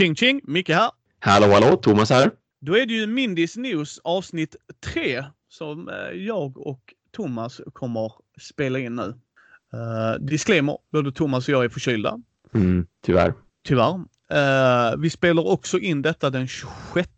Ching 0.00 0.14
ching! 0.14 0.40
Micke 0.44 0.68
här. 0.68 0.90
Hallå 1.18 1.46
hallå, 1.46 1.76
Thomas 1.76 2.10
här. 2.10 2.30
Då 2.60 2.76
är 2.76 2.86
det 2.86 2.92
ju 2.92 3.06
Mindys 3.06 3.56
News 3.56 4.00
avsnitt 4.04 4.56
3 4.94 5.24
som 5.48 5.88
eh, 5.88 5.94
jag 6.10 6.58
och 6.58 6.94
Thomas 7.12 7.60
kommer 7.72 8.12
spela 8.40 8.78
in 8.78 8.96
nu. 8.96 9.02
Uh, 9.02 10.20
disclaimer, 10.20 10.78
både 10.92 11.12
Thomas 11.12 11.48
och 11.48 11.54
jag 11.54 11.64
är 11.64 11.68
förkylda. 11.68 12.18
Mm, 12.54 12.86
tyvärr. 13.04 13.34
Tyvärr. 13.64 13.94
Uh, 13.94 14.98
vi 14.98 15.10
spelar 15.10 15.46
också 15.46 15.78
in 15.78 16.02
detta 16.02 16.30
den 16.30 16.48
26 16.48 17.10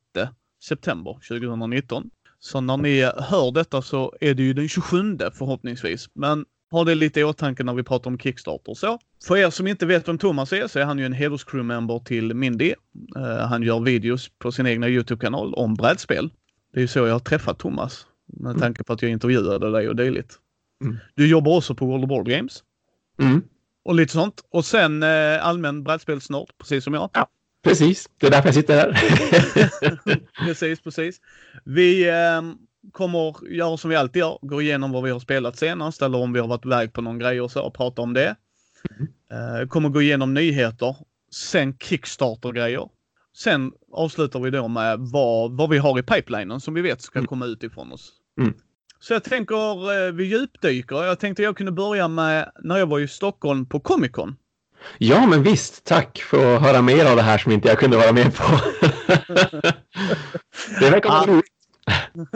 september 0.65 1.13
2019. 1.29 2.11
Så 2.39 2.61
när 2.61 2.77
ni 2.77 3.03
hör 3.03 3.53
detta 3.53 3.83
så 3.83 4.15
är 4.21 4.35
det 4.35 4.43
ju 4.43 4.53
den 4.53 4.69
27 4.69 5.19
förhoppningsvis. 5.19 6.09
Men 6.15 6.45
ha 6.73 6.85
det 6.85 6.95
lite 6.95 7.21
i 7.21 7.25
åtanke 7.25 7.65
när 7.65 7.75
vi 7.75 7.83
pratar 7.83 8.11
om 8.11 8.19
Kickstarter 8.19 8.75
så. 8.75 8.99
För 9.27 9.37
er 9.37 9.51
som 9.51 9.67
inte 9.67 9.87
vet 9.87 10.09
vem 10.09 10.19
Thomas 10.19 10.53
är 10.53 10.67
så 10.67 10.79
är 10.79 10.85
han 10.85 10.99
ju 10.99 11.07
en 11.07 11.13
hederscrew-member 11.15 12.05
till 12.05 12.35
Mindy. 12.35 12.75
Uh, 13.17 13.23
han 13.25 13.63
gör 13.63 13.81
videos 13.81 14.29
på 14.39 14.53
sin 14.53 14.67
egna 14.67 14.89
YouTube-kanal 14.89 15.55
om 15.55 15.75
brädspel. 15.75 16.31
Det 16.73 16.79
är 16.79 16.83
ju 16.83 16.89
så 16.89 16.99
jag 16.99 17.13
har 17.13 17.19
träffat 17.21 17.59
Thomas. 17.59 18.07
Med 18.27 18.51
Mm. 18.51 18.61
tanke 18.61 18.85
på 18.85 18.93
att 18.93 19.03
jag 19.03 19.11
intervjuade 19.11 19.71
dig 19.73 19.89
och 19.89 19.97
dylikt. 19.97 20.39
Mm. 20.85 20.97
Du 21.15 21.29
jobbar 21.29 21.57
också 21.57 21.75
på 21.75 21.87
World 21.87 22.05
of 22.05 22.09
Board 22.09 22.29
Games. 22.29 22.63
Mm, 23.21 23.43
Och 23.85 23.95
lite 23.95 24.13
sånt. 24.13 24.41
Och 24.51 24.65
sen 24.65 25.03
eh, 25.03 25.47
allmän 25.47 25.83
brädspelsnörd, 25.85 26.47
precis 26.59 26.85
som 26.85 26.95
jag. 26.95 27.11
precis, 27.65 28.09
det 28.21 28.27
är 28.27 28.31
därför 28.31 28.49
jag 28.49 28.55
sitter 28.55 28.77
här. 28.77 28.93
precis, 30.47 30.81
precis. 30.81 31.21
Vi 31.65 32.09
eh, 32.09 32.43
kommer 32.93 33.49
göra 33.51 33.77
som 33.77 33.91
vi 33.91 33.97
alltid 33.97 34.21
gör. 34.21 34.39
Gå 34.43 34.63
igenom 34.63 34.93
vad 34.93 35.03
vi 35.03 35.11
har 35.11 35.21
spelat 35.21 35.59
senast 35.59 36.03
eller 36.03 36.19
om 36.19 36.33
vi 36.33 36.41
har 36.41 36.49
varit 36.49 36.67
iväg 36.67 36.93
på 36.93 37.01
någon 37.03 37.19
grej 37.19 37.41
och 37.41 37.51
så 37.51 37.63
och 37.63 37.75
prata 37.75 38.03
om 38.03 38.13
det. 38.15 38.37
Eh, 39.33 39.69
kommer 39.69 39.89
gå 39.89 40.03
igenom 40.03 40.35
nyheter. 40.35 40.97
Sen 41.35 41.77
Kickstarter-grejer. 41.79 42.89
Sen 43.37 43.73
avslutar 43.93 44.41
vi 44.41 44.51
då 44.51 44.69
med 44.69 44.99
vad, 44.99 45.57
vad 45.57 45.71
vi 45.71 45.79
har 45.79 45.99
i 45.99 46.03
pipelinen 46.03 46.61
som 46.61 46.75
vi 46.75 46.81
vet 46.81 47.03
ska 47.03 47.19
Mm. 47.19 47.27
komma 47.27 47.47
ut 47.47 47.63
ifrån 47.63 47.93
oss. 47.93 48.13
Mm. 48.41 48.55
Så 49.01 49.13
jag 49.13 49.25
tänker 49.25 50.07
eh, 50.07 50.13
vi 50.13 50.25
djupdyker. 50.25 51.05
Jag 51.05 51.19
tänkte 51.19 51.43
jag 51.43 51.57
kunde 51.57 51.73
börja 51.73 52.09
med 52.09 52.53
när 52.63 52.79
jag 52.79 52.87
var 52.87 53.01
i 53.01 53.09
Stockholm 53.09 53.67
på 53.67 53.81
Comic 53.81 54.13
Con. 54.13 54.37
Ja, 54.99 55.27
men 55.27 55.43
visst, 55.43 55.85
tack 55.85 56.19
för 56.19 56.57
att 56.57 56.63
höra 56.63 56.83
mer 56.83 57.05
av 57.11 57.17
det 57.17 57.23
här 57.23 57.39
som 57.39 57.53
inte 57.53 57.69
jag 57.69 57.79
kunde 57.79 57.97
vara 57.97 58.13
med 58.13 58.35
på. 58.37 58.43
det 60.81 60.91
verkar 60.91 61.09
vara 61.09 61.27
roligt. 61.27 61.45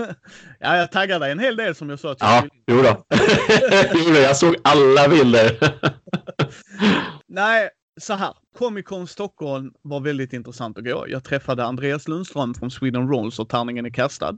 ja, 0.60 0.76
jag 0.76 0.92
taggade 0.92 1.24
dig 1.24 1.32
en 1.32 1.38
hel 1.38 1.56
del 1.56 1.74
som 1.74 1.90
jag 1.90 2.00
sa 2.00 2.12
att 2.12 2.20
jag 2.20 2.30
Ja, 2.30 2.48
jo 2.66 2.82
då. 2.82 3.04
jo 3.94 4.14
då. 4.14 4.20
Jag 4.20 4.36
såg 4.36 4.56
alla 4.64 5.08
bilder. 5.08 5.58
Nej, 7.26 7.68
så 8.00 8.14
här. 8.14 8.34
Comic 8.58 8.86
Con 8.86 9.06
Stockholm 9.06 9.72
var 9.82 10.00
väldigt 10.00 10.32
intressant 10.32 10.78
att 10.78 10.84
gå. 10.84 11.04
Jag 11.08 11.24
träffade 11.24 11.64
Andreas 11.64 12.08
Lundström 12.08 12.54
från 12.54 12.70
Sweden 12.70 13.08
Rolls 13.08 13.38
och 13.38 13.48
Tärningen 13.48 13.86
är 13.86 13.90
kastad. 13.90 14.36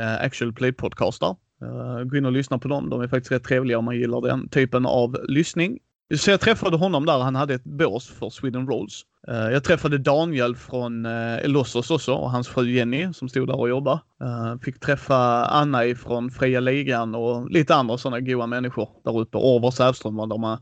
Uh, 0.00 0.24
Actual 0.24 0.52
Play 0.52 0.72
Podcaster. 0.72 1.36
Uh, 1.62 2.04
gå 2.04 2.16
in 2.16 2.26
och 2.26 2.32
lyssna 2.32 2.58
på 2.58 2.68
dem. 2.68 2.90
De 2.90 3.00
är 3.00 3.08
faktiskt 3.08 3.32
rätt 3.32 3.44
trevliga 3.44 3.78
om 3.78 3.84
man 3.84 3.96
gillar 3.96 4.20
den 4.20 4.48
typen 4.48 4.86
av 4.86 5.16
lyssning. 5.28 5.78
Så 6.16 6.30
jag 6.30 6.40
träffade 6.40 6.76
honom 6.76 7.06
där. 7.06 7.18
Han 7.18 7.36
hade 7.36 7.54
ett 7.54 7.64
bås 7.64 8.08
för 8.08 8.30
Sweden 8.30 8.66
Rolls. 8.66 9.02
Eh, 9.28 9.50
jag 9.50 9.64
träffade 9.64 9.98
Daniel 9.98 10.56
från 10.56 11.06
uh, 11.06 11.44
Elossos 11.44 11.90
också 11.90 12.14
och 12.14 12.30
hans 12.30 12.48
fru 12.48 12.70
Jenny 12.70 13.12
som 13.12 13.28
stod 13.28 13.48
där 13.48 13.60
och 13.60 13.68
jobbade. 13.68 14.00
Eh, 14.22 14.60
fick 14.62 14.80
träffa 14.80 15.44
Anna 15.44 15.86
ifrån 15.86 16.30
Fria 16.30 16.60
Ligan 16.60 17.14
och 17.14 17.50
lite 17.50 17.74
andra 17.74 17.98
sådana 17.98 18.20
goa 18.20 18.46
människor 18.46 18.88
där 19.04 19.18
uppe. 19.18 19.38
Orvar 19.38 19.70
Sävström 19.70 20.16
var 20.16 20.26
där 20.26 20.38
med. 20.38 20.58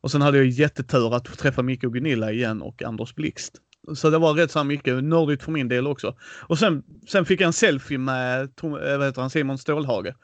Och 0.00 0.10
sen 0.10 0.22
hade 0.22 0.38
jag 0.38 0.46
jättetur 0.46 1.14
att 1.14 1.28
få 1.28 1.36
träffa 1.36 1.62
Micke 1.62 1.84
och 1.84 1.92
Gunilla 1.92 2.32
igen 2.32 2.62
och 2.62 2.82
Anders 2.82 3.14
Blixt. 3.14 3.52
Så 3.94 4.10
det 4.10 4.18
var 4.18 4.34
rätt 4.34 4.50
så 4.50 4.64
mycket 4.64 5.04
nördigt 5.04 5.42
för 5.42 5.52
min 5.52 5.68
del 5.68 5.86
också. 5.86 6.14
Och 6.40 6.58
sen, 6.58 6.82
sen 7.08 7.24
fick 7.24 7.40
jag 7.40 7.46
en 7.46 7.52
selfie 7.52 7.98
med 7.98 8.48
vad 8.62 9.04
heter 9.04 9.20
han, 9.20 9.30
Simon 9.30 9.58
Stålhage. 9.58 10.14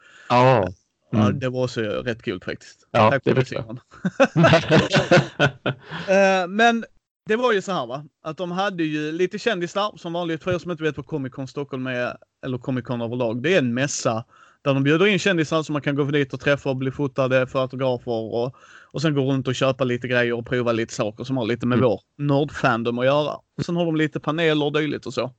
Ja. 1.11 1.17
Ja, 1.19 1.25
Mm. 1.25 1.39
det 1.39 1.49
var 1.49 1.63
också 1.63 1.81
rätt 1.81 2.21
kul 2.21 2.41
faktiskt. 2.45 2.87
Ja, 2.91 3.11
Tack 3.11 3.23
det 3.23 3.29
för 3.29 3.35
det 3.39 3.45
förstår 3.45 3.65
jag. 3.67 3.79
Eh, 6.07 6.47
men 6.47 6.85
det 7.25 7.35
var 7.35 7.53
ju 7.53 7.61
så 7.61 7.71
här 7.71 7.85
va, 7.85 8.03
att 8.23 8.37
de 8.37 8.51
hade 8.51 8.83
ju 8.83 9.11
lite 9.11 9.39
kändisar 9.39 9.97
som 9.97 10.13
vanligt. 10.13 10.43
För 10.43 10.53
er 10.53 10.57
som 10.57 10.71
inte 10.71 10.83
vet 10.83 10.97
vad 10.97 11.05
Comic 11.05 11.33
Con 11.33 11.47
Stockholm 11.47 11.87
är, 11.87 12.17
eller 12.45 12.57
Comic 12.57 12.85
Con 12.85 13.01
överlag, 13.01 13.41
det 13.41 13.53
är 13.55 13.59
en 13.59 13.73
mässa 13.73 14.25
där 14.61 14.73
de 14.73 14.83
bjuder 14.83 15.05
in 15.07 15.19
kändisar 15.19 15.63
som 15.63 15.73
man 15.73 15.81
kan 15.81 15.95
gå 15.95 16.03
dit 16.03 16.33
och 16.33 16.39
träffa 16.39 16.69
och 16.69 16.75
bli 16.75 16.91
fotade 16.91 17.47
för 17.47 17.61
autografer 17.61 18.11
och, 18.11 18.55
och 18.91 19.01
sen 19.01 19.13
gå 19.13 19.21
runt 19.31 19.47
och 19.47 19.55
köpa 19.55 19.83
lite 19.83 20.07
grejer 20.07 20.33
och 20.33 20.47
prova 20.47 20.71
lite 20.71 20.93
saker 20.93 21.23
som 21.23 21.37
har 21.37 21.45
lite 21.45 21.65
med 21.65 21.77
Mm. 21.77 21.89
vår 21.89 22.01
nördfandom 22.17 22.99
att 22.99 23.05
göra. 23.05 23.35
Sen 23.61 23.75
har 23.75 23.85
de 23.85 23.95
lite 23.95 24.19
paneler 24.19 24.65
och 24.65 24.73
dylikt 24.73 25.05
och 25.05 25.13
så. 25.13 25.33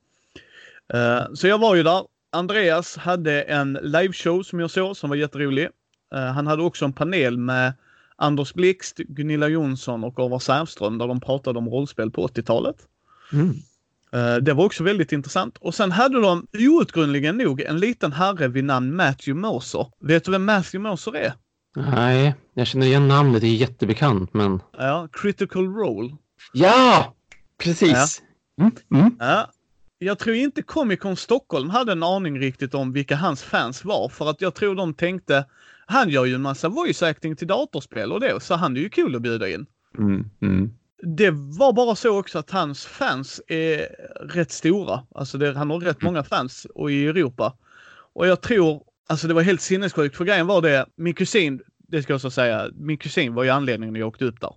Eh, 0.93 1.21
så 1.33 1.47
jag 1.47 1.57
var 1.57 1.75
ju 1.75 1.83
där. 1.83 2.01
Andreas 2.31 2.97
hade 2.97 3.41
en 3.41 3.73
liveshow 3.81 4.43
som 4.43 4.59
jag 4.59 4.71
såg 4.71 4.97
som 4.97 5.09
var 5.09 5.17
jätterolig. 5.17 5.67
Eh, 6.15 6.25
han 6.25 6.47
hade 6.47 6.63
också 6.63 6.85
en 6.85 6.93
panel 6.93 7.37
med 7.37 7.73
Anders 8.15 8.53
Blixt, 8.53 8.97
Gunilla 8.97 9.47
Jonsson 9.47 10.03
och 10.03 10.19
Orvar 10.19 10.39
Sävström 10.39 10.97
där 10.97 11.07
de 11.07 11.19
pratade 11.19 11.59
om 11.59 11.69
rollspel 11.69 12.11
på 12.11 12.27
80-talet. 12.27 12.75
Mm. 13.33 13.49
Eh, 14.11 14.35
Det 14.43 14.53
var 14.53 14.65
också 14.65 14.83
väldigt 14.83 15.11
intressant. 15.11 15.57
Och 15.57 15.75
sen 15.75 15.91
hade 15.91 16.21
de 16.21 16.47
outgrundligen 16.53 17.37
nog 17.37 17.61
en 17.61 17.79
liten 17.79 18.13
herre 18.13 18.47
vid 18.47 18.63
namn 18.63 18.95
Matthew 18.95 19.41
Mercer. 19.41 19.87
Vet 19.99 20.23
du 20.25 20.31
vem 20.31 20.45
Matthew 20.45 20.89
Mercer 20.89 21.15
är? 21.15 21.33
Nej, 21.75 22.35
jag 22.53 22.67
känner 22.67 22.85
igen 22.87 23.07
namnet. 23.07 23.41
Det 23.41 23.47
är 23.47 23.55
jättebekant, 23.55 24.33
men... 24.33 24.59
Ja, 24.77 25.07
Critical 25.13 25.67
Role. 25.73 26.15
Ja, 26.53 27.15
precis. 27.57 28.21
Mm. 28.61 28.71
Mm. 28.93 29.15
Ja. 29.19 29.49
Jag 30.03 30.19
tror 30.19 30.35
inte 30.35 30.61
Comic 30.61 30.99
Con 30.99 31.15
Stockholm 31.15 31.69
hade 31.69 31.91
en 31.91 32.03
aning 32.03 32.39
riktigt 32.39 32.73
om 32.73 32.93
vilka 32.93 33.15
hans 33.15 33.43
fans 33.43 33.85
var. 33.85 34.09
För 34.09 34.29
att 34.29 34.41
jag 34.41 34.55
tror 34.55 34.75
de 34.75 34.93
tänkte, 34.93 35.45
han 35.85 36.09
gör 36.09 36.25
ju 36.25 36.35
en 36.35 36.41
massa 36.41 36.69
voice 36.69 37.03
acting 37.03 37.35
till 37.35 37.47
datorspel 37.47 38.11
och 38.11 38.19
det, 38.19 38.39
så 38.39 38.55
han 38.55 38.77
är 38.77 38.81
ju 38.81 38.89
kul 38.89 39.15
att 39.15 39.21
bjuda 39.21 39.49
in. 39.49 39.65
Mm. 39.97 40.29
Mm. 40.41 40.69
Det 41.17 41.31
var 41.31 41.73
bara 41.73 41.95
så 41.95 42.19
också 42.19 42.39
att 42.39 42.49
hans 42.51 42.85
fans 42.85 43.41
är 43.47 43.87
rätt 44.21 44.51
stora. 44.51 45.03
Alltså 45.15 45.37
det, 45.37 45.53
han 45.53 45.69
har 45.69 45.79
rätt 45.79 46.01
många 46.01 46.23
fans 46.23 46.67
och 46.75 46.91
i 46.91 47.07
Europa. 47.07 47.57
Och 48.13 48.27
jag 48.27 48.41
tror, 48.41 48.83
alltså 49.07 49.27
det 49.27 49.33
var 49.33 49.41
helt 49.41 49.61
sinnessjukt 49.61 50.17
för 50.17 50.25
grejen 50.25 50.47
var 50.47 50.61
det, 50.61 50.85
min 50.95 51.13
kusin, 51.13 51.61
det 51.77 52.03
ska 52.03 52.13
jag 52.13 52.17
också 52.17 52.31
säga, 52.31 52.69
min 52.75 52.97
kusin 52.97 53.33
var 53.33 53.43
ju 53.43 53.49
anledningen 53.49 53.93
när 53.93 53.99
jag 53.99 54.07
åkte 54.07 54.25
upp 54.25 54.41
där. 54.41 54.53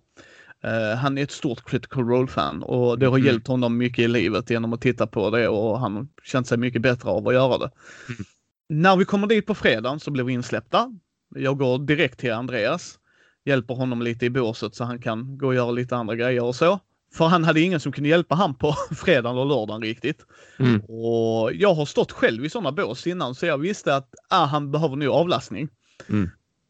Eh, 0.65 0.97
han 0.99 1.19
är 1.19 1.23
ett 1.23 1.31
stort 1.31 1.65
critical 1.65 2.05
role-fan 2.09 2.63
och 2.63 2.99
det 2.99 3.07
har 3.07 3.17
Mm. 3.19 3.27
hjälpt 3.27 3.49
honom 3.49 3.77
mycket 3.77 4.05
i 4.05 4.09
livet 4.09 4.51
genom 4.51 4.73
att 4.73 4.81
titta 4.81 5.07
på 5.07 5.31
det 5.31 5.49
och 5.49 5.81
han 5.81 6.09
känt 6.23 6.47
sig 6.47 6.59
mycket 6.59 6.83
bättre 6.83 7.09
av 7.11 7.29
att 7.29 7.35
göra 7.35 7.59
det. 7.59 7.71
Mm. 8.09 8.25
När 8.69 8.97
vi 8.97 9.05
kommer 9.05 9.27
dit 9.27 9.47
på 9.47 9.55
fredagen 9.55 10.01
så 10.01 10.11
blir 10.11 10.25
vi 10.25 10.33
insläppta. 10.33 10.93
Jag 11.35 11.59
går 11.59 11.79
direkt 11.79 12.19
till 12.21 12.33
Andreas 12.33 12.99
hjälper 13.45 13.75
honom 13.75 14.03
lite 14.03 14.27
i 14.27 14.31
båset 14.31 14.75
så 14.75 14.85
han 14.85 14.99
kan 14.99 15.39
gå 15.39 15.47
och 15.47 15.55
göra 15.55 15.71
lite 15.71 15.97
andra 15.97 16.15
grejer 16.17 16.45
och 16.45 16.55
så. 16.55 16.79
För 17.15 17.27
han 17.27 17.45
hade 17.45 17.61
ingen 17.61 17.81
som 17.81 17.93
kunde 17.93 18.09
hjälpa 18.09 18.35
han 18.35 18.55
på 18.55 18.73
fredagen 18.97 19.39
och 19.39 19.47
lördagen 19.47 19.83
riktigt. 19.83 20.27
Mm. 20.59 20.81
Och 20.81 21.53
jag 21.55 21.75
har 21.75 21.87
stått 21.87 22.13
själv 22.13 22.45
i 22.45 22.51
sådana 22.51 22.73
bås 22.73 23.07
innan 23.07 23.35
så 23.35 23.47
jag 23.47 23.59
visste 23.59 23.97
att 23.97 24.15
ah, 24.29 24.45
han 24.45 24.71
behöver 24.71 24.97
nu 24.97 25.09
avlastning. 25.09 25.69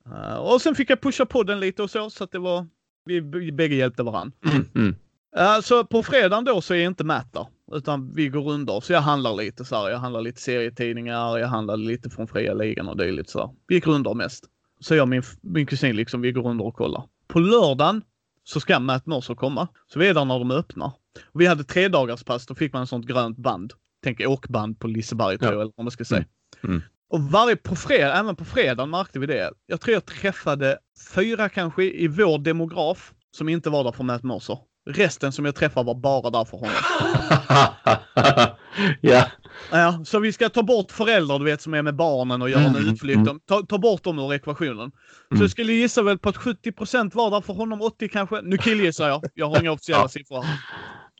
Eh, 0.06 0.37
och 0.37 0.60
sen 0.60 0.75
fick 0.75 0.91
jag 0.91 1.00
pusha 1.00 1.27
på 1.27 1.43
den 1.43 1.60
lite 1.60 1.83
och 1.83 1.91
så 1.91 2.10
så 2.10 2.25
att 2.25 2.33
det 2.33 2.38
var, 2.38 2.66
vi 3.04 3.53
bägge 3.53 3.75
hjälpte 3.75 4.03
varandra. 4.03 4.37
Mm. 4.50 4.69
Mm. 4.75 4.94
Uh, 5.38 5.60
så 5.60 5.84
på 5.84 6.03
fredagen 6.03 6.44
då 6.44 6.60
så 6.60 6.75
är 6.75 6.87
inte 6.87 7.04
Matt 7.04 7.32
där, 7.32 7.47
utan 7.72 8.15
vi 8.15 8.28
går 8.28 8.42
runder. 8.42 8.80
Så 8.80 8.92
jag 8.92 9.01
handlar 9.01 9.34
lite 9.34 9.65
så 9.65 9.77
här. 9.77 9.91
Jag 9.91 9.98
handlar 9.98 10.21
lite 10.21 10.41
serietidningar, 10.41 11.39
jag 11.39 11.48
handlar 11.48 11.77
lite 11.77 12.10
från 12.10 12.28
fria 12.28 12.54
ligan 12.54 12.89
och 12.89 12.97
dylikt 12.97 13.30
så 13.30 13.39
här. 13.41 13.51
Vi 13.66 13.74
gick 13.74 13.86
runder 13.86 14.15
mest. 14.15 14.45
Så 14.80 14.95
jag 14.95 15.03
och 15.03 15.09
min, 15.09 15.22
min 15.41 15.66
kusin 15.66 15.97
liksom, 15.97 16.21
vi 16.21 16.33
går 16.33 16.42
runder 16.42 16.65
och 16.66 16.74
kollar. 16.74 17.03
På 17.28 17.39
lördagen 17.39 18.03
så 18.45 18.60
ska 18.60 18.80
Matt 18.80 19.07
Mercer 19.07 19.34
komma. 19.34 19.68
Så 19.92 19.98
vi 19.98 20.09
är 20.09 20.15
där 20.15 20.24
när 20.24 20.39
de 20.39 20.50
öppnar. 20.50 20.92
Och 21.33 21.41
vi 21.41 21.47
hade 21.47 21.65
tre 21.65 21.89
dagars 21.89 22.24
pass, 22.24 22.47
då 22.47 22.54
fick 22.54 22.72
man 22.72 22.80
en 22.80 22.86
sånt 22.86 23.07
grönt 23.07 23.39
band. 23.39 23.72
Tänk 24.03 24.21
åkband 24.21 24.80
på 24.80 24.86
Liseberg 24.86 25.39
tror 25.39 25.50
Ja. 25.50 25.54
jag, 25.54 25.60
eller 25.62 25.72
vad 25.77 25.84
man 25.84 25.91
ska 25.91 26.04
säga. 26.04 26.24
Mm. 26.65 26.83
Och 27.10 27.21
varje, 27.22 27.56
på 27.56 27.77
fredag, 27.77 28.15
även 28.18 28.36
på 28.36 28.45
fredagen 28.45 28.91
märkte 28.91 29.18
vi 29.18 29.27
det. 29.27 29.51
Jag 29.66 29.80
tror 29.80 29.95
jag 29.95 30.04
träffade 30.06 30.78
fyra 31.15 31.48
kanske 31.48 31.84
i 31.84 32.09
vår 32.09 32.39
demograf 32.39 33.12
som 33.30 33.48
inte 33.48 33.71
var 33.71 33.84
där 33.84 33.92
för 33.92 34.04
Matt 34.04 34.22
Mercer. 34.22 34.59
Resten 34.91 35.33
som 35.33 35.45
jag 35.45 35.54
träffade 35.54 35.86
var 35.86 35.95
bara 35.95 36.30
där 36.30 36.45
för 36.45 36.56
honom. 36.56 36.74
ja. 39.01 39.27
Ja, 39.71 40.03
så 40.06 40.18
vi 40.18 40.33
ska 40.33 40.48
ta 40.48 40.62
bort 40.62 40.91
föräldrar 40.92 41.39
du 41.39 41.45
vet 41.45 41.62
som 41.62 41.74
är 41.74 41.83
med 41.83 41.97
barnen 41.97 42.42
och 42.42 42.51
gör 42.51 42.59
en 42.59 42.66
Mm, 42.77 42.89
utflykt. 42.92 43.16
mm. 43.16 43.41
Ta, 43.48 43.62
ta 43.62 43.78
bort 43.78 44.03
dem 44.04 44.18
ur 44.18 44.34
ekvationen. 44.34 44.91
Så 45.28 45.34
Mm. 45.34 45.42
jag 45.42 45.50
skulle 45.50 45.72
gissa 45.72 46.03
väl 46.03 46.18
på 46.18 46.28
att 46.28 46.36
70% 46.36 47.15
var 47.15 47.30
där 47.30 47.41
för 47.41 47.53
honom, 47.53 47.83
80 47.83 48.09
kanske. 48.09 48.41
Nu 48.42 48.57
killgissar 48.59 49.09
jag. 49.09 49.24
Jag 49.34 49.48
har 49.50 49.60
inga 49.60 49.72
officiella 49.72 50.09
siffror. 50.09 50.45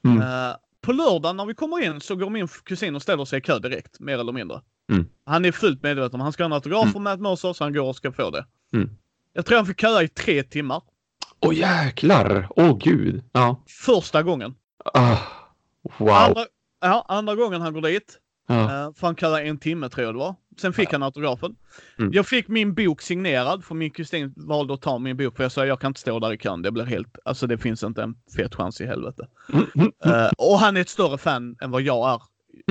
Mm. 0.05 0.23
Eh, 0.23 0.55
på 0.85 0.93
lördagen 0.93 1.37
när 1.37 1.47
vi 1.47 1.55
kommer 1.55 1.85
in 1.85 2.01
så 2.01 2.17
går 2.17 2.31
min 2.31 2.49
kusin 2.49 2.97
och 2.97 3.03
ställer 3.03 3.25
sig 3.25 3.39
i 3.39 3.43
kö 3.43 3.59
direkt, 3.59 4.01
mer 4.01 4.19
eller 4.19 4.33
mindre. 4.33 4.61
Mm. 4.93 5.07
Han 5.25 5.45
är 5.45 5.53
fullt 5.53 5.83
medveten 5.83 6.15
om 6.15 6.21
han 6.21 6.33
ska 6.33 6.43
ha 6.43 6.47
en 6.47 6.53
autograf 6.53 6.93
från 6.93 7.03
Matt 7.03 7.21
Mercer 7.21 7.53
så 7.53 7.65
han 7.65 7.73
går 7.73 7.89
och 7.89 7.97
ska 7.97 8.13
få 8.13 8.31
det. 8.31 8.47
Mm. 8.75 8.91
Jag 9.33 9.47
tror 9.47 9.57
han 9.57 9.67
fick 9.67 9.81
köa 9.81 10.03
i 10.03 10.09
tre 10.09 10.43
timmar. 10.43 10.83
Åh 11.41 11.55
jäklar! 11.55 12.49
Åh 12.51 12.79
gud! 12.79 13.25
Ja. 13.33 13.65
Första 13.67 14.23
gången. 14.23 14.55
Ah. 14.95 15.17
Wow. 15.99 16.11
Andra, 16.11 16.47
ja, 16.81 17.05
andra 17.09 17.35
gången 17.35 17.61
han 17.61 17.73
går 17.73 17.81
dit. 17.81 18.19
Ja. 18.47 18.55
Uh, 18.55 18.95
för 18.95 19.07
han 19.07 19.15
kallar 19.15 19.41
en 19.41 19.59
timme 19.59 19.89
tror 19.89 20.05
jag 20.07 20.15
det 20.15 20.19
var. 20.19 20.35
Sen 20.61 20.73
fick 20.73 20.93
han 20.93 21.03
autografen. 21.03 21.57
Mm. 21.99 22.13
Jag 22.13 22.27
fick 22.27 22.49
min 22.49 22.75
bok 22.75 23.03
signerad 23.03 23.65
för 23.65 23.75
min 23.75 23.91
kusin 23.91 24.35
valde 24.37 24.75
att 24.75 24.83
ta 24.83 24.99
min 24.99 25.17
bok 25.17 25.37
för 25.37 25.45
jag 25.45 25.53
sa 25.53 25.67
jag 25.67 25.81
kan 25.81 25.91
inte 25.91 26.01
stå 26.01 26.19
där 26.19 26.33
i 26.33 26.39
kön. 26.39 26.63
Det 26.63 26.71
blir 26.71 26.85
helt, 26.85 27.19
alltså 27.25 27.47
det 27.47 27.59
finns 27.59 27.83
inte 27.83 28.03
en 28.03 28.15
fet 28.37 28.55
chans 28.55 28.81
i 28.81 28.87
helvete. 28.87 29.27
Uh, 30.07 30.31
och 30.39 30.59
han 30.59 30.77
är 30.77 30.81
ett 30.81 30.89
större 30.89 31.19
fan 31.19 31.57
än 31.61 31.71
vad 31.71 31.83
jag 31.83 32.11
är. 32.11 32.21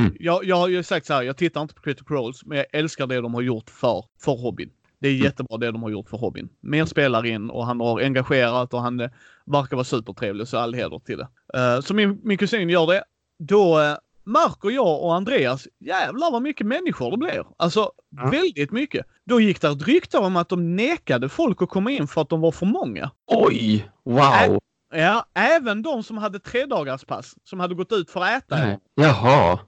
Mm. 0.02 0.16
Jag, 0.20 0.46
jag 0.46 0.56
har 0.56 0.68
ju 0.68 0.84
sagt 0.84 1.06
så 1.06 1.14
här, 1.14 1.22
jag 1.24 1.38
tittar 1.38 1.62
inte 1.62 1.74
på 1.74 1.82
Critical 1.82 2.18
Roles, 2.18 2.46
men 2.46 2.58
jag 2.58 2.66
älskar 2.74 3.08
det 3.08 3.22
de 3.22 3.34
har 3.34 3.42
gjort 3.42 3.70
för, 3.70 4.06
för 4.20 4.32
hobbyn. 4.32 4.70
Det 5.00 5.08
är 5.08 5.14
Mm. 5.14 5.24
jättebra 5.24 5.58
det 5.58 5.72
de 5.72 5.84
har 5.84 5.90
gjort 5.90 6.10
för 6.10 6.18
hobbyn. 6.18 6.50
Mer 6.62 6.86
spelare 6.86 7.30
in 7.30 7.50
och 7.50 7.66
han 7.66 7.80
har 7.80 8.02
engagerat 8.02 8.74
och 8.74 8.82
han 8.82 9.00
eh, 9.00 9.10
verkar 9.46 9.78
vara 9.78 9.84
supertrevlig 9.84 10.48
så 10.48 10.58
all 10.58 10.74
heder 10.74 11.00
till 11.00 11.18
det. 11.18 11.28
Eh, 11.60 11.82
så 11.82 11.94
min, 11.94 12.20
min 12.24 12.38
kusin 12.38 12.70
gör 12.70 12.88
det. 12.88 13.04
Då 13.40 13.80
uh, 13.80 13.96
märker 14.26 14.70
jag 14.70 15.02
och 15.04 15.16
Andreas, 15.16 15.68
jävlar 15.80 16.32
vad 16.32 16.42
mycket 16.42 16.68
människor 16.68 17.12
det 17.12 17.18
blir. 17.18 17.46
Alltså 17.58 17.92
Ja. 18.10 18.30
väldigt 18.30 18.72
mycket. 18.72 19.06
Då 19.26 19.40
gick 19.42 19.62
det 19.62 19.68
ett 19.68 19.88
rykte 19.88 20.18
om 20.18 20.36
att 20.36 20.50
de 20.50 20.76
nekade 20.76 21.30
folk 21.30 21.62
att 21.62 21.70
komma 21.70 21.92
in 21.92 22.08
för 22.08 22.22
att 22.22 22.30
de 22.30 22.42
var 22.42 22.52
för 22.52 22.66
många. 22.66 23.12
Oj! 23.28 23.90
Wow! 24.06 24.60
Ja, 24.96 25.26
även 25.34 25.82
de 25.82 26.04
som 26.04 26.18
hade 26.18 26.40
tre 26.40 26.66
dagars 26.66 27.06
pass 27.06 27.36
som 27.44 27.60
hade 27.60 27.76
gått 27.76 27.92
ut 27.92 28.12
för 28.12 28.22
att 28.22 28.44
äta. 28.44 28.56
Nej. 28.58 28.80
Jaha. 28.96 29.60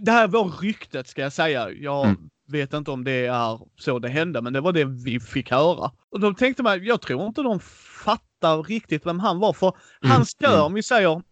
Det 0.00 0.10
här 0.10 0.28
var 0.28 0.44
ryktet 0.62 1.08
ska 1.08 1.22
jag 1.22 1.32
säga. 1.32 1.70
Jag 1.70 2.04
Mm. 2.04 2.16
vet 2.48 2.72
inte 2.72 2.90
om 2.90 3.04
det 3.04 3.26
är 3.26 3.58
så 3.80 3.98
det 3.98 4.08
hände, 4.08 4.42
men 4.42 4.52
det 4.52 4.60
var 4.60 4.72
det 4.72 4.84
vi 4.84 5.20
fick 5.20 5.50
höra. 5.50 5.90
Och 6.10 6.20
då 6.20 6.34
tänkte 6.34 6.62
man, 6.62 6.84
jag 6.84 7.00
tror 7.00 7.26
inte 7.26 7.42
de 7.42 7.60
fattar 8.04 8.62
riktigt 8.62 9.06
vem 9.06 9.20
han 9.20 9.38
var. 9.38 9.52
För 9.52 9.66
Mm, 10.02 10.16
hans 10.16 10.34
kö, 10.34 10.46
mm. 10.52 10.60
om 10.64 10.74
vi 10.74 10.82
säger, 10.82 11.22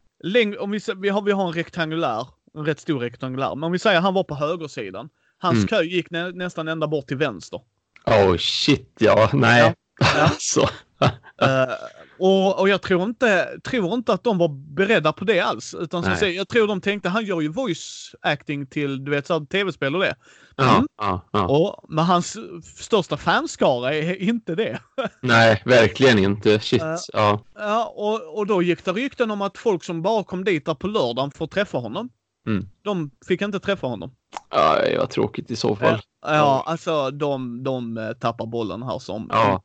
om 0.61 0.71
vi, 0.71 0.81
vi, 0.97 1.09
har, 1.09 1.23
vi 1.23 1.33
har 1.33 1.47
en 1.47 1.53
rektangulär, 1.53 2.27
en 2.59 2.65
rätt 2.65 2.81
stor 2.81 3.01
rektangulär, 3.01 3.55
men 3.55 3.65
om 3.65 3.73
vi 3.73 3.79
säger 3.79 4.01
han 4.01 4.15
var 4.15 4.25
på 4.25 4.35
högersidan. 4.35 5.09
Hans 5.39 5.57
Mm. 5.57 5.67
kö 5.69 5.83
gick 5.83 6.11
nä, 6.11 6.31
nästan 6.31 6.69
ända 6.69 6.87
bort 6.87 7.07
till 7.07 7.17
vänster. 7.17 7.61
Oh 8.07 8.37
shit, 8.37 8.97
ja. 8.99 9.31
Nej. 9.33 9.61
Ja. 9.61 9.75
Alltså. 10.23 10.61
Eh, 11.43 11.73
och, 12.19 12.61
och 12.61 12.69
jag 12.69 12.83
tror 12.83 13.03
inte, 13.05 13.59
tror 13.65 13.95
inte 13.95 14.13
att 14.13 14.25
de 14.25 14.39
var 14.39 14.49
beredda 14.49 15.13
på 15.13 15.25
det 15.25 15.41
alls. 15.41 15.75
Utan 15.75 16.17
säger, 16.17 16.37
jag 16.37 16.49
tror 16.49 16.67
de 16.69 16.81
tänkte, 16.81 17.09
han 17.09 17.25
gör 17.25 17.41
ju 17.41 17.49
voice 17.49 18.15
acting 18.23 18.67
till 18.67 19.05
du 19.05 19.11
vet, 19.11 19.27
så 19.27 19.41
tv-spel 19.41 19.95
och 19.95 20.01
det. 20.01 20.15
Ja, 20.57 20.75
Mm. 20.75 20.87
ja, 20.97 21.29
ja. 21.33 21.47
Och, 21.47 21.85
men 21.89 22.05
hans 22.05 22.37
största 22.77 23.17
fanskara 23.17 23.95
är 23.95 24.23
inte 24.23 24.55
det. 24.55 24.79
Nej, 25.21 25.63
verkligen 25.65 26.19
inte. 26.19 26.61
Shit. 26.61 26.83
Eh. 26.83 26.97
Ja. 27.13 27.41
Ja, 27.55 27.93
och, 27.97 28.39
och 28.39 28.47
då 28.47 28.63
gick 28.63 28.85
det 28.85 28.93
rykten 28.93 29.31
om 29.31 29.43
att 29.43 29.59
folk 29.59 29.85
som 29.85 30.03
bara 30.03 30.25
kom 30.25 30.45
dit 30.45 30.67
där 30.67 30.75
på 30.75 30.87
lördagen 30.87 31.31
för 31.31 31.45
att 31.45 31.51
träffa 31.51 31.79
honom. 31.79 32.09
Mm. 32.47 32.69
De 32.83 33.11
fick 33.29 33.43
inte 33.43 33.61
träffa 33.61 33.87
honom. 33.87 34.11
Aj, 34.49 34.97
vad 34.99 35.11
tråkigt 35.11 35.50
i 35.50 35.56
så 35.56 35.77
fall. 35.77 36.00
Ja, 36.27 36.62
alltså 36.67 37.11
de, 37.11 37.62
de 37.65 37.99
eh, 37.99 38.12
tappar 38.12 38.47
bollen 38.47 38.83
här 38.83 38.99
som 38.99 39.31
Ja. 39.33 39.62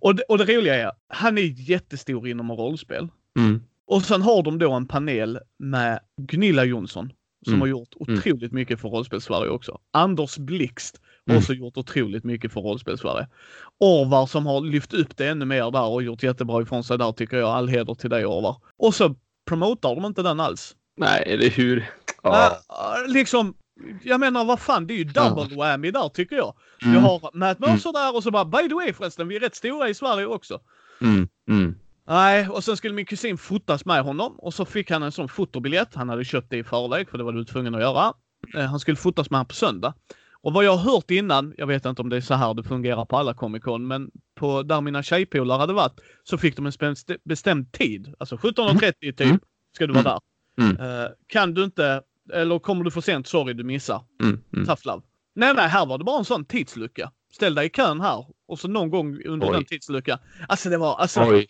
Och 0.00 0.14
det, 0.14 0.22
och 0.28 0.38
det 0.38 0.56
roliga 0.56 0.74
är, 0.74 0.92
han 1.08 1.38
är 1.38 1.70
jättestor 1.70 2.28
inom 2.28 2.52
rollspel. 2.52 3.08
Mm. 3.38 3.62
Och 3.86 4.02
sen 4.02 4.22
har 4.22 4.42
de 4.42 4.58
då 4.58 4.72
en 4.72 4.86
panel 4.88 5.38
med 5.58 6.00
Gunilla 6.20 6.64
Jonsson 6.64 7.12
som 7.44 7.52
Mm. 7.54 7.60
har 7.60 7.66
gjort 7.68 7.88
Mm. 8.08 8.18
otroligt 8.18 8.52
mycket 8.52 8.80
för 8.80 8.88
rollspel-Sverige 8.88 9.50
också. 9.50 9.78
Anders 9.92 10.38
Blixt 10.38 11.00
har 11.26 11.32
Mm. 11.32 11.38
också 11.40 11.52
gjort 11.52 11.76
otroligt 11.76 12.24
mycket 12.24 12.52
för 12.52 12.60
rollspel-Sverige. 12.60 13.28
Orvar 13.80 14.26
som 14.26 14.46
har 14.46 14.60
lyft 14.60 14.94
upp 14.94 15.16
det 15.16 15.26
ännu 15.28 15.44
mer 15.44 15.70
där 15.70 15.86
och 15.88 16.02
gjort 16.02 16.22
jättebra 16.22 16.62
ifrån 16.62 16.84
sig 16.84 16.98
där 16.98 17.12
tycker 17.12 17.36
jag. 17.36 17.48
All 17.48 17.68
heder 17.68 17.94
till 17.94 18.10
dig 18.10 18.26
Orvar. 18.26 18.56
Och 18.78 18.94
så 18.94 19.14
promotar 19.48 19.94
de 19.94 20.04
inte 20.04 20.22
den 20.22 20.40
alls. 20.40 20.76
Nej, 20.96 21.22
eller 21.26 21.50
hur? 21.50 21.90
Ja. 22.22 22.58
Äh, 22.68 23.12
liksom, 23.12 23.54
jag 24.02 24.20
menar 24.20 24.44
vad 24.44 24.60
fan, 24.60 24.86
det 24.86 24.94
är 24.94 24.98
ju 24.98 25.04
double 25.04 25.56
whammy 25.56 25.90
där 25.90 26.08
tycker 26.08 26.36
jag. 26.36 26.54
Vi 26.80 26.86
Mm. 26.90 27.02
har 27.02 27.30
Matt 27.34 27.58
Mercer 27.58 27.92
där 27.92 28.16
och 28.16 28.22
så 28.22 28.30
bara 28.30 28.44
by 28.44 28.68
the 28.68 28.74
way 28.74 28.92
förresten, 28.92 29.28
vi 29.28 29.36
är 29.36 29.40
rätt 29.40 29.54
stora 29.54 29.88
i 29.88 29.94
Sverige 29.94 30.26
också. 30.26 30.60
Mm. 31.00 31.28
Mm. 31.50 31.74
Nej, 32.08 32.48
och 32.48 32.64
sen 32.64 32.76
skulle 32.76 32.94
min 32.94 33.06
kusin 33.06 33.38
fotas 33.38 33.84
med 33.84 34.02
honom 34.04 34.34
och 34.38 34.54
så 34.54 34.64
fick 34.64 34.90
han 34.90 35.02
en 35.02 35.12
sån 35.12 35.28
fotobiljett. 35.28 35.94
Han 35.94 36.08
hade 36.08 36.24
köpt 36.24 36.50
det 36.50 36.56
i 36.58 36.64
förväg 36.64 37.10
för 37.10 37.18
det 37.18 37.24
var 37.24 37.32
du 37.32 37.44
tvungen 37.44 37.74
att 37.74 37.80
göra. 37.80 38.12
Eh, 38.54 38.64
Han 38.64 38.80
skulle 38.80 38.96
fotas 38.96 39.30
med 39.30 39.38
han 39.38 39.46
på 39.46 39.54
söndag. 39.54 39.94
Och 40.42 40.52
vad 40.52 40.64
jag 40.64 40.76
har 40.76 40.92
hört 40.92 41.10
innan, 41.10 41.54
jag 41.56 41.66
vet 41.66 41.84
inte 41.86 42.02
om 42.02 42.08
det 42.08 42.16
är 42.16 42.20
så 42.20 42.34
här 42.34 42.54
det 42.54 42.62
fungerar 42.62 43.04
på 43.04 43.16
alla 43.16 43.34
Comic 43.34 43.62
Con, 43.62 43.86
men 43.86 44.10
på 44.34 44.62
där 44.62 44.80
mina 44.80 45.02
tjejpolare 45.02 45.58
hade 45.58 45.72
varit 45.72 46.00
så 46.24 46.38
fick 46.38 46.56
de 46.56 46.66
en 46.66 46.72
bestämd 47.24 47.72
tid. 47.72 48.14
Alltså 48.18 48.36
17.30 48.36 48.92
typ 49.00 49.20
Mm. 49.20 49.38
ska 49.74 49.86
du 49.86 49.92
vara 49.92 50.02
där. 50.04 50.18
Mm. 50.60 50.76
Eh, 50.80 51.08
kan 51.26 51.54
du 51.54 51.64
inte, 51.64 52.02
eller 52.32 52.58
kommer 52.58 52.84
du 52.84 52.90
för 52.90 53.00
sent, 53.00 53.26
sorry 53.26 53.52
du 53.54 53.64
missar. 53.64 54.02
Mm. 54.22 54.40
Mm. 54.54 54.66
Tough 54.66 54.86
love. 54.86 55.02
Nej, 55.34 55.54
nej, 55.54 55.68
här 55.68 55.86
var 55.86 55.98
det 55.98 56.04
bara 56.04 56.18
en 56.18 56.24
sån 56.24 56.44
tidslucka. 56.44 57.10
Ställ 57.32 57.54
dig 57.54 57.66
i 57.66 57.70
kön 57.70 58.00
här 58.00 58.26
och 58.48 58.58
så 58.58 58.68
någon 58.68 58.90
gång 58.90 59.18
under 59.24 59.46
Oj. 59.46 59.52
den 59.52 59.64
tidsluckan. 59.64 60.18
Alltså 60.48 60.70
det 60.70 60.78
var, 60.78 60.96
alltså. 60.96 61.24
Oj. 61.24 61.46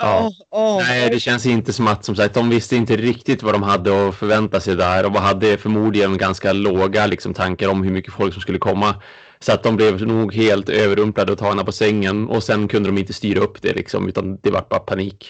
Ja. 0.00 0.20
Åh, 0.22 0.32
åh, 0.50 0.82
Nej, 0.88 1.10
det 1.10 1.20
känns 1.20 1.46
inte 1.46 1.72
som 1.72 1.86
att 1.86 2.04
som 2.04 2.16
sagt, 2.16 2.34
de 2.34 2.50
visste 2.50 2.76
inte 2.76 2.96
riktigt 2.96 3.42
vad 3.42 3.54
de 3.54 3.62
hade 3.62 4.08
att 4.08 4.14
förvänta 4.14 4.60
sig 4.60 4.76
där 4.76 5.06
och 5.06 5.20
hade 5.20 5.56
förmodligen 5.58 6.18
ganska 6.18 6.52
låga 6.52 7.06
liksom, 7.06 7.34
tankar 7.34 7.68
om 7.68 7.82
hur 7.82 7.90
mycket 7.90 8.12
folk 8.12 8.32
som 8.32 8.42
skulle 8.42 8.58
komma. 8.58 8.94
Så 9.40 9.52
att 9.52 9.62
de 9.62 9.76
blev 9.76 10.02
nog 10.02 10.34
helt 10.34 10.68
överrumplade 10.68 11.32
och 11.32 11.38
tagna 11.38 11.64
på 11.64 11.72
sängen 11.72 12.28
och 12.28 12.42
sen 12.42 12.68
kunde 12.68 12.88
de 12.88 12.98
inte 12.98 13.12
styra 13.12 13.40
upp 13.40 13.62
det 13.62 13.72
liksom, 13.72 14.08
utan 14.08 14.36
det 14.36 14.50
var 14.50 14.64
bara 14.70 14.80
panik. 14.80 15.26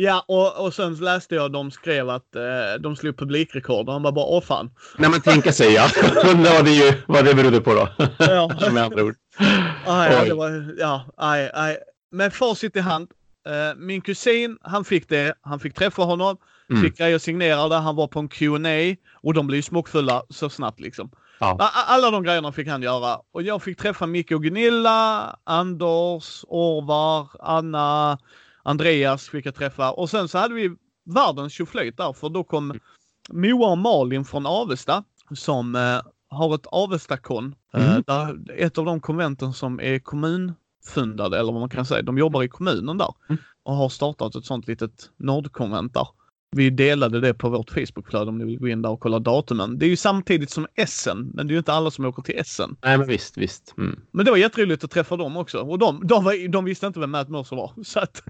Ja, 0.00 0.24
och, 0.28 0.66
och 0.66 0.74
sen 0.74 0.94
läste 0.94 1.34
jag 1.34 1.52
de 1.52 1.70
skrev 1.70 2.10
att 2.10 2.36
eh, 2.36 2.80
de 2.80 2.96
slog 2.96 3.16
publikrekord 3.18 3.86
och 3.86 3.92
han 3.92 4.02
var 4.02 4.12
bara 4.12 4.24
åh 4.24 4.42
fan. 4.42 4.70
Nej, 4.98 5.10
men 5.10 5.20
tänka 5.20 5.52
sig 5.52 5.72
ja. 5.72 5.90
Undrar 6.30 6.54
vad 6.54 6.64
det, 6.64 6.70
ju, 6.70 6.92
vad 7.06 7.24
det 7.24 7.34
berodde 7.34 7.60
på 7.60 7.74
då. 7.74 7.88
Ja. 8.18 8.50
Med 8.72 8.82
andra 8.82 9.04
ord. 9.04 9.14
Ah, 9.86 10.06
ja, 10.06 10.22
Oj. 10.22 10.28
det 10.28 10.34
var, 10.34 10.74
ja, 10.78 11.04
aj, 11.16 11.50
aj. 11.54 11.78
Med 12.10 12.32
facit 12.32 12.76
i 12.76 12.80
hand. 12.80 13.08
Eh, 13.46 13.76
min 13.76 14.00
kusin, 14.00 14.58
han 14.62 14.84
fick 14.84 15.08
det. 15.08 15.34
Han 15.40 15.60
fick 15.60 15.74
träffa 15.74 16.02
honom. 16.02 16.36
Mm. 16.70 16.82
Fick 16.82 16.98
grejer 16.98 17.18
signerade. 17.18 17.74
Han 17.74 17.96
var 17.96 18.06
på 18.06 18.18
en 18.18 18.28
Q&A 18.28 18.96
och 19.22 19.34
de 19.34 19.46
blev 19.46 19.56
ju 19.56 19.62
smockfulla 19.62 20.22
så 20.30 20.50
snabbt 20.50 20.80
liksom. 20.80 21.10
Ja. 21.40 21.70
Alla 21.86 22.10
de 22.10 22.22
grejerna 22.22 22.52
fick 22.52 22.68
han 22.68 22.82
göra. 22.82 23.18
Och 23.32 23.42
jag 23.42 23.62
fick 23.62 23.78
träffa 23.78 24.06
Micke 24.06 24.32
och 24.32 24.42
Gunilla, 24.42 25.36
Anders, 25.44 26.44
Orvar, 26.48 27.28
Anna, 27.40 28.18
Andreas 28.62 29.28
fick 29.28 29.46
jag 29.46 29.54
träffa. 29.54 29.90
Och 29.92 30.10
sen 30.10 30.28
så 30.28 30.38
hade 30.38 30.54
vi 30.54 30.70
världens 31.04 31.52
tjoflöjt 31.52 31.96
där 31.96 32.12
för 32.12 32.28
då 32.28 32.44
kom 32.44 32.78
Moa 33.32 33.70
och 33.70 33.78
Malin 33.78 34.24
från 34.24 34.46
Avesta 34.46 35.04
som 35.34 35.74
eh, 35.74 36.00
har 36.30 36.54
ett 36.54 36.66
Avesta-kon. 36.66 37.54
Eh, 37.74 37.90
Mm. 37.90 38.02
där 38.06 38.52
ett 38.56 38.78
av 38.78 38.84
de 38.84 39.00
konventen 39.00 39.52
som 39.52 39.80
är 39.80 39.98
kommunfundade 39.98 41.38
eller 41.38 41.52
vad 41.52 41.60
man 41.60 41.68
kan 41.70 41.86
säga. 41.86 42.02
De 42.02 42.18
jobbar 42.18 42.42
i 42.42 42.48
kommunen 42.48 42.98
där 42.98 43.14
Mm. 43.28 43.42
och 43.62 43.74
har 43.74 43.88
startat 43.88 44.34
ett 44.34 44.44
sånt 44.44 44.66
litet 44.68 45.10
nordkonvent 45.16 45.94
där. 45.94 46.06
Vi 46.56 46.70
delade 46.70 47.20
det 47.20 47.34
på 47.34 47.48
vårt 47.48 47.70
Facebookflöde 47.70 48.28
om 48.28 48.38
ni 48.38 48.44
vill 48.44 48.58
gå 48.58 48.68
in 48.68 48.82
där 48.82 48.90
och 48.90 49.00
kolla 49.00 49.18
datumen. 49.18 49.78
Det 49.78 49.86
är 49.86 49.88
ju 49.88 49.96
samtidigt 49.96 50.50
som 50.50 50.66
Essen, 50.74 51.30
men 51.34 51.46
det 51.46 51.50
är 51.50 51.54
ju 51.54 51.58
inte 51.58 51.72
alla 51.72 51.90
som 51.90 52.04
åker 52.04 52.22
till 52.22 52.38
Essen. 52.38 52.76
Nej, 52.84 52.98
men 52.98 53.06
visst, 53.06 53.36
visst. 53.36 53.74
Mm. 53.78 54.00
Men 54.10 54.24
det 54.24 54.30
var 54.30 54.38
jätteroligt 54.38 54.84
att 54.84 54.90
träffa 54.90 55.16
dem 55.16 55.36
också. 55.36 55.58
Och 55.58 55.78
de, 55.78 56.06
de, 56.06 56.24
var, 56.24 56.48
de 56.48 56.64
visste 56.64 56.86
inte 56.86 57.00
vem 57.00 57.10
Matt 57.10 57.28
Mercer 57.28 57.56
var. 57.56 57.72
Så 57.84 58.00
att, 58.00 58.22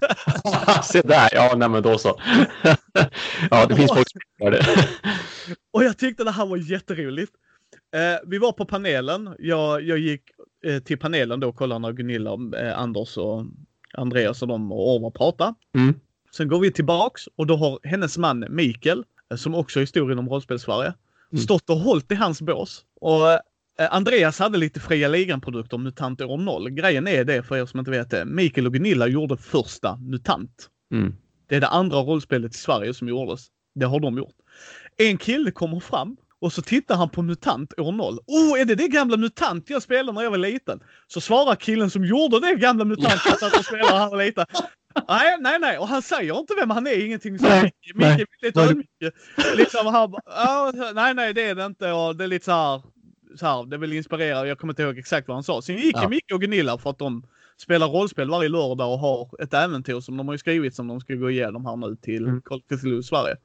Se 0.85 1.01
där, 1.01 1.29
ja, 1.31 1.53
nej 1.57 1.69
men 1.69 1.83
då 1.83 1.97
så. 1.97 2.21
ja, 3.51 3.65
det 3.65 3.75
finns 3.75 3.91
folk 3.91 4.09
som 4.09 4.21
gör 4.39 4.51
det. 4.51 4.65
och 5.73 5.83
jag 5.83 5.97
tyckte 5.97 6.23
det 6.23 6.31
här 6.31 6.45
var 6.45 6.57
jätteroligt. 6.57 7.33
Eh, 7.95 8.29
vi 8.29 8.37
var 8.37 8.51
på 8.51 8.65
panelen. 8.65 9.35
Jag, 9.39 9.83
jag 9.83 9.97
gick 9.97 10.23
eh, 10.65 10.79
till 10.79 10.97
panelen 10.97 11.39
då 11.39 11.49
och 11.49 11.55
kollade 11.55 11.79
när 11.79 11.91
Gunilla, 11.91 12.37
eh, 12.57 12.79
Anders 12.79 13.17
och 13.17 13.45
Andreas 13.93 14.41
och 14.41 14.47
de 14.47 14.71
och 14.71 14.95
Orvar 14.95 15.11
pratade. 15.11 15.53
Mm. 15.75 15.99
Sen 16.35 16.47
går 16.47 16.59
vi 16.59 16.71
tillbaks 16.71 17.27
och 17.35 17.47
då 17.47 17.55
har 17.55 17.79
hennes 17.83 18.17
man 18.17 18.45
Mikael, 18.49 19.03
eh, 19.31 19.37
som 19.37 19.55
också 19.55 19.79
är 19.81 19.85
stor 19.85 20.11
inom 20.11 20.29
rollspel-Sverige, 20.29 20.93
Mm. 21.31 21.41
stått 21.43 21.69
och 21.69 21.77
hållit 21.77 22.11
i 22.11 22.15
hans 22.15 22.41
bås. 22.41 22.85
Och 23.01 23.31
eh, 23.31 23.39
Andreas 23.91 24.39
hade 24.39 24.57
lite 24.57 24.79
fria 24.79 25.07
ligan-produkter, 25.07 25.77
MUTANT 25.77 26.21
år 26.21 26.37
0. 26.37 26.69
Grejen 26.69 27.07
är 27.07 27.23
det, 27.23 27.43
för 27.43 27.57
er 27.57 27.65
som 27.65 27.79
inte 27.79 27.91
vet 27.91 28.09
det, 28.09 28.25
Mikael 28.25 28.67
och 28.67 28.73
Gunilla 28.73 29.07
gjorde 29.07 29.37
första 29.37 29.95
MUTANT. 29.97 30.69
Mm. 30.93 31.15
Det 31.47 31.55
är 31.55 31.61
det 31.61 31.67
andra 31.67 31.97
rollspelet 31.97 32.55
i 32.55 32.57
Sverige 32.57 32.93
som 32.93 33.07
gjordes. 33.07 33.47
Det 33.75 33.85
har 33.85 33.99
de 33.99 34.17
gjort. 34.17 34.35
En 34.97 35.17
kille 35.17 35.51
kommer 35.51 35.79
fram 35.79 36.17
och 36.41 36.53
så 36.53 36.61
tittar 36.61 36.95
han 36.95 37.09
på 37.09 37.21
MUTANT 37.21 37.79
år 37.79 37.91
0. 37.91 38.19
Oh, 38.27 38.61
är 38.61 38.65
det 38.65 38.75
det 38.75 38.87
gamla 38.87 39.17
MUTANT 39.17 39.69
jag 39.69 39.81
spelade 39.81 40.11
när 40.11 40.21
jag 40.23 40.31
var 40.31 40.37
liten? 40.37 40.79
Så 41.07 41.21
svarar 41.21 41.55
killen 41.55 41.89
som 41.89 42.05
gjorde 42.05 42.39
det 42.39 42.55
gamla 42.55 42.85
MUTANT 42.85 43.43
att 43.43 43.53
han 43.53 43.63
spelade 43.63 43.91
när 43.93 43.99
han 43.99 44.09
var 44.09 44.25
liten. 44.25 44.45
Nej, 45.07 45.37
nej, 45.39 45.59
nej. 45.59 45.77
Och 45.77 45.87
han 45.87 46.01
säger 46.01 46.39
inte 46.39 46.53
vem 46.59 46.69
han 46.69 46.87
är, 46.87 47.05
ingenting. 47.05 47.39
Så 47.39 47.45
Nej, 47.45 47.63
Micke, 47.63 47.95
nej. 47.95 48.21
Är 48.21 48.45
lite 48.45 48.61
ödmjuk. 48.61 48.87
Liksom 49.55 49.85
han 49.85 50.11
bara, 50.11 50.21
"Ja, 50.25 50.71
nej, 50.95 51.13
nej, 51.13 51.33
det 51.33 51.41
är 51.49 51.55
det 51.55 51.65
inte. 51.65 51.91
Och 51.91 52.15
det 52.15 52.23
är 52.23 52.27
lite 52.27 52.45
så 52.45 52.51
här, 52.51 52.81
så 53.39 53.45
här, 53.45 53.65
det 53.65 53.77
vill 53.77 53.93
inspirera. 53.93 54.47
Jag 54.47 54.59
kommer 54.59 54.73
inte 54.73 54.83
ihåg 54.83 54.97
exakt 54.97 55.27
vad 55.27 55.37
han 55.37 55.43
sa. 55.43 55.61
Sen 55.61 55.75
gick 55.77 55.95
Ja. 55.95 56.09
Micke 56.09 56.31
och 56.33 56.41
Gunilla 56.41 56.77
för 56.77 56.89
att 56.89 56.97
de 56.99 57.23
spelar 57.57 57.87
rollspel 57.87 58.29
varje 58.29 58.49
lördag 58.49 58.93
och 58.93 58.99
har 58.99 59.43
ett 59.43 59.53
äventyr 59.53 59.99
som 59.99 60.17
de 60.17 60.27
har 60.27 60.37
skrivit 60.37 60.75
som 60.75 60.87
de 60.87 60.99
ska 60.99 61.13
gå 61.15 61.29
igenom 61.31 61.65
här 61.65 61.75
nu 61.75 61.95
till 61.95 62.23
Mm. 62.27 62.41
Call 62.41 62.57
of 62.59 62.63
Cthulhu 62.79 63.03
Sverige. 63.03 63.35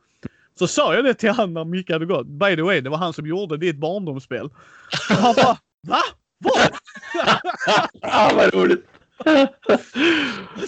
Så 0.58 0.66
sa 0.66 0.94
jag 0.94 1.04
det 1.04 1.14
till 1.14 1.30
han 1.30 1.54
när 1.54 1.64
Micke 1.64 1.90
hade 1.90 2.06
gått. 2.06 2.26
By 2.26 2.56
the 2.56 2.62
way, 2.62 2.80
det 2.80 2.90
var 2.90 2.98
han 2.98 3.12
som 3.12 3.26
gjorde 3.26 3.56
ditt 3.56 3.76
barndomsspel. 3.76 4.44
Och 5.10 5.16
han 5.16 5.34
bara, 5.34 5.56
va? 5.86 6.00
Vad? 6.38 6.70
ah, 8.02 8.30
vad 8.36 8.54
roligt! 8.54 8.86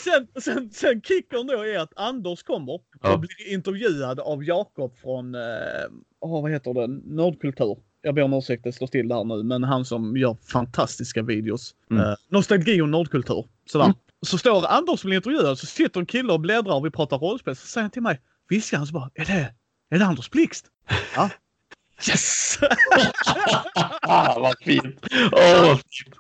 Sen, 0.01 0.27
sen, 0.41 0.71
sen 0.73 1.01
kickern 1.03 1.47
då 1.47 1.63
är 1.65 1.79
att 1.79 1.93
Anders 1.97 2.43
kommer 2.43 2.81
Ja. 3.03 3.13
och 3.13 3.21
blir 3.21 3.53
intervjuad 3.53 4.21
av 4.21 4.45
Jakob 4.45 4.97
från, 4.97 5.35
eh, 5.35 5.41
åh, 6.21 6.43
vad 6.43 6.51
heter 6.51 6.75
det, 6.75 6.87
Nördkultur. 7.15 7.79
Jag 8.03 8.15
ber 8.15 8.23
om 8.23 8.33
ursäkt, 8.33 8.65
det 8.65 8.73
står 8.73 8.87
still 8.87 9.09
där 9.09 9.25
nu, 9.25 9.43
men 9.43 9.65
han 9.65 9.85
som 9.85 10.17
gör 10.17 10.37
fantastiska 10.53 11.23
videos. 11.23 11.75
Mm. 11.91 12.03
Eh, 12.03 12.15
nostalgi 12.29 12.81
och 12.81 12.89
nördkultur. 12.89 13.47
Sådär. 13.67 13.85
Mm. 13.85 13.97
Så 14.27 14.39
står 14.39 14.67
Anders 14.67 15.05
och 15.05 15.09
blir 15.09 15.17
intervjuad, 15.17 15.59
så 15.59 15.67
sitter 15.67 16.01
en 16.01 16.07
kille 16.07 16.33
och 16.33 16.41
bläddrar 16.41 16.75
och 16.75 16.87
vi 16.87 16.91
pratar 16.91 17.19
rollspel. 17.19 17.57
Så 17.57 17.67
säger 17.67 17.83
han 17.83 17.91
till 17.91 18.03
mig, 18.03 18.21
viskar 18.49 18.79
han 18.79 18.87
så 18.87 18.93
bara, 18.93 19.11
är 19.15 19.25
det, 19.25 19.55
är 19.91 19.99
det 19.99 20.05
Anders 20.05 20.31
Blixt? 20.31 20.67
Ja. 21.17 21.31
Yes! 22.09 22.59
ah, 24.03 24.39
vad 24.41 24.55
fint! 24.65 25.07
Åh, 25.33 25.67
vad 25.69 25.79
fint! 25.79 26.17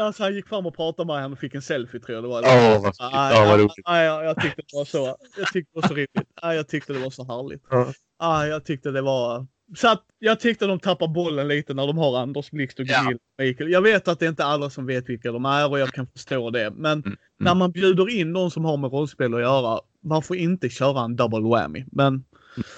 alltså, 0.00 0.22
han 0.22 0.34
gick 0.34 0.48
fram 0.48 0.66
och 0.66 0.76
pratade 0.76 1.06
med 1.06 1.16
honom 1.16 1.32
och 1.32 1.38
fick 1.38 1.54
en 1.54 1.62
selfie 1.62 2.00
tror 2.00 2.14
jag 2.14 2.24
det 2.24 2.28
var. 2.28 2.40
Åh, 2.42 2.82
vad 2.82 2.96
fint! 2.96 3.12
Nej, 3.12 3.34
Ja, 3.36 3.44
vad 3.44 3.60
roligt! 3.60 3.72
nej, 3.88 4.04
jag, 4.06 4.24
jag 4.24 4.40
tyckte 4.42 4.62
det 4.62 4.76
var 4.76 4.84
så. 4.84 5.16
Jag 5.36 5.52
tyckte 5.52 5.70
det 5.74 5.80
var 5.80 5.88
så 5.88 5.94
roligt. 5.94 6.10
Nej, 6.42 6.56
jag 6.56 6.68
tyckte 6.68 6.92
det 6.92 6.98
var 6.98 7.10
så 7.10 7.24
härligt. 7.24 7.62
Ja. 7.70 7.92
Ah, 8.18 8.44
jag 8.44 8.64
tyckte 8.64 8.90
det 8.90 9.02
var... 9.02 9.46
Så 9.76 9.88
att 9.88 10.02
jag 10.18 10.40
tyckte 10.40 10.66
de 10.66 10.80
tappar 10.80 11.08
bollen 11.08 11.48
lite 11.48 11.74
när 11.74 11.86
de 11.86 11.98
har 11.98 12.18
Anders 12.18 12.50
Blixt 12.50 12.78
och 12.78 12.84
Ja. 12.88 13.00
Gunilla 13.02 13.18
Mikael. 13.38 13.70
Jag 13.70 13.82
vet 13.82 14.08
att 14.08 14.18
det 14.18 14.24
är 14.26 14.28
inte 14.30 14.44
alla 14.44 14.70
som 14.70 14.86
vet 14.86 15.08
vilka 15.08 15.32
de 15.32 15.44
är 15.44 15.70
och 15.70 15.78
jag 15.78 15.88
kan 15.92 16.06
förstå 16.06 16.50
det. 16.50 16.70
Men 16.70 16.92
Mm, 17.02 17.16
när 17.38 17.54
man 17.54 17.72
bjuder 17.72 18.10
in 18.10 18.32
någon 18.32 18.50
som 18.50 18.64
har 18.64 18.76
med 18.76 18.92
rollspel 18.92 19.34
att 19.34 19.40
göra, 19.40 19.80
varför 20.00 20.34
inte 20.34 20.68
köra 20.68 21.04
en 21.04 21.16
double 21.16 21.48
whammy? 21.48 21.84
Men... 21.92 22.24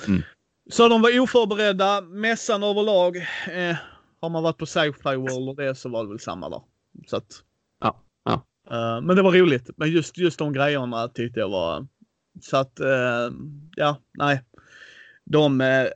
Mm. 0.08 0.22
Så 0.70 0.88
de 0.88 1.02
var 1.02 1.20
oförberedda. 1.20 2.00
Mässan 2.00 2.62
överlag. 2.62 3.16
Eh, 3.16 3.76
har 4.20 4.30
man 4.30 4.42
varit 4.42 4.58
på 4.58 4.66
Sci-Fi 4.66 5.16
World 5.16 5.48
och 5.48 5.56
det 5.56 5.74
så 5.74 5.88
var 5.88 6.02
det 6.02 6.08
väl 6.08 6.20
samma 6.20 6.48
där. 6.48 6.60
Så 7.06 7.16
att... 7.16 7.42
Ja, 7.80 8.02
ja. 8.24 8.32
Eh, 8.70 9.00
men 9.00 9.16
det 9.16 9.22
var 9.22 9.32
roligt. 9.32 9.70
Men 9.76 9.90
just, 9.90 10.18
just 10.18 10.38
de 10.38 10.52
grejerna 10.52 11.08
tyckte 11.08 11.40
jag 11.40 11.48
var... 11.48 11.86
Så 12.40 12.56
att, 12.56 12.80
eh, 12.80 13.30
ja, 13.76 13.96
nej. 14.18 14.42
De, 15.24 15.60
eh, 15.60 15.86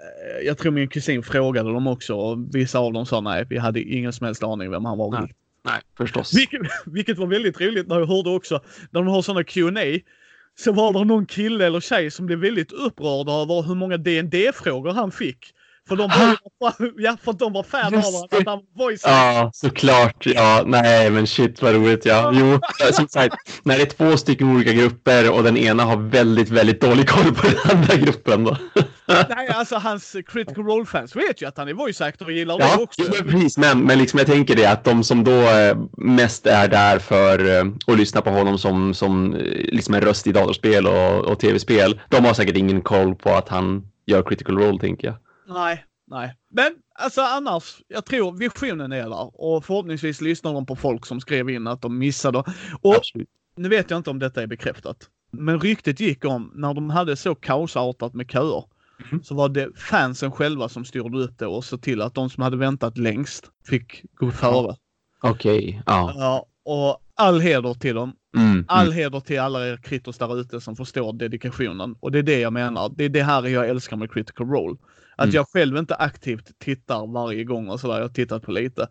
jag 0.44 0.58
tror 0.58 0.72
min 0.72 0.88
kusin 0.88 1.22
frågade 1.22 1.72
dem 1.72 1.86
också 1.86 2.14
och 2.14 2.54
vissa 2.54 2.78
av 2.78 2.92
dem 2.92 3.06
sa 3.06 3.20
nej, 3.20 3.46
vi 3.50 3.58
hade 3.58 3.80
ingen 3.80 4.12
som 4.12 4.24
helst 4.24 4.42
aning 4.42 4.70
vem 4.70 4.84
han 4.84 4.98
var. 4.98 5.20
Nej. 5.20 5.34
Nej, 5.64 5.80
förstås. 5.96 6.34
Vilket, 6.34 6.60
vilket 6.86 7.18
var 7.18 7.26
väldigt 7.26 7.60
roligt 7.60 7.88
när 7.88 7.98
jag 7.98 8.06
hörde 8.06 8.30
också, 8.30 8.60
när 8.90 9.00
de 9.00 9.06
har 9.06 9.22
sådana 9.22 9.44
Q&A 9.44 10.00
så 10.58 10.72
var 10.72 10.92
det 10.92 11.04
någon 11.04 11.26
kille 11.26 11.66
eller 11.66 11.80
tjej 11.80 12.10
som 12.10 12.26
blev 12.26 12.38
väldigt 12.38 12.72
upprörd 12.72 13.28
över 13.28 13.62
hur 13.62 13.74
många 13.74 13.96
dd 13.96 14.52
frågor 14.54 14.92
han 14.92 15.12
fick. 15.12 15.52
För 15.88 15.96
de 15.96 16.08
var, 16.08 16.36
ja, 16.96 17.16
för 17.24 17.32
de 17.32 17.52
var 17.52 17.62
fan 17.62 17.86
av 17.86 17.92
Just 17.92 18.06
honom, 18.06 18.28
det. 18.30 18.36
att 18.36 18.46
han 18.46 18.60
voice 18.76 19.02
Ja, 19.04 19.50
såklart. 19.54 20.26
Ja, 20.26 20.62
nej, 20.66 21.10
men 21.10 21.26
shit 21.26 21.62
vad 21.62 21.74
roligt. 21.74 22.04
Ja. 22.06 22.32
Jo, 22.34 22.60
som 22.92 23.08
sagt, 23.08 23.36
när 23.62 23.76
det 23.76 23.82
är 23.82 23.86
två 23.86 24.16
stycken 24.16 24.48
olika 24.56 24.72
grupper 24.72 25.30
och 25.30 25.42
den 25.42 25.56
ena 25.56 25.84
har 25.84 25.96
väldigt, 25.96 26.48
väldigt 26.50 26.80
dålig 26.80 27.08
koll 27.08 27.34
på 27.34 27.46
den 27.46 27.76
andra 27.76 27.96
gruppen 27.96 28.44
då. 28.44 28.56
Nej, 29.28 29.48
alltså 29.48 29.76
hans 29.76 30.16
critical 30.26 30.64
role-fans 30.64 31.16
vet 31.16 31.42
ju 31.42 31.48
att 31.48 31.58
han 31.58 31.68
är 31.68 31.72
voice 31.72 32.00
actor 32.00 32.26
och 32.26 32.32
gillar 32.32 32.58
det 32.58 32.64
Ja, 32.64 32.78
också. 32.82 33.02
jo, 33.04 33.12
men 33.18 33.32
precis. 33.32 33.58
Men, 33.58 33.80
men 33.80 33.98
liksom 33.98 34.18
jag 34.18 34.26
tänker 34.26 34.56
det 34.56 34.66
att 34.66 34.84
de 34.84 35.04
som 35.04 35.24
då 35.24 35.30
eh, 35.40 35.76
mest 35.96 36.46
är 36.46 36.68
där 36.68 36.98
för 36.98 37.58
eh, 37.58 37.64
att 37.86 37.98
lyssna 37.98 38.20
på 38.20 38.30
honom 38.30 38.58
som, 38.58 38.94
som 38.94 39.34
eh, 39.34 39.40
liksom 39.72 39.94
en 39.94 40.00
röst 40.00 40.26
i 40.26 40.32
datorspel 40.32 40.86
och, 40.86 41.24
och 41.24 41.40
tv-spel, 41.40 42.00
de 42.08 42.24
har 42.24 42.34
säkert 42.34 42.56
ingen 42.56 42.80
koll 42.82 43.14
på 43.14 43.30
att 43.30 43.48
han 43.48 43.82
gör 44.06 44.22
critical 44.22 44.58
role, 44.58 44.78
tänker 44.78 45.06
jag. 45.06 45.16
Nej, 45.48 45.84
nej. 46.06 46.34
Men 46.50 46.72
alltså 46.94 47.20
annars, 47.20 47.82
jag 47.88 48.04
tror 48.04 48.32
visionen 48.32 48.92
är 48.92 49.02
där 49.08 49.40
och 49.40 49.64
förhoppningsvis 49.64 50.20
lyssnar 50.20 50.52
de 50.52 50.66
på 50.66 50.76
folk 50.76 51.06
som 51.06 51.20
skrev 51.20 51.50
in 51.50 51.66
att 51.66 51.82
de 51.82 51.98
missade. 51.98 52.38
Och 52.82 52.94
Absolut. 52.96 53.28
nu 53.56 53.68
vet 53.68 53.90
jag 53.90 53.96
inte 53.98 54.10
om 54.10 54.18
detta 54.18 54.42
är 54.42 54.46
bekräftat. 54.46 54.96
Men 55.30 55.60
ryktet 55.60 56.00
gick 56.00 56.24
om 56.24 56.52
när 56.54 56.74
de 56.74 56.90
hade 56.90 57.16
så 57.16 57.34
kaosartat 57.34 58.14
med 58.14 58.30
köer 58.30 58.64
Mhm. 59.10 59.22
så 59.22 59.34
var 59.34 59.48
det 59.48 59.78
fansen 59.78 60.32
själva 60.32 60.68
som 60.68 60.84
styrde 60.84 61.18
upp 61.18 61.38
det 61.38 61.46
och 61.46 61.64
såg 61.64 61.82
till 61.82 62.02
att 62.02 62.14
de 62.14 62.30
som 62.30 62.42
hade 62.42 62.56
väntat 62.56 62.98
längst 62.98 63.50
fick 63.68 64.02
gå 64.14 64.30
före. 64.30 64.76
Okej, 65.22 65.82
ja. 65.86 66.12
Ja, 66.16 66.46
och 66.64 66.98
all 67.14 67.40
heder 67.40 67.74
till 67.74 67.94
dem. 67.94 68.12
Mm, 68.36 68.64
All 68.68 68.86
mm. 68.86 68.96
heder 68.98 69.20
till 69.20 69.40
alla 69.40 69.68
er 69.68 69.76
kritos 69.76 70.18
där 70.18 70.40
ute 70.40 70.60
som 70.60 70.76
förstår 70.76 71.12
dedikationen. 71.12 71.96
Och 72.00 72.12
det 72.12 72.18
är 72.18 72.22
det 72.22 72.40
jag 72.40 72.52
menar. 72.52 72.92
Det 72.96 73.04
är 73.04 73.08
det 73.08 73.22
här 73.22 73.46
jag 73.46 73.68
älskar 73.68 73.96
med 73.96 74.12
critical 74.12 74.46
role. 74.46 74.76
Att 75.16 75.24
Mm. 75.24 75.34
jag 75.34 75.48
själv 75.48 75.76
inte 75.76 75.94
aktivt 75.94 76.58
tittar 76.58 77.12
varje 77.12 77.44
gång 77.44 77.68
och 77.68 77.80
sådär. 77.80 77.94
Jag 77.94 78.02
har 78.02 78.08
tittat 78.08 78.42
på 78.42 78.52
lite. 78.52 78.88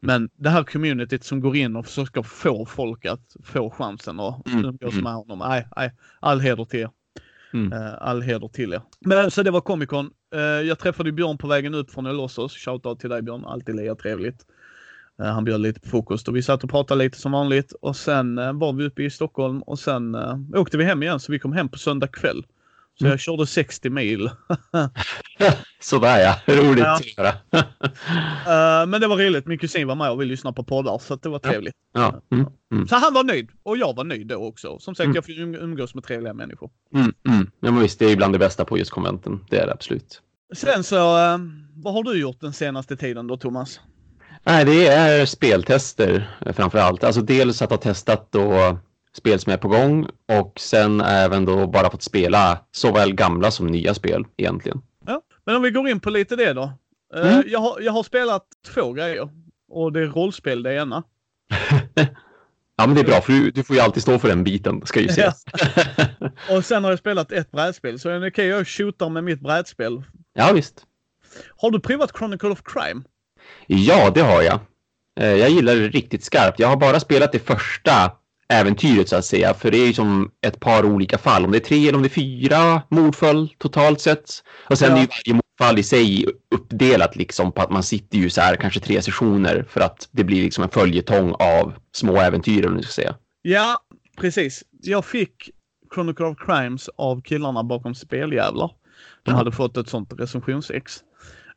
Men 0.00 0.28
det 0.36 0.48
här 0.50 0.62
communityt 0.64 1.24
som 1.24 1.40
går 1.40 1.56
in 1.56 1.76
och 1.76 1.86
försöker 1.86 2.22
få 2.22 2.66
folk 2.66 3.04
att 3.04 3.36
få 3.44 3.70
chansen 3.70 4.20
och 4.20 4.48
Mm, 4.48 4.64
mm. 4.64 5.04
med 5.04 5.12
honom. 5.14 5.38
Nej, 5.38 5.68
nej, 5.76 5.92
all 6.20 6.40
heder 6.40 6.64
till 6.64 6.80
er. 6.80 6.90
Mm. 7.52 7.72
Eh, 7.72 7.94
all 8.00 8.22
heder 8.22 8.48
till 8.48 8.72
er. 8.72 8.80
Men 9.00 9.30
så 9.30 9.42
det 9.42 9.50
var 9.50 9.60
Comic 9.60 9.88
Con. 9.88 10.10
Eh, 10.34 10.40
jag 10.40 10.78
träffade 10.78 11.12
Björn 11.12 11.38
på 11.38 11.46
vägen 11.46 11.74
upp 11.74 11.90
från 11.90 12.06
Elossos. 12.06 12.56
Shoutout 12.56 13.00
till 13.00 13.10
dig 13.10 13.22
Björn, 13.22 13.44
alltid 13.44 13.76
lika 13.76 13.94
trevligt. 13.94 14.46
Eh, 15.22 15.26
han 15.26 15.44
bjöd 15.44 15.60
lite 15.60 15.80
på 15.80 15.88
frukost 15.88 16.28
och 16.28 16.36
vi 16.36 16.42
satt 16.42 16.64
och 16.64 16.70
pratade 16.70 17.04
lite 17.04 17.18
som 17.18 17.32
vanligt 17.32 17.72
och 17.72 17.96
sen 17.96 18.58
var 18.58 18.72
vi 18.72 18.84
uppe 18.84 19.02
i 19.02 19.10
Stockholm 19.10 19.62
och 19.62 19.78
sen 19.78 20.16
åkte 20.56 20.76
vi 20.78 20.84
hem 20.84 21.02
igen 21.02 21.20
så 21.20 21.32
vi 21.32 21.38
kom 21.38 21.52
hem 21.52 21.68
på 21.68 21.78
söndag 21.78 22.06
kväll. 22.08 22.44
Så 22.98 23.04
Mm. 23.04 23.10
jag 23.10 23.20
körde 23.20 23.46
60 23.46 23.90
mil. 23.90 24.30
Sådär 25.80 26.18
ja, 26.46 26.54
roligt 26.54 26.84
Ja. 26.84 26.94
att 26.94 27.02
höra. 27.16 27.32
Eh, 28.46 28.86
men 28.86 29.00
det 29.00 29.06
var 29.06 29.16
roligt. 29.16 29.46
Min 29.46 29.58
kusin 29.58 29.86
var 29.88 29.94
med 29.94 30.10
och 30.10 30.20
vi 30.20 30.24
lyssnade 30.24 30.54
på 30.54 30.64
poddar 30.64 30.98
så 30.98 31.16
det 31.16 31.28
var 31.28 31.40
Ja. 31.42 31.50
trevligt. 31.50 31.74
Ja. 31.94 32.20
Mm, 32.32 32.46
mm, 32.72 32.88
Så 32.88 32.96
han 32.96 33.14
var 33.14 33.24
nöjd 33.24 33.48
och 33.62 33.76
jag 33.76 33.96
var 33.96 34.04
nöjd 34.04 34.26
då 34.26 34.36
också. 34.36 34.78
Som 34.78 34.94
sagt, 34.94 35.04
Mm. 35.04 35.14
jag 35.14 35.24
fick 35.24 35.38
um- 35.38 35.56
umgås 35.62 35.94
med 35.94 36.04
trevliga 36.04 36.32
människor. 36.34 36.70
mm, 36.94 37.12
mm. 37.28 37.50
Ja, 37.60 37.70
men 37.70 37.80
visst, 37.82 37.98
det 37.98 38.04
är 38.06 38.10
ibland 38.10 38.34
det 38.34 38.38
bästa 38.38 38.64
på 38.64 38.78
just 38.78 38.90
konventen. 38.90 39.44
Det 39.50 39.58
är 39.58 39.66
det 39.66 39.72
absolut. 39.72 40.20
Sen 40.54 40.84
så, 40.84 40.96
eh, 41.18 41.38
vad 41.74 41.94
har 41.94 42.02
du 42.02 42.20
gjort 42.20 42.40
den 42.40 42.52
senaste 42.52 42.96
tiden 42.96 43.26
då 43.26 43.36
Thomas? 43.36 43.80
Nej, 44.44 44.64
det 44.64 44.86
är 44.86 45.26
speltester 45.26 46.36
eh, 46.46 46.52
framför 46.52 46.78
allt. 46.78 47.04
Alltså 47.04 47.20
dels 47.20 47.62
att 47.62 47.70
ha 47.70 47.76
testat 47.76 48.28
då 48.30 48.78
spel 49.16 49.40
som 49.40 49.52
är 49.52 49.56
på 49.56 49.68
gång 49.68 50.06
och 50.40 50.52
sen 50.60 51.00
även 51.00 51.44
då 51.44 51.66
bara 51.66 51.90
fått 51.90 52.02
spela 52.02 52.58
såväl 52.72 53.14
gamla 53.14 53.50
som 53.50 53.66
nya 53.66 53.94
spel 53.94 54.24
egentligen. 54.36 54.82
Men 55.46 55.56
om 55.56 55.62
vi 55.62 55.70
går 55.70 55.88
in 55.88 56.00
på 56.00 56.10
lite 56.10 56.36
det 56.36 56.52
då. 56.52 56.62
Eh, 57.14 57.32
Mm. 57.34 57.44
jag, 57.46 57.60
har, 57.60 57.80
jag 57.80 57.92
har 57.92 58.02
spelat 58.02 58.46
två 58.66 58.92
grejer. 58.92 59.28
Och 59.68 59.92
det 59.92 60.00
är 60.00 60.06
rollspel 60.06 60.62
det 60.62 60.74
ena. 60.74 61.02
Ja, 62.76 62.86
men 62.86 62.94
det 62.94 63.00
är 63.00 63.04
bra 63.04 63.20
för 63.20 63.32
du, 63.32 63.50
du 63.50 63.62
får 63.64 63.76
ju 63.76 63.82
alltid 63.82 64.02
stå 64.02 64.18
för 64.18 64.28
den 64.28 64.44
biten, 64.44 64.86
ska 64.86 65.00
ju 65.00 65.08
sägas. 65.08 65.44
Och 66.50 66.64
sen 66.64 66.84
har 66.84 66.90
jag 66.90 66.98
spelat 66.98 67.32
ett 67.32 67.50
brädspel. 67.50 67.98
Så 67.98 68.26
okej 68.26 68.46
jag 68.46 68.68
shootar 68.68 69.08
med 69.08 69.24
mitt 69.24 69.40
brädspel. 69.40 70.02
ja, 70.32 70.52
visst. 70.52 70.86
Har 71.56 71.70
du 71.70 71.80
provat 71.80 72.16
Chronicle 72.18 72.48
of 72.48 72.62
Crime? 72.64 73.02
Ja, 73.66 74.10
det 74.14 74.20
har 74.20 74.42
jag. 74.42 74.58
Eh, 75.20 75.26
Jag 75.34 75.50
gillar 75.50 75.74
det 75.76 75.88
riktigt 75.88 76.24
skarpt. 76.24 76.58
Jag 76.58 76.68
har 76.68 76.76
bara 76.76 77.00
spelat 77.00 77.32
det 77.32 77.38
första 77.38 78.12
äventyret 78.54 79.08
så 79.08 79.16
att 79.16 79.24
säga, 79.24 79.54
för 79.54 79.70
det 79.70 79.78
är 79.78 79.86
ju 79.86 79.92
som 79.92 80.30
ett 80.46 80.60
par 80.60 80.84
olika 80.84 81.18
fall. 81.18 81.44
Om 81.44 81.50
det 81.52 81.58
är 81.58 81.60
tre 81.60 81.88
eller 81.88 81.96
om 81.96 82.02
det 82.02 82.06
är 82.08 82.10
fyra 82.10 82.82
mordfall 82.88 83.48
totalt 83.58 84.00
sett. 84.00 84.30
Och 84.70 84.78
sen 84.78 84.90
Ja. 84.90 84.96
är 84.96 85.00
ju 85.00 85.06
varje 85.06 85.34
mordfall 85.60 85.78
i 85.78 85.82
sig 85.82 86.26
uppdelat 86.54 87.16
liksom 87.16 87.52
på 87.52 87.62
att 87.62 87.70
man 87.70 87.82
sitter 87.82 88.18
ju 88.18 88.30
så 88.30 88.40
här 88.40 88.56
kanske 88.56 88.80
tre 88.80 89.02
sessioner 89.02 89.64
för 89.68 89.80
att 89.80 90.08
det 90.10 90.24
blir 90.24 90.42
liksom 90.42 90.64
en 90.64 90.70
följetong 90.70 91.32
av 91.38 91.72
små 91.92 92.16
äventyr 92.16 92.62
vad 92.62 92.72
man 92.72 92.82
ska 92.82 92.92
säga. 92.92 93.14
Ja, 93.42 93.78
precis. 94.20 94.62
Jag 94.82 95.04
fick 95.04 95.50
Chronicle 95.94 96.26
of 96.26 96.38
Crimes 96.46 96.88
av 96.96 97.22
killarna 97.22 97.64
bakom 97.64 97.94
Speljävlar. 97.94 98.70
De 99.22 99.30
Ja. 99.30 99.36
hade 99.36 99.52
fått 99.52 99.76
ett 99.76 99.88
sånt 99.88 100.12
recensionsex. 100.18 100.96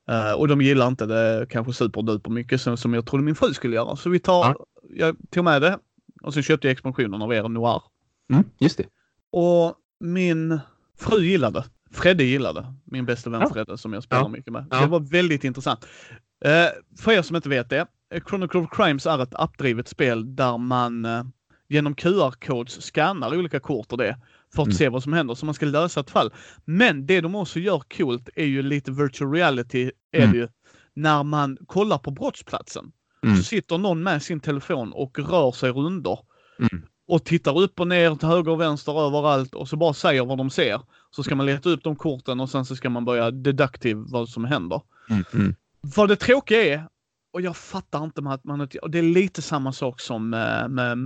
Eh, 0.10 0.32
och 0.32 0.48
de 0.48 0.62
gillar 0.62 0.88
inte 0.88 1.06
det 1.06 1.46
kanske 1.50 1.74
superduper 1.74 2.30
mycket 2.32 2.62
som, 2.62 2.78
som 2.78 2.94
jag 2.94 3.06
trodde 3.06 3.24
min 3.24 3.36
fru 3.36 3.54
skulle 3.54 3.76
göra. 3.76 3.96
Så 3.96 4.10
vi 4.10 4.20
tar, 4.20 4.46
Ja. 4.46 4.56
jag 4.96 5.16
tog 5.32 5.44
med 5.44 5.62
det 5.62 5.78
och 6.22 6.34
så 6.34 6.42
köpte 6.42 6.68
jag 6.68 6.72
expansionen 6.72 7.22
av 7.22 7.34
er 7.34 7.50
Noir. 7.50 7.82
Mm, 8.34 8.44
just 8.60 8.78
det. 8.78 8.86
Och 9.32 9.76
min 10.00 10.60
fru 10.98 11.20
gillade. 11.24 11.64
Fredde 11.92 12.24
gillade. 12.24 12.74
Min 12.86 13.06
bästa 13.06 13.30
vän 13.30 13.42
Ja. 13.42 13.50
Fredde 13.54 13.78
som 13.78 13.94
jag 13.94 14.04
spelar 14.04 14.22
Ja. 14.24 14.28
mycket 14.28 14.54
med. 14.54 14.66
Ja. 14.72 14.80
Det 14.82 14.88
var 14.88 15.00
väldigt 15.00 15.44
intressant. 15.44 15.86
Eh, 16.46 16.66
för 17.00 17.12
er 17.12 17.22
som 17.22 17.36
inte 17.36 17.50
vet 17.50 17.70
det. 17.70 17.88
eh, 18.14 18.24
Chronicle 18.30 18.60
of 18.60 18.70
Crimes 18.72 19.06
är 19.06 19.24
ett 19.24 19.36
appdrivet 19.36 19.88
spel 19.88 20.36
där 20.36 20.58
man 20.58 21.06
eh, 21.06 21.24
genom 21.70 21.96
QR-codes 21.96 22.82
scannar 22.82 23.36
olika 23.38 23.60
kort 23.60 23.92
och 23.92 23.98
det 23.98 24.18
för 24.56 24.62
att 24.62 24.68
Mm. 24.68 24.76
se 24.78 24.90
vad 24.90 25.04
som 25.04 25.14
händer 25.14 25.36
så 25.36 25.46
man 25.46 25.56
ska 25.56 25.66
lösa 25.66 26.00
ett 26.00 26.10
fall. 26.10 26.34
Men 26.66 27.06
det 27.06 27.22
de 27.22 27.36
också 27.36 27.60
gör 27.60 27.80
coolt 27.98 28.30
är 28.36 28.46
ju 28.46 28.62
lite 28.62 28.92
virtual 28.92 29.32
reality 29.34 29.92
är 30.12 30.20
Mm. 30.20 30.32
det 30.32 30.38
ju. 30.38 30.48
När 30.94 31.24
man 31.24 31.58
kollar 31.68 31.98
på 31.98 32.12
brottsplatsen 32.12 32.92
Mm. 33.24 33.38
så 33.38 33.44
sitter 33.44 33.78
någon 33.78 34.04
med 34.04 34.24
sin 34.24 34.40
telefon 34.40 34.94
och 34.94 35.20
rör 35.20 35.52
sig 35.52 35.72
runder 35.72 36.20
Mm. 36.60 36.84
och 37.08 37.24
tittar 37.24 37.60
upp 37.60 37.80
och 37.80 37.88
ner 37.88 38.16
till 38.16 38.28
höger 38.28 38.52
och 38.52 38.62
vänster 38.62 39.08
överallt 39.08 39.56
och 39.56 39.70
så 39.70 39.78
bara 39.78 39.94
säger 39.94 40.26
vad 40.26 40.38
de 40.38 40.50
ser. 40.50 40.82
Så 41.12 41.24
ska 41.24 41.36
man 41.36 41.46
leta 41.46 41.70
upp 41.70 41.84
de 41.84 41.96
korten 41.96 42.40
och 42.40 42.50
sen 42.50 42.66
så 42.66 42.76
ska 42.76 42.90
man 42.90 43.06
börja 43.06 43.32
deductive 43.32 44.04
vad 44.08 44.30
som 44.30 44.46
händer. 44.46 44.82
Mm, 45.10 45.24
mm. 45.34 45.56
Vad 45.82 46.10
det 46.10 46.16
tråkiga 46.16 46.64
är, 46.74 46.88
och 47.34 47.42
jag 47.42 47.58
fattar 47.58 48.04
inte 48.04 48.22
med 48.22 48.34
att 48.34 48.44
man 48.44 48.62
och 48.82 48.92
det 48.92 48.98
är 49.00 49.04
lite 49.04 49.42
samma 49.42 49.72
sak 49.74 50.02
som 50.02 50.30
med, 50.30 50.72
med 50.72 50.98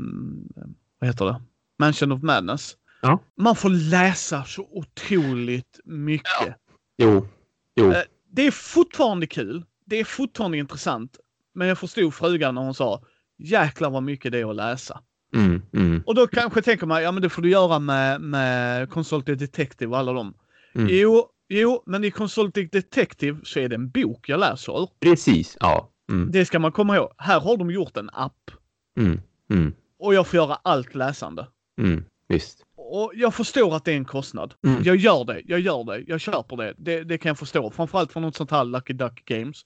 vad 1.00 1.08
heter 1.10 1.25
det? 1.25 1.41
Mansion 1.80 2.12
of 2.12 2.22
Madness. 2.24 2.77
Ja. 3.01 3.20
Man 3.38 3.56
får 3.56 3.70
läsa 3.70 4.44
så 4.44 4.68
otroligt 4.72 5.80
mycket. 5.86 6.56
Jo, 6.98 7.27
jo. 7.75 7.91
Eh, 7.91 8.01
Det 8.30 8.48
är 8.48 8.51
fortfarande 8.51 9.27
kul. 9.27 9.65
Det 9.86 10.00
är 10.00 10.03
fortfarande 10.03 10.58
intressant. 10.58 11.18
Men 11.53 11.67
jag 11.67 11.77
förstod 11.77 12.13
frugan 12.13 12.55
när 12.55 12.62
hon 12.62 12.74
sa 12.74 13.01
jäklar 13.38 13.89
vad 13.89 14.03
mycket 14.03 14.31
det 14.31 14.39
är 14.39 14.50
att 14.50 14.55
läsa. 14.55 15.00
Mm, 15.36 15.62
mm, 15.74 16.03
Och 16.05 16.15
då 16.15 16.27
kanske 16.27 16.62
tänker 16.62 16.86
man, 16.86 17.03
ja 17.03 17.12
men 17.12 17.22
det 17.22 17.29
får 17.29 17.41
du 17.41 17.50
göra 17.50 17.79
med, 17.79 18.22
med 18.22 18.89
Consulting 18.89 19.38
Detective 19.38 19.91
och 19.91 19.98
alla 19.98 20.13
dem. 20.13 20.34
Mm. 20.75 20.88
Jo, 20.91 21.27
jo, 21.50 21.84
men 21.86 22.03
i 22.03 22.12
Consulting 22.12 22.70
Detective 22.72 23.39
så 23.43 23.60
är 23.60 23.70
det 23.70 23.75
en 23.75 23.89
bok 23.89 24.29
jag 24.29 24.39
läser 24.39 24.84
ur. 24.84 24.89
Precis, 25.00 25.58
ja. 25.60 25.89
Mm, 26.10 26.31
Det 26.31 26.46
ska 26.46 26.60
man 26.60 26.72
komma 26.72 26.96
ihåg. 26.96 27.12
Här 27.17 27.39
har 27.39 27.58
de 27.58 27.72
gjort 27.72 27.98
en 27.98 28.10
app 28.13 28.51
mm, 29.00 29.20
mm, 29.50 29.74
och 30.00 30.13
jag 30.13 30.27
får 30.27 30.38
göra 30.38 30.55
allt 30.55 30.96
läsande. 30.96 31.48
mm. 31.81 32.03
Visst. 32.27 32.65
Och 32.75 33.12
jag 33.15 33.34
förstår 33.34 33.75
att 33.75 33.86
det 33.86 33.91
är 33.91 33.96
en 33.96 34.05
kostnad. 34.05 34.53
Jag 34.84 34.96
gör 34.96 35.25
det, 35.25 35.41
jag 35.46 35.60
gör 35.60 35.84
det, 35.84 36.03
jag 36.08 36.22
köper 36.22 36.58
det. 36.58 36.74
Det, 36.77 37.03
det 37.03 37.17
kan 37.17 37.29
jag 37.29 37.39
förstå. 37.39 37.72
Framförallt 37.72 38.12
från 38.12 38.24
något 38.24 38.36
sånt 38.36 38.51
här 38.51 38.63
Lucky 38.65 38.93
Duck 38.93 39.25
Games. 39.25 39.62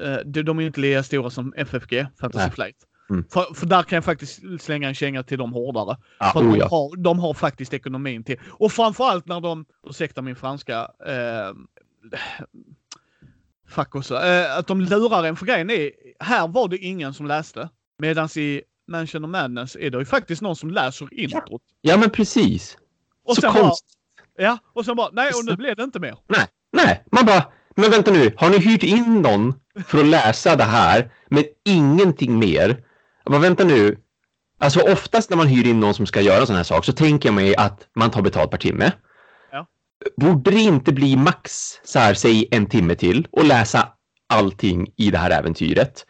Eh, 0.00 0.16
de, 0.24 0.42
de 0.42 0.58
är 0.58 0.62
ju 0.62 0.66
inte 0.66 0.80
lika 0.80 1.02
stora 1.02 1.30
som 1.30 1.54
FFG, 1.56 2.06
Fantasy 2.20 2.44
Nej. 2.44 2.50
Flight. 2.50 2.76
Mm. 3.10 3.24
För, 3.30 3.54
för 3.54 3.66
där 3.66 3.82
kan 3.82 3.96
jag 3.96 4.04
faktiskt 4.04 4.40
slänga 4.60 4.88
en 4.88 4.94
känga 4.94 5.22
till 5.22 5.38
dem 5.38 5.52
hårdare. 5.52 5.96
Ja, 6.18 6.30
För 6.32 6.40
oh, 6.40 6.52
de, 6.52 6.58
ja. 6.58 6.68
har, 6.68 6.96
de 6.96 7.18
har 7.18 7.34
faktiskt 7.34 7.74
ekonomin 7.74 8.24
till. 8.24 8.40
Och 8.48 8.72
framförallt 8.72 9.26
när 9.26 9.40
de, 9.40 9.64
ursäkta 9.86 10.22
min 10.22 10.36
franska, 10.36 10.90
eh, 11.06 11.54
fuck 13.68 13.94
också, 13.94 14.14
eh, 14.14 14.58
att 14.58 14.66
de 14.66 14.80
lurar 14.80 15.24
en. 15.24 15.36
För 15.36 15.46
grejen 15.46 15.70
är, 15.70 15.90
här 16.20 16.48
var 16.48 16.68
det 16.68 16.78
ingen 16.78 17.14
som 17.14 17.26
läste. 17.26 17.68
Medan 17.98 18.28
i 18.36 18.62
Mansion 18.88 19.24
of 19.24 19.30
Madness 19.30 19.76
är 19.76 19.90
det 19.90 19.98
ju 19.98 20.04
faktiskt 20.04 20.42
någon 20.42 20.56
som 20.56 20.70
läser 20.70 21.14
introt. 21.14 21.62
ja, 21.80 21.96
men 21.96 22.10
precis. 22.10 22.78
Och 23.24 23.36
så 23.36 23.50
konstigt. 23.50 23.98
ja, 24.36 24.58
och 24.72 24.84
sen 24.84 24.96
bara, 24.96 25.10
nej 25.12 25.30
och 25.34 25.44
nu 25.44 25.56
blev 25.56 25.76
det 25.76 25.82
inte 25.82 26.00
mer. 26.00 26.18
Nej, 26.26 26.46
nej, 26.72 27.04
man 27.12 27.26
bara, 27.26 27.44
men 27.76 27.90
vänta 27.90 28.10
nu, 28.10 28.34
har 28.36 28.50
ni 28.50 28.58
hyrt 28.58 28.82
in 28.82 29.22
någon 29.22 29.54
för 29.84 29.98
att 29.98 30.06
läsa 30.06 30.56
det 30.56 30.64
här 30.64 31.10
med 31.28 31.44
ingenting 31.64 32.38
mer? 32.38 32.68
Jag 33.24 33.32
bara, 33.32 33.40
vänta 33.40 33.64
nu. 33.64 33.98
Alltså 34.58 34.80
oftast 34.80 35.30
när 35.30 35.36
man 35.36 35.46
hyr 35.46 35.66
in 35.66 35.80
någon 35.80 35.94
som 35.94 36.06
ska 36.06 36.20
göra 36.20 36.40
en 36.40 36.46
sån 36.46 36.56
här 36.56 36.62
sak 36.62 36.84
så 36.84 36.92
tänker 36.92 37.28
jag 37.28 37.34
mig 37.34 37.56
att 37.56 37.80
man 37.96 38.10
tar 38.10 38.22
betalt 38.22 38.50
per 38.50 38.58
timme. 38.58 38.92
Ja. 39.52 39.66
Borde 40.16 40.50
det 40.50 40.60
inte 40.60 40.92
bli 40.92 41.16
max, 41.16 41.52
så 41.84 41.98
här, 41.98 42.14
säg 42.14 42.48
en 42.50 42.66
timme 42.66 42.94
till 42.94 43.28
och 43.32 43.44
läsa 43.44 43.88
allting 44.28 44.88
i 44.96 45.10
det 45.10 45.18
här 45.18 45.30
äventyret? 45.30 46.06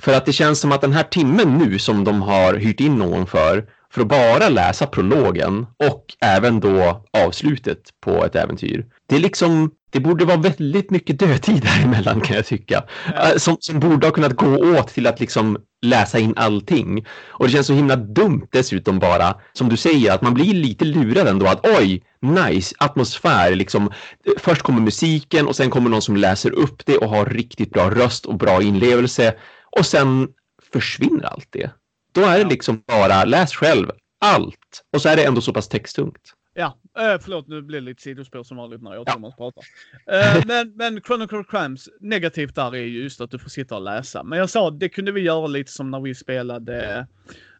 För 0.00 0.14
att 0.14 0.26
det 0.26 0.32
känns 0.32 0.60
som 0.60 0.72
att 0.72 0.80
den 0.80 0.92
här 0.92 1.02
timmen 1.02 1.58
nu 1.58 1.78
som 1.78 2.04
de 2.04 2.22
har 2.22 2.54
hyrt 2.54 2.80
in 2.80 2.96
någon 2.96 3.26
för, 3.26 3.68
för 3.90 4.02
att 4.02 4.08
bara 4.08 4.48
läsa 4.48 4.86
prologen 4.86 5.66
och 5.76 6.04
även 6.20 6.60
då 6.60 7.04
avslutet 7.24 7.78
på 8.00 8.24
ett 8.24 8.36
äventyr. 8.36 8.86
Det 9.06 9.16
är 9.16 9.20
liksom, 9.20 9.70
det 9.94 10.00
borde 10.00 10.24
vara 10.24 10.36
väldigt 10.36 10.90
mycket 10.90 11.18
dödtid 11.18 11.62
däremellan 11.62 12.20
kan 12.20 12.36
jag 12.36 12.46
tycka. 12.46 12.84
Eh, 13.06 13.36
Som, 13.36 13.56
som 13.60 13.80
borde 13.80 14.06
ha 14.06 14.12
kunnat 14.12 14.36
gå 14.36 14.78
åt 14.78 14.88
till 14.88 15.06
att 15.06 15.20
liksom 15.20 15.58
läsa 15.82 16.18
in 16.18 16.34
allting. 16.36 17.06
Och 17.26 17.46
det 17.46 17.52
känns 17.52 17.66
så 17.66 17.72
himla 17.72 17.96
dumt 17.96 18.46
dessutom 18.52 18.98
bara, 18.98 19.34
som 19.52 19.68
du 19.68 19.76
säger, 19.76 20.12
att 20.12 20.22
man 20.22 20.34
blir 20.34 20.54
lite 20.54 20.84
lurad 20.84 21.28
ändå 21.28 21.46
att 21.46 21.66
oj, 21.66 22.02
nice 22.20 22.74
atmosfär, 22.78 23.54
liksom. 23.54 23.92
Först 24.38 24.62
kommer 24.62 24.80
musiken 24.80 25.46
och 25.46 25.56
sen 25.56 25.70
kommer 25.70 25.90
någon 25.90 26.02
som 26.02 26.16
läser 26.16 26.50
upp 26.50 26.86
det 26.86 26.96
och 26.96 27.08
har 27.08 27.26
riktigt 27.26 27.70
bra 27.70 27.90
röst 27.90 28.26
och 28.26 28.38
bra 28.38 28.62
inlevelse. 28.62 29.34
Och 29.78 29.86
sen 29.86 30.28
försvinner 30.72 31.24
allt 31.24 31.48
det. 31.50 31.70
Då 32.12 32.20
är 32.20 32.38
det 32.38 32.44
liksom 32.50 32.82
bara 32.86 33.24
läs 33.24 33.52
själv, 33.54 33.90
allt. 34.20 34.82
Och 34.92 35.02
så 35.02 35.08
är 35.08 35.16
det 35.16 35.24
ändå 35.24 35.40
så 35.40 35.52
pass 35.52 35.68
texttungt. 35.68 36.32
Ja, 36.54 36.78
eh, 36.98 37.20
förlåt 37.20 37.48
nu 37.48 37.62
blir 37.62 37.80
det 37.80 37.84
lite 37.86 38.02
sidospår 38.02 38.42
som 38.42 38.56
vanligt 38.56 38.82
när 38.82 38.92
jag 38.92 39.00
och 39.00 39.06
Thomas 39.06 39.36
pratar. 39.36 39.64
Eh, 40.06 40.42
men, 40.46 40.72
men 40.76 41.00
Chronicle 41.00 41.44
Crimes, 41.48 41.88
negativt 42.00 42.54
där 42.54 42.74
är 42.74 42.82
ju 42.82 43.02
just 43.02 43.20
att 43.20 43.30
du 43.30 43.38
får 43.38 43.50
sitta 43.50 43.76
och 43.76 43.82
läsa. 43.82 44.22
Men 44.22 44.38
jag 44.38 44.50
sa, 44.50 44.70
det 44.70 44.88
kunde 44.88 45.12
vi 45.12 45.20
göra 45.20 45.46
lite 45.46 45.72
som 45.72 45.90
när 45.90 46.00
vi 46.00 46.14
spelade 46.14 47.06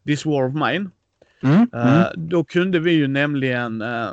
This 0.06 0.26
War 0.26 0.46
of 0.48 0.54
Mine. 0.54 0.90
Mm, 1.42 1.68
Eh, 1.74 1.96
mm. 1.96 2.28
Då 2.28 2.44
kunde 2.44 2.78
vi 2.78 2.92
ju 2.92 3.06
nämligen 3.08 3.80
eh, 3.82 4.10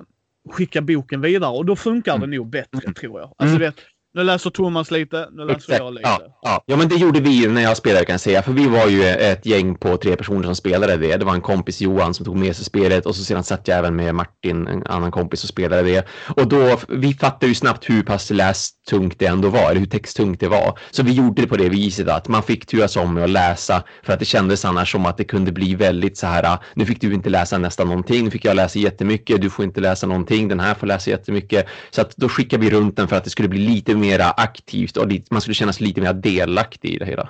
skicka 0.49 0.81
boken 0.81 1.21
vidare 1.21 1.51
och 1.51 1.65
då 1.65 1.75
funkar 1.75 2.15
Mm. 2.15 2.29
det 2.31 2.37
nog 2.37 2.49
bättre 2.49 2.79
Mm. 2.83 2.93
tror 2.93 3.19
jag. 3.19 3.33
Alltså 3.37 3.55
Mm. 3.55 3.59
det, 3.59 3.73
nu 4.13 4.23
läser 4.23 4.49
Thomas 4.49 4.91
lite, 4.91 5.29
nu 5.31 5.45
läser 5.45 5.57
Exakt. 5.57 5.79
jag 5.79 5.93
lite. 5.93 6.09
Ja, 6.09 6.21
ja. 6.41 6.63
ja, 6.65 6.75
men 6.75 6.89
det 6.89 6.95
gjorde 6.95 7.19
vi 7.19 7.29
ju 7.29 7.51
när 7.51 7.61
jag 7.61 7.77
spelade 7.77 8.05
kan 8.05 8.13
jag 8.13 8.21
säga. 8.21 8.41
För 8.41 8.51
vi 8.51 8.67
var 8.67 8.87
ju 8.87 9.03
ett 9.03 9.45
gäng 9.45 9.75
på 9.75 9.97
tre 9.97 10.15
personer 10.15 10.43
som 10.43 10.55
spelade 10.55 10.97
det. 10.97 11.17
Det 11.17 11.25
var 11.25 11.33
en 11.33 11.41
kompis 11.41 11.81
Johan 11.81 12.13
som 12.13 12.25
tog 12.25 12.37
med 12.37 12.55
sig 12.55 12.65
spelet 12.65 13.05
och 13.05 13.15
så 13.15 13.23
sedan 13.23 13.43
satt 13.43 13.67
jag 13.67 13.77
även 13.77 13.95
med 13.95 14.15
Martin, 14.15 14.67
en 14.67 14.83
annan 14.87 15.11
kompis, 15.11 15.43
och 15.43 15.49
spelade 15.49 15.81
det. 15.81 16.07
Och 16.35 16.47
då, 16.47 16.79
vi 16.89 17.13
fattade 17.13 17.47
ju 17.47 17.55
snabbt 17.55 17.89
hur 17.89 18.03
pass 18.03 18.29
lästungt 18.29 19.19
det 19.19 19.25
ändå 19.25 19.49
var, 19.49 19.69
eller 19.69 19.79
hur 19.79 19.87
texttungt 19.87 20.39
det 20.39 20.47
var. 20.47 20.79
Så 20.91 21.03
vi 21.03 21.11
gjorde 21.11 21.41
det 21.41 21.47
på 21.47 21.57
det 21.57 21.69
viset 21.69 22.07
att 22.07 22.27
man 22.27 22.43
fick 22.43 22.65
turas 22.65 22.95
om 22.95 23.13
med 23.13 23.23
att 23.23 23.29
läsa 23.29 23.83
för 24.03 24.13
att 24.13 24.19
det 24.19 24.25
kändes 24.25 24.65
annars 24.65 24.91
som 24.91 25.05
att 25.05 25.17
det 25.17 25.23
kunde 25.23 25.51
bli 25.51 25.75
väldigt 25.75 26.17
så 26.17 26.27
här, 26.27 26.57
nu 26.73 26.85
fick 26.85 27.01
du 27.01 27.13
inte 27.13 27.29
läsa 27.29 27.57
nästan 27.57 27.87
någonting, 27.87 28.25
nu 28.25 28.31
fick 28.31 28.45
jag 28.45 28.55
läsa 28.55 28.79
jättemycket, 28.79 29.41
du 29.41 29.49
får 29.49 29.65
inte 29.65 29.81
läsa 29.81 30.07
någonting, 30.07 30.47
den 30.47 30.59
här 30.59 30.73
får 30.73 30.87
läsa 30.87 31.09
jättemycket. 31.09 31.65
Så 31.89 32.01
att 32.01 32.15
då 32.15 32.29
skickade 32.29 32.65
vi 32.65 32.71
runt 32.71 32.97
den 32.97 33.07
för 33.07 33.15
att 33.15 33.23
det 33.23 33.29
skulle 33.29 33.47
bli 33.47 33.59
lite 33.59 33.95
mera 34.01 34.31
aktivt 34.31 34.97
och 34.97 35.07
lite, 35.07 35.27
man 35.33 35.41
skulle 35.41 35.55
kännas 35.55 35.79
lite 35.79 36.01
mer 36.01 36.13
delaktig 36.13 36.89
i 36.89 36.97
det 36.97 37.05
hela. 37.05 37.29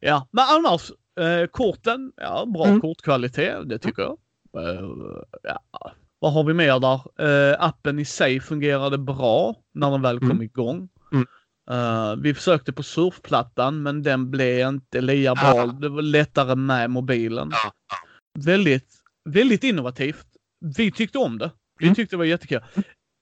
Ja, 0.00 0.28
men 0.30 0.44
annars, 0.48 0.90
eh, 1.20 1.46
korten, 1.46 2.12
ja 2.16 2.46
bra 2.46 2.66
Mm. 2.66 2.80
kortkvalitet, 2.80 3.68
det 3.68 3.78
tycker 3.78 4.02
jag. 4.02 4.18
Eh, 4.56 4.80
ja. 5.42 5.62
Vad 6.18 6.32
har 6.32 6.44
vi 6.44 6.54
mer 6.54 6.80
där? 6.80 7.00
Eh, 7.50 7.56
appen 7.64 7.98
i 7.98 8.04
sig 8.04 8.40
fungerade 8.40 8.98
bra 8.98 9.54
när 9.74 9.90
den 9.90 10.02
väl 10.02 10.18
kom 10.18 10.30
Mm. 10.30 10.42
igång. 10.42 10.88
Mm. 11.12 11.26
Eh, 11.70 12.16
vi 12.16 12.34
försökte 12.34 12.72
på 12.72 12.82
surfplattan 12.82 13.82
men 13.82 14.02
den 14.02 14.30
blev 14.30 14.68
inte 14.68 15.00
lika 15.00 15.34
bra. 15.34 15.44
Ah. 15.62 15.66
Det 15.66 15.88
var 15.88 16.02
lättare 16.02 16.54
med 16.54 16.90
mobilen. 16.90 17.52
Väldigt, 18.38 18.94
väldigt 19.24 19.64
innovativt. 19.64 20.26
Vi 20.76 20.92
tyckte 20.92 21.18
om 21.18 21.38
det. 21.38 21.50
Vi 21.78 21.84
Mm. 21.86 21.94
tyckte 21.94 22.16
det 22.16 22.18
var 22.18 22.24
jättekul. 22.24 22.60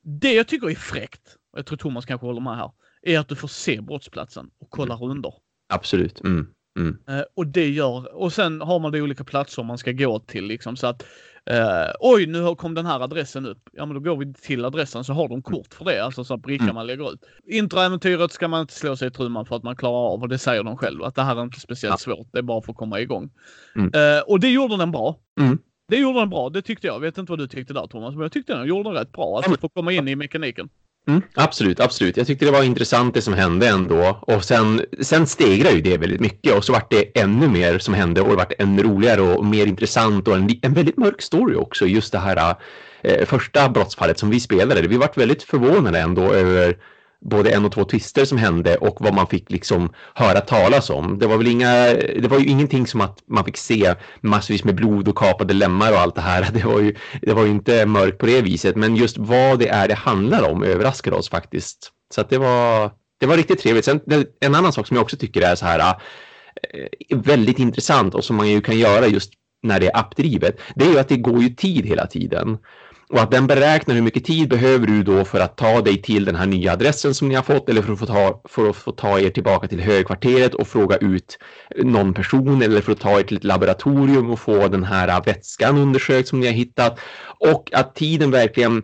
Det 0.02 0.32
jag 0.34 0.46
tycker 0.46 0.70
är 0.70 0.74
fräckt, 0.74 1.35
och 1.56 1.58
jag 1.58 1.66
tror 1.66 1.76
Thomas 1.78 2.06
kanske 2.06 2.26
håller 2.26 2.40
med 2.40 2.56
här, 2.56 2.70
är 3.02 3.18
att 3.18 3.28
du 3.28 3.36
får 3.36 3.48
se 3.48 3.80
brottsplatsen 3.80 4.50
och 4.60 4.70
kollar 4.70 5.04
under. 5.04 5.34
Absolut. 5.74 6.20
Mm. 6.20 6.46
Mm. 6.78 6.98
Eh, 7.08 7.24
och 7.36 7.46
det 7.46 7.68
gör, 7.68 8.14
och 8.16 8.32
sen 8.32 8.60
har 8.60 8.78
man 8.78 8.92
de 8.92 9.00
olika 9.00 9.24
platser 9.24 9.62
man 9.62 9.78
ska 9.78 9.92
gå 9.92 10.18
till 10.20 10.44
liksom 10.44 10.76
så 10.76 10.86
att 10.86 11.02
eh, 11.50 11.90
oj 12.00 12.26
nu 12.26 12.54
kom 12.54 12.74
den 12.74 12.86
här 12.86 13.00
adressen 13.00 13.46
upp. 13.46 13.58
Ja 13.72 13.86
men 13.86 13.94
då 13.94 14.00
går 14.00 14.16
vi 14.16 14.34
till 14.34 14.64
adressen 14.64 15.04
så 15.04 15.12
har 15.12 15.28
de 15.28 15.42
kort 15.42 15.74
för 15.74 15.84
det, 15.84 16.04
alltså 16.04 16.24
så 16.24 16.34
att 16.34 16.42
bricka 16.42 16.62
Mm. 16.64 16.74
man 16.74 16.86
lägger 16.86 17.12
ut. 17.12 17.20
Introäventyret 17.46 18.32
ska 18.32 18.48
man 18.48 18.60
inte 18.60 18.74
slå 18.74 18.96
sig 18.96 19.08
i 19.08 19.10
trumman 19.10 19.46
för 19.46 19.56
att 19.56 19.62
man 19.62 19.76
klarar 19.76 20.12
av 20.12 20.22
och 20.22 20.28
det 20.28 20.38
säger 20.38 20.62
de 20.62 20.76
själva 20.76 21.06
att 21.06 21.14
det 21.14 21.22
här 21.22 21.36
är 21.36 21.42
inte 21.42 21.60
speciellt 21.60 21.92
Ja. 22.06 22.14
svårt, 22.14 22.28
det 22.32 22.38
är 22.38 22.42
bara 22.42 22.62
för 22.62 22.72
att 22.72 22.78
komma 22.78 23.00
igång. 23.00 23.30
Mm. 23.76 23.90
Eh, 23.94 24.22
och 24.22 24.40
det 24.40 24.48
gjorde 24.50 24.76
den 24.76 24.90
bra. 24.92 25.18
Mm. 25.40 25.58
Det 25.88 25.96
gjorde 25.96 26.18
den 26.18 26.30
bra, 26.30 26.50
det 26.50 26.62
tyckte 26.62 26.86
jag. 26.86 26.94
Jag 26.94 27.00
vet 27.00 27.18
inte 27.18 27.32
vad 27.32 27.38
du 27.38 27.46
tyckte 27.48 27.74
där 27.74 27.86
Thomas, 27.86 28.12
men 28.14 28.22
jag 28.22 28.32
tyckte 28.32 28.54
den 28.54 28.66
gjorde 28.66 28.82
den 28.88 28.92
rätt 28.98 29.12
bra. 29.12 29.36
Alltså 29.36 29.56
för 29.56 29.66
att 29.66 29.74
komma 29.74 29.92
in 29.92 30.08
i 30.08 30.16
mekaniken. 30.16 30.68
Mm, 31.08 31.22
absolut, 31.34 31.80
absolut. 31.80 32.16
Jag 32.16 32.26
tyckte 32.26 32.44
det 32.44 32.50
var 32.50 32.62
intressant 32.62 33.14
det 33.14 33.22
som 33.22 33.34
hände 33.34 33.68
ändå. 33.68 34.18
Och 34.20 34.44
sen, 34.44 34.82
sen 35.00 35.26
stegrade 35.26 35.74
ju 35.74 35.80
det 35.80 35.96
väldigt 35.96 36.20
mycket 36.20 36.54
och 36.54 36.64
så 36.64 36.72
vart 36.72 36.90
det 36.90 37.18
ännu 37.18 37.48
mer 37.48 37.78
som 37.78 37.94
hände 37.94 38.20
och 38.20 38.30
det 38.30 38.36
vart 38.36 38.52
ännu 38.58 38.82
roligare 38.82 39.20
och 39.20 39.44
mer 39.44 39.66
intressant 39.66 40.28
och 40.28 40.36
en, 40.36 40.50
en 40.62 40.74
väldigt 40.74 40.96
mörk 40.96 41.22
story 41.22 41.56
också. 41.56 41.86
Just 41.86 42.12
det 42.12 42.18
här 42.18 42.54
eh, 43.02 43.26
första 43.26 43.68
brottsfallet 43.68 44.18
som 44.18 44.30
vi 44.30 44.40
spelade. 44.40 44.88
Vi 44.88 44.96
vart 44.96 45.16
väldigt 45.16 45.42
förvånade 45.42 45.98
ändå 45.98 46.32
över 46.32 46.76
både 47.20 47.50
en 47.50 47.64
och 47.64 47.72
två 47.72 47.84
twister 47.84 48.24
som 48.24 48.38
hände 48.38 48.76
och 48.76 48.96
vad 49.00 49.14
man 49.14 49.26
fick 49.26 49.50
liksom 49.50 49.92
höra 50.14 50.40
talas 50.40 50.90
om. 50.90 51.18
Det 51.18 51.26
var 51.26 51.36
väl 51.36 51.46
inga, 51.46 51.74
det 51.94 52.28
var 52.30 52.38
ju 52.38 52.46
ingenting 52.46 52.86
som 52.86 53.00
att 53.00 53.18
man 53.26 53.44
fick 53.44 53.56
se 53.56 53.94
massvis 54.20 54.64
med 54.64 54.74
blod 54.74 55.08
och 55.08 55.18
kapade 55.18 55.54
lemmar 55.54 55.92
och 55.92 55.98
allt 55.98 56.14
det 56.14 56.20
här. 56.20 56.48
Det 56.56 56.64
var 56.64 56.80
ju, 56.80 56.94
det 57.22 57.32
var 57.32 57.44
ju 57.44 57.50
inte 57.50 57.86
mörkt 57.86 58.18
på 58.18 58.26
det 58.26 58.40
viset, 58.40 58.76
men 58.76 58.96
just 58.96 59.18
vad 59.18 59.58
det 59.58 59.68
är 59.68 59.88
det 59.88 59.94
handlar 59.94 60.50
om 60.50 60.62
överraskade 60.62 61.16
oss 61.16 61.30
faktiskt. 61.30 61.92
Så 62.14 62.20
att 62.20 62.30
det 62.30 62.38
var, 62.38 62.90
det 63.20 63.26
var 63.26 63.36
riktigt 63.36 63.60
trevligt. 63.60 63.84
Sen 63.84 64.00
en 64.40 64.54
annan 64.54 64.72
sak 64.72 64.86
som 64.86 64.96
jag 64.96 65.02
också 65.02 65.16
tycker 65.16 65.42
är 65.42 65.54
så 65.54 65.66
här 65.66 65.78
eh, 65.78 67.18
väldigt 67.18 67.58
intressant 67.58 68.14
och 68.14 68.24
som 68.24 68.36
man 68.36 68.48
ju 68.48 68.60
kan 68.60 68.78
göra 68.78 69.06
just 69.06 69.32
när 69.62 69.80
det 69.80 69.86
är 69.86 69.96
appdrivet, 69.96 70.60
det 70.74 70.84
är 70.84 70.90
ju 70.90 70.98
att 70.98 71.08
det 71.08 71.16
går 71.16 71.42
ju 71.42 71.48
tid 71.48 71.86
hela 71.86 72.06
tiden 72.06 72.58
och 73.08 73.20
att 73.20 73.30
den 73.30 73.46
beräknar 73.46 73.94
hur 73.94 74.02
mycket 74.02 74.24
tid 74.24 74.48
behöver 74.48 74.86
du 74.86 75.02
då 75.02 75.24
för 75.24 75.40
att 75.40 75.56
ta 75.56 75.80
dig 75.80 76.02
till 76.02 76.24
den 76.24 76.36
här 76.36 76.46
nya 76.46 76.72
adressen 76.72 77.14
som 77.14 77.28
ni 77.28 77.34
har 77.34 77.42
fått 77.42 77.68
eller 77.68 77.82
för 77.82 77.92
att 77.92 77.98
få 77.98 78.06
ta, 78.06 78.40
för 78.44 78.70
att 78.70 78.76
få 78.76 78.92
ta 78.92 79.20
er 79.20 79.30
tillbaka 79.30 79.68
till 79.68 79.80
högkvarteret 79.80 80.54
och 80.54 80.68
fråga 80.68 80.96
ut 80.96 81.38
någon 81.76 82.14
person 82.14 82.62
eller 82.62 82.80
för 82.80 82.92
att 82.92 83.00
ta 83.00 83.18
er 83.18 83.22
till 83.22 83.36
ett 83.36 83.44
laboratorium 83.44 84.30
och 84.30 84.40
få 84.40 84.68
den 84.68 84.84
här 84.84 85.22
vätskan 85.24 85.78
undersökt 85.78 86.28
som 86.28 86.40
ni 86.40 86.46
har 86.46 86.54
hittat 86.54 86.98
och 87.38 87.70
att 87.72 87.94
tiden 87.94 88.30
verkligen 88.30 88.82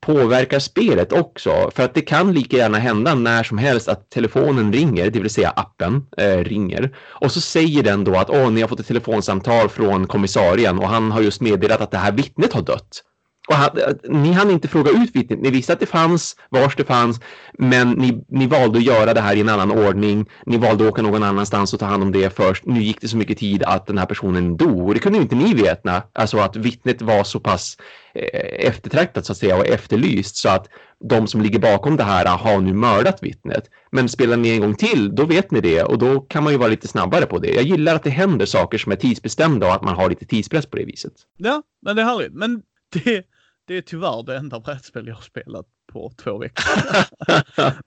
påverkar 0.00 0.58
spelet 0.58 1.12
också. 1.12 1.70
För 1.74 1.82
att 1.82 1.94
det 1.94 2.00
kan 2.00 2.32
lika 2.32 2.56
gärna 2.56 2.78
hända 2.78 3.14
när 3.14 3.42
som 3.42 3.58
helst 3.58 3.88
att 3.88 4.10
telefonen 4.10 4.72
ringer, 4.72 5.10
det 5.10 5.20
vill 5.20 5.30
säga 5.30 5.50
appen 5.50 6.06
eh, 6.18 6.38
ringer. 6.38 6.96
Och 7.00 7.32
så 7.32 7.40
säger 7.40 7.82
den 7.82 8.04
då 8.04 8.16
att 8.16 8.30
åh, 8.30 8.50
ni 8.50 8.60
har 8.60 8.68
fått 8.68 8.80
ett 8.80 8.86
telefonsamtal 8.86 9.68
från 9.68 10.06
kommissarien 10.06 10.78
och 10.78 10.88
han 10.88 11.10
har 11.12 11.20
just 11.20 11.40
meddelat 11.40 11.80
att 11.80 11.90
det 11.90 11.98
här 11.98 12.12
vittnet 12.12 12.52
har 12.52 12.62
dött. 12.62 13.02
Och 13.48 13.54
han, 13.54 13.70
ni 14.08 14.32
hann 14.32 14.50
inte 14.50 14.68
fråga 14.68 14.90
ut 14.90 15.16
vittnet. 15.16 15.40
Ni 15.40 15.50
visste 15.50 15.72
att 15.72 15.80
det 15.80 15.86
fanns, 15.86 16.36
vars 16.50 16.76
det 16.76 16.84
fanns, 16.84 17.20
men 17.58 17.90
ni, 17.90 18.24
ni 18.28 18.46
valde 18.46 18.78
att 18.78 18.84
göra 18.84 19.14
det 19.14 19.20
här 19.20 19.36
i 19.36 19.40
en 19.40 19.48
annan 19.48 19.70
ordning. 19.70 20.26
Ni 20.46 20.56
valde 20.56 20.84
att 20.84 20.90
åka 20.90 21.02
någon 21.02 21.22
annanstans 21.22 21.74
och 21.74 21.80
ta 21.80 21.86
hand 21.86 22.02
om 22.02 22.12
det 22.12 22.36
först. 22.36 22.66
Nu 22.66 22.82
gick 22.82 23.00
det 23.00 23.08
så 23.08 23.16
mycket 23.16 23.38
tid 23.38 23.62
att 23.62 23.86
den 23.86 23.98
här 23.98 24.06
personen 24.06 24.56
dog. 24.56 24.88
Och 24.88 24.94
det 24.94 25.00
kunde 25.00 25.18
inte 25.18 25.34
ni 25.34 25.54
veta, 25.54 26.02
alltså 26.12 26.38
att 26.38 26.56
vittnet 26.56 27.02
var 27.02 27.24
så 27.24 27.40
pass 27.40 27.76
eh, 28.14 28.66
eftertraktat 28.68 29.26
så 29.26 29.32
att 29.32 29.38
säga 29.38 29.56
och 29.56 29.66
efterlyst 29.66 30.36
så 30.36 30.48
att 30.48 30.68
de 31.08 31.26
som 31.26 31.42
ligger 31.42 31.58
bakom 31.58 31.96
det 31.96 32.04
här 32.04 32.26
har 32.26 32.60
nu 32.60 32.72
mördat 32.72 33.22
vittnet. 33.22 33.64
Men 33.92 34.08
spelar 34.08 34.36
ni 34.36 34.50
en 34.50 34.60
gång 34.60 34.74
till, 34.74 35.14
då 35.14 35.24
vet 35.24 35.50
ni 35.50 35.60
det 35.60 35.82
och 35.82 35.98
då 35.98 36.20
kan 36.20 36.44
man 36.44 36.52
ju 36.52 36.58
vara 36.58 36.68
lite 36.68 36.88
snabbare 36.88 37.26
på 37.26 37.38
det. 37.38 37.48
Jag 37.48 37.64
gillar 37.64 37.94
att 37.94 38.02
det 38.02 38.10
händer 38.10 38.46
saker 38.46 38.78
som 38.78 38.92
är 38.92 38.96
tidsbestämda 38.96 39.66
och 39.66 39.74
att 39.74 39.82
man 39.82 39.94
har 39.94 40.08
lite 40.08 40.26
tidspress 40.26 40.66
på 40.66 40.76
det 40.76 40.84
viset. 40.84 41.12
Ja, 41.36 41.62
men 41.82 41.96
det 41.96 42.02
är 42.02 42.06
härligt. 42.06 42.32
Men 42.32 42.62
det, 42.92 43.24
det 43.66 43.76
är 43.76 43.82
tyvärr 43.82 44.22
det 44.22 44.36
enda 44.36 44.60
brädspel 44.60 45.06
jag 45.06 45.14
har 45.14 45.22
spelat 45.22 45.66
på 45.92 46.12
två 46.16 46.38
veckor. 46.38 46.64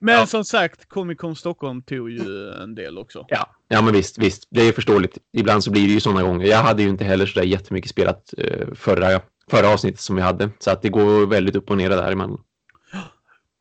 men 0.00 0.14
ja. 0.14 0.26
som 0.26 0.44
sagt, 0.44 0.88
Comic 0.88 1.18
Con 1.18 1.36
Stockholm 1.36 1.82
tog 1.82 2.10
ju 2.10 2.50
en 2.50 2.74
del 2.74 2.98
också. 2.98 3.24
Ja, 3.28 3.54
ja 3.68 3.82
men 3.82 3.92
visst, 3.92 4.18
visst. 4.18 4.48
Det 4.50 4.62
är 4.62 4.72
förståeligt. 4.72 5.18
Ibland 5.32 5.64
så 5.64 5.70
blir 5.70 5.86
det 5.86 5.92
ju 5.92 6.00
sådana 6.00 6.22
gånger. 6.22 6.46
Jag 6.46 6.62
hade 6.62 6.82
ju 6.82 6.88
inte 6.88 7.04
heller 7.04 7.26
så 7.26 7.40
där 7.40 7.46
jättemycket 7.46 7.90
spelat 7.90 8.34
uh, 8.38 8.74
förra, 8.74 9.20
förra 9.50 9.68
avsnittet 9.68 10.00
som 10.00 10.16
vi 10.16 10.22
hade. 10.22 10.50
Så 10.58 10.70
att 10.70 10.82
det 10.82 10.88
går 10.88 11.26
väldigt 11.26 11.56
upp 11.56 11.70
och 11.70 11.76
ner 11.76 11.90
där 11.90 12.12
emellan. 12.12 12.40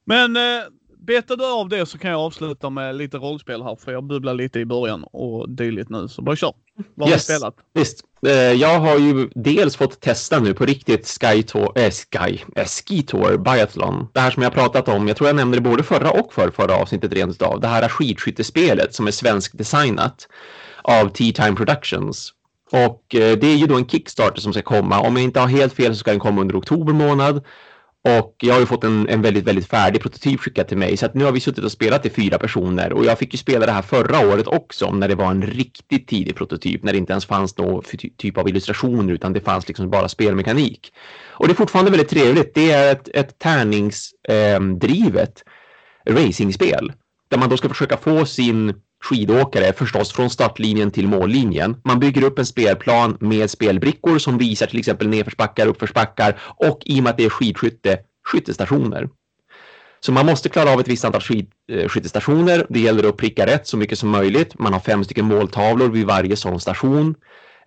Men 0.05 0.35
eh, 0.35 0.63
betar 0.97 1.37
du 1.37 1.45
av 1.45 1.69
det 1.69 1.85
så 1.85 1.97
kan 1.97 2.11
jag 2.11 2.19
avsluta 2.19 2.69
med 2.69 2.95
lite 2.95 3.17
rollspel 3.17 3.61
här 3.63 3.75
för 3.75 3.91
jag 3.91 4.03
bubblar 4.03 4.33
lite 4.33 4.59
i 4.59 4.65
början 4.65 5.03
och 5.03 5.49
dylikt 5.49 5.89
nu. 5.89 6.07
Så 6.07 6.21
bara 6.21 6.35
kör. 6.35 6.53
Vad 6.95 7.07
har 7.07 7.13
yes. 7.15 7.27
du 7.27 7.33
spelat? 7.33 7.55
Visst. 7.73 8.03
Eh, 8.25 8.31
jag 8.53 8.79
har 8.79 8.97
ju 8.97 9.29
dels 9.35 9.75
fått 9.75 10.01
testa 10.01 10.39
nu 10.39 10.53
på 10.53 10.65
riktigt 10.65 11.07
Sky 11.07 11.43
Tour, 11.43 11.79
äh, 11.79 11.91
Sky, 11.91 12.39
äh, 12.55 12.65
Ski 12.65 13.03
Tour 13.03 13.37
Biathlon. 13.37 14.07
Det 14.13 14.19
här 14.19 14.31
som 14.31 14.43
jag 14.43 14.53
pratat 14.53 14.87
om, 14.87 15.07
jag 15.07 15.17
tror 15.17 15.29
jag 15.29 15.35
nämnde 15.35 15.57
det 15.57 15.61
både 15.61 15.83
förra 15.83 16.11
och 16.11 16.33
för 16.33 16.51
förra 16.51 16.75
avsnittet 16.75 17.13
rent 17.13 17.41
av. 17.41 17.59
Det 17.59 17.67
här 17.67 17.89
skidskyttespelet 17.89 18.93
som 18.93 19.07
är 19.07 19.11
svensk 19.11 19.57
designat 19.57 20.27
av 20.81 21.09
T-Time 21.09 21.55
Productions. 21.55 22.33
Och 22.71 23.03
det 23.09 23.43
är 23.43 23.55
ju 23.55 23.67
då 23.67 23.75
en 23.75 23.87
Kickstarter 23.87 24.41
som 24.41 24.53
ska 24.53 24.61
komma. 24.61 24.99
Om 24.99 25.15
jag 25.15 25.23
inte 25.23 25.39
har 25.39 25.47
helt 25.47 25.73
fel 25.73 25.93
så 25.93 25.99
ska 25.99 26.11
den 26.11 26.19
komma 26.19 26.41
under 26.41 26.59
oktober 26.59 26.93
månad. 26.93 27.43
Och 28.05 28.35
jag 28.39 28.53
har 28.53 28.59
ju 28.59 28.65
fått 28.65 28.83
en, 28.83 29.09
en 29.09 29.21
väldigt, 29.21 29.43
väldigt 29.43 29.67
färdig 29.67 30.01
prototyp 30.01 30.39
skickad 30.39 30.67
till 30.67 30.77
mig. 30.77 30.97
Så 30.97 31.05
att 31.05 31.13
nu 31.13 31.23
har 31.23 31.31
vi 31.31 31.39
suttit 31.39 31.63
och 31.63 31.71
spelat 31.71 32.05
i 32.05 32.09
fyra 32.09 32.37
personer. 32.37 32.93
Och 32.93 33.05
jag 33.05 33.19
fick 33.19 33.33
ju 33.33 33.37
spela 33.37 33.65
det 33.65 33.71
här 33.71 33.81
förra 33.81 34.27
året 34.27 34.47
också 34.47 34.91
när 34.91 35.07
det 35.07 35.15
var 35.15 35.31
en 35.31 35.41
riktigt 35.41 36.07
tidig 36.07 36.35
prototyp. 36.35 36.83
När 36.83 36.91
det 36.91 36.97
inte 36.97 37.13
ens 37.13 37.25
fanns 37.25 37.57
någon 37.57 37.83
typ 38.17 38.37
av 38.37 38.49
illustrationer 38.49 39.13
utan 39.13 39.33
det 39.33 39.41
fanns 39.41 39.67
liksom 39.67 39.89
bara 39.89 40.09
spelmekanik. 40.09 40.93
Och 41.27 41.47
det 41.47 41.53
är 41.53 41.55
fortfarande 41.55 41.91
väldigt 41.91 42.09
trevligt. 42.09 42.55
Det 42.55 42.71
är 42.71 42.91
ett, 42.91 43.09
ett 43.13 43.39
tärningsdrivet 43.39 45.43
ehm, 46.05 46.17
eh, 46.17 46.25
racingspel. 46.25 46.93
Där 47.29 47.37
man 47.37 47.49
då 47.49 47.57
ska 47.57 47.69
försöka 47.69 47.97
få 47.97 48.25
sin 48.25 48.73
skidåkare 49.03 49.73
förstås 49.73 50.13
från 50.13 50.29
startlinjen 50.29 50.91
till 50.91 51.07
mållinjen. 51.07 51.75
Man 51.83 51.99
bygger 51.99 52.23
upp 52.23 52.39
en 52.39 52.45
spelplan 52.45 53.17
med 53.19 53.49
spelbrickor 53.49 54.17
som 54.17 54.37
visar 54.37 54.67
till 54.67 54.79
exempel 54.79 55.07
nedförsbackar, 55.07 55.67
uppförsbackar 55.67 56.39
och 56.41 56.81
i 56.85 56.99
och 56.99 57.03
med 57.03 57.09
att 57.09 57.17
det 57.17 57.25
är 57.25 57.29
skidskytte, 57.29 57.99
skyttestationer. 58.25 59.09
Så 59.99 60.11
man 60.11 60.25
måste 60.25 60.49
klara 60.49 60.73
av 60.73 60.79
ett 60.79 60.87
visst 60.87 61.05
antal 61.05 61.21
skidskyttestationer. 61.21 62.59
Eh, 62.59 62.65
det 62.69 62.79
gäller 62.79 63.09
att 63.09 63.17
pricka 63.17 63.45
rätt 63.45 63.67
så 63.67 63.77
mycket 63.77 63.99
som 63.99 64.09
möjligt. 64.09 64.59
Man 64.59 64.73
har 64.73 64.79
fem 64.79 65.03
stycken 65.03 65.25
måltavlor 65.25 65.89
vid 65.89 66.05
varje 66.05 66.35
sån 66.35 66.59
station. 66.59 67.15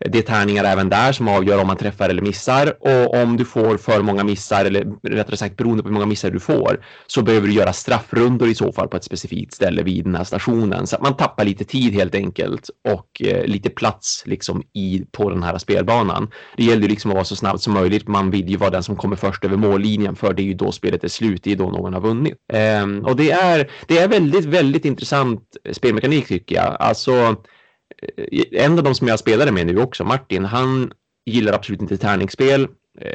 Det 0.04 0.18
är 0.18 0.22
tärningar 0.22 0.64
även 0.64 0.88
där 0.88 1.12
som 1.12 1.28
avgör 1.28 1.60
om 1.60 1.66
man 1.66 1.76
träffar 1.76 2.08
eller 2.08 2.22
missar 2.22 2.74
och 2.80 3.14
om 3.22 3.36
du 3.36 3.44
får 3.44 3.76
för 3.76 4.02
många 4.02 4.24
missar 4.24 4.64
eller 4.64 4.84
rättare 5.02 5.36
sagt 5.36 5.56
beroende 5.56 5.82
på 5.82 5.88
hur 5.88 5.94
många 5.94 6.06
missar 6.06 6.30
du 6.30 6.40
får 6.40 6.84
så 7.06 7.22
behöver 7.22 7.46
du 7.48 7.54
göra 7.54 7.72
straffrundor 7.72 8.48
i 8.48 8.54
så 8.54 8.72
fall 8.72 8.88
på 8.88 8.96
ett 8.96 9.04
specifikt 9.04 9.54
ställe 9.54 9.82
vid 9.82 10.04
den 10.04 10.14
här 10.14 10.24
stationen 10.24 10.86
så 10.86 10.96
att 10.96 11.02
man 11.02 11.16
tappar 11.16 11.44
lite 11.44 11.64
tid 11.64 11.94
helt 11.94 12.14
enkelt 12.14 12.70
och 12.88 13.22
eh, 13.22 13.44
lite 13.46 13.70
plats 13.70 14.22
liksom 14.26 14.62
i 14.74 15.04
på 15.12 15.30
den 15.30 15.42
här 15.42 15.58
spelbanan. 15.58 16.30
Det 16.56 16.64
gäller 16.64 16.82
ju 16.82 16.88
liksom 16.88 17.10
att 17.10 17.14
vara 17.14 17.24
så 17.24 17.36
snabbt 17.36 17.60
som 17.62 17.72
möjligt. 17.72 18.08
Man 18.08 18.30
vill 18.30 18.48
ju 18.48 18.56
vara 18.56 18.70
den 18.70 18.82
som 18.82 18.96
kommer 18.96 19.16
först 19.16 19.44
över 19.44 19.56
mållinjen 19.56 20.16
för 20.16 20.32
det 20.34 20.42
är 20.42 20.44
ju 20.44 20.54
då 20.54 20.72
spelet 20.72 21.04
är 21.04 21.08
slut. 21.08 21.40
Det 21.44 21.52
är 21.52 21.56
då 21.56 21.70
någon 21.70 21.94
har 21.94 22.00
vunnit. 22.00 22.34
eh, 22.52 22.86
och 23.04 23.16
det 23.16 23.30
är, 23.30 23.70
det 23.86 23.98
är 23.98 24.08
väldigt, 24.08 24.44
väldigt 24.44 24.84
intressant 24.84 25.42
spelmekanik 25.72 26.28
tycker 26.28 26.56
jag. 26.56 26.76
Alltså 26.80 27.36
Eh, 28.02 28.64
en 28.64 28.78
av 28.78 28.84
de 28.84 28.94
som 28.94 29.08
jag 29.08 29.18
spelade 29.18 29.52
med 29.52 29.66
nu 29.66 29.80
också, 29.80 30.04
Martin, 30.04 30.44
han 30.44 30.92
gillar 31.26 31.52
absolut 31.52 31.82
inte 31.82 31.96
tärningsspel, 31.96 32.62
eh, 33.00 33.12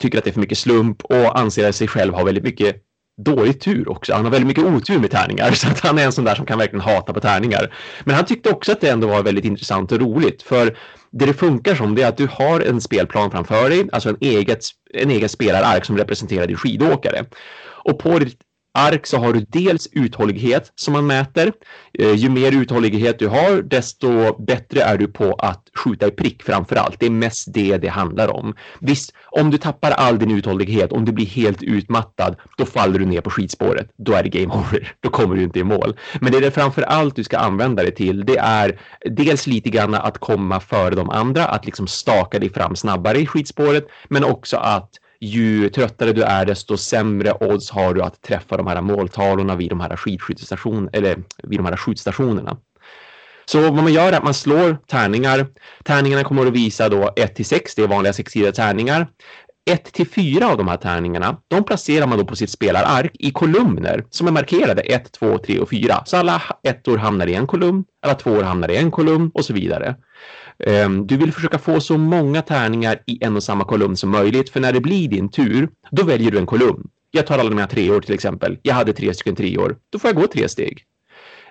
tycker 0.00 0.18
att 0.18 0.24
det 0.24 0.30
är 0.30 0.32
för 0.32 0.40
mycket 0.40 0.58
slump 0.58 1.04
och 1.04 1.38
anser 1.38 1.72
sig 1.72 1.88
själv 1.88 2.14
ha 2.14 2.24
väldigt 2.24 2.44
mycket 2.44 2.76
dålig 3.24 3.60
tur 3.60 3.88
också. 3.88 4.14
Han 4.14 4.24
har 4.24 4.32
väldigt 4.32 4.46
mycket 4.46 4.64
otur 4.64 4.98
med 4.98 5.10
tärningar 5.10 5.50
så 5.52 5.68
att 5.68 5.80
han 5.80 5.98
är 5.98 6.04
en 6.04 6.12
sån 6.12 6.24
där 6.24 6.34
som 6.34 6.46
kan 6.46 6.58
verkligen 6.58 6.80
hata 6.80 7.12
på 7.12 7.20
tärningar. 7.20 7.74
Men 8.04 8.14
han 8.14 8.24
tyckte 8.24 8.50
också 8.50 8.72
att 8.72 8.80
det 8.80 8.88
ändå 8.88 9.06
var 9.06 9.22
väldigt 9.22 9.44
intressant 9.44 9.92
och 9.92 10.00
roligt 10.00 10.42
för 10.42 10.76
det 11.10 11.26
det 11.26 11.34
funkar 11.34 11.74
som 11.74 11.94
det 11.94 12.02
är 12.02 12.08
att 12.08 12.16
du 12.16 12.26
har 12.30 12.60
en 12.60 12.80
spelplan 12.80 13.30
framför 13.30 13.70
dig, 13.70 13.88
alltså 13.92 14.08
en 14.08 14.16
eget, 14.20 14.64
en 14.94 15.10
egen 15.10 15.28
spelarark 15.28 15.84
som 15.84 15.96
representerar 15.96 16.46
din 16.46 16.56
skidåkare. 16.56 17.24
Och 17.84 17.98
på 17.98 18.18
ditt 18.18 18.38
ark 18.76 19.06
så 19.06 19.18
har 19.18 19.32
du 19.32 19.40
dels 19.40 19.88
uthållighet 19.92 20.72
som 20.74 20.92
man 20.92 21.06
mäter. 21.06 21.52
Eh, 21.98 22.14
ju 22.14 22.28
mer 22.28 22.52
uthållighet 22.52 23.18
du 23.18 23.28
har, 23.28 23.62
desto 23.62 24.42
bättre 24.42 24.82
är 24.82 24.98
du 24.98 25.06
på 25.06 25.34
att 25.34 25.62
skjuta 25.74 26.06
i 26.06 26.10
prick 26.10 26.42
framför 26.42 26.76
allt. 26.76 27.00
Det 27.00 27.06
är 27.06 27.10
mest 27.10 27.54
det 27.54 27.76
det 27.76 27.88
handlar 27.88 28.28
om. 28.28 28.54
Visst, 28.80 29.14
om 29.30 29.50
du 29.50 29.58
tappar 29.58 29.90
all 29.90 30.18
din 30.18 30.30
uthållighet, 30.30 30.92
om 30.92 31.04
du 31.04 31.12
blir 31.12 31.26
helt 31.26 31.62
utmattad, 31.62 32.36
då 32.56 32.66
faller 32.66 32.98
du 32.98 33.06
ner 33.06 33.20
på 33.20 33.30
skidspåret. 33.30 33.90
Då 33.96 34.12
är 34.12 34.22
det 34.22 34.28
game 34.28 34.54
over. 34.54 34.92
Då 35.00 35.10
kommer 35.10 35.36
du 35.36 35.42
inte 35.42 35.58
i 35.58 35.64
mål. 35.64 35.96
Men 36.20 36.32
det 36.32 36.38
är 36.38 36.42
det 36.42 36.50
framför 36.50 36.82
allt 36.82 37.16
du 37.16 37.24
ska 37.24 37.38
använda 37.38 37.82
det 37.82 37.90
till, 37.90 38.24
det 38.26 38.38
är 38.38 38.80
dels 39.04 39.46
lite 39.46 39.70
grann 39.70 39.94
att 39.94 40.18
komma 40.18 40.60
före 40.60 40.94
de 40.94 41.10
andra, 41.10 41.44
att 41.44 41.66
liksom 41.66 41.86
staka 41.86 42.38
dig 42.38 42.52
fram 42.52 42.76
snabbare 42.76 43.18
i 43.18 43.26
skidspåret, 43.26 43.86
men 44.08 44.24
också 44.24 44.56
att 44.56 44.90
ju 45.20 45.68
tröttare 45.68 46.12
du 46.12 46.22
är 46.22 46.44
desto 46.44 46.76
sämre 46.76 47.32
odds 47.40 47.70
har 47.70 47.94
du 47.94 48.02
att 48.02 48.22
träffa 48.22 48.56
de 48.56 48.66
här 48.66 48.80
måltavlorna 48.80 49.56
vid 49.56 49.70
de 49.70 49.80
här 49.80 49.96
skidskyttestationerna 49.96 50.90
eller 50.92 51.16
vid 51.42 51.58
de 51.58 51.66
här 51.66 51.76
skjutstationerna. 51.76 52.56
Så 53.44 53.60
vad 53.60 53.74
man 53.74 53.92
gör 53.92 54.12
är 54.12 54.16
att 54.16 54.24
man 54.24 54.34
slår 54.34 54.78
tärningar. 54.86 55.46
Tärningarna 55.84 56.24
kommer 56.24 56.46
att 56.46 56.52
visa 56.52 56.88
då 56.88 57.12
1 57.16 57.34
till 57.34 57.46
6, 57.46 57.74
det 57.74 57.82
är 57.82 57.86
vanliga 57.86 58.12
sexsidiga 58.12 58.52
tärningar. 58.52 59.06
1 59.70 59.84
till 59.92 60.08
4 60.08 60.48
av 60.48 60.56
de 60.56 60.68
här 60.68 60.76
tärningarna, 60.76 61.36
de 61.48 61.64
placerar 61.64 62.06
man 62.06 62.18
då 62.18 62.24
på 62.24 62.36
sitt 62.36 62.50
spelarark 62.50 63.10
i 63.14 63.30
kolumner 63.30 64.04
som 64.10 64.26
är 64.26 64.32
markerade 64.32 64.82
1, 64.82 65.12
2, 65.12 65.38
3 65.38 65.58
och 65.58 65.70
4. 65.70 66.02
Så 66.06 66.16
alla 66.16 66.42
ettor 66.62 66.98
hamnar 66.98 67.26
i 67.26 67.34
en 67.34 67.46
kolumn, 67.46 67.84
alla 68.02 68.14
tvåor 68.14 68.42
hamnar 68.42 68.70
i 68.70 68.76
en 68.76 68.90
kolumn 68.90 69.30
och 69.34 69.44
så 69.44 69.52
vidare. 69.52 69.96
Ehm, 70.64 71.06
du 71.06 71.16
vill 71.16 71.32
försöka 71.32 71.58
få 71.58 71.80
så 71.80 71.98
många 71.98 72.42
tärningar 72.42 73.02
i 73.06 73.24
en 73.24 73.36
och 73.36 73.42
samma 73.42 73.64
kolumn 73.64 73.96
som 73.96 74.10
möjligt, 74.10 74.50
för 74.50 74.60
när 74.60 74.72
det 74.72 74.80
blir 74.80 75.08
din 75.08 75.28
tur, 75.28 75.68
då 75.90 76.02
väljer 76.02 76.30
du 76.30 76.38
en 76.38 76.46
kolumn. 76.46 76.88
Jag 77.10 77.26
tar 77.26 77.38
alla 77.38 77.50
mina 77.50 77.66
treor 77.66 78.00
till 78.00 78.14
exempel. 78.14 78.58
Jag 78.62 78.74
hade 78.74 78.92
tre 78.92 79.14
stycken 79.14 79.36
treor. 79.36 79.76
Då 79.90 79.98
får 79.98 80.08
jag 80.08 80.16
gå 80.16 80.26
tre 80.26 80.48
steg. 80.48 80.82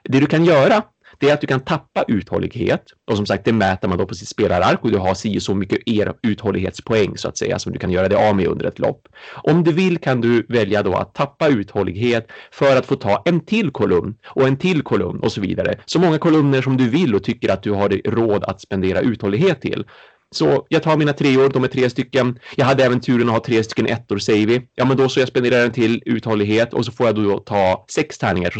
Det 0.03 0.19
du 0.19 0.25
kan 0.25 0.45
göra 0.45 0.83
det 1.19 1.29
är 1.29 1.33
att 1.33 1.41
du 1.41 1.47
kan 1.47 1.59
tappa 1.59 2.03
uthållighet 2.07 2.83
och 3.11 3.17
som 3.17 3.25
sagt 3.25 3.45
det 3.45 3.53
mäter 3.53 3.87
man 3.87 3.97
då 3.97 4.05
på 4.05 4.15
sitt 4.15 4.27
spelarark 4.27 4.83
och 4.83 4.91
du 4.91 4.97
har 4.97 5.13
si 5.13 5.39
så 5.39 5.55
mycket 5.55 5.79
er 5.85 6.13
uthållighetspoäng 6.23 7.17
så 7.17 7.27
att 7.27 7.37
säga 7.37 7.59
som 7.59 7.73
du 7.73 7.79
kan 7.79 7.91
göra 7.91 8.09
det 8.09 8.29
av 8.29 8.35
med 8.35 8.47
under 8.47 8.65
ett 8.65 8.79
lopp. 8.79 9.07
Om 9.33 9.63
du 9.63 9.71
vill 9.71 9.97
kan 9.97 10.21
du 10.21 10.45
välja 10.49 10.83
då 10.83 10.93
att 10.93 11.13
tappa 11.13 11.47
uthållighet 11.47 12.27
för 12.51 12.77
att 12.77 12.85
få 12.85 12.95
ta 12.95 13.21
en 13.25 13.39
till 13.39 13.71
kolumn 13.71 14.15
och 14.27 14.47
en 14.47 14.57
till 14.57 14.81
kolumn 14.81 15.19
och 15.19 15.31
så 15.31 15.41
vidare. 15.41 15.79
Så 15.85 15.99
många 15.99 16.17
kolumner 16.17 16.61
som 16.61 16.77
du 16.77 16.89
vill 16.89 17.15
och 17.15 17.23
tycker 17.23 17.49
att 17.53 17.63
du 17.63 17.71
har 17.71 17.89
råd 17.89 18.43
att 18.43 18.61
spendera 18.61 18.99
uthållighet 18.99 19.61
till. 19.61 19.85
Så 20.31 20.65
jag 20.69 20.83
tar 20.83 20.97
mina 20.97 21.13
treor, 21.13 21.49
de 21.49 21.63
är 21.63 21.67
tre 21.67 21.89
stycken. 21.89 22.39
Jag 22.55 22.65
hade 22.65 22.83
även 22.83 23.01
turen 23.01 23.29
att 23.29 23.35
ha 23.35 23.43
tre 23.43 23.63
stycken 23.63 23.87
ettor 23.87 24.17
säger 24.17 24.47
vi. 24.47 24.61
Ja 24.75 24.85
men 24.85 24.97
då 24.97 25.09
så 25.09 25.19
jag 25.19 25.27
spenderar 25.27 25.65
en 25.65 25.71
till 25.71 26.03
uthållighet 26.05 26.73
och 26.73 26.85
så 26.85 26.91
får 26.91 27.05
jag 27.05 27.15
då 27.15 27.39
ta 27.39 27.85
sex 27.89 28.17
tärningar 28.17 28.51
så 28.51 28.59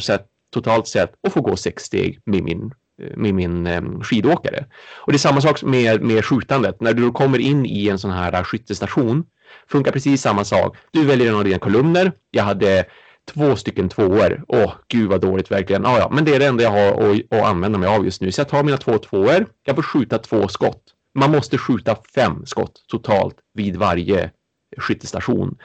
totalt 0.61 0.87
sett 0.87 1.13
och 1.23 1.33
få 1.33 1.41
gå 1.41 1.55
sex 1.55 1.83
steg 1.83 2.19
med 2.25 2.43
min 2.43 2.71
eh, 3.01 3.17
med 3.17 3.33
min 3.33 3.67
eh, 3.67 3.81
skidåkare. 4.01 4.65
Och 4.95 5.11
det 5.11 5.15
är 5.15 5.27
samma 5.27 5.41
sak 5.41 5.63
med, 5.63 6.01
med 6.01 6.25
skjutandet. 6.25 6.81
När 6.81 6.93
du 6.93 7.11
kommer 7.11 7.39
in 7.39 7.65
i 7.65 7.87
en 7.87 7.99
sån 7.99 8.11
här 8.11 8.43
skyttestation 8.43 9.25
Funkar 9.67 9.91
precis 9.91 10.21
samma 10.21 10.43
sak. 10.45 10.77
Du 10.91 11.05
väljer 11.05 11.29
en 11.29 11.35
av 11.35 11.43
dina 11.43 11.59
kolumner. 11.59 12.11
Jag 12.31 12.43
hade 12.43 12.85
två 13.33 13.55
stycken 13.55 13.89
tvåor. 13.89 14.43
Åh, 14.47 14.73
gud 14.87 15.09
vad 15.09 15.21
dåligt 15.21 15.51
verkligen. 15.51 15.85
Ah, 15.85 15.97
ja, 15.97 16.09
men 16.11 16.25
det 16.25 16.35
är 16.35 16.39
det 16.39 16.45
enda 16.45 16.63
jag 16.63 16.71
har 16.71 17.11
att, 17.11 17.33
att 17.33 17.45
använda 17.45 17.77
mig 17.77 17.89
av 17.89 18.05
just 18.05 18.21
nu. 18.21 18.31
Så 18.31 18.41
jag 18.41 18.49
tar 18.49 18.63
mina 18.63 18.77
två 18.77 18.97
tvåor. 18.97 19.45
Jag 19.63 19.75
får 19.75 19.83
skjuta 19.83 20.17
två 20.17 20.47
skott. 20.47 20.81
Man 21.13 21.31
måste 21.31 21.57
skjuta 21.57 21.97
fem 22.15 22.45
skott 22.45 22.85
totalt 22.87 23.35
vid 23.53 23.75
varje 23.75 24.31
skyttestation. 24.77 25.57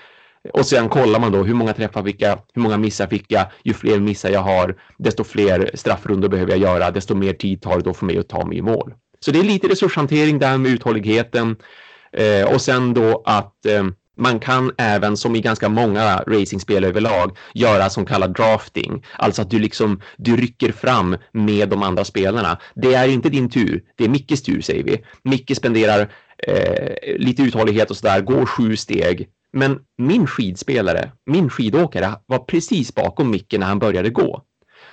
Och 0.52 0.66
sen 0.66 0.88
kollar 0.88 1.20
man 1.20 1.32
då 1.32 1.44
hur 1.44 1.54
många 1.54 1.72
träffar 1.72 2.02
fick 2.02 2.22
jag, 2.22 2.38
hur 2.54 2.62
många 2.62 2.78
missar 2.78 3.06
fick 3.06 3.24
jag. 3.28 3.46
Ju 3.64 3.74
fler 3.74 4.00
missar 4.00 4.30
jag 4.30 4.40
har, 4.40 4.76
desto 4.98 5.24
fler 5.24 5.70
straffrundor 5.74 6.28
behöver 6.28 6.52
jag 6.52 6.60
göra, 6.60 6.90
desto 6.90 7.14
mer 7.14 7.32
tid 7.32 7.62
tar 7.62 7.76
det 7.76 7.82
då 7.82 7.94
för 7.94 8.06
mig 8.06 8.18
att 8.18 8.28
ta 8.28 8.46
mig 8.46 8.58
i 8.58 8.62
mål. 8.62 8.94
Så 9.20 9.30
det 9.30 9.38
är 9.38 9.42
lite 9.42 9.68
resurshantering 9.68 10.38
där 10.38 10.58
med 10.58 10.72
uthålligheten 10.72 11.56
eh, 12.12 12.54
och 12.54 12.60
sen 12.60 12.94
då 12.94 13.22
att 13.24 13.66
eh, 13.66 13.84
man 14.16 14.40
kan 14.40 14.72
även, 14.78 15.16
som 15.16 15.36
i 15.36 15.40
ganska 15.40 15.68
många 15.68 16.16
racingspel 16.26 16.84
överlag, 16.84 17.36
göra 17.54 17.90
som 17.90 18.06
kallad 18.06 18.34
drafting. 18.34 19.04
Alltså 19.16 19.42
att 19.42 19.50
du 19.50 19.58
liksom, 19.58 20.00
du 20.16 20.36
rycker 20.36 20.72
fram 20.72 21.16
med 21.32 21.68
de 21.68 21.82
andra 21.82 22.04
spelarna. 22.04 22.58
Det 22.74 22.94
är 22.94 23.08
inte 23.08 23.28
din 23.28 23.50
tur, 23.50 23.82
det 23.96 24.04
är 24.04 24.08
Mickes 24.08 24.42
tur 24.42 24.60
säger 24.60 24.84
vi. 24.84 25.04
Micke 25.24 25.56
spenderar 25.56 26.12
eh, 26.46 27.18
lite 27.18 27.42
uthållighet 27.42 27.90
och 27.90 27.96
sådär, 27.96 28.20
går 28.20 28.46
sju 28.46 28.76
steg. 28.76 29.28
Men 29.52 29.78
min 29.98 30.26
skidspelare, 30.26 31.12
min 31.26 31.50
skidåkare 31.50 32.14
var 32.26 32.38
precis 32.38 32.94
bakom 32.94 33.30
Micke 33.30 33.58
när 33.58 33.66
han 33.66 33.78
började 33.78 34.10
gå. 34.10 34.42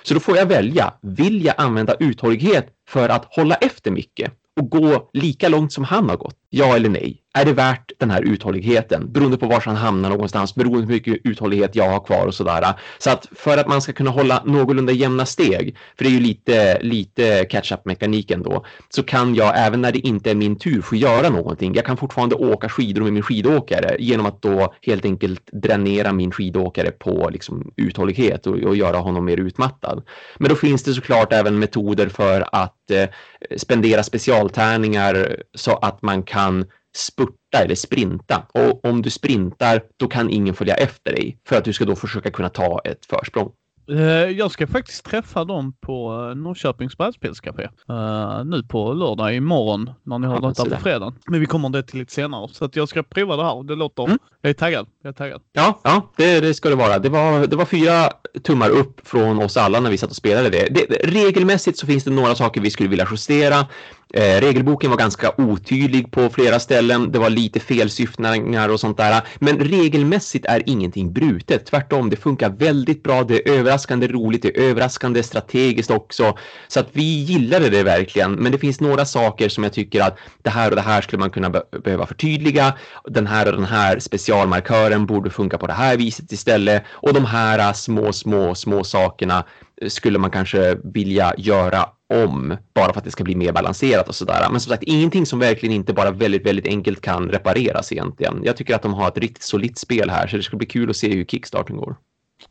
Så 0.02 0.14
då 0.14 0.20
får 0.20 0.36
jag 0.36 0.46
välja, 0.46 0.94
vill 1.02 1.44
jag 1.44 1.54
använda 1.58 1.94
uthållighet 1.94 2.66
för 2.88 3.08
att 3.08 3.24
hålla 3.30 3.54
efter 3.54 3.90
Micke 3.90 4.22
och 4.60 4.70
gå 4.70 5.10
lika 5.12 5.48
långt 5.48 5.72
som 5.72 5.84
han 5.84 6.08
har 6.08 6.16
gått? 6.16 6.36
Ja 6.50 6.76
eller 6.76 6.88
nej? 6.88 7.22
Är 7.34 7.44
det 7.44 7.52
värt 7.52 7.92
den 7.98 8.10
här 8.10 8.22
uthålligheten? 8.22 9.12
Beroende 9.12 9.36
på 9.36 9.46
var 9.46 9.60
han 9.60 9.76
hamnar 9.76 10.10
någonstans, 10.10 10.54
beroende 10.54 10.86
på 10.86 10.86
hur 10.86 10.94
mycket 10.94 11.16
uthållighet 11.24 11.74
jag 11.74 11.90
har 11.90 12.00
kvar 12.00 12.26
och 12.26 12.34
sådär. 12.34 12.74
Så 12.98 13.10
att 13.10 13.26
för 13.32 13.58
att 13.58 13.68
man 13.68 13.82
ska 13.82 13.92
kunna 13.92 14.10
hålla 14.10 14.42
någorlunda 14.44 14.92
jämna 14.92 15.26
steg, 15.26 15.76
för 15.96 16.04
det 16.04 16.10
är 16.10 16.12
ju 16.12 16.20
lite, 16.20 16.78
lite 16.82 17.44
catch-up 17.44 17.84
mekaniken 17.84 18.42
då, 18.42 18.64
så 18.88 19.02
kan 19.02 19.34
jag 19.34 19.52
även 19.56 19.80
när 19.82 19.92
det 19.92 19.98
inte 19.98 20.30
är 20.30 20.34
min 20.34 20.58
tur 20.58 20.82
få 20.82 20.96
göra 20.96 21.28
någonting. 21.28 21.74
Jag 21.74 21.84
kan 21.84 21.96
fortfarande 21.96 22.34
åka 22.34 22.68
skidor 22.68 23.02
med 23.02 23.12
min 23.12 23.22
skidåkare 23.22 23.96
genom 23.98 24.26
att 24.26 24.42
då 24.42 24.74
helt 24.82 25.04
enkelt 25.04 25.42
dränera 25.52 26.12
min 26.12 26.32
skidåkare 26.32 26.90
på 26.90 27.28
liksom, 27.32 27.72
uthållighet 27.76 28.46
och, 28.46 28.54
och 28.54 28.76
göra 28.76 28.96
honom 28.96 29.24
mer 29.24 29.36
utmattad. 29.36 30.02
Men 30.38 30.48
då 30.48 30.56
finns 30.56 30.82
det 30.82 30.94
såklart 30.94 31.32
även 31.32 31.58
metoder 31.58 32.08
för 32.08 32.48
att 32.52 32.90
eh, 32.90 33.08
spendera 33.56 34.02
specialtärningar 34.02 35.42
så 35.54 35.76
att 35.76 36.02
man 36.02 36.22
kan 36.22 36.64
spurta 36.96 37.58
eller 37.58 37.74
sprinta. 37.74 38.46
Och 38.52 38.84
om 38.84 39.02
du 39.02 39.10
sprintar, 39.10 39.82
då 39.96 40.08
kan 40.08 40.30
ingen 40.30 40.54
följa 40.54 40.74
efter 40.74 41.12
dig 41.12 41.38
för 41.48 41.56
att 41.56 41.64
du 41.64 41.72
ska 41.72 41.84
då 41.84 41.96
försöka 41.96 42.30
kunna 42.30 42.48
ta 42.48 42.80
ett 42.84 43.06
försprång. 43.06 43.52
Eh, 43.90 44.30
jag 44.30 44.50
ska 44.50 44.66
faktiskt 44.66 45.04
träffa 45.04 45.44
dem 45.44 45.72
på 45.80 46.28
eh, 46.30 46.36
Norrköpings 46.36 46.98
brädspelscafé 46.98 47.62
uh, 47.90 48.44
nu 48.44 48.62
på 48.62 48.92
lördag 48.92 49.34
imorgon 49.34 49.90
när 50.02 50.18
ni 50.18 50.26
har 50.26 50.34
ja, 50.42 50.48
detta 50.48 50.64
på 50.64 50.82
fredag. 50.82 51.14
Men 51.26 51.40
vi 51.40 51.46
kommer 51.46 51.68
det 51.68 51.82
till 51.82 51.98
lite 51.98 52.12
senare 52.12 52.48
så 52.52 52.64
att 52.64 52.76
jag 52.76 52.88
ska 52.88 53.02
prova 53.02 53.36
det 53.36 53.44
här. 53.44 53.62
Det 53.62 53.74
låter... 53.74 54.04
Mm. 54.04 54.18
Jag 54.40 54.50
är 54.50 54.54
taggad. 54.54 54.86
Jag 55.02 55.08
är 55.08 55.12
taggad. 55.12 55.42
Ja, 55.52 55.80
ja 55.84 56.12
det, 56.16 56.40
det 56.40 56.54
ska 56.54 56.68
det 56.68 56.74
vara. 56.74 56.98
Det 56.98 57.08
var, 57.08 57.46
det 57.46 57.56
var 57.56 57.64
fyra 57.64 58.12
tummar 58.42 58.70
upp 58.70 59.08
från 59.08 59.42
oss 59.42 59.56
alla 59.56 59.80
när 59.80 59.90
vi 59.90 59.98
satt 59.98 60.10
och 60.10 60.16
spelade 60.16 60.50
det. 60.50 60.68
det. 60.70 60.96
Regelmässigt 61.04 61.78
så 61.78 61.86
finns 61.86 62.04
det 62.04 62.10
några 62.10 62.34
saker 62.34 62.60
vi 62.60 62.70
skulle 62.70 62.88
vilja 62.88 63.08
justera. 63.10 63.66
Eh, 64.14 64.40
regelboken 64.40 64.90
var 64.90 64.96
ganska 64.96 65.32
otydlig 65.38 66.10
på 66.10 66.28
flera 66.30 66.60
ställen. 66.60 67.12
Det 67.12 67.18
var 67.18 67.30
lite 67.30 67.60
felsyftningar 67.60 68.68
och 68.68 68.80
sånt 68.80 68.96
där. 68.96 69.22
Men 69.38 69.58
regelmässigt 69.58 70.46
är 70.46 70.62
ingenting 70.66 71.12
brutet. 71.12 71.66
Tvärtom, 71.66 72.10
det 72.10 72.16
funkar 72.16 72.50
väldigt 72.50 73.02
bra. 73.02 73.22
Det 73.22 73.48
är 73.48 73.52
överraskande 73.52 74.08
roligt. 74.08 74.42
Det 74.42 74.56
är 74.56 74.62
överraskande 74.62 75.22
strategiskt 75.22 75.90
också. 75.90 76.38
Så 76.68 76.80
att 76.80 76.88
vi 76.92 77.02
gillade 77.02 77.70
det 77.70 77.82
verkligen. 77.82 78.32
Men 78.32 78.52
det 78.52 78.58
finns 78.58 78.80
några 78.80 79.04
saker 79.04 79.48
som 79.48 79.64
jag 79.64 79.72
tycker 79.72 80.02
att 80.02 80.18
det 80.42 80.50
här 80.50 80.70
och 80.70 80.76
det 80.76 80.82
här 80.82 81.00
skulle 81.00 81.20
man 81.20 81.30
kunna 81.30 81.50
be 81.50 81.62
behöva 81.84 82.06
förtydliga. 82.06 82.74
Den 83.04 83.26
här 83.26 83.46
och 83.46 83.52
den 83.52 83.64
här 83.64 83.98
specialmarkören 83.98 85.06
borde 85.06 85.30
funka 85.30 85.58
på 85.58 85.66
det 85.66 85.72
här 85.72 85.96
viset 85.96 86.32
istället. 86.32 86.82
Och 86.88 87.14
de 87.14 87.24
här 87.24 87.72
små, 87.72 88.12
små, 88.12 88.54
små 88.54 88.84
sakerna 88.84 89.44
skulle 89.88 90.18
man 90.18 90.30
kanske 90.30 90.76
vilja 90.84 91.34
göra 91.38 91.86
om 92.14 92.56
bara 92.74 92.92
för 92.92 92.98
att 92.98 93.04
det 93.04 93.10
ska 93.10 93.24
bli 93.24 93.34
mer 93.34 93.52
balanserat 93.52 94.08
och 94.08 94.14
sådär. 94.14 94.48
Men 94.50 94.60
som 94.60 94.70
sagt, 94.70 94.82
ingenting 94.82 95.26
som 95.26 95.38
verkligen 95.38 95.74
inte 95.74 95.92
bara 95.92 96.10
väldigt, 96.10 96.46
väldigt 96.46 96.66
enkelt 96.66 97.00
kan 97.00 97.30
repareras 97.30 97.92
egentligen. 97.92 98.40
Jag 98.44 98.56
tycker 98.56 98.74
att 98.74 98.82
de 98.82 98.94
har 98.94 99.08
ett 99.08 99.18
riktigt 99.18 99.42
solitt 99.42 99.78
spel 99.78 100.10
här 100.10 100.26
så 100.26 100.36
det 100.36 100.42
ska 100.42 100.56
bli 100.56 100.66
kul 100.66 100.90
att 100.90 100.96
se 100.96 101.14
hur 101.14 101.24
kickstarten 101.24 101.76
går. 101.76 101.96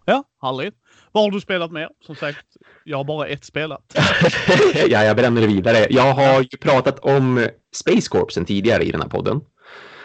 Ja, 0.06 0.24
härligt. 0.42 0.74
Vad 1.12 1.24
har 1.24 1.32
du 1.32 1.42
spelat 1.42 1.72
med? 1.72 1.90
Som 2.06 2.16
sagt, 2.16 2.46
jag 2.84 2.98
har 2.98 3.04
bara 3.04 3.28
ett 3.28 3.46
spelat. 3.46 3.82
ja, 4.88 5.04
jag 5.04 5.16
bränner 5.16 5.42
det 5.42 5.48
vidare. 5.48 5.88
Jag 5.90 6.14
har 6.14 6.42
ju 6.42 6.58
pratat 6.58 7.00
om 7.00 7.48
Space 7.76 8.10
Corp 8.10 8.48
tidigare 8.48 8.84
i 8.84 8.92
den 8.92 9.02
här 9.02 9.10
podden. 9.10 9.42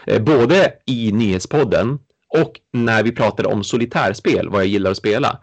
Eh, 0.07 0.23
både 0.23 0.73
i 0.87 1.13
nyhetspodden 1.13 1.99
och 2.29 2.53
när 2.73 3.03
vi 3.03 3.13
pratade 3.13 3.49
om 3.49 3.65
solitärspel, 3.65 4.49
vad 4.49 4.61
jag 4.61 4.69
gillar 4.69 4.91
att 4.91 4.97
spela. 4.97 5.39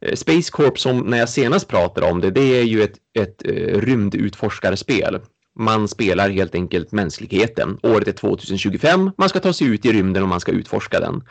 Eh, 0.00 0.14
Space 0.14 0.50
Corp 0.50 0.78
som 0.78 0.98
när 0.98 1.18
jag 1.18 1.28
senast 1.28 1.68
pratade 1.68 2.10
om 2.10 2.20
det, 2.20 2.30
det 2.30 2.60
är 2.60 2.64
ju 2.64 2.82
ett, 2.82 2.96
ett 3.18 3.42
uh, 3.48 3.80
rymdutforskarspel. 3.80 5.20
Man 5.58 5.88
spelar 5.88 6.30
helt 6.30 6.54
enkelt 6.54 6.92
mänskligheten. 6.92 7.78
Året 7.82 8.08
är 8.08 8.12
2025, 8.12 9.10
man 9.18 9.28
ska 9.28 9.40
ta 9.40 9.52
sig 9.52 9.66
ut 9.66 9.86
i 9.86 9.92
rymden 9.92 10.22
och 10.22 10.28
man 10.28 10.40
ska 10.40 10.52
utforska 10.52 11.00
den. 11.00 11.22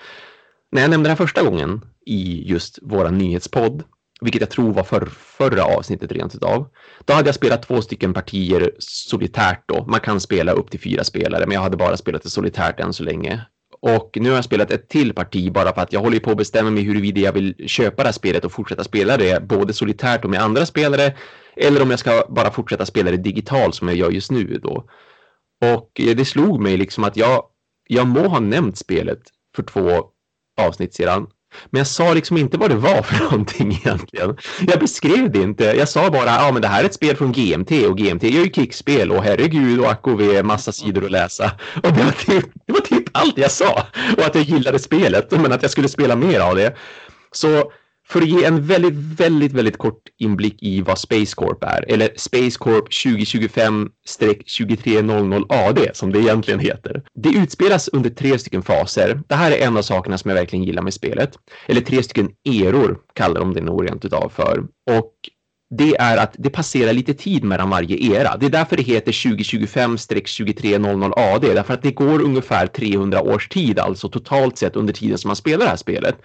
När 0.72 0.82
jag 0.82 0.90
nämnde 0.90 1.08
det 1.08 1.12
här 1.12 1.18
första 1.18 1.44
gången 1.44 1.82
i 2.06 2.50
just 2.50 2.80
våra 2.82 3.12
nyhetspodd, 3.12 3.84
vilket 4.22 4.42
jag 4.42 4.50
tror 4.50 4.74
var 4.74 4.84
för, 4.84 5.06
förra 5.16 5.64
avsnittet 5.64 6.12
rent 6.12 6.36
utav, 6.36 6.68
då 7.06 7.14
hade 7.14 7.28
jag 7.28 7.36
spelat 7.36 7.68
två 7.68 7.82
stycken 7.82 8.14
partier 8.14 8.72
solitärt 8.80 9.64
då. 9.66 9.86
Man 9.88 10.00
kan 10.00 10.20
spela 10.20 10.52
upp 10.52 10.72
till 10.72 10.80
fyra 10.80 11.04
spelare, 11.04 11.46
men 11.46 11.56
jag 11.56 11.62
hade 11.62 11.78
bara 11.78 11.98
spelat 11.98 12.24
det 12.24 12.30
solitärt 12.30 12.80
än 12.80 12.94
så 12.94 13.04
länge. 13.04 13.42
Och 13.80 14.18
nu 14.22 14.30
har 14.30 14.36
jag 14.36 14.46
spelat 14.46 14.72
ett 14.72 14.90
till 14.90 15.14
parti 15.14 15.52
bara 15.52 15.74
för 15.74 15.82
att 15.82 15.94
jag 15.94 16.00
håller 16.00 16.20
på 16.20 16.32
att 16.32 16.38
bestämma 16.38 16.70
mig 16.70 16.84
huruvida 16.84 17.22
jag 17.22 17.34
vill 17.34 17.56
köpa 17.68 18.04
det 18.04 18.08
här 18.08 18.14
spelet 18.14 18.46
och 18.46 18.52
fortsätta 18.52 18.84
spela 18.84 19.18
det 19.18 19.44
både 19.44 19.74
solitärt 19.74 20.24
och 20.24 20.30
med 20.30 20.42
andra 20.42 20.66
spelare 20.66 21.16
eller 21.56 21.82
om 21.82 21.90
jag 21.90 22.00
ska 22.00 22.26
bara 22.30 22.52
fortsätta 22.52 22.86
spela 22.86 23.12
det 23.12 23.18
digitalt 23.18 23.76
som 23.76 23.88
jag 23.88 23.98
gör 23.98 24.12
just 24.12 24.32
nu 24.32 24.60
då. 24.64 24.90
Och 25.62 26.00
eh, 26.00 26.16
det 26.16 26.26
slog 26.26 26.62
mig 26.62 26.78
liksom 26.78 27.04
att 27.04 27.18
jag, 27.18 27.44
jag 27.88 28.08
må 28.08 28.28
ha 28.28 28.40
nämnt 28.40 28.78
spelet 28.78 29.22
för 29.56 29.64
två 29.64 30.06
avsnitt 30.62 30.94
sedan 30.94 31.28
men 31.70 31.80
jag 31.80 31.88
sa 31.88 32.14
liksom 32.14 32.38
inte 32.38 32.58
vad 32.58 32.70
det 32.70 32.76
var 32.76 33.02
för 33.04 33.24
någonting 33.24 33.72
egentligen. 33.72 34.38
Jag 34.68 34.80
beskrev 34.80 35.32
det 35.32 35.42
inte. 35.42 35.64
Jag 35.64 35.90
sa 35.90 36.10
bara, 36.10 36.26
ja 36.26 36.52
men 36.52 36.62
det 36.62 36.68
här 36.68 36.82
är 36.82 36.86
ett 36.86 36.94
spel 36.94 37.16
från 37.16 37.32
GMT 37.32 37.72
och 37.72 37.98
GMT 37.98 38.24
gör 38.24 38.44
ju 38.44 38.52
kickspel 38.52 39.12
och 39.12 39.24
herregud 39.24 39.80
och 39.80 39.92
ack 39.92 40.08
och 40.08 40.22
ve, 40.22 40.44
massa 40.44 40.72
sidor 40.72 41.06
att 41.06 41.12
läsa. 41.12 41.52
Och 41.84 41.94
det 41.94 42.04
var, 42.04 42.12
typ, 42.12 42.46
det 42.66 42.74
var 42.74 42.80
typ 42.80 43.04
allt 43.12 43.38
jag 43.38 43.52
sa. 43.52 43.86
Och 44.18 44.24
att 44.24 44.36
jag 44.36 44.44
gillade 44.44 44.80
spelet, 44.80 45.32
men 45.32 45.52
att 45.52 45.62
jag 45.62 45.72
skulle 45.72 45.90
spela 45.90 46.16
mer 46.16 46.40
av 46.40 46.56
det. 46.56 46.76
Så 47.32 47.72
för 48.10 48.22
att 48.22 48.30
ge 48.30 48.44
en 48.44 48.66
väldigt, 48.66 48.94
väldigt, 48.94 49.52
väldigt 49.52 49.78
kort 49.78 50.02
inblick 50.18 50.64
i 50.64 50.82
vad 50.82 51.00
Space 51.00 51.36
Corp 51.36 51.64
är, 51.64 51.86
eller 51.88 52.10
Space 52.16 52.58
Corp 52.60 52.90
2025-2300 52.90 55.46
AD 55.50 55.90
som 55.94 56.14
det 56.14 56.20
egentligen 56.20 56.60
heter. 56.60 57.04
Det 57.16 57.30
utspelas 57.30 57.88
under 57.88 58.10
tre 58.10 58.40
stycken 58.40 58.64
faser. 58.64 59.22
Det 59.28 59.36
här 59.36 59.52
är 59.52 59.68
en 59.68 59.78
av 59.78 59.82
sakerna 59.82 60.18
som 60.18 60.30
jag 60.30 60.36
verkligen 60.36 60.66
gillar 60.66 60.82
med 60.82 60.94
spelet. 60.94 61.32
Eller 61.68 61.82
tre 61.82 62.04
stycken 62.04 62.30
eror 62.50 62.98
kallar 63.14 63.42
de 63.42 63.54
det 63.54 63.62
nog 63.62 63.90
rent 63.90 64.06
utav 64.06 64.30
för. 64.30 64.64
Och 64.92 65.14
det 65.70 65.96
är 66.00 66.18
att 66.18 66.36
det 66.38 66.50
passerar 66.50 66.94
lite 66.94 67.14
tid 67.14 67.44
mellan 67.44 67.70
varje 67.70 67.98
era. 67.98 68.38
Det 68.38 68.46
är 68.46 68.50
därför 68.50 68.78
det 68.78 68.84
heter 68.84 69.12
2025-2300 69.12 71.14
AD, 71.18 71.54
därför 71.54 71.74
att 71.74 71.82
det 71.82 71.92
går 71.92 72.22
ungefär 72.22 72.68
300 72.68 73.22
års 73.22 73.50
tid, 73.50 73.80
alltså 73.80 74.10
totalt 74.10 74.58
sett 74.58 74.76
under 74.76 74.94
tiden 74.94 75.18
som 75.18 75.30
man 75.30 75.36
spelar 75.36 75.66
det 75.66 75.70
här 75.70 75.78
spelet. 75.78 76.16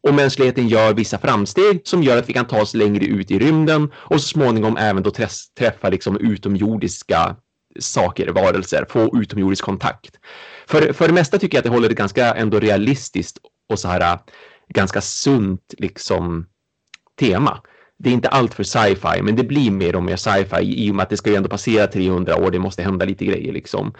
Och 0.00 0.14
mänskligheten 0.14 0.68
gör 0.68 0.94
vissa 0.94 1.18
framsteg 1.18 1.80
som 1.84 2.02
gör 2.02 2.18
att 2.18 2.28
vi 2.28 2.32
kan 2.32 2.46
ta 2.46 2.62
oss 2.62 2.74
längre 2.74 3.04
ut 3.04 3.30
i 3.30 3.38
rymden 3.38 3.90
och 3.94 4.20
så 4.20 4.28
småningom 4.28 4.76
även 4.76 5.02
då 5.02 5.10
träffa 5.58 5.88
liksom 5.88 6.16
utomjordiska 6.16 7.36
saker, 7.80 8.28
varelser, 8.28 8.86
få 8.88 9.22
utomjordisk 9.22 9.64
kontakt. 9.64 10.18
För, 10.66 10.92
för 10.92 11.08
det 11.08 11.14
mesta 11.14 11.38
tycker 11.38 11.56
jag 11.56 11.60
att 11.60 11.64
det 11.64 11.70
håller 11.70 11.88
det 11.88 11.94
ganska 11.94 12.34
ändå 12.34 12.60
realistiskt 12.60 13.38
och 13.68 13.78
så 13.78 13.88
här 13.88 14.18
ganska 14.68 15.00
sunt 15.00 15.74
liksom 15.78 16.46
tema 17.20 17.60
det 18.02 18.10
är 18.10 18.14
inte 18.14 18.28
allt 18.28 18.54
för 18.54 18.64
sci-fi, 18.64 19.22
men 19.22 19.36
det 19.36 19.44
blir 19.44 19.70
mer 19.70 19.96
och 19.96 20.02
mer 20.02 20.16
sci-fi 20.16 20.86
i 20.86 20.90
och 20.90 20.94
med 20.94 21.02
att 21.02 21.10
det 21.10 21.16
ska 21.16 21.30
ju 21.30 21.36
ändå 21.36 21.48
passera 21.48 21.86
300 21.86 22.36
år. 22.36 22.50
Det 22.50 22.58
måste 22.58 22.82
hända 22.82 23.04
lite 23.04 23.24
grejer 23.24 23.52
liksom. 23.52 23.94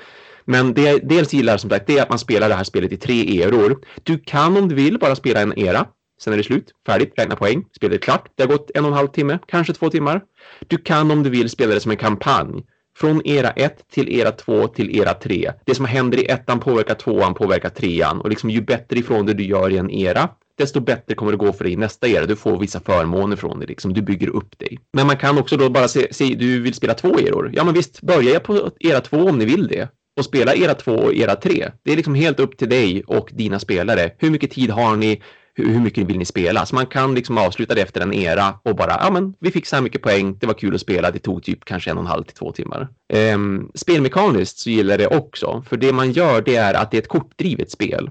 Men 0.44 0.74
det 0.74 0.82
jag 0.82 1.08
dels 1.08 1.32
gillar 1.32 1.56
som 1.56 1.70
sagt, 1.70 1.86
det 1.86 1.98
är 1.98 2.02
att 2.02 2.08
man 2.08 2.18
spelar 2.18 2.48
det 2.48 2.54
här 2.54 2.64
spelet 2.64 2.92
i 2.92 2.96
tre 2.96 3.42
eror. 3.42 3.78
Du 4.02 4.18
kan 4.18 4.56
om 4.56 4.68
du 4.68 4.74
vill 4.74 4.98
bara 4.98 5.14
spela 5.14 5.40
en 5.40 5.58
era. 5.58 5.86
Sen 6.20 6.32
är 6.32 6.36
det 6.36 6.42
slut, 6.42 6.70
färdigt, 6.86 7.12
räkna 7.16 7.36
poäng, 7.36 7.64
spelet 7.76 7.94
är 7.94 8.02
klart. 8.02 8.28
Det 8.34 8.42
har 8.42 8.48
gått 8.48 8.70
en 8.74 8.84
och 8.84 8.90
en 8.90 8.96
halv 8.96 9.08
timme, 9.08 9.38
kanske 9.48 9.72
två 9.72 9.90
timmar. 9.90 10.20
Du 10.68 10.76
kan 10.78 11.10
om 11.10 11.22
du 11.22 11.30
vill 11.30 11.50
spela 11.50 11.74
det 11.74 11.80
som 11.80 11.90
en 11.90 11.96
kampanj. 11.96 12.64
från 12.96 13.26
era 13.26 13.50
1 13.50 13.88
till 13.92 14.08
era 14.08 14.30
2 14.30 14.68
till 14.68 14.96
era 14.96 15.14
3. 15.14 15.52
Det 15.64 15.74
som 15.74 15.84
händer 15.84 16.18
i 16.18 16.26
ettan 16.26 16.60
påverkar 16.60 16.94
tvåan, 16.94 17.34
påverkar 17.34 17.68
trean 17.68 18.20
och 18.20 18.28
liksom 18.30 18.50
ju 18.50 18.60
bättre 18.60 18.98
ifrån 18.98 19.26
det 19.26 19.34
du 19.34 19.44
gör 19.44 19.70
i 19.70 19.78
en 19.78 19.90
era, 19.90 20.28
desto 20.62 20.80
bättre 20.80 21.14
kommer 21.14 21.32
det 21.32 21.38
gå 21.38 21.52
för 21.52 21.64
dig 21.64 21.72
i 21.72 21.76
nästa 21.76 22.08
era. 22.08 22.26
Du 22.26 22.36
får 22.36 22.58
vissa 22.58 22.80
förmåner 22.80 23.36
från 23.36 23.60
det, 23.60 23.66
liksom. 23.66 23.94
du 23.94 24.02
bygger 24.02 24.28
upp 24.28 24.58
dig. 24.58 24.78
Men 24.92 25.06
man 25.06 25.16
kan 25.16 25.38
också 25.38 25.56
då 25.56 25.70
bara 25.70 25.88
se, 25.88 26.14
se 26.14 26.34
du 26.34 26.60
vill 26.60 26.74
spela 26.74 26.94
två 26.94 27.18
eror. 27.18 27.50
Ja, 27.54 27.64
men 27.64 27.74
visst, 27.74 28.00
börja 28.00 28.40
på 28.40 28.70
era 28.80 29.00
två 29.00 29.16
om 29.16 29.38
ni 29.38 29.44
vill 29.44 29.68
det 29.68 29.88
och 30.16 30.24
spela 30.24 30.54
era 30.54 30.74
två 30.74 30.92
och 30.92 31.14
era 31.14 31.36
tre. 31.36 31.70
Det 31.82 31.92
är 31.92 31.96
liksom 31.96 32.14
helt 32.14 32.40
upp 32.40 32.56
till 32.58 32.68
dig 32.68 33.02
och 33.06 33.30
dina 33.32 33.58
spelare. 33.58 34.10
Hur 34.18 34.30
mycket 34.30 34.50
tid 34.50 34.70
har 34.70 34.96
ni? 34.96 35.22
hur, 35.54 35.80
mycket 35.80 36.06
vill 36.06 36.18
ni 36.18 36.24
spela? 36.24 36.66
Så 36.66 36.74
man 36.74 36.86
kan 36.86 37.14
liksom 37.14 37.38
avsluta 37.38 37.74
det 37.74 37.82
efter 37.82 38.00
en 38.00 38.14
era 38.14 38.54
och 38.62 38.76
bara, 38.76 38.96
ja 39.00 39.10
men 39.10 39.34
vi 39.40 39.50
fick 39.50 39.66
så 39.66 39.76
här 39.76 39.82
mycket 39.82 40.02
poäng, 40.02 40.38
det 40.38 40.46
var 40.46 40.54
kul 40.54 40.74
att 40.74 40.80
spela, 40.80 41.10
det 41.10 41.18
tog 41.18 41.42
typ 41.42 41.64
kanske 41.64 41.90
en 41.90 41.96
och 41.96 42.02
en 42.02 42.10
halv 42.10 42.24
till 42.24 42.36
två 42.36 42.52
timmar. 42.52 42.88
Ehm, 43.12 43.70
spelmekaniskt 43.74 44.58
så 44.58 44.70
gillar 44.70 44.98
jag 44.98 45.10
det 45.10 45.16
också, 45.16 45.64
för 45.68 45.76
det 45.76 45.92
man 45.92 46.12
gör 46.12 46.42
det 46.42 46.56
är 46.56 46.74
att 46.74 46.90
det 46.90 46.96
är 46.96 47.02
ett 47.02 47.08
kortdrivet 47.08 47.70
spel. 47.70 48.10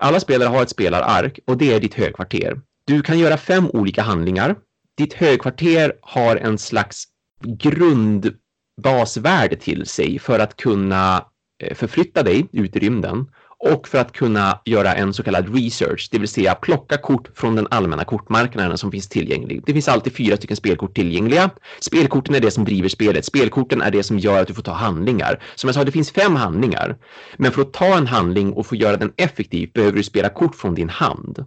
Alla 0.00 0.20
spelare 0.20 0.48
har 0.48 0.62
ett 0.62 0.70
spelarark 0.70 1.38
och 1.46 1.56
det 1.56 1.72
är 1.72 1.80
ditt 1.80 1.94
högkvarter. 1.94 2.60
Du 2.86 3.02
kan 3.02 3.18
göra 3.18 3.36
fem 3.36 3.70
olika 3.72 4.02
handlingar. 4.02 4.56
Ditt 4.96 5.14
högkvarter 5.14 5.92
har 6.02 6.36
en 6.36 6.58
slags 6.58 7.04
grundbasvärde 7.42 9.56
till 9.56 9.86
sig 9.86 10.18
för 10.18 10.38
att 10.38 10.56
kunna 10.56 11.26
eh, 11.62 11.74
förflytta 11.74 12.22
dig 12.22 12.48
ut 12.52 12.76
i 12.76 12.78
rymden 12.78 13.26
och 13.58 13.88
för 13.88 13.98
att 13.98 14.12
kunna 14.12 14.60
göra 14.64 14.94
en 14.94 15.14
så 15.14 15.22
kallad 15.22 15.54
research, 15.54 16.08
det 16.12 16.18
vill 16.18 16.28
säga 16.28 16.54
plocka 16.54 16.96
kort 16.96 17.28
från 17.34 17.56
den 17.56 17.66
allmänna 17.70 18.04
kortmarknaden 18.04 18.78
som 18.78 18.92
finns 18.92 19.08
tillgänglig. 19.08 19.62
Det 19.66 19.72
finns 19.72 19.88
alltid 19.88 20.16
fyra 20.16 20.36
stycken 20.36 20.56
spelkort 20.56 20.94
tillgängliga. 20.94 21.50
Spelkorten 21.80 22.34
är 22.34 22.40
det 22.40 22.50
som 22.50 22.64
driver 22.64 22.88
spelet. 22.88 23.24
Spelkorten 23.24 23.82
är 23.82 23.90
det 23.90 24.02
som 24.02 24.18
gör 24.18 24.42
att 24.42 24.48
du 24.48 24.54
får 24.54 24.62
ta 24.62 24.72
handlingar. 24.72 25.42
Som 25.54 25.68
jag 25.68 25.74
sa, 25.74 25.84
det 25.84 25.92
finns 25.92 26.10
fem 26.10 26.36
handlingar. 26.36 26.96
Men 27.36 27.52
för 27.52 27.62
att 27.62 27.72
ta 27.72 27.96
en 27.96 28.06
handling 28.06 28.52
och 28.52 28.66
få 28.66 28.76
göra 28.76 28.96
den 28.96 29.12
effektiv 29.16 29.70
behöver 29.74 29.96
du 29.96 30.02
spela 30.02 30.28
kort 30.28 30.54
från 30.54 30.74
din 30.74 30.88
hand. 30.88 31.44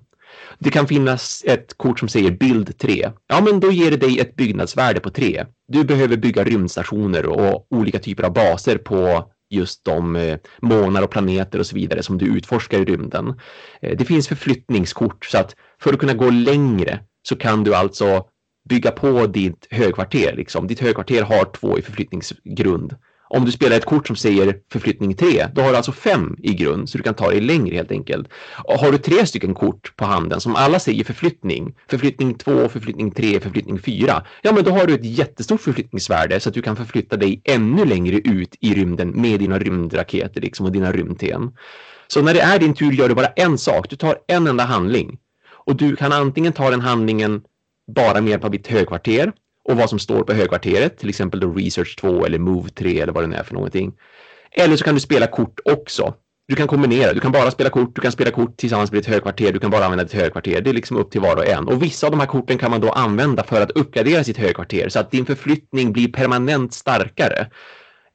Det 0.59 0.69
kan 0.69 0.87
finnas 0.87 1.43
ett 1.45 1.77
kort 1.77 1.99
som 1.99 2.07
säger 2.07 2.31
bild 2.31 2.77
3. 2.77 3.11
Ja, 3.27 3.41
men 3.41 3.59
då 3.59 3.71
ger 3.71 3.91
det 3.91 3.97
dig 3.97 4.19
ett 4.19 4.35
byggnadsvärde 4.35 4.99
på 4.99 5.09
3. 5.09 5.45
Du 5.67 5.83
behöver 5.83 6.17
bygga 6.17 6.43
rymdstationer 6.43 7.25
och 7.25 7.67
olika 7.69 7.99
typer 7.99 8.23
av 8.23 8.33
baser 8.33 8.77
på 8.77 9.29
just 9.49 9.85
de 9.85 10.15
eh, 10.15 10.37
månar 10.61 11.01
och 11.01 11.11
planeter 11.11 11.59
och 11.59 11.65
så 11.65 11.75
vidare 11.75 12.03
som 12.03 12.17
du 12.17 12.25
utforskar 12.25 12.79
i 12.79 12.85
rymden. 12.85 13.39
Eh, 13.81 13.97
det 13.97 14.05
finns 14.05 14.27
förflyttningskort 14.27 15.25
så 15.25 15.37
att 15.37 15.55
för 15.81 15.93
att 15.93 15.99
kunna 15.99 16.13
gå 16.13 16.29
längre 16.29 16.99
så 17.27 17.35
kan 17.35 17.63
du 17.63 17.75
alltså 17.75 18.25
bygga 18.69 18.91
på 18.91 19.27
ditt 19.27 19.67
högkvarter. 19.69 20.35
Liksom. 20.35 20.67
Ditt 20.67 20.79
högkvarter 20.79 21.21
har 21.21 21.51
två 21.53 21.77
i 21.79 21.81
förflyttningsgrund 21.81 22.95
om 23.29 23.45
du 23.45 23.51
spelar 23.51 23.77
ett 23.77 23.85
kort 23.85 24.07
som 24.07 24.15
säger 24.15 24.55
förflyttning 24.71 25.15
3, 25.15 25.47
då 25.53 25.61
har 25.61 25.69
du 25.69 25.77
alltså 25.77 25.91
5 25.91 26.35
i 26.39 26.53
grund, 26.53 26.89
så 26.89 26.97
du 26.97 27.03
kan 27.03 27.13
ta 27.13 27.29
dig 27.29 27.41
längre 27.41 27.75
helt 27.75 27.91
enkelt. 27.91 28.27
Och 28.63 28.79
har 28.79 28.91
du 28.91 28.97
tre 28.97 29.25
stycken 29.25 29.53
kort 29.53 29.95
på 29.95 30.05
handen 30.05 30.41
som 30.41 30.55
alla 30.55 30.79
säger 30.79 31.03
förflyttning, 31.03 31.75
förflyttning 31.89 32.33
2, 32.33 32.69
förflyttning 32.69 33.11
3, 33.11 33.39
förflyttning 33.39 33.79
4, 33.79 34.23
ja 34.41 34.51
men 34.51 34.63
då 34.63 34.71
har 34.71 34.85
du 34.85 34.93
ett 34.93 35.05
jättestort 35.05 35.61
förflyttningsvärde 35.61 36.39
så 36.39 36.49
att 36.49 36.55
du 36.55 36.61
kan 36.61 36.75
förflytta 36.75 37.17
dig 37.17 37.41
ännu 37.43 37.85
längre 37.85 38.15
ut 38.15 38.55
i 38.59 38.73
rymden 38.73 39.21
med 39.21 39.39
dina 39.39 39.59
rymdraketer 39.59 40.41
liksom, 40.41 40.65
och 40.65 40.71
dina 40.71 40.91
rymdten. 40.91 41.51
Så 42.07 42.21
när 42.21 42.33
det 42.33 42.41
är 42.41 42.59
din 42.59 42.73
tur 42.73 42.91
gör 42.91 43.09
du 43.09 43.15
bara 43.15 43.27
en 43.27 43.57
sak, 43.57 43.89
du 43.89 43.95
tar 43.95 44.17
en 44.27 44.47
enda 44.47 44.63
handling. 44.63 45.17
Och 45.51 45.75
du 45.75 45.95
kan 45.95 46.11
antingen 46.11 46.53
ta 46.53 46.69
den 46.69 46.81
handlingen 46.81 47.41
bara 47.95 48.21
med 48.21 48.29
hjälp 48.29 48.43
av 48.43 48.51
ditt 48.51 48.67
högkvarter 48.67 49.31
och 49.69 49.77
vad 49.77 49.89
som 49.89 49.99
står 49.99 50.23
på 50.23 50.33
högkvarteret, 50.33 50.97
till 50.97 51.09
exempel 51.09 51.39
då 51.39 51.53
Research 51.53 51.95
2 51.95 52.25
eller 52.25 52.39
Move 52.39 52.69
3 52.69 52.99
eller 52.99 53.13
vad 53.13 53.23
det 53.23 53.27
nu 53.27 53.35
är 53.35 53.43
för 53.43 53.53
någonting. 53.53 53.93
Eller 54.51 54.75
så 54.75 54.83
kan 54.83 54.93
du 54.93 54.99
spela 54.99 55.27
kort 55.27 55.59
också. 55.65 56.13
Du 56.47 56.55
kan 56.55 56.67
kombinera, 56.67 57.13
du 57.13 57.19
kan 57.19 57.31
bara 57.31 57.51
spela 57.51 57.69
kort, 57.69 57.95
du 57.95 58.01
kan 58.01 58.11
spela 58.11 58.31
kort 58.31 58.57
tillsammans 58.57 58.91
med 58.91 59.01
ditt 59.01 59.07
högkvarter, 59.07 59.53
du 59.53 59.59
kan 59.59 59.71
bara 59.71 59.85
använda 59.85 60.03
ditt 60.03 60.13
högkvarter. 60.13 60.61
Det 60.61 60.69
är 60.69 60.73
liksom 60.73 60.97
upp 60.97 61.11
till 61.11 61.21
var 61.21 61.35
och 61.35 61.47
en. 61.47 61.67
Och 61.67 61.83
vissa 61.83 62.07
av 62.07 62.11
de 62.11 62.19
här 62.19 62.27
korten 62.27 62.57
kan 62.57 62.71
man 62.71 62.81
då 62.81 62.89
använda 62.89 63.43
för 63.43 63.61
att 63.61 63.71
uppgradera 63.71 64.23
sitt 64.23 64.37
högkvarter 64.37 64.89
så 64.89 64.99
att 64.99 65.11
din 65.11 65.25
förflyttning 65.25 65.93
blir 65.93 66.07
permanent 66.07 66.73
starkare. 66.73 67.47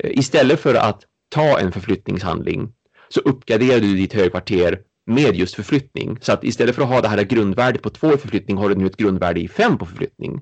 Eh, 0.05 0.11
istället 0.11 0.61
för 0.61 0.75
att 0.75 1.03
ta 1.35 1.59
en 1.59 1.73
förflyttningshandling 1.73 2.73
så 3.09 3.21
uppgraderar 3.21 3.81
du 3.81 3.97
ditt 3.97 4.13
högkvarter 4.13 4.79
med 5.07 5.37
just 5.37 5.55
förflyttning. 5.55 6.19
Så 6.21 6.33
att 6.33 6.45
istället 6.45 6.75
för 6.75 6.83
att 6.83 6.89
ha 6.89 7.01
det 7.01 7.09
här 7.09 7.23
grundvärdet 7.23 7.83
på 7.83 7.91
två 7.91 8.15
i 8.15 8.17
förflyttning 8.17 8.57
har 8.57 8.69
du 8.69 8.75
nu 8.75 8.87
ett 8.87 8.97
grundvärde 8.97 9.41
i 9.41 9.49
fem 9.49 9.79
på 9.79 9.87
förflyttning. 9.87 10.41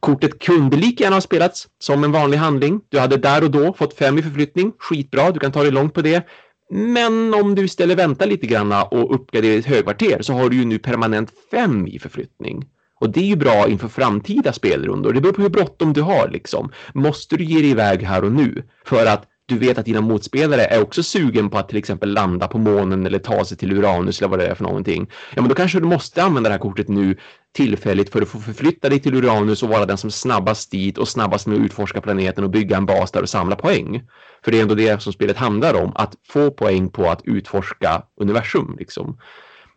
Kortet 0.00 0.38
kunde 0.38 0.76
lika 0.76 1.04
gärna 1.04 1.16
ha 1.16 1.20
spelats 1.20 1.68
som 1.78 2.04
en 2.04 2.12
vanlig 2.12 2.38
handling. 2.38 2.80
Du 2.88 2.98
hade 2.98 3.16
där 3.16 3.44
och 3.44 3.50
då 3.50 3.72
fått 3.72 3.94
fem 3.94 4.18
i 4.18 4.22
förflyttning. 4.22 4.72
Skitbra, 4.78 5.30
du 5.30 5.40
kan 5.40 5.52
ta 5.52 5.62
dig 5.62 5.72
långt 5.72 5.94
på 5.94 6.02
det. 6.02 6.26
Men 6.70 7.34
om 7.34 7.54
du 7.54 7.64
istället 7.64 7.98
väntar 7.98 8.26
lite 8.26 8.46
grann 8.46 8.72
och 8.72 9.14
uppgraderar 9.14 9.56
ditt 9.56 9.66
högkvarter 9.66 10.22
så 10.22 10.32
har 10.32 10.48
du 10.48 10.56
ju 10.56 10.64
nu 10.64 10.78
permanent 10.78 11.32
fem 11.50 11.86
i 11.86 11.98
förflyttning. 11.98 12.64
Och 13.00 13.10
det 13.10 13.20
är 13.20 13.24
ju 13.24 13.36
bra 13.36 13.68
inför 13.68 13.88
framtida 13.88 14.52
spelrundor. 14.52 15.12
Det 15.12 15.20
beror 15.20 15.32
på 15.32 15.42
hur 15.42 15.48
bråttom 15.48 15.92
du 15.92 16.02
har 16.02 16.28
liksom. 16.28 16.72
Måste 16.94 17.36
du 17.36 17.44
ge 17.44 17.60
dig 17.60 17.70
iväg 17.70 18.02
här 18.02 18.24
och 18.24 18.32
nu 18.32 18.62
för 18.84 19.06
att 19.06 19.28
du 19.46 19.58
vet 19.58 19.78
att 19.78 19.84
dina 19.84 20.00
motspelare 20.00 20.64
är 20.64 20.82
också 20.82 21.02
sugen 21.02 21.50
på 21.50 21.58
att 21.58 21.68
till 21.68 21.78
exempel 21.78 22.12
landa 22.12 22.48
på 22.48 22.58
månen 22.58 23.06
eller 23.06 23.18
ta 23.18 23.44
sig 23.44 23.56
till 23.56 23.72
Uranus 23.72 24.20
eller 24.20 24.28
vad 24.28 24.38
det 24.38 24.46
är 24.46 24.54
för 24.54 24.64
någonting. 24.64 25.10
Ja, 25.34 25.42
men 25.42 25.48
då 25.48 25.54
kanske 25.54 25.80
du 25.80 25.86
måste 25.86 26.22
använda 26.22 26.48
det 26.48 26.54
här 26.54 26.60
kortet 26.60 26.88
nu 26.88 27.16
tillfälligt 27.54 28.12
för 28.12 28.22
att 28.22 28.28
få 28.28 28.38
förflytta 28.38 28.88
dig 28.88 29.00
till 29.00 29.14
Uranus 29.14 29.62
och 29.62 29.68
vara 29.68 29.86
den 29.86 29.98
som 29.98 30.10
snabbast 30.10 30.70
dit 30.70 30.98
och 30.98 31.08
snabbast 31.08 31.46
med 31.46 31.58
att 31.58 31.64
utforska 31.64 32.00
planeten 32.00 32.44
och 32.44 32.50
bygga 32.50 32.76
en 32.76 32.86
bas 32.86 33.10
där 33.10 33.22
och 33.22 33.28
samla 33.28 33.56
poäng. 33.56 34.02
För 34.44 34.50
det 34.50 34.58
är 34.58 34.62
ändå 34.62 34.74
det 34.74 35.02
som 35.02 35.12
spelet 35.12 35.36
handlar 35.36 35.74
om, 35.74 35.92
att 35.94 36.14
få 36.28 36.50
poäng 36.50 36.88
på 36.88 37.10
att 37.10 37.20
utforska 37.24 38.02
universum. 38.20 38.76
Liksom. 38.78 39.18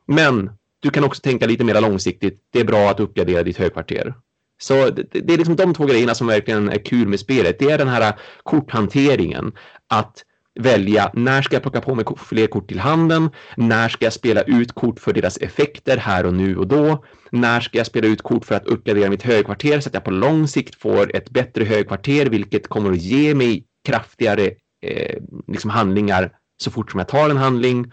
Men 0.08 0.52
du 0.80 0.90
kan 0.90 1.04
också 1.04 1.22
tänka 1.22 1.48
lite 1.48 1.64
mer 1.64 1.82
långsiktigt. 1.82 2.40
Det 2.54 2.60
är 2.60 2.66
bra 2.66 2.90
att 2.90 3.00
uppgradera 3.00 3.44
ditt 3.44 3.58
högkvarter. 3.58 4.14
Så 4.62 4.90
det, 4.90 5.04
det, 5.12 5.34
är 5.34 5.38
liksom 5.38 5.56
de 5.56 5.74
två 5.74 5.86
grejerna 5.86 6.16
som 6.16 6.28
verkligen 6.28 6.70
är 6.70 6.86
kul 6.86 7.08
med 7.08 7.20
spelet. 7.20 7.60
Det 7.60 7.72
är 7.72 7.78
den 7.78 7.88
här 7.88 8.02
äh, 8.02 8.14
korthanteringen. 8.44 9.52
Att 9.88 10.24
välja 10.60 11.12
när 11.14 11.42
ska 11.42 11.56
jag 11.56 11.62
plocka 11.62 11.82
på 11.82 11.96
mig 11.96 12.06
fler 12.18 12.48
kort 12.48 12.68
till 12.68 12.80
handen? 12.80 13.30
När 13.58 13.90
ska 13.90 14.06
jag 14.06 14.14
spela 14.14 14.42
ut 14.42 14.72
kort 14.72 15.00
för 15.00 15.14
deras 15.14 15.38
effekter 15.38 15.98
här 15.98 16.26
och 16.26 16.34
nu 16.34 16.58
och 16.58 16.68
då? 16.68 17.04
När 17.32 17.60
ska 17.60 17.78
jag 17.78 17.88
spela 17.88 18.08
ut 18.08 18.22
kort 18.22 18.46
för 18.46 18.56
att 18.56 18.66
uppgradera 18.66 19.10
mitt 19.10 19.24
högkvarter 19.24 19.80
så 19.80 19.90
att 19.90 19.94
jag 19.94 20.04
på 20.04 20.12
lång 20.12 20.48
sikt 20.48 20.76
får 20.76 21.16
ett 21.16 21.30
bättre 21.30 21.64
högkvarter, 21.64 22.26
vilket 22.26 22.68
kommer 22.68 22.92
att 22.92 23.02
ge 23.02 23.36
mig 23.36 23.64
kraftigare 23.86 24.52
eh, 24.86 25.18
liksom 25.48 25.70
handlingar 25.70 26.32
så 26.58 26.72
fort 26.72 26.92
som 26.92 26.98
jag 26.98 27.08
tar 27.08 27.30
en 27.30 27.38
handling. 27.38 27.92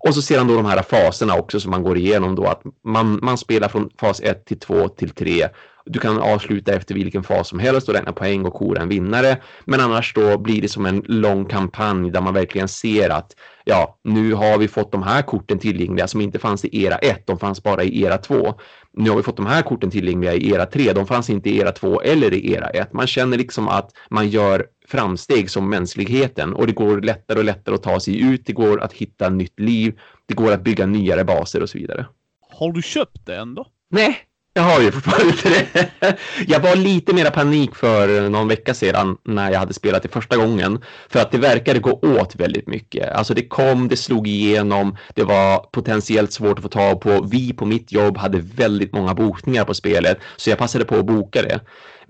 Och 0.00 0.14
så 0.14 0.22
sedan 0.22 0.48
då 0.48 0.54
de 0.54 0.66
här 0.66 0.82
faserna 0.82 1.34
också 1.34 1.60
som 1.60 1.70
man 1.70 1.82
går 1.82 1.96
igenom 1.96 2.34
då 2.34 2.44
att 2.46 2.62
man, 2.84 3.18
man 3.22 3.38
spelar 3.38 3.68
från 3.68 3.90
fas 4.00 4.20
1 4.20 4.44
till 4.44 4.60
2 4.60 4.88
till 4.88 5.10
3 5.10 5.48
du 5.88 5.98
kan 5.98 6.18
avsluta 6.18 6.72
efter 6.72 6.94
vilken 6.94 7.22
fas 7.22 7.48
som 7.48 7.58
helst 7.58 7.88
och 7.88 7.94
räkna 7.94 8.12
poäng 8.12 8.44
och 8.44 8.54
kora 8.54 8.82
en 8.82 8.88
vinnare. 8.88 9.36
Men 9.64 9.80
annars 9.80 10.14
då 10.14 10.38
blir 10.38 10.62
det 10.62 10.68
som 10.68 10.86
en 10.86 11.02
lång 11.06 11.44
kampanj 11.44 12.10
där 12.10 12.20
man 12.20 12.34
verkligen 12.34 12.68
ser 12.68 13.10
att 13.10 13.32
ja, 13.64 13.98
nu 14.04 14.32
har 14.32 14.58
vi 14.58 14.68
fått 14.68 14.92
de 14.92 15.02
här 15.02 15.22
korten 15.22 15.58
tillgängliga 15.58 16.06
som 16.08 16.20
inte 16.20 16.38
fanns 16.38 16.64
i 16.64 16.84
era 16.84 16.96
1, 16.96 17.26
de 17.26 17.38
fanns 17.38 17.62
bara 17.62 17.84
i 17.84 18.02
era 18.02 18.18
2. 18.18 18.54
Nu 18.92 19.10
har 19.10 19.16
vi 19.16 19.22
fått 19.22 19.36
de 19.36 19.46
här 19.46 19.62
korten 19.62 19.90
tillgängliga 19.90 20.34
i 20.34 20.50
era 20.50 20.66
3, 20.66 20.92
de 20.92 21.06
fanns 21.06 21.30
inte 21.30 21.50
i 21.50 21.58
era 21.58 21.72
2 21.72 22.00
eller 22.00 22.34
i 22.34 22.52
era 22.52 22.68
1. 22.68 22.92
Man 22.92 23.06
känner 23.06 23.38
liksom 23.38 23.68
att 23.68 23.90
man 24.10 24.28
gör 24.28 24.66
framsteg 24.88 25.50
som 25.50 25.70
mänskligheten 25.70 26.54
och 26.54 26.66
det 26.66 26.72
går 26.72 27.00
lättare 27.00 27.38
och 27.38 27.44
lättare 27.44 27.74
att 27.74 27.82
ta 27.82 28.00
sig 28.00 28.20
ut, 28.20 28.46
det 28.46 28.52
går 28.52 28.80
att 28.80 28.92
hitta 28.92 29.28
nytt 29.28 29.60
liv, 29.60 29.98
det 30.26 30.34
går 30.34 30.52
att 30.52 30.64
bygga 30.64 30.86
nyare 30.86 31.24
baser 31.24 31.62
och 31.62 31.70
så 31.70 31.78
vidare. 31.78 32.06
Har 32.50 32.72
du 32.72 32.82
köpt 32.82 33.26
det 33.26 33.36
ändå? 33.36 33.66
Nej, 33.90 34.27
jag 34.58 34.64
har 34.64 34.80
ju 34.80 34.92
fortfarande 34.92 35.32
inte 35.32 35.48
det. 35.48 36.16
Jag 36.46 36.60
var 36.60 36.76
lite 36.76 37.12
mera 37.12 37.30
panik 37.30 37.74
för 37.74 38.28
någon 38.28 38.48
vecka 38.48 38.74
sedan 38.74 39.16
när 39.24 39.52
jag 39.52 39.58
hade 39.58 39.74
spelat 39.74 40.02
det 40.02 40.08
första 40.08 40.36
gången. 40.36 40.80
För 41.08 41.20
att 41.20 41.30
det 41.30 41.38
verkade 41.38 41.78
gå 41.78 41.92
åt 41.92 42.36
väldigt 42.36 42.66
mycket. 42.66 43.12
Alltså 43.12 43.34
det 43.34 43.48
kom, 43.48 43.88
det 43.88 43.96
slog 43.96 44.28
igenom, 44.28 44.96
det 45.14 45.24
var 45.24 45.58
potentiellt 45.58 46.32
svårt 46.32 46.58
att 46.58 46.62
få 46.62 46.68
tag 46.68 47.00
på. 47.00 47.22
Vi 47.22 47.52
på 47.52 47.64
mitt 47.64 47.92
jobb 47.92 48.16
hade 48.18 48.38
väldigt 48.38 48.92
många 48.92 49.14
bokningar 49.14 49.64
på 49.64 49.74
spelet. 49.74 50.18
Så 50.36 50.50
jag 50.50 50.58
passade 50.58 50.84
på 50.84 50.96
att 50.96 51.06
boka 51.06 51.42
det. 51.42 51.60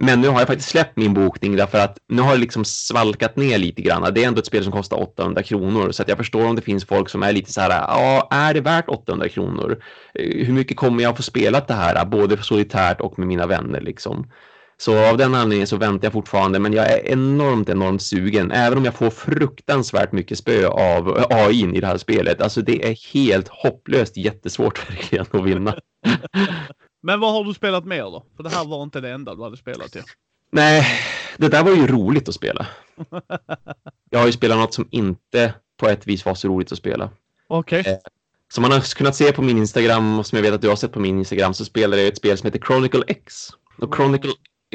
Men 0.00 0.20
nu 0.20 0.28
har 0.28 0.38
jag 0.38 0.48
faktiskt 0.48 0.70
släppt 0.70 0.96
min 0.96 1.14
bokning 1.14 1.56
därför 1.56 1.78
att 1.78 1.98
nu 2.08 2.22
har 2.22 2.32
det 2.32 2.40
liksom 2.40 2.64
svalkat 2.64 3.36
ner 3.36 3.58
lite 3.58 3.82
grann. 3.82 4.14
Det 4.14 4.24
är 4.24 4.28
ändå 4.28 4.40
ett 4.40 4.46
spel 4.46 4.64
som 4.64 4.72
kostar 4.72 4.96
800 5.02 5.42
kronor 5.42 5.92
så 5.92 6.02
att 6.02 6.08
jag 6.08 6.18
förstår 6.18 6.46
om 6.46 6.56
det 6.56 6.62
finns 6.62 6.84
folk 6.84 7.08
som 7.08 7.22
är 7.22 7.32
lite 7.32 7.52
så 7.52 7.60
här, 7.60 7.70
ja, 7.70 8.28
är 8.30 8.54
det 8.54 8.60
värt 8.60 8.88
800 8.88 9.28
kronor? 9.28 9.82
Eh, 10.14 10.46
hur 10.46 10.52
mycket 10.52 10.76
kommer 10.76 11.02
jag 11.02 11.16
få 11.16 11.22
spela 11.22 11.60
det 11.60 11.74
här, 11.74 12.04
både 12.04 12.42
solitärt 12.42 13.00
och 13.00 13.18
med 13.18 13.28
mina 13.28 13.46
vänner 13.46 13.80
liksom? 13.80 14.30
Så 14.80 15.08
av 15.10 15.16
den 15.16 15.34
anledningen 15.34 15.66
så 15.66 15.76
väntar 15.76 16.06
jag 16.06 16.12
fortfarande, 16.12 16.58
men 16.58 16.72
jag 16.72 16.86
är 16.86 17.06
enormt, 17.06 17.68
enormt 17.68 18.02
sugen, 18.02 18.50
även 18.50 18.78
om 18.78 18.84
jag 18.84 18.94
får 18.94 19.10
fruktansvärt 19.10 20.12
mycket 20.12 20.38
spö 20.38 20.66
av 20.68 21.26
AI 21.30 21.76
i 21.76 21.80
det 21.80 21.86
här 21.86 21.98
spelet. 21.98 22.40
Alltså 22.40 22.62
det 22.62 22.90
är 22.90 23.14
helt 23.14 23.48
hopplöst 23.48 24.16
jättesvårt 24.16 24.90
verkligen 24.90 25.26
att 25.30 25.44
vinna. 25.44 25.74
Men 27.00 27.20
vad 27.20 27.32
har 27.32 27.44
du 27.44 27.54
spelat 27.54 27.84
mer 27.84 28.02
då? 28.02 28.24
För 28.36 28.42
det 28.42 28.50
här 28.50 28.64
var 28.64 28.82
inte 28.82 29.00
det 29.00 29.10
enda 29.10 29.34
du 29.34 29.42
hade 29.42 29.56
spelat 29.56 29.96
ju. 29.96 30.02
Nej, 30.50 30.86
Det 31.36 31.48
där 31.48 31.64
var 31.64 31.72
ju 31.72 31.86
roligt 31.86 32.28
att 32.28 32.34
spela. 32.34 32.66
Jag 34.10 34.18
har 34.18 34.26
ju 34.26 34.32
spelat 34.32 34.58
något 34.58 34.74
som 34.74 34.88
inte 34.90 35.54
på 35.76 35.88
ett 35.88 36.06
vis 36.06 36.24
var 36.24 36.34
så 36.34 36.48
roligt 36.48 36.72
att 36.72 36.78
spela. 36.78 37.10
Okej. 37.48 37.80
Okay. 37.80 37.92
Eh, 37.92 37.98
som 38.52 38.62
man 38.62 38.72
har 38.72 38.94
kunnat 38.96 39.16
se 39.16 39.32
på 39.32 39.42
min 39.42 39.58
Instagram 39.58 40.18
och 40.18 40.26
som 40.26 40.36
jag 40.36 40.42
vet 40.42 40.54
att 40.54 40.62
du 40.62 40.68
har 40.68 40.76
sett 40.76 40.92
på 40.92 41.00
min 41.00 41.18
Instagram 41.18 41.54
så 41.54 41.64
spelar 41.64 41.96
jag 41.96 42.06
ett 42.06 42.16
spel 42.16 42.38
som 42.38 42.46
heter 42.46 42.60
Chronicle 42.66 43.02
X. 43.06 43.48
Och 43.78 43.94
Chronicle, 43.96 44.32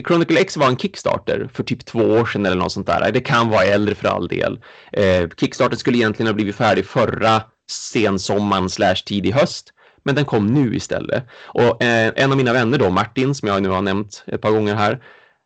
Chronicle 0.07 0.39
X 0.39 0.57
var 0.57 0.67
en 0.67 0.77
Kickstarter 0.77 1.49
för 1.53 1.63
typ 1.63 1.85
två 1.85 1.99
år 1.99 2.25
sedan 2.25 2.45
eller 2.45 2.55
något 2.55 2.71
sånt 2.71 2.87
där. 2.87 3.11
Det 3.11 3.21
kan 3.21 3.49
vara 3.49 3.63
äldre 3.63 3.95
för 3.95 4.07
all 4.07 4.27
del. 4.27 4.59
Eh, 4.91 5.29
Kickstarter 5.37 5.77
skulle 5.77 5.97
egentligen 5.97 6.27
ha 6.27 6.33
blivit 6.33 6.55
färdig 6.55 6.85
förra 6.85 7.41
sensommaren 7.71 8.69
slash 8.69 8.95
tidig 9.05 9.31
höst. 9.31 9.72
Men 10.03 10.15
den 10.15 10.25
kom 10.25 10.47
nu 10.47 10.75
istället. 10.75 11.23
Och 11.43 11.83
eh, 11.83 12.13
en 12.15 12.31
av 12.31 12.37
mina 12.37 12.53
vänner 12.53 12.77
då, 12.77 12.89
Martin, 12.89 13.35
som 13.35 13.47
jag 13.47 13.63
nu 13.63 13.69
har 13.69 13.81
nämnt 13.81 14.23
ett 14.27 14.41
par 14.41 14.51
gånger 14.51 14.75
här, 14.75 14.99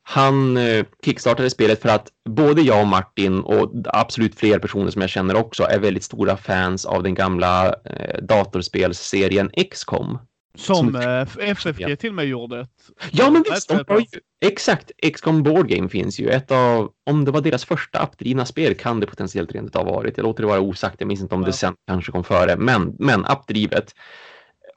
han 0.10 0.58
eh, 0.58 0.86
kickstartade 1.06 1.50
spelet 1.50 1.82
för 1.82 1.90
att 1.90 2.08
både 2.30 2.62
jag 2.62 2.82
och 2.82 2.88
Martin 2.88 3.40
och 3.40 3.72
absolut 3.86 4.36
fler 4.36 4.60
personer 4.60 4.92
som 4.92 5.02
jag 5.02 5.10
känner 5.10 5.36
också 5.36 5.64
är 5.64 5.80
väldigt 5.80 6.04
stora 6.04 6.38
fans 6.38 6.86
av 6.86 7.04
den 7.04 7.14
gamla 7.14 7.68
eh, 7.68 8.22
datorspelsserien 8.22 9.52
XCOM. 9.72 10.20
Som, 10.56 10.76
som 10.76 10.96
eh, 10.96 11.50
FFG 11.50 12.00
till 12.00 12.10
och 12.10 12.16
med 12.16 12.26
gjorde 12.26 12.60
ett... 12.60 12.70
Ja, 13.12 13.30
men 13.30 13.44
visst. 13.52 13.72
Ju, 13.72 14.20
exakt. 14.46 14.92
XCOM 15.14 15.44
Board 15.44 15.68
Game 15.68 15.90
finns 15.90 16.20
ju. 16.20 16.30
Ett 16.30 16.52
av, 16.52 16.90
om 17.10 17.26
det 17.26 17.32
var 17.32 17.42
deras 17.42 17.66
första 17.66 18.00
appdrivna 18.00 18.46
spel 18.46 18.76
kan 18.76 19.00
det 19.00 19.06
potentiellt 19.06 19.52
rent 19.52 19.76
ha 19.76 19.84
varit. 19.84 20.18
Jag 20.18 20.24
låter 20.24 20.44
det 20.44 20.48
vara 20.48 20.60
osagt. 20.60 20.96
Jag 21.00 21.08
minns 21.08 21.22
inte 21.22 21.36
om 21.36 21.42
ja. 21.42 21.48
det 21.48 21.54
sen 21.54 21.74
kanske 21.88 22.12
kom 22.12 22.24
före. 22.24 22.56
Men, 22.58 22.96
men 23.00 23.26
appdrivet. 23.26 23.94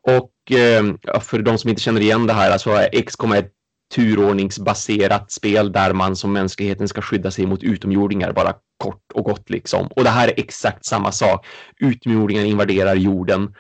Och 0.09 0.53
eh, 0.53 1.21
för 1.21 1.39
de 1.39 1.59
som 1.59 1.71
inte 1.71 1.83
känner 1.83 2.01
igen 2.01 2.27
det 2.27 2.33
här, 2.33 2.51
alltså 2.51 2.71
XCOM 3.07 3.33
är 3.33 3.39
ett 3.39 3.53
turordningsbaserat 3.95 5.33
spel 5.33 5.73
där 5.73 5.93
man 5.93 6.17
som 6.17 6.33
mänskligheten 6.33 6.89
ska 6.89 7.03
skydda 7.03 7.31
sig 7.31 7.47
mot 7.47 7.63
utomjordingar, 7.63 8.33
bara 8.33 8.55
kort 8.85 9.13
och 9.15 9.25
gott 9.25 9.51
liksom. 9.51 9.87
Och 9.87 10.05
det 10.05 10.11
här 10.11 10.29
är 10.29 10.35
exakt 10.37 10.85
samma 10.85 11.13
sak. 11.13 11.47
Utomjordingar 11.81 12.45
invaderar 12.45 12.95
jorden 12.95 13.55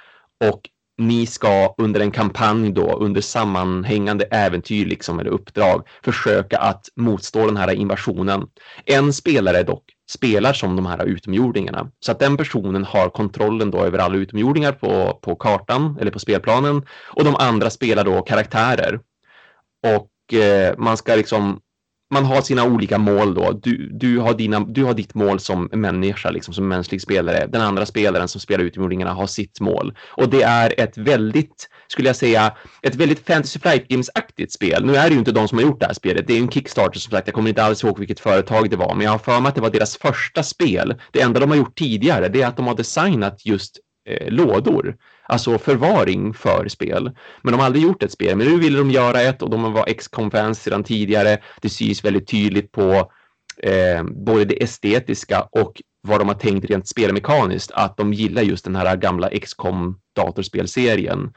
och 0.44 0.60
ni 1.00 1.26
ska 1.26 1.74
under 1.78 2.00
en 2.00 2.10
kampanj 2.10 2.72
då, 2.72 2.92
under 2.92 3.20
sammanhängande 3.20 4.24
äventyr 4.24 4.86
liksom, 4.86 5.20
eller 5.20 5.30
uppdrag, 5.30 5.86
försöka 6.04 6.58
att 6.58 6.88
motstå 6.96 7.46
den 7.46 7.56
här 7.56 7.70
invasionen. 7.70 8.46
En 8.84 9.12
spelare 9.12 9.62
dock 9.62 9.84
spelar 10.10 10.52
som 10.52 10.76
de 10.76 10.86
här 10.86 11.04
utomjordingarna. 11.04 11.90
Så 12.00 12.12
att 12.12 12.18
den 12.18 12.36
personen 12.36 12.84
har 12.84 13.08
kontrollen 13.08 13.70
då 13.70 13.84
över 13.84 13.98
alla 13.98 14.16
utomjordingar 14.16 14.72
på, 14.72 15.18
på 15.22 15.36
kartan 15.36 15.96
eller 16.00 16.10
på 16.10 16.18
spelplanen 16.18 16.82
och 17.08 17.24
de 17.24 17.36
andra 17.36 17.70
spelar 17.70 18.04
då 18.04 18.22
karaktärer. 18.22 19.00
Och 19.96 20.34
eh, 20.38 20.74
man 20.78 20.96
ska 20.96 21.14
liksom 21.14 21.60
man 22.10 22.24
har 22.24 22.40
sina 22.40 22.64
olika 22.64 22.98
mål 22.98 23.34
då. 23.34 23.52
Du, 23.52 23.88
du, 23.92 24.18
har 24.18 24.34
dina, 24.34 24.60
du 24.60 24.84
har 24.84 24.94
ditt 24.94 25.14
mål 25.14 25.40
som 25.40 25.68
människa, 25.72 26.30
liksom 26.30 26.54
som 26.54 26.68
mänsklig 26.68 27.02
spelare. 27.02 27.46
Den 27.46 27.60
andra 27.60 27.86
spelaren 27.86 28.28
som 28.28 28.40
spelar 28.40 28.64
utomjordingarna 28.64 29.12
har 29.12 29.26
sitt 29.26 29.60
mål. 29.60 29.94
Och 30.08 30.30
det 30.30 30.42
är 30.42 30.80
ett 30.80 30.98
väldigt, 30.98 31.68
skulle 31.88 32.08
jag 32.08 32.16
säga, 32.16 32.52
ett 32.82 32.94
väldigt 32.94 33.26
Fantasy 33.26 33.58
Flight 33.58 33.88
Games-aktigt 33.88 34.52
spel. 34.52 34.84
Nu 34.86 34.96
är 34.96 35.08
det 35.08 35.12
ju 35.12 35.18
inte 35.18 35.32
de 35.32 35.48
som 35.48 35.58
har 35.58 35.62
gjort 35.62 35.80
det 35.80 35.86
här 35.86 35.94
spelet. 35.94 36.26
Det 36.26 36.34
är 36.34 36.38
en 36.38 36.50
Kickstarter 36.50 37.00
som 37.00 37.10
sagt. 37.10 37.26
Jag 37.26 37.34
kommer 37.34 37.48
inte 37.48 37.62
alls 37.62 37.84
ihåg 37.84 37.98
vilket 37.98 38.20
företag 38.20 38.70
det 38.70 38.76
var, 38.76 38.94
men 38.94 39.04
jag 39.04 39.10
har 39.10 39.18
för 39.18 39.40
mig 39.40 39.48
att 39.48 39.54
det 39.54 39.60
var 39.60 39.70
deras 39.70 39.96
första 39.96 40.42
spel. 40.42 40.94
Det 41.12 41.20
enda 41.20 41.40
de 41.40 41.50
har 41.50 41.56
gjort 41.56 41.78
tidigare, 41.78 42.28
det 42.28 42.42
är 42.42 42.46
att 42.46 42.56
de 42.56 42.66
har 42.66 42.74
designat 42.74 43.46
just 43.46 43.78
eh, 44.08 44.32
lådor 44.32 44.96
alltså 45.30 45.58
förvaring 45.58 46.34
för 46.34 46.68
spel. 46.68 47.10
Men 47.42 47.52
de 47.52 47.58
har 47.58 47.66
aldrig 47.66 47.84
gjort 47.84 48.02
ett 48.02 48.12
spel, 48.12 48.36
men 48.36 48.46
nu 48.46 48.58
ville 48.58 48.78
de 48.78 48.90
göra 48.90 49.20
ett 49.20 49.42
och 49.42 49.50
de 49.50 49.72
var 49.72 49.84
X-Com-fans 49.88 50.62
sedan 50.62 50.84
tidigare. 50.84 51.38
Det 51.60 51.68
syns 51.68 52.04
väldigt 52.04 52.28
tydligt 52.28 52.72
på 52.72 53.12
eh, 53.62 54.02
både 54.04 54.44
det 54.44 54.62
estetiska 54.62 55.48
och 55.50 55.82
vad 56.02 56.20
de 56.20 56.28
har 56.28 56.34
tänkt 56.34 56.70
rent 56.70 56.88
spelmekaniskt, 56.88 57.70
att 57.70 57.96
de 57.96 58.12
gillar 58.12 58.42
just 58.42 58.64
den 58.64 58.76
här 58.76 58.96
gamla 58.96 59.28
X-Com 59.28 60.00
datorspelserien. 60.16 61.32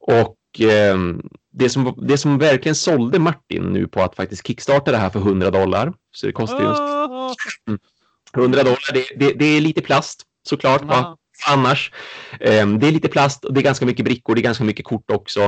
Och 0.00 0.60
eh, 0.60 0.98
det, 1.52 1.68
som, 1.68 1.94
det 2.08 2.18
som 2.18 2.38
verkligen 2.38 2.74
sålde 2.74 3.18
Martin 3.18 3.62
nu 3.62 3.86
på 3.86 4.02
att 4.02 4.16
faktiskt 4.16 4.46
kickstarta 4.46 4.90
det 4.90 4.98
här 4.98 5.10
för 5.10 5.18
100 5.18 5.50
dollar, 5.50 5.92
så 6.10 6.26
det 6.26 6.32
kostar 6.32 6.60
ju 6.60 6.66
100 8.42 8.62
dollar, 8.62 8.92
det, 8.92 9.04
det, 9.16 9.32
det 9.32 9.44
är 9.44 9.60
lite 9.60 9.80
plast 9.80 10.22
såklart. 10.48 10.82
Va? 10.82 11.16
Annars. 11.48 11.92
Ehm, 12.40 12.78
det 12.78 12.88
är 12.88 12.92
lite 12.92 13.08
plast 13.08 13.44
och 13.44 13.54
det 13.54 13.60
är 13.60 13.64
ganska 13.64 13.86
mycket 13.86 14.04
brickor, 14.04 14.34
det 14.34 14.40
är 14.40 14.42
ganska 14.42 14.64
mycket 14.64 14.84
kort 14.84 15.10
också. 15.10 15.46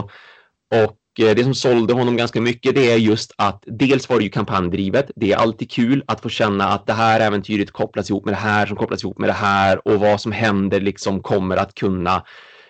Och 0.70 1.20
eh, 1.20 1.34
det 1.36 1.44
som 1.44 1.54
sålde 1.54 1.94
honom 1.94 2.16
ganska 2.16 2.40
mycket 2.40 2.74
det 2.74 2.92
är 2.92 2.96
just 2.96 3.32
att 3.38 3.64
dels 3.66 4.08
var 4.08 4.18
det 4.18 4.24
ju 4.24 4.30
kampanjdrivet. 4.30 5.10
Det 5.16 5.32
är 5.32 5.36
alltid 5.36 5.70
kul 5.70 6.04
att 6.06 6.20
få 6.20 6.28
känna 6.28 6.68
att 6.68 6.86
det 6.86 6.92
här 6.92 7.20
äventyret 7.20 7.70
kopplas 7.70 8.10
ihop 8.10 8.24
med 8.24 8.34
det 8.34 8.38
här 8.38 8.66
som 8.66 8.76
kopplas 8.76 9.04
ihop 9.04 9.18
med 9.18 9.28
det 9.28 9.32
här 9.32 9.88
och 9.88 10.00
vad 10.00 10.20
som 10.20 10.32
händer 10.32 10.80
liksom 10.80 11.22
kommer 11.22 11.56
att 11.56 11.74
kunna 11.74 12.24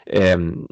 ehm, 0.07 0.67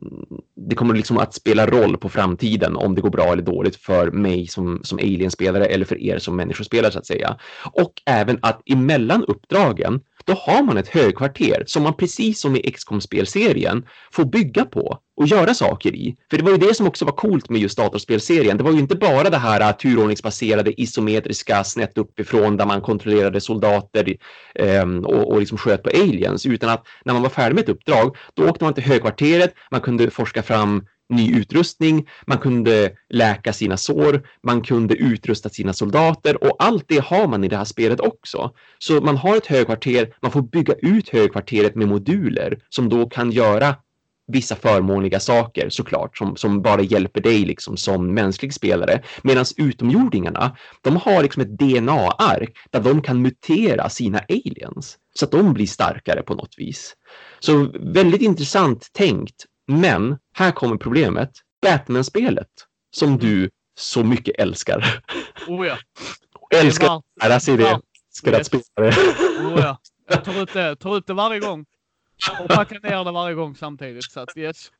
det 0.56 0.76
kommer 0.76 0.94
liksom 0.94 1.18
att 1.18 1.34
spela 1.34 1.66
roll 1.66 1.96
på 1.96 2.08
framtiden 2.08 2.76
om 2.76 2.94
det 2.94 3.00
går 3.00 3.10
bra 3.10 3.32
eller 3.32 3.42
dåligt 3.42 3.76
för 3.76 4.10
mig 4.10 4.46
som, 4.46 4.80
som 4.82 4.98
alien-spelare 4.98 5.66
eller 5.66 5.84
för 5.84 6.02
er 6.02 6.18
som 6.18 6.36
människospelare 6.36 6.92
så 6.92 6.98
att 6.98 7.06
säga. 7.06 7.36
Och 7.72 7.92
även 8.06 8.38
att 8.42 8.62
emellan 8.70 9.24
uppdragen 9.24 10.00
då 10.24 10.32
har 10.32 10.62
man 10.62 10.76
ett 10.76 10.88
högkvarter 10.88 11.64
som 11.66 11.82
man 11.82 11.96
precis 11.96 12.40
som 12.40 12.56
i 12.56 12.70
XCOM-spelserien 12.70 13.86
får 14.12 14.24
bygga 14.24 14.64
på 14.64 14.98
och 15.16 15.26
göra 15.26 15.54
saker 15.54 15.94
i. 15.94 16.16
För 16.30 16.36
det 16.36 16.44
var 16.44 16.50
ju 16.50 16.56
det 16.56 16.74
som 16.74 16.86
också 16.86 17.04
var 17.04 17.12
coolt 17.12 17.50
med 17.50 17.60
just 17.60 17.78
datorspelserien. 17.78 18.56
Det 18.56 18.64
var 18.64 18.72
ju 18.72 18.78
inte 18.78 18.96
bara 18.96 19.30
det 19.30 19.36
här 19.36 19.60
äh, 19.60 19.72
turordningsbaserade 19.72 20.80
isometriska 20.80 21.64
snett 21.64 21.98
uppifrån 21.98 22.56
där 22.56 22.66
man 22.66 22.80
kontrollerade 22.80 23.40
soldater 23.40 24.16
eh, 24.54 24.88
och, 25.04 25.32
och 25.32 25.40
liksom 25.40 25.58
sköt 25.58 25.82
på 25.82 25.90
aliens, 25.90 26.46
utan 26.46 26.70
att 26.70 26.86
när 27.04 27.12
man 27.12 27.22
var 27.22 27.30
färdig 27.30 27.54
med 27.54 27.62
ett 27.62 27.68
uppdrag, 27.68 28.16
då 28.34 28.48
åkte 28.48 28.64
man 28.64 28.74
till 28.74 28.84
högkvarteret, 28.84 29.54
man 29.70 29.80
kunde 29.80 30.10
forska 30.10 30.42
fram 30.42 30.84
ny 31.08 31.36
utrustning, 31.40 32.08
man 32.26 32.38
kunde 32.38 32.92
läka 33.08 33.52
sina 33.52 33.76
sår, 33.76 34.26
man 34.42 34.62
kunde 34.62 34.94
utrusta 34.94 35.48
sina 35.48 35.72
soldater 35.72 36.44
och 36.44 36.56
allt 36.58 36.84
det 36.88 37.04
har 37.04 37.28
man 37.28 37.44
i 37.44 37.48
det 37.48 37.56
här 37.56 37.64
spelet 37.64 38.00
också. 38.00 38.50
Så 38.78 39.00
man 39.00 39.16
har 39.16 39.36
ett 39.36 39.46
högkvarter, 39.46 40.14
man 40.22 40.30
får 40.30 40.42
bygga 40.42 40.74
ut 40.74 41.08
högkvarteret 41.08 41.74
med 41.74 41.88
moduler 41.88 42.58
som 42.68 42.88
då 42.88 43.08
kan 43.08 43.30
göra 43.30 43.74
vissa 44.26 44.56
förmånliga 44.56 45.20
saker 45.20 45.68
såklart 45.68 46.18
som, 46.18 46.36
som 46.36 46.62
bara 46.62 46.82
hjälper 46.82 47.20
dig 47.20 47.44
liksom 47.44 47.76
som 47.76 48.14
mänsklig 48.14 48.54
spelare. 48.54 49.02
Medan 49.22 49.44
utomjordingarna, 49.56 50.56
de 50.82 50.96
har 50.96 51.22
liksom 51.22 51.42
ett 51.42 51.58
DNA-ark 51.58 52.56
där 52.70 52.80
de 52.80 53.02
kan 53.02 53.22
mutera 53.22 53.88
sina 53.88 54.18
aliens 54.18 54.98
så 55.14 55.24
att 55.24 55.30
de 55.30 55.54
blir 55.54 55.66
starkare 55.66 56.22
på 56.22 56.34
något 56.34 56.54
vis. 56.58 56.96
Så 57.40 57.70
väldigt 57.80 58.22
intressant 58.22 58.88
tänkt 58.92 59.46
men 59.66 60.18
här 60.32 60.50
kommer 60.50 60.76
problemet. 60.76 61.30
Batman-spelet 61.62 62.48
som 62.90 63.18
du 63.18 63.50
så 63.78 64.04
mycket 64.04 64.34
älskar. 64.38 65.02
Oh 65.48 65.66
ja. 65.66 65.78
älskar 66.60 66.96
att 66.96 67.02
lära 67.22 67.40
sig 67.40 67.56
det. 67.56 67.80
Älskar 68.10 68.32
att 68.32 68.46
spela 68.46 68.62
det. 68.76 68.96
Oh 69.40 69.60
ja. 69.60 69.78
Jag 70.08 70.24
tar 70.24 70.42
ut 70.42 70.52
det, 70.52 70.76
tar 70.76 70.96
ut 70.96 71.06
det 71.06 71.14
varje 71.14 71.40
gång. 71.40 71.64
Och 72.40 72.48
packar 72.48 72.80
ner 72.82 73.04
det 73.04 73.12
varje 73.12 73.34
gång 73.34 73.56
samtidigt. 73.56 74.04
Så 74.04 74.20
att 74.20 74.36
yes. 74.36 74.70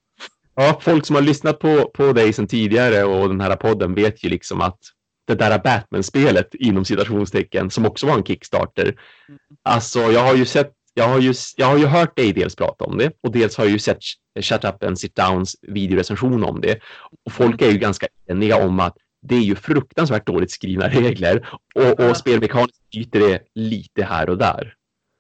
Ja, 0.55 0.79
folk 0.81 1.07
som 1.07 1.17
har 1.17 1.23
lyssnat 1.23 1.59
på, 1.59 1.91
på 1.95 2.13
dig 2.13 2.33
sedan 2.33 2.47
tidigare 2.47 3.05
och 3.05 3.29
den 3.29 3.41
här 3.41 3.57
podden 3.57 3.95
vet 3.95 4.25
ju 4.25 4.29
liksom 4.29 4.61
att 4.61 4.79
det 5.27 5.35
där 5.35 5.59
Batman-spelet 5.59 6.55
inom 6.55 6.85
citationstecken 6.85 7.71
som 7.71 7.87
också 7.87 8.07
var 8.07 8.15
en 8.15 8.25
Kickstarter. 8.25 8.85
Mm. 8.85 9.41
Alltså, 9.63 10.01
jag 10.01 10.21
har 10.21 10.35
ju 10.35 10.45
sett 10.45 10.73
jag 10.95 11.09
har, 11.09 11.19
ju, 11.19 11.35
jag 11.57 11.67
har 11.67 11.79
ju 11.79 11.87
hört 11.87 12.17
dig 12.17 12.33
dels 12.33 12.57
prata 12.57 12.85
om 12.85 12.99
det 12.99 13.13
och 13.21 13.33
dels 13.33 13.57
har 13.57 13.65
jag 13.65 13.73
ju 13.73 13.79
sett 13.79 13.99
Shut 14.41 14.65
Up 14.65 14.85
and 14.85 14.99
Sit 14.99 15.17
Downs 15.17 15.57
videorecension 15.63 16.45
om 16.45 16.61
det. 16.61 16.81
Och 17.25 17.33
folk 17.33 17.63
är 17.63 17.71
ju 17.71 17.79
ganska 17.79 18.07
eniga 18.27 18.67
om 18.67 18.81
att 18.81 18.97
det 19.23 19.35
är 19.35 19.41
ju 19.41 19.57
fruktansvärt 19.57 20.27
dåligt 20.27 20.51
skrivna 20.51 20.89
regler 20.89 21.49
och, 21.75 22.01
och 22.01 22.17
spelmekaniskt 22.17 22.91
byter 22.91 23.21
det 23.21 23.43
lite 23.55 24.05
här 24.05 24.31
och 24.31 24.39
där. 24.39 24.75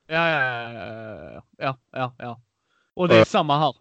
Ja, 0.07 0.31
ja, 0.31 1.43
ja, 1.59 1.79
ja, 1.93 2.15
ja. 2.19 2.41
Och 2.95 3.09
det 3.09 3.17
är 3.17 3.25
samma 3.25 3.59
här. 3.59 3.75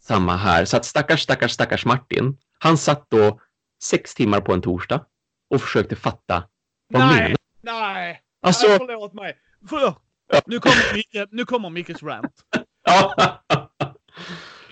Samma 0.00 0.36
här. 0.36 0.64
Så 0.64 0.76
att 0.76 0.84
stackars, 0.84 1.22
stackars, 1.22 1.52
stackars 1.52 1.84
Martin. 1.84 2.36
Han 2.58 2.78
satt 2.78 3.10
då 3.10 3.40
sex 3.82 4.14
timmar 4.14 4.40
på 4.40 4.52
en 4.52 4.62
torsdag 4.62 5.04
och 5.50 5.60
försökte 5.60 5.96
fatta 5.96 6.44
vad 6.88 7.02
nej, 7.02 7.22
menar. 7.22 7.36
Nej, 7.60 8.22
alltså, 8.42 8.66
nej, 8.66 8.78
förlåt 8.78 9.14
mig. 9.14 9.36
Förlåt. 9.68 10.05
Nu 10.46 10.60
kommer, 10.60 11.34
nu 11.36 11.44
kommer 11.44 11.70
Mickes 11.70 12.02
rant. 12.02 12.44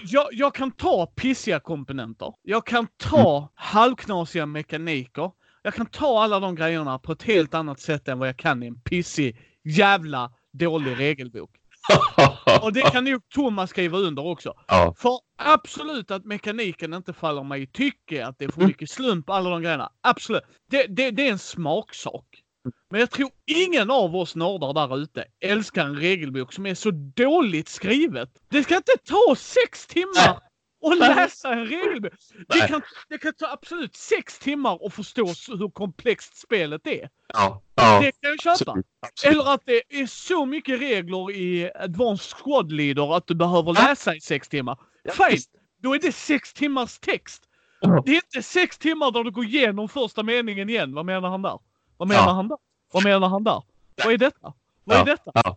Jag, 0.07 0.29
jag, 0.33 0.55
kan 0.55 0.71
ta 0.71 1.07
pissiga 1.07 1.61
komponenter. 1.61 2.33
Jag 2.43 2.67
kan 2.67 2.87
ta 2.97 3.37
mm. 3.39 3.49
halvknasiga 3.55 4.47
mekaniker. 4.47 5.31
Jag 5.63 5.75
kan 5.75 5.87
ta 5.87 6.23
alla 6.23 6.41
de 6.41 6.55
grejerna 6.55 6.99
på 6.99 7.13
ett 7.13 7.23
helt 7.23 7.55
annat 7.55 7.81
sätt 7.81 8.09
än 8.09 8.19
vad 8.19 8.29
jag 8.29 8.37
kan 8.37 8.63
i 8.63 8.67
en 8.67 8.81
pissig 8.81 9.37
jävla 9.65 10.33
dålig 10.53 10.99
regelbok. 10.99 11.51
Och 12.63 12.73
det 12.73 12.81
kan 12.81 13.05
nog 13.05 13.29
Thomas 13.29 13.71
skriva 13.71 13.99
under 13.99 14.27
också. 14.27 14.55
Ja. 14.67 14.95
För 14.99 15.19
absolut 15.39 16.11
att 16.11 16.25
mekaniken 16.25 16.95
inte 16.95 17.13
faller 17.13 17.45
mig 17.45 17.63
i 17.63 17.67
tycke, 17.67 18.27
att 18.27 18.39
det 18.39 18.45
är 18.45 18.49
för 18.49 18.61
Mm. 18.61 18.69
mycket 18.69 18.91
slump, 18.91 19.31
alla 19.31 19.51
de 19.51 19.63
grejerna. 19.63 19.93
Absolut. 20.01 20.43
Det, 20.71 20.87
det, 20.87 21.11
det 21.11 21.29
är 21.29 21.33
en 21.33 21.39
smaksak. 21.39 22.43
Men 22.91 23.01
jag 23.01 23.11
tror 23.11 23.31
ingen 23.47 23.91
av 23.91 24.17
oss 24.17 24.35
nördar 24.35 24.73
där 24.73 24.99
ute 24.99 25.25
älskar 25.41 25.87
en 25.87 25.97
regelbok 25.97 26.53
som 26.53 26.67
är 26.67 26.75
så 26.75 26.91
dåligt 26.91 27.69
skrivet. 27.69 28.31
Det 28.49 28.62
ska 28.62 28.77
inte 28.77 28.93
ta 29.05 29.37
sex 29.37 29.87
timmar 29.87 30.41
att 30.87 30.99
läsa 30.99 31.53
en 31.53 31.67
regelbok. 31.67 32.12
Det 32.49 32.69
kan, 32.69 32.83
det 33.09 33.19
kan 33.19 33.33
ta 33.35 33.47
absolut 33.47 33.97
sex 33.97 34.39
timmar 34.39 34.87
att 34.87 34.95
förstå 34.95 35.27
hur 35.49 35.71
komplext 35.71 36.37
spelet 36.37 36.87
är. 36.87 37.09
Ja. 37.33 37.62
ja. 37.75 38.01
Det 38.01 38.12
kan 38.12 38.37
jag 38.45 38.59
köpa. 38.59 38.83
Eller 39.25 39.55
att 39.55 39.62
det 39.67 39.83
är 39.89 40.07
så 40.07 40.47
mycket 40.47 40.81
regler 40.81 41.31
i 41.31 41.71
Advanced 41.75 42.39
Squad 42.39 42.73
Leader 42.73 43.17
att 43.17 43.27
du 43.27 43.35
behöver 43.35 43.73
läsa 43.73 44.15
i 44.15 44.21
sex 44.21 44.49
timmar. 44.49 44.79
Fine, 45.12 45.41
då 45.83 45.95
är 45.95 45.99
det 45.99 46.12
sex 46.12 46.53
timmars 46.53 46.99
text. 46.99 47.43
Det 48.05 48.11
är 48.11 48.15
inte 48.15 48.43
sex 48.43 48.79
timmar 48.79 49.11
där 49.11 49.25
du 49.25 49.31
går 49.31 49.45
igenom 49.45 49.89
första 49.89 50.23
meningen 50.23 50.69
igen. 50.69 50.95
Vad 50.95 51.07
menar 51.07 51.29
han 51.29 51.43
där? 51.43 51.59
Vad 51.97 52.09
menar 52.09 52.22
Ja. 52.26 52.32
han 52.32 52.49
där? 52.49 52.59
Vad 52.92 53.05
menar 53.05 53.28
han 53.28 53.45
där? 53.45 53.62
Vad 54.05 54.12
är 54.12 54.18
detta? 54.18 54.53
Vad 54.84 54.97
är 54.99 55.05
detta? 55.05 55.30
Ja. 55.34 55.57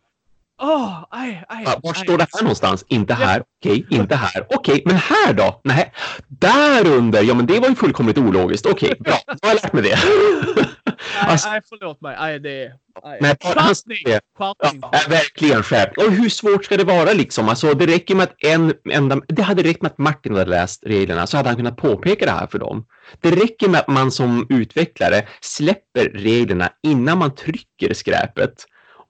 Åh, 0.61 1.05
aj, 1.09 1.45
aj, 1.49 1.63
Ja, 1.65 1.79
var 1.83 1.91
aj. 1.91 1.95
står 2.03 2.17
det 2.17 2.27
här 2.33 2.41
någonstans? 2.41 2.85
Inte 2.87 3.13
här. 3.13 3.43
Okej, 3.61 3.85
inte 3.89 4.15
här. 4.15 4.47
Okej, 4.49 4.83
men 4.85 4.95
här 4.95 5.33
då? 5.33 5.61
Nej, 5.63 5.93
där 6.27 6.87
under. 6.87 7.21
Ja, 7.23 7.33
men 7.33 7.45
det 7.45 7.59
var 7.59 7.69
ju 7.69 7.75
fullkomligt 7.75 8.17
ologiskt. 8.17 8.65
Okej, 8.65 8.93
bra. 8.99 9.17
Då 9.27 9.33
har 9.47 9.49
jag 9.55 9.63
lärt 9.63 9.73
mig 9.73 9.83
det. 9.83 9.97
Alltså- 11.21 11.49
nej, 11.49 11.61
förlåt 11.69 12.01
mig. 12.01 12.15
Nej, 12.19 12.39
det 12.39 12.63
är... 12.63 12.73
Skärpning! 13.21 13.97
Skärpning! 14.37 14.79
Ja, 14.81 14.99
verkligen 15.09 15.63
skärpt. 15.63 15.97
Och 15.97 16.11
hur 16.11 16.29
svårt 16.29 16.65
ska 16.65 16.77
det 16.77 16.83
vara 16.83 17.13
liksom? 17.13 17.49
Alltså, 17.49 17.73
det 17.73 17.85
räcker 17.85 18.15
med 18.15 18.23
att 18.23 18.43
en 18.43 18.73
enda... 18.89 19.21
Det 19.27 19.41
hade 19.41 19.63
räckt 19.63 19.81
med 19.81 19.91
att 19.91 19.97
Martin 19.97 20.35
hade 20.35 20.49
läst 20.49 20.83
reglerna 20.85 21.27
så 21.27 21.37
hade 21.37 21.49
han 21.49 21.55
kunnat 21.55 21.77
påpeka 21.77 22.25
det 22.25 22.31
här 22.31 22.47
för 22.47 22.59
dem. 22.59 22.85
Det 23.21 23.31
räcker 23.31 23.69
med 23.69 23.79
att 23.79 23.87
man 23.87 24.11
som 24.11 24.47
utvecklare 24.49 25.27
släpper 25.41 26.09
reglerna 26.13 26.69
innan 26.83 27.17
man 27.17 27.35
trycker 27.35 27.93
skräpet 27.93 28.65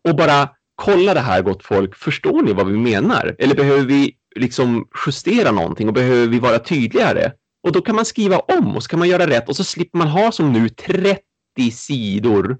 och 0.09 0.15
bara 0.15 0.49
kolla 0.75 1.13
det 1.13 1.19
här 1.19 1.41
gott 1.41 1.63
folk. 1.65 1.95
Förstår 1.95 2.41
ni 2.41 2.53
vad 2.53 2.67
vi 2.67 2.77
menar? 2.77 3.35
Eller 3.39 3.55
behöver 3.55 3.85
vi 3.85 4.15
liksom 4.35 4.87
justera 5.05 5.51
någonting 5.51 5.87
och 5.87 5.93
behöver 5.93 6.27
vi 6.27 6.39
vara 6.39 6.59
tydligare? 6.59 7.31
Och 7.63 7.71
då 7.71 7.81
kan 7.81 7.95
man 7.95 8.05
skriva 8.05 8.39
om 8.39 8.75
och 8.75 8.83
så 8.83 8.89
kan 8.89 8.99
man 8.99 9.07
göra 9.07 9.27
rätt 9.27 9.49
och 9.49 9.55
så 9.55 9.63
slipper 9.63 9.97
man 9.97 10.07
ha 10.07 10.31
som 10.31 10.53
nu 10.53 10.69
30 11.57 11.71
sidor 11.71 12.57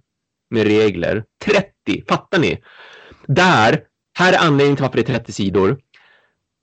med 0.50 0.68
regler. 0.68 1.24
30, 1.46 2.04
fattar 2.10 2.40
ni? 2.40 2.62
Där, 3.28 3.84
här 4.18 4.34
är 4.34 4.38
anledningen 4.38 4.76
till 4.76 4.84
varför 4.84 4.98
det 4.98 5.10
är 5.10 5.18
30 5.20 5.32
sidor. 5.32 5.80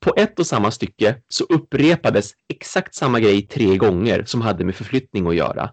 På 0.04 0.14
ett 0.16 0.38
och 0.38 0.46
samma 0.46 0.70
stycke 0.70 1.16
så 1.28 1.44
upprepades 1.44 2.32
exakt 2.48 2.94
samma 2.94 3.20
grej 3.20 3.46
tre 3.46 3.76
gånger 3.76 4.24
som 4.24 4.40
hade 4.40 4.64
med 4.64 4.74
förflyttning 4.74 5.26
att 5.26 5.34
göra. 5.34 5.70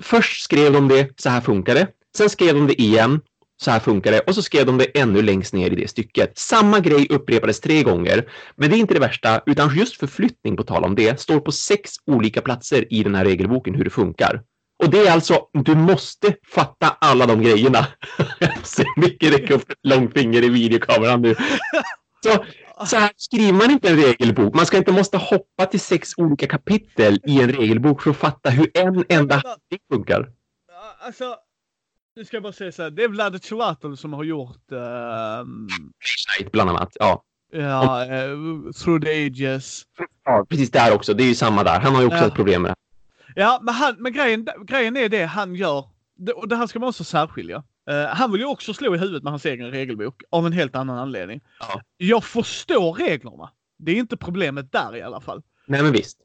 Först 0.00 0.42
skrev 0.42 0.72
de 0.72 0.88
det, 0.88 1.20
så 1.20 1.28
här 1.28 1.40
funkar 1.40 1.74
det. 1.74 1.88
Sen 2.16 2.30
skrev 2.30 2.54
de 2.54 2.66
det 2.66 2.82
igen, 2.82 3.20
så 3.62 3.70
här 3.70 3.80
funkar 3.80 4.12
det. 4.12 4.20
Och 4.20 4.34
så 4.34 4.42
skrev 4.42 4.66
de 4.66 4.78
det 4.78 4.98
ännu 4.98 5.22
längst 5.22 5.54
ner 5.54 5.70
i 5.70 5.74
det 5.74 5.88
stycket. 5.88 6.38
Samma 6.38 6.80
grej 6.80 7.06
upprepades 7.10 7.60
tre 7.60 7.82
gånger. 7.82 8.30
Men 8.56 8.70
det 8.70 8.76
är 8.76 8.78
inte 8.78 8.94
det 8.94 9.00
värsta, 9.00 9.42
utan 9.46 9.76
just 9.76 9.96
förflyttning 9.96 10.56
på 10.56 10.62
tal 10.62 10.84
om 10.84 10.94
det 10.94 11.20
står 11.20 11.40
på 11.40 11.52
sex 11.52 11.90
olika 12.06 12.40
platser 12.40 12.92
i 12.92 13.02
den 13.02 13.14
här 13.14 13.24
regelboken 13.24 13.74
hur 13.74 13.84
det 13.84 13.90
funkar. 13.90 14.42
Och 14.78 14.90
det 14.90 15.06
är 15.06 15.12
alltså, 15.12 15.46
du 15.52 15.74
måste 15.74 16.34
fatta 16.54 16.96
alla 17.00 17.26
de 17.26 17.42
grejerna. 17.42 17.86
Jag 18.38 18.66
ser 18.66 19.00
mycket 19.00 19.32
räcka 19.32 19.54
upp 19.54 19.72
långfinger 19.82 20.44
i 20.44 20.48
videokameran 20.48 21.22
nu. 21.22 21.34
Så, 22.24 22.44
så 22.86 22.96
här 22.96 23.10
skriver 23.16 23.52
man 23.52 23.70
inte 23.70 23.88
en 23.88 23.96
regelbok. 23.96 24.54
Man 24.54 24.66
ska 24.66 24.76
inte 24.76 24.92
måste 24.92 25.16
hoppa 25.18 25.66
till 25.66 25.80
sex 25.80 26.10
olika 26.16 26.46
kapitel 26.46 27.20
i 27.26 27.42
en 27.42 27.52
regelbok 27.52 28.02
för 28.02 28.10
att 28.10 28.16
fatta 28.16 28.50
hur 28.50 28.70
en 28.74 29.04
enda 29.08 29.34
handling 29.34 29.80
funkar. 29.92 30.30
Alltså, 31.00 31.36
nu 32.16 32.24
ska 32.24 32.36
jag 32.36 32.42
bara 32.42 32.52
säga 32.52 32.72
så 32.72 32.82
här. 32.82 32.90
Det 32.90 33.04
är 33.04 33.08
Vlad 33.08 33.44
Chvatal 33.44 33.96
som 33.96 34.12
har 34.12 34.24
gjort 34.24 34.72
ehm, 34.72 35.68
Nej, 36.40 36.48
Bland 36.52 36.70
annat. 36.70 36.92
Ja. 37.00 37.22
ja, 37.52 38.02
eh, 38.04 38.28
Through 38.84 39.04
the 39.04 39.26
Ages. 39.26 39.82
ja, 40.24 40.46
precis 40.48 40.70
där 40.70 40.94
också. 40.94 41.14
Det 41.14 41.22
är 41.22 41.28
ju 41.28 41.34
samma 41.34 41.64
där. 41.64 41.80
Han 41.80 41.94
har 41.94 42.00
ju 42.02 42.06
också 42.06 42.18
Ja. 42.18 42.26
ett 42.26 42.34
problem 42.34 42.62
med 42.62 42.70
det. 42.70 42.74
Ja, 43.38 43.58
men, 43.62 43.74
han, 43.74 43.96
men 43.98 44.12
grejen, 44.12 44.48
grejen 44.66 44.96
är 44.96 45.08
det 45.08 45.24
han 45.24 45.54
gör. 45.54 45.84
Det, 46.16 46.32
och 46.32 46.48
det 46.48 46.56
här 46.56 46.66
ska 46.66 46.78
man 46.78 46.88
också 46.88 47.04
särskilja. 47.04 47.62
Eh, 47.90 48.06
han 48.06 48.32
vill 48.32 48.40
ju 48.40 48.46
också 48.46 48.74
slå 48.74 48.94
i 48.94 48.98
huvudet 48.98 49.22
med 49.22 49.32
hans 49.32 49.46
egen 49.46 49.70
regelbok 49.70 50.22
av 50.30 50.46
en 50.46 50.52
helt 50.52 50.76
annan 50.76 50.98
anledning. 50.98 51.40
Ja. 51.60 51.82
Jag 51.96 52.24
förstår 52.24 52.92
reglerna. 52.92 53.50
Det 53.78 53.92
är 53.92 53.96
inte 53.96 54.16
problemet 54.16 54.72
där 54.72 54.96
i 54.96 55.02
alla 55.02 55.20
fall. 55.20 55.42
Nej, 55.66 55.82
men 55.82 55.92
visst. 55.92 56.18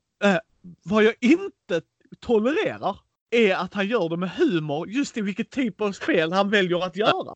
Vad 0.83 1.03
jag 1.03 1.13
inte 1.19 1.81
tolererar 2.19 2.99
är 3.33 3.55
att 3.55 3.73
han 3.73 3.87
gör 3.87 4.09
det 4.09 4.17
med 4.17 4.29
humor 4.31 4.89
just 4.89 5.17
i 5.17 5.21
vilket 5.21 5.49
typ 5.51 5.81
av 5.81 5.91
spel 5.91 6.33
han 6.33 6.49
väljer 6.49 6.83
att 6.85 6.95
göra. 6.95 7.33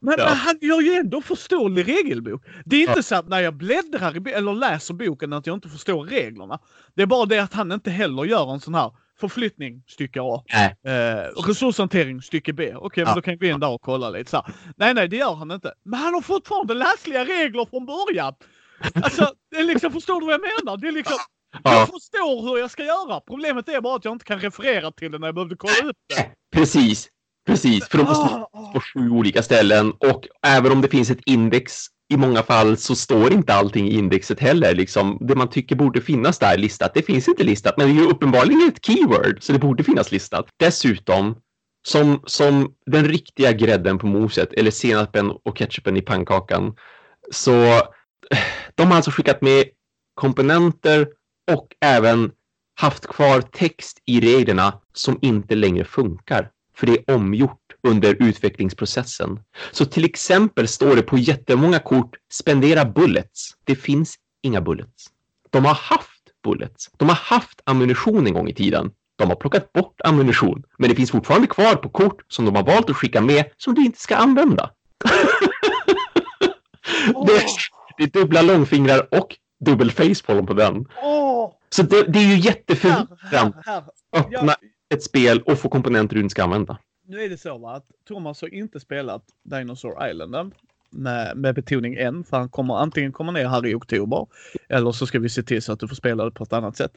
Men 0.00 0.14
Ja. 0.18 0.24
han 0.28 0.58
gör 0.60 0.80
ju 0.80 0.92
ändå 0.92 1.20
förståelig 1.22 1.88
regelbok. 1.88 2.42
Det 2.64 2.76
är 2.76 2.80
inte 2.80 2.92
Ja. 2.96 3.02
så 3.02 3.14
att 3.14 3.28
när 3.28 3.40
jag 3.40 3.54
bläddrar 3.54 4.28
i, 4.28 4.32
eller 4.32 4.52
läser 4.54 4.94
boken 4.94 5.32
att 5.32 5.46
jag 5.46 5.56
inte 5.56 5.68
förstår 5.68 6.04
reglerna. 6.04 6.58
Det 6.94 7.02
är 7.02 7.06
bara 7.06 7.26
det 7.26 7.38
att 7.38 7.54
han 7.54 7.72
inte 7.72 7.90
heller 7.90 8.24
gör 8.24 8.52
en 8.52 8.60
sån 8.60 8.74
här 8.74 8.90
förflyttning 9.20 9.82
stycke 9.86 10.20
A. 10.22 10.42
Nej. 10.52 10.76
Eh, 10.94 11.42
resurshantering 11.48 12.22
stycke 12.22 12.52
B. 12.52 12.74
Okej, 12.76 13.04
men 13.04 13.10
Ja. 13.10 13.14
då 13.14 13.22
kan 13.22 13.32
vi 13.38 13.38
gå 13.48 13.54
in 13.54 13.60
där 13.60 13.70
och 13.70 13.82
kolla 13.82 14.10
lite 14.10 14.30
så 14.30 14.36
här. 14.36 14.54
Nej, 14.76 14.94
nej, 14.94 15.08
det 15.08 15.16
gör 15.16 15.34
han 15.34 15.50
inte. 15.50 15.72
Men 15.84 16.00
han 16.00 16.14
har 16.14 16.20
fortfarande 16.20 16.74
läsliga 16.74 17.24
regler 17.24 17.66
från 17.70 17.86
början. 17.86 18.34
Alltså, 18.94 19.32
det 19.50 19.56
är 19.56 19.64
liksom, 19.64 19.92
förstår 19.92 20.20
du 20.20 20.26
vad 20.26 20.34
jag 20.34 20.40
menar? 20.40 20.76
Det 20.76 20.88
är 20.88 20.92
liksom, 20.92 21.16
jag 21.52 21.72
Ja, 21.72 21.86
förstår 21.86 22.42
hur 22.42 22.58
jag 22.58 22.70
ska 22.70 22.84
göra. 22.84 23.20
Problemet 23.20 23.68
är 23.68 23.80
bara 23.80 23.96
att 23.96 24.04
jag 24.04 24.14
inte 24.14 24.24
kan 24.24 24.40
referera 24.40 24.90
till 24.90 25.12
det 25.12 25.18
när 25.18 25.26
jag 25.26 25.34
behövde 25.34 25.56
kolla 25.56 25.90
upp 25.90 25.96
det. 26.16 26.30
precis. 26.58 27.08
Precis. 27.46 27.88
För 27.88 27.98
de 27.98 28.04
måste 28.04 28.34
Ah, 28.34 28.72
på 28.72 28.80
sju 28.80 29.10
olika 29.10 29.42
ställen 29.42 29.92
och 29.92 30.28
även 30.46 30.72
om 30.72 30.80
det 30.80 30.88
finns 30.88 31.10
ett 31.10 31.20
index 31.26 31.86
i 32.08 32.16
många 32.16 32.42
fall 32.42 32.76
så 32.76 32.96
står 32.96 33.32
inte 33.32 33.54
allting 33.54 33.88
i 33.88 33.98
indexet 33.98 34.40
heller. 34.40 34.74
Liksom, 34.74 35.18
det 35.20 35.34
man 35.34 35.50
tycker 35.50 35.76
borde 35.76 36.00
finnas 36.00 36.38
där 36.38 36.56
listat, 36.58 36.94
det 36.94 37.02
finns 37.02 37.28
inte 37.28 37.44
listat, 37.44 37.76
men 37.76 37.86
det 37.86 37.92
är 37.92 38.04
ju 38.04 38.10
uppenbarligen 38.10 38.68
ett 38.68 38.86
keyword, 38.86 39.38
så 39.40 39.52
det 39.52 39.58
borde 39.58 39.84
finnas 39.84 40.12
listat. 40.12 40.46
Dessutom, 40.56 41.36
som, 41.88 42.22
som 42.26 42.74
den 42.86 43.04
riktiga 43.08 43.52
grädden 43.52 43.98
på 43.98 44.06
moset, 44.06 44.52
eller 44.52 44.70
senapen 44.70 45.30
och 45.30 45.58
ketchupen 45.58 45.96
i 45.96 46.02
pannkakan, 46.02 46.74
så 47.30 47.82
de 48.74 48.86
har 48.86 48.96
alltså 48.96 49.10
skickat 49.10 49.42
med 49.42 49.64
komponenter 50.14 51.06
och 51.52 51.68
även 51.80 52.32
haft 52.74 53.06
kvar 53.06 53.40
text 53.40 54.02
i 54.04 54.20
reglerna 54.20 54.80
som 54.92 55.18
inte 55.22 55.54
längre 55.54 55.84
funkar. 55.84 56.50
För 56.76 56.86
det 56.86 56.92
är 56.92 57.14
omgjort 57.14 57.60
under 57.82 58.16
utvecklingsprocessen. 58.22 59.40
Så 59.70 59.84
till 59.84 60.04
exempel 60.04 60.68
står 60.68 60.96
det 60.96 61.02
på 61.02 61.18
jättemånga 61.18 61.78
kort 61.78 62.16
spendera 62.32 62.84
bullets. 62.84 63.50
Det 63.64 63.76
finns 63.76 64.16
inga 64.42 64.60
bullets. 64.60 65.06
De 65.50 65.64
har 65.64 65.74
haft 65.74 66.22
bullets. 66.44 66.90
De 66.96 67.08
har 67.08 67.16
haft 67.16 67.60
ammunition 67.64 68.26
en 68.26 68.32
gång 68.32 68.48
i 68.48 68.54
tiden. 68.54 68.90
De 69.18 69.28
har 69.28 69.36
plockat 69.36 69.72
bort 69.72 70.00
ammunition, 70.04 70.62
men 70.78 70.90
det 70.90 70.96
finns 70.96 71.10
fortfarande 71.10 71.46
kvar 71.46 71.74
på 71.74 71.88
kort 71.88 72.22
som 72.28 72.44
de 72.44 72.56
har 72.56 72.62
valt 72.62 72.90
att 72.90 72.96
skicka 72.96 73.20
med 73.20 73.44
som 73.56 73.74
du 73.74 73.84
inte 73.84 74.00
ska 74.00 74.16
använda. 74.16 74.70
det, 77.26 77.32
är, 77.32 77.42
det 77.96 78.02
är 78.04 78.20
dubbla 78.20 78.42
långfingrar 78.42 79.14
och 79.14 79.36
dubbel 79.64 79.90
facepalm 79.90 80.46
på 80.46 80.54
den. 80.54 80.86
Åh! 81.02 81.52
Så 81.70 81.82
det, 81.82 82.02
det 82.02 82.18
är 82.18 82.36
ju 82.36 82.40
jätteförvirrande 82.40 83.62
öppna 84.16 84.54
ett 84.94 85.02
spel 85.02 85.40
och 85.40 85.58
få 85.58 85.68
komponenter 85.68 86.14
du 86.14 86.22
inte 86.22 86.32
ska 86.32 86.42
använda. 86.42 86.78
Nu 87.08 87.22
är 87.22 87.28
det 87.28 87.38
så 87.38 87.58
va, 87.58 87.74
att 87.74 87.86
Thomas 88.08 88.40
har 88.40 88.54
inte 88.54 88.80
spelat 88.80 89.22
Dinosaur 89.44 90.10
Island 90.10 90.54
med, 90.90 91.36
med 91.36 91.54
betoning 91.54 91.94
än, 91.94 92.24
för 92.24 92.36
han 92.36 92.48
kommer 92.48 92.74
antingen 92.74 93.12
komma 93.12 93.32
ner 93.32 93.48
här 93.48 93.66
i 93.66 93.74
oktober 93.74 94.26
eller 94.68 94.92
så 94.92 95.06
ska 95.06 95.18
vi 95.18 95.28
se 95.28 95.42
till 95.42 95.62
så 95.62 95.72
att 95.72 95.80
du 95.80 95.88
får 95.88 95.96
spela 95.96 96.24
det 96.24 96.30
på 96.30 96.44
ett 96.44 96.52
annat 96.52 96.76
sätt. 96.76 96.92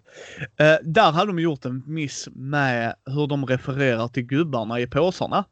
Eh, 0.60 0.76
där 0.84 1.12
hade 1.12 1.28
de 1.28 1.40
gjort 1.40 1.66
en 1.66 1.84
miss 1.86 2.30
med 2.32 2.96
hur 3.06 3.28
de 3.28 3.46
refererar 3.46 4.08
till 4.08 4.24
gubbarna 4.24 4.80
i 4.80 4.88
påsarna. 4.88 5.46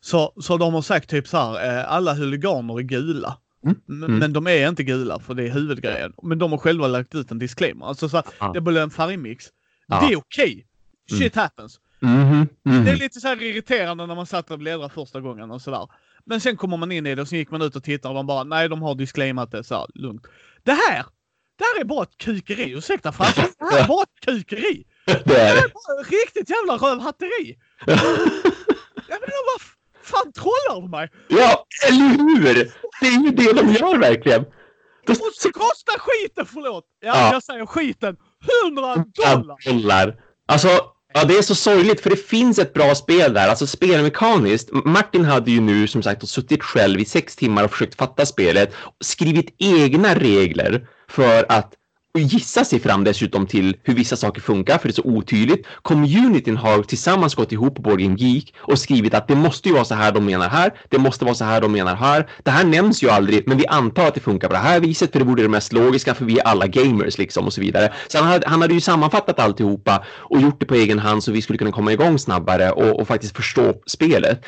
Så, 0.00 0.32
så 0.40 0.56
de 0.56 0.74
har 0.74 0.82
sagt 0.82 1.10
typ 1.10 1.28
så 1.28 1.36
här, 1.36 1.78
eh, 1.78 1.92
alla 1.92 2.14
huliganer 2.14 2.78
är 2.78 2.82
gula. 2.82 3.36
Mm, 3.64 3.80
mm. 3.88 4.18
Men 4.18 4.32
de 4.32 4.46
är 4.46 4.68
inte 4.68 4.82
gula 4.84 5.18
för 5.18 5.34
det 5.34 5.42
är 5.42 5.50
huvudgrejen. 5.50 6.12
Men 6.22 6.38
de 6.38 6.50
har 6.50 6.58
själva 6.58 6.86
lagt 6.86 7.14
ut 7.14 7.30
en 7.30 7.38
disclaimer. 7.38 7.86
Alltså 7.86 8.08
så 8.08 8.16
att 8.16 8.34
Ja. 8.40 8.50
det 8.54 8.60
blir 8.60 8.80
en 8.80 8.90
färgmix. 8.90 9.44
Ja. 9.86 10.00
Det 10.00 10.12
är 10.12 10.16
okej. 10.18 10.66
Shit 11.18 11.34
happens. 11.36 11.80
Mhm, 12.00 12.48
mhm. 12.64 12.84
Det 12.84 12.90
är 12.90 12.96
lite 12.96 13.20
så 13.20 13.28
här 13.28 13.42
irriterande 13.42 14.06
när 14.06 14.14
man 14.14 14.26
satt 14.26 14.50
och 14.50 14.58
bläddrade 14.58 14.94
första 14.94 15.20
gången 15.20 15.50
och 15.50 15.62
sådär. 15.62 15.88
Men 16.24 16.40
sen 16.40 16.56
kommer 16.56 16.76
man 16.76 16.92
in 16.92 17.06
i 17.06 17.14
det 17.14 17.22
och 17.22 17.28
så 17.28 17.36
gick 17.36 17.50
man 17.50 17.62
ut 17.62 17.76
och 17.76 17.84
tittade 17.84 18.08
och 18.08 18.14
de 18.14 18.26
bara, 18.26 18.44
nej 18.44 18.68
de 18.68 18.82
har 18.82 18.94
disclaimat 18.94 19.50
det 19.50 19.64
så 19.64 19.74
här, 19.74 19.86
lugnt. 19.94 20.26
Det 20.62 20.72
här, 20.72 21.04
det 21.58 21.64
här 21.64 21.80
är 21.80 21.84
bara 21.84 22.02
ett 22.02 22.16
kukeri, 22.18 22.70
ursäkta 22.72 23.12
franskan. 23.12 23.44
Det 23.58 23.64
här 23.74 23.84
är 23.84 23.88
bara 23.88 24.02
ett 24.02 24.24
kukeri. 24.26 24.84
Det 25.06 25.12
är 25.12 25.24
Det 25.24 25.34
här 25.34 25.56
är 25.56 25.68
bara 25.68 26.02
riktigt 26.02 26.50
jävla 26.50 26.76
rövhatteri. 26.88 27.58
Jag 29.08 29.20
menar 29.20 29.52
vad 29.52 29.60
fan 30.10 30.32
trollar 30.32 30.82
du 30.82 30.88
mig? 30.88 31.08
Ja, 31.28 31.64
eller 31.88 32.08
hur? 32.18 32.54
Det 33.00 33.06
är 33.06 33.24
ju 33.24 33.30
det 33.30 33.52
de 33.52 33.72
gör 33.72 33.98
verkligen. 33.98 34.44
Och 35.08 35.16
så 35.34 35.52
kostar 35.52 35.98
skiten, 35.98 36.46
förlåt! 36.46 36.84
Ja, 37.00 37.12
Ja. 37.16 37.32
jag 37.32 37.42
säger 37.42 37.66
skiten, 37.66 38.16
100 38.64 39.04
Ja, 39.14 39.34
dollar! 39.36 39.56
dollar. 39.72 40.14
Alltså, 40.48 40.68
ja, 41.14 41.24
det 41.24 41.34
är 41.38 41.42
så 41.42 41.54
sorgligt 41.54 42.00
för 42.00 42.10
det 42.10 42.16
finns 42.28 42.58
ett 42.58 42.72
bra 42.74 42.94
spel 42.94 43.34
där. 43.34 43.48
Alltså 43.48 43.66
spelmekaniskt. 43.66 44.68
Martin 44.72 45.24
hade 45.24 45.50
ju 45.50 45.60
nu 45.60 45.88
som 45.88 46.02
sagt 46.02 46.28
suttit 46.28 46.62
själv 46.62 47.00
i 47.00 47.04
sex 47.04 47.36
timmar 47.36 47.64
och 47.64 47.70
försökt 47.70 47.94
fatta 47.94 48.26
spelet. 48.26 48.74
Skrivit 49.04 49.54
egna 49.58 50.14
regler 50.14 50.88
för 51.08 51.46
att 51.48 51.72
och 52.14 52.20
gissa 52.20 52.64
sig 52.64 52.80
fram 52.80 53.04
dessutom 53.04 53.46
till 53.46 53.76
hur 53.82 53.94
vissa 53.94 54.16
saker 54.16 54.40
funkar 54.40 54.78
för 54.78 54.88
det 54.88 54.92
är 54.92 55.02
så 55.02 55.08
otydligt. 55.08 55.66
Communityn 55.82 56.56
har 56.56 56.82
tillsammans 56.82 57.34
gått 57.34 57.52
ihop 57.52 57.74
på 57.76 57.82
Board 57.82 58.00
Game 58.00 58.16
Geek 58.18 58.54
och 58.58 58.78
skrivit 58.78 59.14
att 59.14 59.28
det 59.28 59.36
måste 59.36 59.68
ju 59.68 59.74
vara 59.74 59.84
så 59.84 59.94
här 59.94 60.12
de 60.12 60.24
menar 60.24 60.48
här. 60.48 60.74
Det 60.88 60.98
måste 60.98 61.24
vara 61.24 61.34
så 61.34 61.44
här 61.44 61.60
de 61.60 61.72
menar 61.72 61.96
här. 61.96 62.28
Det 62.42 62.50
här 62.50 62.64
nämns 62.64 63.02
ju 63.02 63.10
aldrig, 63.10 63.48
men 63.48 63.58
vi 63.58 63.66
antar 63.66 64.06
att 64.06 64.14
det 64.14 64.20
funkar 64.20 64.48
på 64.48 64.54
det 64.54 64.60
här 64.60 64.80
viset 64.80 65.12
för 65.12 65.18
det 65.18 65.24
vore 65.24 65.42
det 65.42 65.48
mest 65.48 65.72
logiska 65.72 66.14
för 66.14 66.24
vi 66.24 66.38
är 66.38 66.42
alla 66.42 66.66
gamers 66.66 67.18
liksom 67.18 67.46
och 67.46 67.52
så 67.52 67.60
vidare. 67.60 67.92
Så 68.08 68.18
han 68.18 68.26
hade, 68.26 68.48
han 68.48 68.62
hade 68.62 68.74
ju 68.74 68.80
sammanfattat 68.80 69.38
alltihopa 69.38 70.04
och 70.08 70.40
gjort 70.40 70.60
det 70.60 70.66
på 70.66 70.74
egen 70.74 70.98
hand 70.98 71.24
så 71.24 71.32
vi 71.32 71.42
skulle 71.42 71.58
kunna 71.58 71.72
komma 71.72 71.92
igång 71.92 72.18
snabbare 72.18 72.70
och, 72.70 73.00
och 73.00 73.08
faktiskt 73.08 73.36
förstå 73.36 73.74
spelet 73.86 74.44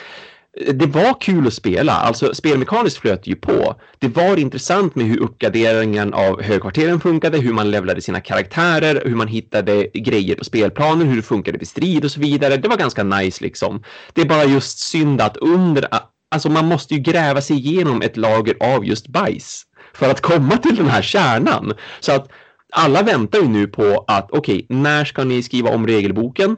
det 0.72 0.86
var 0.86 1.20
kul 1.20 1.46
att 1.46 1.54
spela, 1.54 1.92
alltså 1.92 2.34
spelmekaniskt 2.34 2.96
flöt 2.96 3.26
ju 3.26 3.34
på. 3.34 3.74
Det 3.98 4.08
var 4.08 4.36
intressant 4.36 4.94
med 4.94 5.06
hur 5.06 5.20
uppgraderingen 5.20 6.14
av 6.14 6.42
högkvarteren 6.42 7.00
funkade, 7.00 7.38
hur 7.38 7.52
man 7.52 7.70
levlade 7.70 8.02
sina 8.02 8.20
karaktärer, 8.20 9.02
hur 9.04 9.14
man 9.14 9.28
hittade 9.28 9.86
grejer 9.94 10.36
på 10.36 10.44
spelplanen, 10.44 11.08
hur 11.08 11.16
det 11.16 11.22
funkade 11.22 11.58
vid 11.58 11.68
strid 11.68 12.04
och 12.04 12.10
så 12.10 12.20
vidare. 12.20 12.56
Det 12.56 12.68
var 12.68 12.76
ganska 12.76 13.04
nice 13.04 13.44
liksom. 13.44 13.82
Det 14.12 14.20
är 14.20 14.26
bara 14.26 14.44
just 14.44 14.78
synd 14.78 15.20
att 15.20 15.36
under, 15.36 15.88
alltså 16.30 16.48
man 16.48 16.66
måste 16.66 16.94
ju 16.94 17.00
gräva 17.00 17.40
sig 17.40 17.56
igenom 17.56 18.02
ett 18.02 18.16
lager 18.16 18.56
av 18.60 18.86
just 18.86 19.08
bajs 19.08 19.62
för 19.94 20.10
att 20.10 20.20
komma 20.20 20.56
till 20.56 20.76
den 20.76 20.88
här 20.88 21.02
kärnan. 21.02 21.72
Så 22.00 22.12
att 22.12 22.28
alla 22.72 23.02
väntar 23.02 23.38
ju 23.38 23.48
nu 23.48 23.66
på 23.66 24.04
att 24.06 24.30
okej, 24.30 24.64
okay, 24.64 24.78
när 24.78 25.04
ska 25.04 25.24
ni 25.24 25.42
skriva 25.42 25.70
om 25.70 25.86
regelboken? 25.86 26.56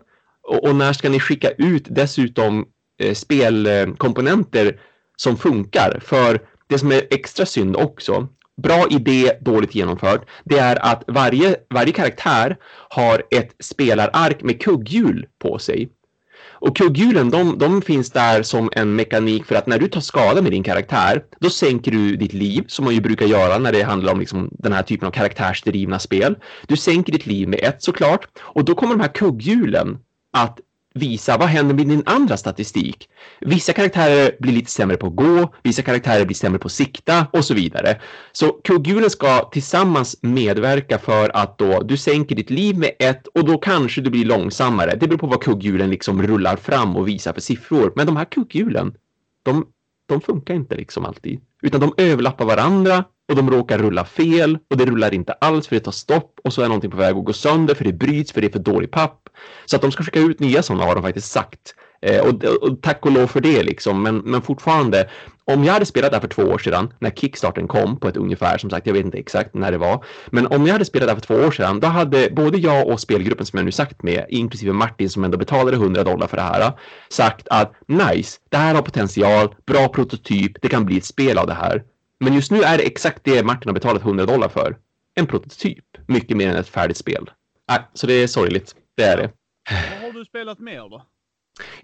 Och, 0.49 0.65
och 0.69 0.77
när 0.77 0.93
ska 0.93 1.09
ni 1.09 1.21
skicka 1.21 1.51
ut 1.51 1.87
dessutom 1.91 2.67
Eh, 2.99 3.15
spelkomponenter 3.15 4.81
som 5.17 5.37
funkar. 5.37 6.01
För 6.05 6.41
det 6.67 6.79
som 6.79 6.93
är 6.93 7.03
extra 7.11 7.47
synd 7.47 7.77
också, 7.77 8.29
bra 8.63 8.87
idé, 8.91 9.33
dåligt 9.41 9.75
genomfört, 9.75 10.29
det 10.45 10.59
är 10.59 10.85
att 10.85 11.05
varje, 11.07 11.57
varje 11.75 11.93
karaktär 11.93 12.57
har 12.89 13.23
ett 13.31 13.55
spelarark 13.61 14.43
med 14.43 14.63
kugghjul 14.63 15.27
på 15.39 15.59
sig. 15.59 15.89
Och 16.47 16.77
kugghjulen, 16.77 17.31
de, 17.31 17.59
de 17.59 17.83
finns 17.83 18.11
där 18.11 18.43
som 18.43 18.71
en 18.73 18.97
mekanik 18.97 19.45
för 19.45 19.55
att 19.55 19.67
när 19.67 19.79
du 19.79 19.89
tar 19.89 20.01
skada 20.01 20.43
med 20.43 20.53
din 20.53 20.63
karaktär, 20.63 21.25
då 21.41 21.51
sänker 21.51 21.91
du 21.91 22.17
ditt 22.17 22.33
liv, 22.33 22.65
som 22.69 22.85
man 22.85 22.95
ju 22.95 23.01
brukar 23.01 23.27
göra 23.27 23.59
när 23.59 23.73
det 23.73 23.83
handlar 23.83 24.13
om 24.13 24.21
liksom 24.21 24.51
den 24.53 24.73
här 24.73 24.83
typen 24.83 25.09
av 25.09 25.13
karaktärsdrivna 25.13 25.99
spel. 25.99 26.37
Du 26.67 26.77
sänker 26.77 27.13
ditt 27.13 27.27
liv 27.27 27.49
med 27.49 27.61
ett 27.63 27.83
såklart, 27.83 28.27
och 28.41 28.65
då 28.65 28.75
kommer 28.75 28.95
de 28.95 29.01
här 29.01 29.15
kugghjulen 29.15 29.99
att 30.33 30.61
visa 30.95 31.37
vad 31.39 31.49
händer 31.49 31.75
med 31.75 31.87
din 31.87 32.03
andra 32.07 32.37
statistik. 32.37 33.09
Vissa 33.41 33.73
karaktärer 33.73 34.37
blir 34.41 34.53
lite 34.53 34.71
sämre 34.71 34.97
på 34.97 35.07
att 35.07 35.17
gå, 35.17 35.55
vissa 35.63 35.83
karaktärer 35.83 36.25
blir 36.25 36.37
sämre 36.37 36.59
på 36.59 36.67
att 36.67 36.73
sikta 36.73 37.27
och 37.33 37.45
så 37.45 37.55
vidare. 37.55 38.01
Så 38.33 38.53
kugghjulen 38.53 39.11
ska 39.11 39.49
tillsammans 39.53 40.17
medverka 40.23 40.99
för 40.99 41.37
att 41.37 41.59
då 41.59 41.83
du 41.83 41.97
sänker 41.97 42.37
ditt 42.37 42.51
liv 42.51 42.79
med 42.79 42.91
ett 42.99 43.27
och 43.27 43.45
då 43.45 43.59
kanske 43.59 44.01
du 44.01 44.11
blir 44.11 44.25
långsammare. 44.25 44.97
Det 45.01 45.09
beror 45.09 45.19
på 45.19 45.27
vad 45.27 45.43
kugghjulen 45.43 45.91
liksom 45.91 46.23
rullar 46.23 46.57
fram 46.57 46.97
och 46.97 47.09
visar 47.09 47.33
för 47.33 47.41
siffror. 47.41 47.93
Men 47.97 48.07
de 48.07 48.17
här 48.17 48.25
kugghjulen, 48.25 48.95
de, 49.43 49.67
de 50.09 50.21
funkar 50.21 50.55
inte 50.55 50.75
liksom 50.75 51.05
alltid. 51.05 51.41
Utan 51.63 51.81
de 51.81 51.95
överlappar 51.97 52.45
varandra 52.45 53.05
och 53.29 53.37
de 53.37 53.51
råkar 53.51 53.79
rulla 53.79 54.05
fel 54.05 54.59
och 54.71 54.77
det 54.77 54.85
rullar 54.85 55.15
inte 55.15 55.33
alls 55.33 55.67
för 55.67 55.77
det 55.77 55.81
tar 55.81 55.93
stopp 55.93 56.41
och 56.45 56.53
så 56.53 56.63
är 56.63 56.69
någonting 56.69 56.91
på 56.91 56.97
väg 56.97 57.17
att 57.17 57.25
gå 57.25 57.33
sönder 57.33 57.75
för 57.75 57.85
det 57.85 57.93
bryts 57.93 58.33
för 58.33 58.41
det 58.41 58.47
är 58.47 58.53
för 58.53 58.59
dålig 58.59 58.91
papp. 58.91 59.24
Så 59.67 59.77
att 59.77 59.83
de 59.83 59.93
ska 59.93 60.03
skicka 60.03 60.21
ut 60.21 60.41
nya 60.41 60.63
sådana 60.63 60.85
har 60.85 60.95
de 60.95 61.03
faktiskt 61.03 61.33
sagt. 61.33 61.75
Eh, 62.03 62.21
och, 62.21 62.45
och, 62.45 62.83
tack 62.83 63.07
och 63.07 63.13
lov 63.13 63.27
för 63.27 63.41
det 63.41 63.63
liksom. 63.63 64.03
Men, 64.03 64.19
men 64.19 64.43
fortfarande, 64.43 65.09
om 65.45 65.65
jag 65.65 65.73
hade 65.73 65.87
spelat 65.87 66.13
där 66.13 66.21
för 66.21 66.29
två 66.29 66.43
år 66.43 66.59
sedan 66.59 66.93
när 66.99 67.11
Kickstarten 67.11 67.69
kom 67.69 68.01
på 68.01 68.09
ett 68.09 68.17
ungefär, 68.17 68.59
som 68.59 68.71
sagt, 68.71 68.87
jag 68.87 68.95
vet 68.95 69.05
inte 69.05 69.19
exakt 69.19 69.55
när 69.55 69.73
det 69.73 69.79
var. 69.79 70.05
Men 70.27 70.47
om 70.47 70.67
jag 70.67 70.73
hade 70.73 70.85
spelat 70.85 71.09
där 71.09 71.15
för 71.15 71.23
två 71.23 71.35
år 71.35 71.51
sedan, 71.51 71.81
då 71.81 71.87
hade 71.87 72.31
både 72.31 72.59
jag 72.59 72.89
och 72.89 73.01
spelgruppen 73.01 73.47
som 73.47 73.57
jag 73.57 73.65
nu 73.65 73.73
sagt 73.73 74.03
med, 74.03 74.27
inklusive 74.29 74.73
Martin 74.73 75.11
som 75.11 75.25
ändå 75.25 75.39
betalade 75.39 75.77
100 75.77 76.05
dollar 76.05 76.27
för 76.27 76.37
det 76.37 76.43
här, 76.43 76.73
sagt 77.09 77.49
att 77.49 77.73
nice, 77.89 78.39
det 78.49 78.57
här 78.57 78.75
har 78.75 78.83
potential, 78.83 79.55
bra 79.67 79.89
prototyp, 79.89 80.53
det 80.63 80.69
kan 80.69 80.85
bli 80.85 80.99
ett 80.99 81.05
spel 81.05 81.39
av 81.39 81.47
det 81.47 81.55
här. 81.55 81.83
Men 82.21 82.35
just 82.35 82.51
nu 82.51 82.63
är 82.63 82.79
det 82.79 82.85
exakt 82.85 83.25
det 83.25 83.43
Martin 83.43 83.69
har 83.69 83.75
betalat 83.75 84.03
100 84.03 84.27
dollar 84.27 84.49
för. 84.49 84.77
En 85.15 85.27
prototyp. 85.27 85.85
Mycket 86.07 86.37
mer 86.37 86.49
än 86.49 86.57
ett 86.57 86.69
färdigt 86.69 86.97
spel. 86.97 87.31
Äh, 87.71 87.79
så 87.95 88.07
det 88.07 88.13
är 88.13 88.27
sorgligt. 88.27 88.75
Det 88.97 89.03
är 89.03 89.17
det. 89.17 89.31
Vad 89.71 90.03
har 90.03 90.13
du 90.13 90.25
spelat 90.25 90.59
mer 90.59 90.89
då? 90.91 91.07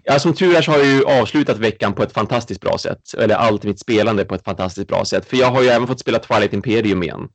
Ja, 0.03 0.19
som 0.19 0.33
tur 0.33 0.55
är 0.55 0.61
så 0.61 0.71
har 0.71 0.77
jag 0.77 0.87
ju 0.87 1.05
avslutat 1.05 1.57
veckan 1.57 1.93
på 1.93 2.03
ett 2.03 2.13
fantastiskt 2.13 2.61
bra 2.61 2.77
sätt. 2.77 3.13
Eller 3.17 3.35
allt 3.35 3.63
mitt 3.63 3.79
spelande 3.79 4.25
på 4.25 4.35
ett 4.35 4.43
fantastiskt 4.43 4.87
bra 4.87 5.05
sätt. 5.05 5.25
För 5.25 5.37
jag 5.37 5.51
har 5.51 5.61
ju 5.61 5.67
även 5.67 5.87
fått 5.87 5.99
spela 5.99 6.19
Twilight 6.19 6.53
Imperium 6.53 7.03
igen. 7.03 7.29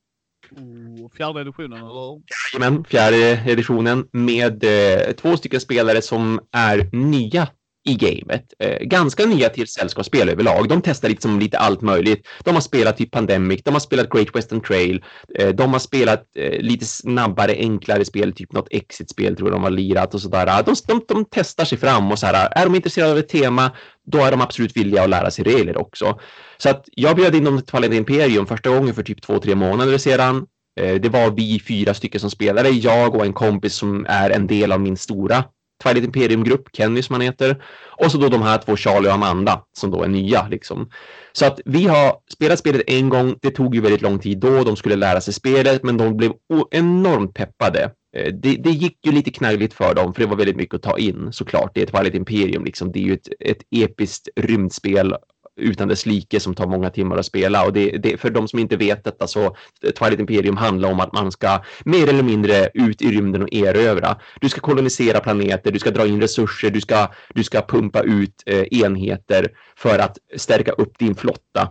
Oh, 0.51 1.11
fjärde 1.16 1.41
editionen 1.41 1.79
eller? 1.79 2.22
Jajamän, 2.55 2.85
fjärde 2.85 3.43
editionen 3.47 4.09
med 4.12 4.64
eh, 4.64 5.12
två 5.12 5.37
stycken 5.37 5.61
spelare 5.61 6.03
som 6.03 6.41
är 6.53 6.89
nya 6.93 7.49
i 7.87 7.95
gamet. 7.95 8.45
Eh, 8.59 8.78
ganska 8.80 9.26
nya 9.26 9.49
till 9.49 9.66
sällskapsspel 9.66 10.28
överlag. 10.28 10.68
De 10.68 10.82
testar 10.82 11.09
liksom 11.09 11.41
lite 11.41 11.59
allt 11.59 11.80
möjligt. 11.80 12.26
De 12.45 12.55
har 12.55 12.61
spelat 12.61 12.97
typ 12.97 13.11
Pandemic, 13.11 13.62
de 13.62 13.70
har 13.70 13.80
spelat 13.80 14.11
Great 14.11 14.37
Western 14.37 14.61
Trail, 14.61 15.05
eh, 15.39 15.49
de 15.49 15.72
har 15.72 15.78
spelat 15.78 16.24
eh, 16.37 16.61
lite 16.61 16.84
snabbare, 16.84 17.53
enklare 17.53 18.05
spel, 18.05 18.32
typ 18.32 18.53
något 18.53 18.68
exit-spel 18.70 19.37
tror 19.37 19.49
jag 19.49 19.57
de 19.57 19.62
har 19.62 19.70
lirat 19.70 20.14
och 20.14 20.20
sådär. 20.20 20.62
De, 20.62 20.74
de, 20.87 21.01
de 21.09 21.24
testar 21.30 21.64
sig 21.64 21.78
fram 21.78 22.12
och 22.12 22.18
så 22.18 22.26
här, 22.26 22.49
är 22.51 22.64
de 22.64 22.74
intresserade 22.74 23.12
av 23.12 23.18
ett 23.18 23.28
tema, 23.28 23.70
då 24.07 24.18
är 24.18 24.30
de 24.30 24.41
absolut 24.41 24.76
villiga 24.76 25.03
att 25.03 25.11
lära 25.11 25.30
sig 25.30 25.45
regler 25.45 25.78
också. 25.78 26.18
Så 26.59 26.70
att 26.70 26.89
jag 26.93 27.16
bjöd 27.16 27.34
in 27.34 27.45
dem 27.45 27.59
till 27.59 27.66
Twilight 27.66 27.95
Imperium 27.95 28.47
första 28.47 28.70
gången 28.70 28.95
för 28.95 29.03
typ 29.03 29.22
två, 29.22 29.39
tre 29.39 29.55
månader 29.55 29.99
sedan. 29.99 30.47
Eh, 30.80 30.95
det 30.95 31.09
var 31.09 31.30
vi 31.30 31.61
fyra 31.68 31.95
stycken 31.95 32.20
som 32.20 32.30
spelade, 32.30 32.70
jag 32.70 33.14
och 33.14 33.24
en 33.24 33.32
kompis 33.32 33.74
som 33.74 34.07
är 34.09 34.30
en 34.30 34.47
del 34.47 34.72
av 34.72 34.80
min 34.80 34.97
stora 34.97 35.45
Twilight 35.83 36.05
Imperium-grupp, 36.05 36.68
Kenny 36.72 37.03
som 37.03 37.14
han 37.14 37.20
heter. 37.20 37.62
Och 38.05 38.12
så 38.12 38.18
då 38.18 38.29
de 38.29 38.43
här 38.43 38.59
två, 38.59 38.77
Charlie 38.77 39.09
och 39.09 39.14
Amanda, 39.14 39.62
som 39.72 39.91
då 39.91 40.03
är 40.03 40.09
nya 40.09 40.49
liksom. 40.49 40.91
Så 41.33 41.47
att 41.47 41.61
vi 41.64 41.87
har 41.87 42.16
spelat 42.33 42.59
spelet 42.59 42.83
en 42.87 43.09
gång. 43.09 43.35
Det 43.43 43.51
tog 43.51 43.74
ju 43.74 43.81
väldigt 43.81 44.03
lång 44.03 44.18
tid 44.18 44.39
då. 44.39 44.64
De 44.64 44.77
skulle 44.77 44.97
lära 44.97 45.20
sig 45.20 45.35
spelet, 45.35 45.83
men 45.83 45.97
de 45.97 46.16
blev 46.16 46.33
enormt 46.70 47.35
peppade. 47.35 47.91
Eh, 48.16 48.33
det, 48.33 48.57
det 48.57 48.70
gick 48.70 49.07
ju 49.07 49.12
lite 49.12 49.31
knaggligt 49.31 49.74
för 49.74 49.95
dem, 49.95 50.14
för 50.14 50.20
det 50.22 50.29
var 50.29 50.37
väldigt 50.37 50.57
mycket 50.57 50.74
att 50.74 50.83
ta 50.83 50.99
in 50.99 51.29
såklart. 51.33 51.70
Det 51.74 51.83
är 51.83 51.87
Twilight 51.87 52.14
Imperium, 52.14 52.64
liksom. 52.64 52.93
det 52.93 52.99
är 52.99 53.05
ju 53.05 53.14
ett, 53.14 53.29
ett 53.41 53.62
episkt 53.70 54.29
rymdspel 54.37 55.14
utan 55.57 55.88
dess 55.88 56.07
like 56.07 56.40
som 56.40 56.54
tar 56.54 56.66
många 56.66 56.90
timmar 56.90 57.16
att 57.16 57.26
spela. 57.26 57.64
Och 57.64 57.72
det, 57.72 57.90
det, 57.90 58.20
för 58.20 58.30
de 58.30 58.48
som 58.48 58.59
inte 58.59 58.76
vet 58.76 59.04
detta 59.04 59.26
så 59.26 59.44
eh, 59.44 59.90
Twilight 59.98 60.20
Imperium 60.20 60.57
handlar 60.57 60.90
om 60.90 61.00
att 61.00 61.12
man 61.12 61.32
ska 61.32 61.62
mer 61.84 62.09
eller 62.09 62.22
mindre 62.22 62.70
ut 62.74 63.02
i 63.02 63.11
rymden 63.11 63.42
och 63.42 63.54
erövra. 63.54 64.16
Du 64.40 64.48
ska 64.48 64.61
kolonisera 64.61 65.20
planeter, 65.20 65.72
du 65.72 65.78
ska 65.78 65.90
dra 65.90 66.07
in 66.07 66.20
resurser, 66.20 66.70
du 66.70 66.80
ska, 66.80 67.09
du 67.34 67.44
ska 67.44 67.62
pumpa 67.62 68.02
ut 68.02 68.42
eh, 68.46 68.82
enheter 68.82 69.48
för 69.76 69.98
att 69.98 70.18
stärka 70.36 70.72
upp 70.72 70.98
din 70.98 71.14
flotta. 71.14 71.68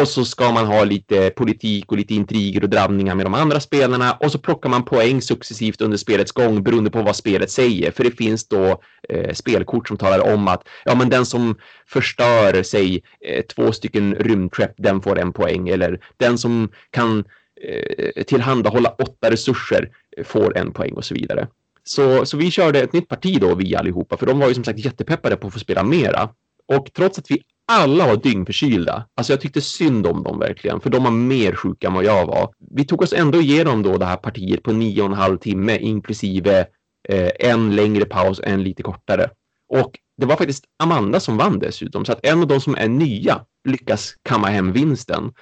Och 0.00 0.08
så 0.08 0.24
ska 0.24 0.52
man 0.52 0.66
ha 0.66 0.84
lite 0.84 1.30
politik 1.30 1.92
och 1.92 1.98
lite 1.98 2.14
intriger 2.14 2.62
och 2.62 2.68
drabbningar 2.68 3.14
med 3.14 3.26
de 3.26 3.34
andra 3.34 3.60
spelarna 3.60 4.12
och 4.12 4.32
så 4.32 4.38
plockar 4.38 4.68
man 4.68 4.84
poäng 4.84 5.22
successivt 5.22 5.80
under 5.80 5.96
spelets 5.96 6.32
gång 6.32 6.62
beroende 6.62 6.90
på 6.90 7.02
vad 7.02 7.16
spelet 7.16 7.50
säger. 7.50 7.90
För 7.90 8.04
det 8.04 8.10
finns 8.10 8.48
då 8.48 8.80
eh, 9.08 9.32
spelkort 9.32 9.88
som 9.88 9.96
talar 9.96 10.34
om 10.34 10.48
att 10.48 10.68
ja, 10.84 10.94
men 10.94 11.08
den 11.08 11.26
som 11.26 11.58
förstör 11.86 12.62
sig 12.62 13.02
eh, 13.20 13.44
två 13.44 13.72
stycken 13.72 14.14
rymdskepp, 14.14 14.74
den 14.76 15.00
får 15.00 15.18
en 15.18 15.32
poäng. 15.32 15.68
Eller 15.68 16.00
den 16.16 16.38
som 16.38 16.68
kan 16.90 17.24
eh, 17.62 18.24
tillhandahålla 18.24 18.88
åtta 18.88 19.30
resurser 19.30 19.90
eh, 20.16 20.24
får 20.24 20.58
en 20.58 20.72
poäng 20.72 20.92
och 20.92 21.04
så 21.04 21.14
vidare. 21.14 21.48
Så, 21.84 22.26
så 22.26 22.36
vi 22.36 22.50
körde 22.50 22.80
ett 22.80 22.92
nytt 22.92 23.08
parti 23.08 23.40
då, 23.40 23.54
vi 23.54 23.76
allihopa, 23.76 24.16
för 24.16 24.26
de 24.26 24.38
var 24.38 24.48
ju 24.48 24.54
som 24.54 24.64
sagt 24.64 24.84
jättepeppade 24.84 25.36
på 25.36 25.46
att 25.46 25.52
få 25.52 25.58
spela 25.58 25.82
mera. 25.82 26.28
Och 26.66 26.90
trots 26.94 27.18
att 27.18 27.30
vi 27.30 27.42
alla 27.68 28.06
var 28.06 28.16
dyngförkylda. 28.16 29.06
Alltså 29.14 29.32
jag 29.32 29.40
tyckte 29.40 29.60
synd 29.60 30.06
om 30.06 30.22
dem 30.22 30.38
verkligen, 30.38 30.80
för 30.80 30.90
de 30.90 31.04
var 31.04 31.10
mer 31.10 31.52
sjuka 31.52 31.86
än 31.86 31.94
vad 31.94 32.04
jag 32.04 32.26
var. 32.26 32.52
Vi 32.70 32.84
tog 32.84 33.02
oss 33.02 33.12
ändå 33.12 33.40
igenom 33.40 33.82
då 33.82 33.98
det 33.98 34.04
här 34.04 34.16
partiet 34.16 34.62
på 34.62 34.72
nio 34.72 35.02
och 35.02 35.08
en 35.08 35.14
halv 35.14 35.38
timme, 35.38 35.78
inklusive 35.78 36.66
eh, 37.08 37.30
en 37.38 37.76
längre 37.76 38.04
paus, 38.04 38.40
en 38.44 38.62
lite 38.62 38.82
kortare. 38.82 39.30
Och 39.68 39.98
det 40.16 40.26
var 40.26 40.36
faktiskt 40.36 40.64
Amanda 40.82 41.20
som 41.20 41.36
vann 41.36 41.58
dessutom, 41.58 42.04
så 42.04 42.12
att 42.12 42.26
en 42.26 42.40
av 42.40 42.46
de 42.46 42.60
som 42.60 42.74
är 42.74 42.88
nya 42.88 43.40
lyckas 43.68 44.14
kamma 44.22 44.48
hem 44.48 44.72
vinsten. 44.72 45.32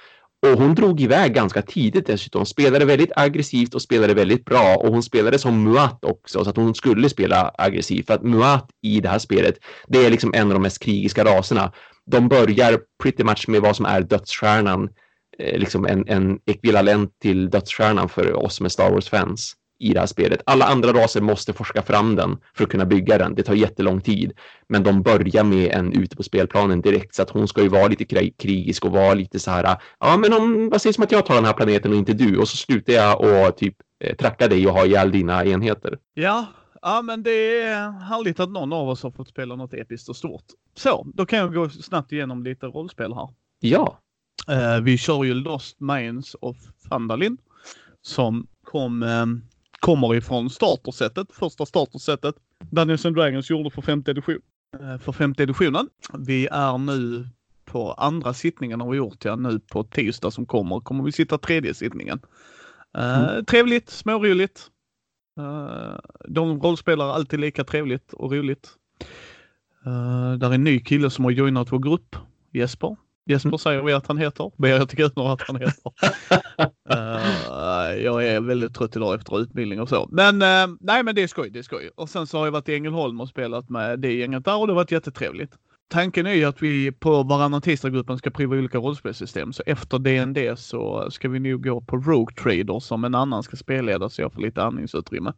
Och 0.51 0.59
hon 0.59 0.75
drog 0.75 1.01
iväg 1.01 1.33
ganska 1.33 1.61
tidigt 1.61 2.07
dessutom, 2.07 2.45
spelade 2.45 2.85
väldigt 2.85 3.11
aggressivt 3.15 3.75
och 3.75 3.81
spelade 3.81 4.13
väldigt 4.13 4.45
bra. 4.45 4.75
Och 4.75 4.93
hon 4.93 5.03
spelade 5.03 5.39
som 5.39 5.63
Muat 5.63 6.05
också 6.05 6.43
så 6.43 6.49
att 6.49 6.57
hon 6.57 6.75
skulle 6.75 7.09
spela 7.09 7.51
aggressivt. 7.57 8.07
För 8.07 8.13
att 8.13 8.23
Muat 8.23 8.69
i 8.81 8.99
det 8.99 9.09
här 9.09 9.19
spelet 9.19 9.55
det 9.87 10.05
är 10.05 10.09
liksom 10.09 10.33
en 10.33 10.47
av 10.47 10.53
de 10.53 10.61
mest 10.61 10.83
krigiska 10.83 11.23
raserna. 11.23 11.71
De 12.05 12.29
börjar 12.29 12.79
pretty 13.03 13.23
much 13.23 13.45
med 13.47 13.61
vad 13.61 13.75
som 13.75 13.85
är 13.85 14.01
dödsstjärnan 14.01 14.89
eh, 15.39 15.59
liksom 15.59 15.85
en, 15.85 16.07
en 16.07 16.39
ekvivalent 16.45 17.19
till 17.21 17.49
dödsstjärnan 17.49 18.09
för 18.09 18.33
oss 18.33 18.55
som 18.55 18.65
är 18.65 18.69
Star 18.69 18.91
Wars-fans 18.91 19.53
i 19.79 19.93
det 19.93 19.99
här 19.99 20.07
spelet. 20.07 20.41
Alla 20.45 20.65
andra 20.65 20.93
raser 20.93 21.21
måste 21.21 21.53
forska 21.53 21.81
fram 21.81 22.15
den 22.15 22.37
för 22.53 22.63
att 22.63 22.69
kunna 22.69 22.85
bygga 22.85 23.17
den. 23.17 23.35
Det 23.35 23.43
tar 23.43 23.53
jättelång 23.53 24.01
tid, 24.01 24.33
men 24.69 24.83
de 24.83 25.01
börjar 25.01 25.43
med 25.43 25.71
en 25.71 25.93
ute 25.93 26.15
på 26.15 26.23
spelplanen 26.23 26.81
direkt 26.81 27.15
så 27.15 27.21
att 27.21 27.29
hon 27.29 27.47
ska 27.47 27.61
ju 27.61 27.69
vara 27.69 27.87
lite 27.87 28.31
krigisk 28.37 28.85
och 28.85 28.91
vara 28.91 29.13
lite 29.13 29.39
så 29.39 29.51
här. 29.51 29.77
Ja, 29.99 30.17
men 30.17 30.33
om 30.33 30.69
vad 30.69 30.81
sägs 30.81 30.97
om 30.97 31.03
att 31.03 31.11
jag 31.11 31.25
tar 31.25 31.35
den 31.35 31.45
här 31.45 31.53
planeten 31.53 31.91
och 31.91 31.97
inte 31.97 32.13
du 32.13 32.37
och 32.37 32.47
så 32.47 32.57
slutar 32.57 32.93
jag 32.93 33.21
och 33.21 33.57
typ 33.57 33.75
eh, 34.03 34.15
tracka 34.15 34.47
dig 34.47 34.67
och 34.67 34.73
ha 34.73 34.85
ihjäl 34.85 35.11
dina 35.11 35.45
enheter. 35.45 35.97
Ja, 36.13 36.45
ja, 36.81 37.01
men 37.01 37.23
det 37.23 37.61
är 37.61 37.91
härligt 37.91 38.39
att 38.39 38.49
någon 38.49 38.73
av 38.73 38.89
oss 38.89 39.03
har 39.03 39.11
fått 39.11 39.29
spela 39.29 39.55
något 39.55 39.73
episkt 39.73 40.09
och 40.09 40.15
stort. 40.15 40.45
Så, 40.75 41.07
då 41.13 41.25
kan 41.25 41.39
jag 41.39 41.53
gå 41.53 41.69
snabbt 41.69 42.11
igenom 42.11 42.43
lite 42.43 42.65
rollspel 42.65 43.13
här. 43.13 43.29
Ja. 43.59 43.99
Uh, 44.51 44.83
vi 44.83 44.97
kör 44.97 45.23
ju 45.23 45.33
Lost 45.33 45.79
Minds 45.79 46.35
of 46.41 46.57
Fandalin 46.89 47.37
som 48.01 48.47
kom 48.63 49.03
um, 49.03 49.41
kommer 49.79 50.15
ifrån 50.15 50.49
startersättet, 50.49 51.27
första 51.33 51.65
startersättet. 51.65 52.35
Dungeons 52.71 53.05
and 53.05 53.15
Dragons 53.15 53.49
gjorde 53.49 53.69
för 53.69 53.81
femte 53.81 54.11
edition. 54.11 54.39
Eh, 54.79 54.97
för 54.97 55.11
femte 55.11 55.43
editionen. 55.43 55.89
Vi 56.17 56.47
är 56.51 56.77
nu 56.77 57.27
på 57.67 57.93
andra 57.93 58.33
sittningen 58.33 58.81
har 58.81 58.91
vi 58.91 58.97
gjort 58.97 59.25
ja, 59.25 59.35
nu 59.35 59.59
på 59.59 59.83
tisdag 59.83 60.31
som 60.31 60.45
kommer. 60.45 60.79
Kommer 60.79 61.03
vi 61.03 61.11
sitta 61.11 61.37
tredje 61.37 61.73
sittningen. 61.73 62.19
Uh, 62.97 63.29
mm. 63.29 63.45
Trevligt, 63.45 63.89
småroligt. 63.89 64.67
Uh, 65.39 65.99
de 66.27 66.61
rollspelar 66.61 67.09
alltid 67.09 67.39
lika 67.39 67.63
trevligt 67.63 68.13
och 68.13 68.31
roligt. 68.31 68.69
Uh, 69.87 70.33
där 70.33 70.49
är 70.49 70.53
en 70.53 70.63
ny 70.63 70.79
kille 70.79 71.09
som 71.09 71.25
har 71.25 71.31
joinat 71.31 71.71
vår 71.71 71.79
grupp, 71.79 72.15
Jesper. 72.53 72.95
Jesper 73.27 73.57
säger 73.57 73.81
vi 73.81 73.93
att 73.93 74.07
han 74.07 74.17
heter. 74.17 74.51
Berit 74.57 74.91
Gudner 74.91 75.33
att 75.33 75.41
han 75.41 75.55
heter. 75.55 75.91
uh, 76.93 78.03
jag 78.03 78.27
är 78.27 78.41
väldigt 78.41 78.75
trött 78.75 78.95
idag 78.95 79.15
efter 79.15 79.39
utbildning 79.39 79.81
och 79.81 79.89
så. 79.89 80.09
Men 80.11 80.35
uh, 80.41 80.77
nej, 80.79 81.03
men 81.03 81.15
det 81.15 81.23
är 81.23 81.27
skoj. 81.27 81.49
Det 81.49 81.59
är 81.59 81.63
skoj. 81.63 81.89
Och 81.95 82.09
sen 82.09 82.27
så 82.27 82.37
har 82.37 82.45
jag 82.45 82.51
varit 82.51 82.69
i 82.69 82.75
Ängelholm 82.75 83.21
och 83.21 83.29
spelat 83.29 83.69
med 83.69 83.99
det 83.99 84.13
gänget 84.13 84.45
där 84.45 84.57
och 84.57 84.67
det 84.67 84.73
har 84.73 84.75
varit 84.75 84.91
jättetrevligt. 84.91 85.51
Tanken 85.89 86.27
är 86.27 86.33
ju 86.33 86.45
att 86.45 86.61
vi 86.61 86.91
på 86.91 87.23
varannan 87.23 87.61
tisdagsgruppen 87.61 88.17
ska 88.17 88.29
prova 88.29 88.55
olika 88.55 88.77
rollspelssystem. 88.77 89.53
Så 89.53 89.63
efter 89.65 89.99
DND 89.99 90.59
så 90.59 91.11
ska 91.11 91.29
vi 91.29 91.39
nog 91.39 91.63
gå 91.63 91.81
på 91.81 91.97
Rogue 91.97 92.35
Trader 92.35 92.79
som 92.79 93.03
en 93.03 93.15
annan 93.15 93.43
ska 93.43 93.57
spelleda 93.57 94.09
så 94.09 94.21
jag 94.21 94.33
får 94.33 94.41
lite 94.41 94.63
andningsutrymme. 94.63 95.33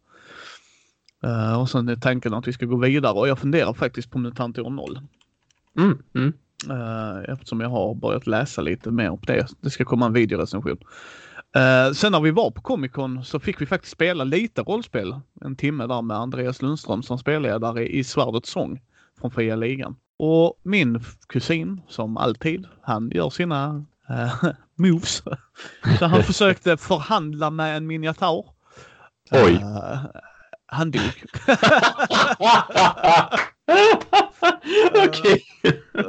Uh, 1.26 1.62
och 1.62 1.70
sen 1.70 1.90
är 1.90 1.96
tanken 1.96 2.34
att 2.34 2.48
vi 2.48 2.54
ska 2.54 2.66
gå 2.66 2.78
vidare 2.78 3.14
och 3.14 3.28
jag 3.28 3.40
funderar 3.40 3.74
faktiskt 3.74 4.12
på 4.12 4.20
MUTANT 4.20 4.60
år 4.60 4.70
0. 4.70 5.00
Mm, 5.78 5.98
mm. 6.16 6.34
Uh, 6.68 7.34
eftersom 7.34 7.62
jag 7.62 7.70
har 7.70 7.96
börjat 7.96 8.28
läsa 8.28 8.62
lite 8.62 8.92
mer 8.92 9.10
om 9.10 9.20
det. 9.22 9.48
Det 9.62 9.70
ska 9.70 9.86
komma 9.86 10.06
en 10.06 10.14
videorecension. 10.14 10.78
Uh, 11.58 11.94
sen 11.94 12.12
när 12.12 12.20
vi 12.20 12.32
var 12.32 12.52
på 12.52 12.62
Comic 12.62 12.92
Con 12.92 13.26
så 13.26 13.40
fick 13.40 13.62
vi 13.62 13.66
faktiskt 13.66 13.94
spela 13.94 14.24
lite 14.24 14.62
rollspel. 14.62 15.20
En 15.42 15.56
timme 15.56 15.88
där 15.88 16.02
med 16.02 16.18
Andreas 16.18 16.62
Lundström 16.62 17.04
som 17.04 17.18
spelledare 17.18 17.88
i 17.88 18.04
Svärdets 18.04 18.52
sång 18.52 18.82
från 19.22 19.32
Fria 19.32 19.56
Ligan. 19.56 19.96
Och 20.20 20.60
min 20.64 21.04
kusin, 21.28 21.82
som 21.88 22.18
alltid, 22.18 22.68
han 22.82 23.12
gör 23.12 23.30
sina 23.30 23.86
uh, 24.10 24.52
moves. 24.76 25.24
så 26.00 26.06
han 26.06 26.24
försökte 26.24 26.78
förhandla 26.78 27.50
med 27.50 27.78
en 27.78 27.88
miniatör. 27.88 28.46
Oj! 29.32 29.64
han 30.72 30.92
dog. 30.92 31.24
Okej. 35.08 35.44
Uh, 35.98 36.04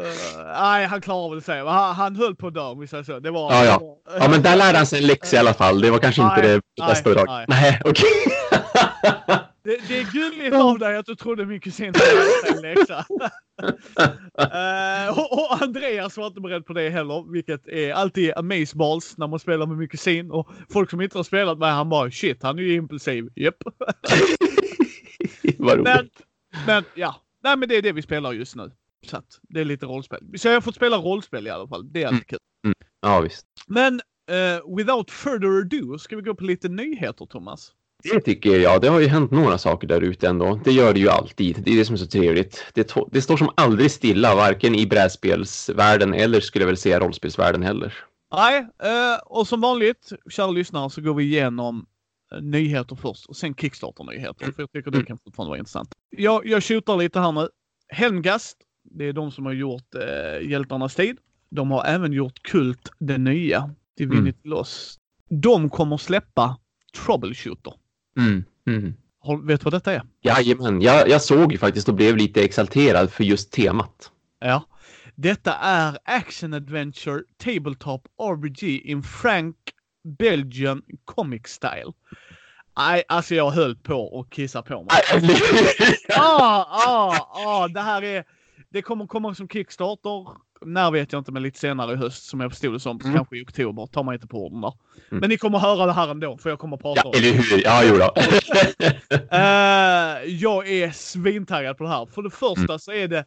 nej, 0.47 0.87
han 0.87 1.01
klarar 1.01 1.31
väl 1.31 1.43
sig. 1.43 1.65
Han, 1.65 1.95
han 1.95 2.17
höll 2.17 2.37
på 2.37 2.47
att 2.47 2.55
dö 2.55 2.61
om 2.61 2.81
vi 2.81 2.87
säger 2.87 3.05
så. 3.05 3.19
Det 3.19 3.31
var, 3.31 3.53
ja, 3.53 3.65
ja. 3.65 3.81
ja, 4.19 4.29
men 4.29 4.43
där 4.43 4.57
lärde 4.57 4.79
han 4.79 4.87
sig 4.87 5.01
en 5.01 5.07
läxa 5.07 5.37
i 5.37 5.39
alla 5.39 5.55
fall. 5.55 5.81
Det 5.81 5.91
var 5.91 5.99
kanske 5.99 6.23
nej, 6.23 6.31
inte 6.37 6.49
det 6.49 6.87
bästa 6.87 7.11
idag. 7.11 7.27
Nej, 7.29 7.47
nej 7.49 7.81
okej. 7.85 8.11
Det, 9.63 9.89
det, 9.89 9.99
är 9.99 10.13
gulligt 10.13 10.57
av 10.57 10.79
dig 10.79 10.97
att 10.97 11.07
du 11.07 11.15
trodde 11.15 11.47
min 11.47 11.61
kusin 11.61 11.95
skulle 11.95 12.57
en 12.57 12.63
läxa. 12.63 13.07
uh, 14.41 15.19
och, 15.19 15.33
och, 15.33 15.63
Andreas 15.63 16.17
var 16.17 16.27
inte 16.27 16.41
beredd 16.41 16.67
på 16.67 16.73
det 16.73 16.91
heller, 16.91 17.33
vilket 17.33 17.69
är 17.69 17.93
alltid 17.93 18.33
amazeballs 18.37 19.19
när 19.19 19.27
man 19.27 19.39
spelar 19.39 19.67
med 19.67 19.79
min 19.79 19.89
kusin. 19.89 20.31
Och 20.31 20.49
folk 20.73 20.91
som 20.91 21.01
inte 21.01 21.19
har 21.19 21.25
spelat 21.25 21.59
med 21.59 21.73
han 21.73 21.89
bara 21.89 22.11
shit, 22.11 22.43
han 22.43 22.59
är 22.59 22.63
ju 22.63 22.75
impulsiv. 22.75 23.29
Japp. 23.37 23.57
men, 25.59 26.09
men 26.67 26.85
ja, 26.95 27.17
Nej, 27.43 27.57
men 27.57 27.69
det 27.69 27.77
är 27.77 27.83
det 27.83 27.93
vi 27.93 28.03
spelar 28.03 28.33
just 28.33 28.57
nu. 28.57 28.71
Så 29.07 29.17
att 29.17 29.41
det 29.43 29.61
är 29.61 29.65
lite 29.65 29.87
rollspel. 29.87 30.21
Så 30.37 30.49
jag 30.49 30.55
har 30.55 30.61
fått 30.61 30.75
spela 30.75 30.97
rollspel 30.97 31.47
i 31.47 31.51
alla 31.51 31.69
fall. 31.69 31.93
Det 31.93 32.03
är 32.03 32.07
alltid 32.07 32.17
mm. 32.17 32.25
kul. 32.29 32.39
Mm. 32.65 32.75
Ja, 33.01 33.21
visst. 33.21 33.47
Men 33.67 33.95
uh, 34.31 34.77
without 34.77 35.11
further 35.11 35.61
ado, 35.61 35.99
ska 35.99 36.17
vi 36.17 36.23
gå 36.23 36.35
på 36.35 36.45
lite 36.45 36.69
nyheter, 36.69 37.27
Thomas? 37.27 37.73
Det 38.03 38.21
tycker 38.21 38.61
jag. 38.61 38.81
Det 38.81 38.89
har 38.89 39.01
ju 39.01 39.07
hänt 39.07 39.31
några 39.31 39.59
saker 39.59 39.89
där 39.89 40.01
ute 40.01 40.29
ändå. 40.29 40.61
Det 40.65 40.73
gör 40.73 40.93
det 40.95 41.01
ju 41.01 41.09
alltid. 41.09 41.63
Det 41.65 41.73
är 41.73 41.77
det 41.77 41.85
som 41.85 41.95
är 41.95 41.99
så 41.99 42.07
trevligt. 42.07 42.65
Det, 42.75 42.95
det 43.13 43.23
står 43.23 43.37
som 43.37 43.51
aldrig 43.57 43.91
stilla, 43.91 44.35
varken 44.35 44.75
i 44.75 44.87
brädspelsvärlden 44.87 46.15
eller 46.15 46.41
skulle 46.41 46.63
jag 46.63 46.67
väl 46.67 46.77
säga 46.77 47.01
rollspelsvärlden 47.01 47.63
heller. 47.63 47.95
Nej, 48.35 48.61
uh, 48.61 49.19
och 49.27 49.49
som 49.49 49.61
vanligt, 49.61 50.13
kära 50.31 50.51
lyssnare, 50.51 50.91
så 50.91 51.01
går 51.01 51.15
vi 51.15 51.25
igenom 51.25 51.87
nyheter 52.41 52.97
först 52.97 53.27
och 53.27 53.37
sen 53.37 53.55
Kickstarter-nyheter. 53.55 54.53
För 54.53 54.63
jag 54.63 54.73
tycker 54.73 54.91
det 54.91 55.05
kan 55.05 55.19
fortfarande 55.19 55.49
vara 55.49 55.59
intressant. 55.59 55.95
Jag, 56.11 56.47
jag 56.47 56.63
tjutar 56.63 56.97
lite 56.97 57.21
här 57.21 57.33
nu. 57.33 57.49
Helmgast, 57.89 58.57
det 58.83 59.05
är 59.05 59.13
de 59.13 59.31
som 59.31 59.47
har 59.47 59.53
gjort 59.53 59.95
eh, 59.95 60.49
Hjältarnas 60.49 60.95
tid. 60.95 61.19
De 61.51 61.71
har 61.71 61.85
även 61.85 62.13
gjort 62.13 62.43
Kult 62.43 62.91
det 62.99 63.19
nya, 63.19 63.75
Divinity 63.97 64.39
mm. 64.45 64.51
Lost. 64.57 65.01
De 65.29 65.71
kommer 65.71 65.97
släppa 65.97 66.59
Troubleshooter. 67.05 67.75
Mm. 68.17 68.45
Mm. 68.67 68.95
Har, 69.19 69.37
vet 69.37 69.61
du 69.61 69.65
vad 69.65 69.73
detta 69.73 69.93
är? 69.93 70.03
Jajamän, 70.23 70.83
jag, 70.83 71.09
jag 71.09 71.23
såg 71.23 71.53
ju 71.53 71.59
faktiskt 71.59 71.89
och 71.89 71.95
blev 71.95 72.17
lite 72.17 72.45
exalterad 72.45 73.11
för 73.11 73.25
just 73.25 73.53
temat. 73.53 74.13
Ja. 74.41 74.65
Detta 75.15 75.55
är 75.55 75.99
Action 76.05 76.55
Adventure 76.55 77.23
Tabletop 77.37 78.09
RPG 78.23 78.63
in 78.63 79.03
Frank 79.03 79.57
Belgian 80.03 80.83
Comic 81.05 81.47
Style. 81.47 81.93
Nej, 82.79 83.03
alltså 83.09 83.35
jag 83.35 83.51
höll 83.51 83.77
på 83.77 84.21
att 84.21 84.35
kissa 84.35 84.63
på 84.63 84.83
mig. 84.83 84.91
ah, 86.17 86.67
ah, 86.87 87.29
ah, 87.47 87.69
det 87.69 87.81
här 87.81 88.03
är... 88.03 88.25
Det 88.73 88.83
kommer 88.83 89.07
komma 89.07 89.35
som 89.35 89.49
Kickstarter. 89.49 90.27
När 90.65 90.91
vet 90.91 91.13
jag 91.13 91.21
inte, 91.21 91.33
men 91.33 91.43
lite 91.43 91.59
senare 91.59 91.93
i 91.93 91.97
höst 91.97 92.25
som 92.25 92.41
jag 92.41 92.51
förstod 92.51 92.73
det 92.73 92.81
som. 92.81 93.01
Mm. 93.01 93.17
Kanske 93.17 93.37
i 93.37 93.43
oktober. 93.43 93.87
Ta 93.87 94.03
mig 94.03 94.15
inte 94.15 94.27
på 94.27 94.47
orden 94.47 94.61
där. 94.61 94.73
Mm. 95.11 95.21
Men 95.21 95.29
ni 95.31 95.37
kommer 95.37 95.59
höra 95.59 95.87
det 95.87 95.93
här 95.93 96.09
ändå, 96.09 96.39
för 96.39 96.51
jag 96.51 96.59
kommer 96.59 96.77
prata 96.77 97.01
ja, 97.05 97.09
om 97.09 97.13
det. 97.13 97.19
Eller 97.19 97.33
hur? 97.33 97.65
Ja, 97.65 97.83
jo 97.85 97.97
då. 97.97 98.15
uh, 99.37 100.35
jag 100.41 100.69
är 100.69 100.91
svintaggad 100.91 101.79
på 101.79 101.85
det 101.85 101.91
här. 101.91 102.07
För 102.07 102.23
det 102.23 102.31
första 102.31 102.73
mm. 102.73 102.79
så 102.79 102.93
är 102.93 103.09
det, 103.09 103.25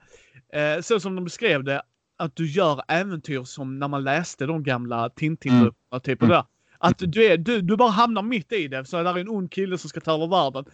uh, 0.75 0.81
så 0.81 0.99
som 0.99 1.15
de 1.15 1.23
beskrev 1.23 1.63
det, 1.63 1.81
att 2.17 2.35
du 2.35 2.51
gör 2.51 2.81
äventyr 2.87 3.43
som 3.43 3.79
när 3.79 3.87
man 3.87 4.03
läste 4.03 4.45
de 4.45 4.63
gamla 4.63 5.09
Tintin-böckerna. 5.09 5.73
Mm. 5.91 6.01
Typ 6.01 6.21
mm. 6.21 6.31
där. 6.31 6.43
Att 6.83 6.97
du, 6.97 7.25
är, 7.25 7.37
du, 7.37 7.61
du 7.61 7.77
bara 7.77 7.89
hamnar 7.89 8.21
mitt 8.21 8.51
i 8.51 8.67
det. 8.67 8.85
Så 8.85 9.03
där 9.03 9.15
är 9.15 9.19
en 9.19 9.29
ond 9.29 9.51
kille 9.51 9.77
som 9.77 9.89
ska 9.89 9.99
ta 9.99 10.13
över 10.13 10.27
världen. 10.27 10.65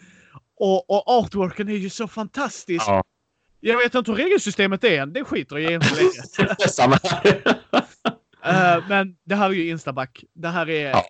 Och, 0.56 0.90
och 0.90 1.08
artworken 1.08 1.70
är 1.70 1.74
ju 1.74 1.90
så 1.90 2.08
fantastisk. 2.08 2.86
Ja. 2.88 3.04
Jag 3.60 3.78
vet 3.78 3.96
inte 3.96 4.12
hur 4.12 4.18
regelsystemet 4.18 4.84
är 4.84 5.02
än. 5.02 5.14
Det 5.14 5.24
skiter 5.24 5.58
jag 5.58 5.72
i 5.72 5.76
uh, 5.76 5.82
men 8.90 9.18
det 9.24 9.36
här 9.36 9.50
är 9.50 9.54
ju 9.54 9.70
Instaback. 9.70 10.24
Det 10.34 10.48
här 10.48 10.70
är 10.70 10.90
ja. 10.90 11.04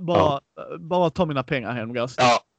bara, 0.00 0.40
ja. 0.54 0.78
bara 0.78 1.10
ta 1.10 1.26
mina 1.26 1.42
pengar 1.42 1.72
hem. 1.72 1.94
Ja, 1.94 2.08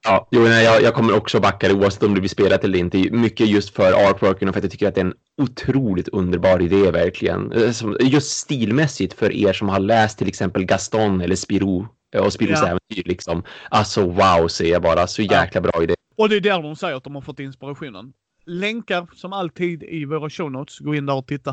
Ja, 0.03 0.27
jo, 0.31 0.41
nej, 0.41 0.65
jag, 0.65 0.81
jag 0.81 0.93
kommer 0.93 1.15
också 1.15 1.39
backa 1.39 1.67
det 1.67 1.73
oavsett 1.73 2.03
om 2.03 2.13
det 2.13 2.19
blir 2.19 2.29
spelat 2.29 2.63
eller 2.63 2.79
inte. 2.79 3.11
Mycket 3.11 3.47
just 3.47 3.75
för 3.75 4.09
artworken 4.09 4.49
och 4.49 4.55
för 4.55 4.59
att 4.59 4.63
jag 4.63 4.71
tycker 4.71 4.87
att 4.87 4.95
det 4.95 5.01
är 5.01 5.05
en 5.05 5.13
otroligt 5.41 6.07
underbar 6.07 6.61
idé 6.61 6.91
verkligen. 6.91 7.51
Eh, 7.51 7.73
just 7.99 8.31
stilmässigt 8.31 9.13
för 9.13 9.31
er 9.31 9.53
som 9.53 9.69
har 9.69 9.79
läst 9.79 10.17
till 10.17 10.27
exempel 10.27 10.65
Gaston 10.65 11.21
eller 11.21 11.35
Spirou 11.35 11.85
eh, 12.15 12.25
och 12.25 12.33
Spirous 12.33 12.59
ja. 12.61 12.67
äventyr 12.67 13.03
liksom. 13.05 13.43
Alltså 13.69 14.05
wow 14.05 14.47
säger 14.47 14.73
jag 14.73 14.81
bara. 14.81 15.07
Så 15.07 15.21
jäkla 15.21 15.49
ja. 15.53 15.61
bra 15.61 15.83
idé. 15.83 15.93
Och 16.17 16.29
det 16.29 16.35
är 16.35 16.41
där 16.41 16.61
de 16.61 16.75
säger 16.75 16.95
att 16.95 17.03
de 17.03 17.15
har 17.15 17.21
fått 17.21 17.39
inspirationen. 17.39 18.13
Länkar 18.45 19.07
som 19.15 19.33
alltid 19.33 19.83
i 19.83 20.05
våra 20.05 20.29
show 20.29 20.51
notes. 20.51 20.79
Gå 20.79 20.95
in 20.95 21.05
där 21.05 21.15
och 21.15 21.27
titta. 21.27 21.51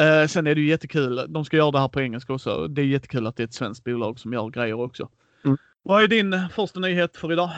Uh, 0.00 0.26
sen 0.26 0.46
är 0.46 0.54
det 0.54 0.60
ju 0.60 0.68
jättekul. 0.68 1.26
De 1.28 1.44
ska 1.44 1.56
göra 1.56 1.70
det 1.70 1.78
här 1.78 1.88
på 1.88 2.00
engelska 2.00 2.32
också. 2.32 2.68
Det 2.68 2.82
är 2.82 2.86
jättekul 2.86 3.26
att 3.26 3.36
det 3.36 3.42
är 3.42 3.46
ett 3.46 3.54
svenskt 3.54 3.84
bolag 3.84 4.18
som 4.18 4.32
gör 4.32 4.50
grejer 4.50 4.80
också. 4.80 5.08
Vad 5.88 6.02
är 6.02 6.08
din 6.08 6.36
första 6.54 6.80
nyhet 6.80 7.16
för 7.16 7.32
idag? 7.32 7.50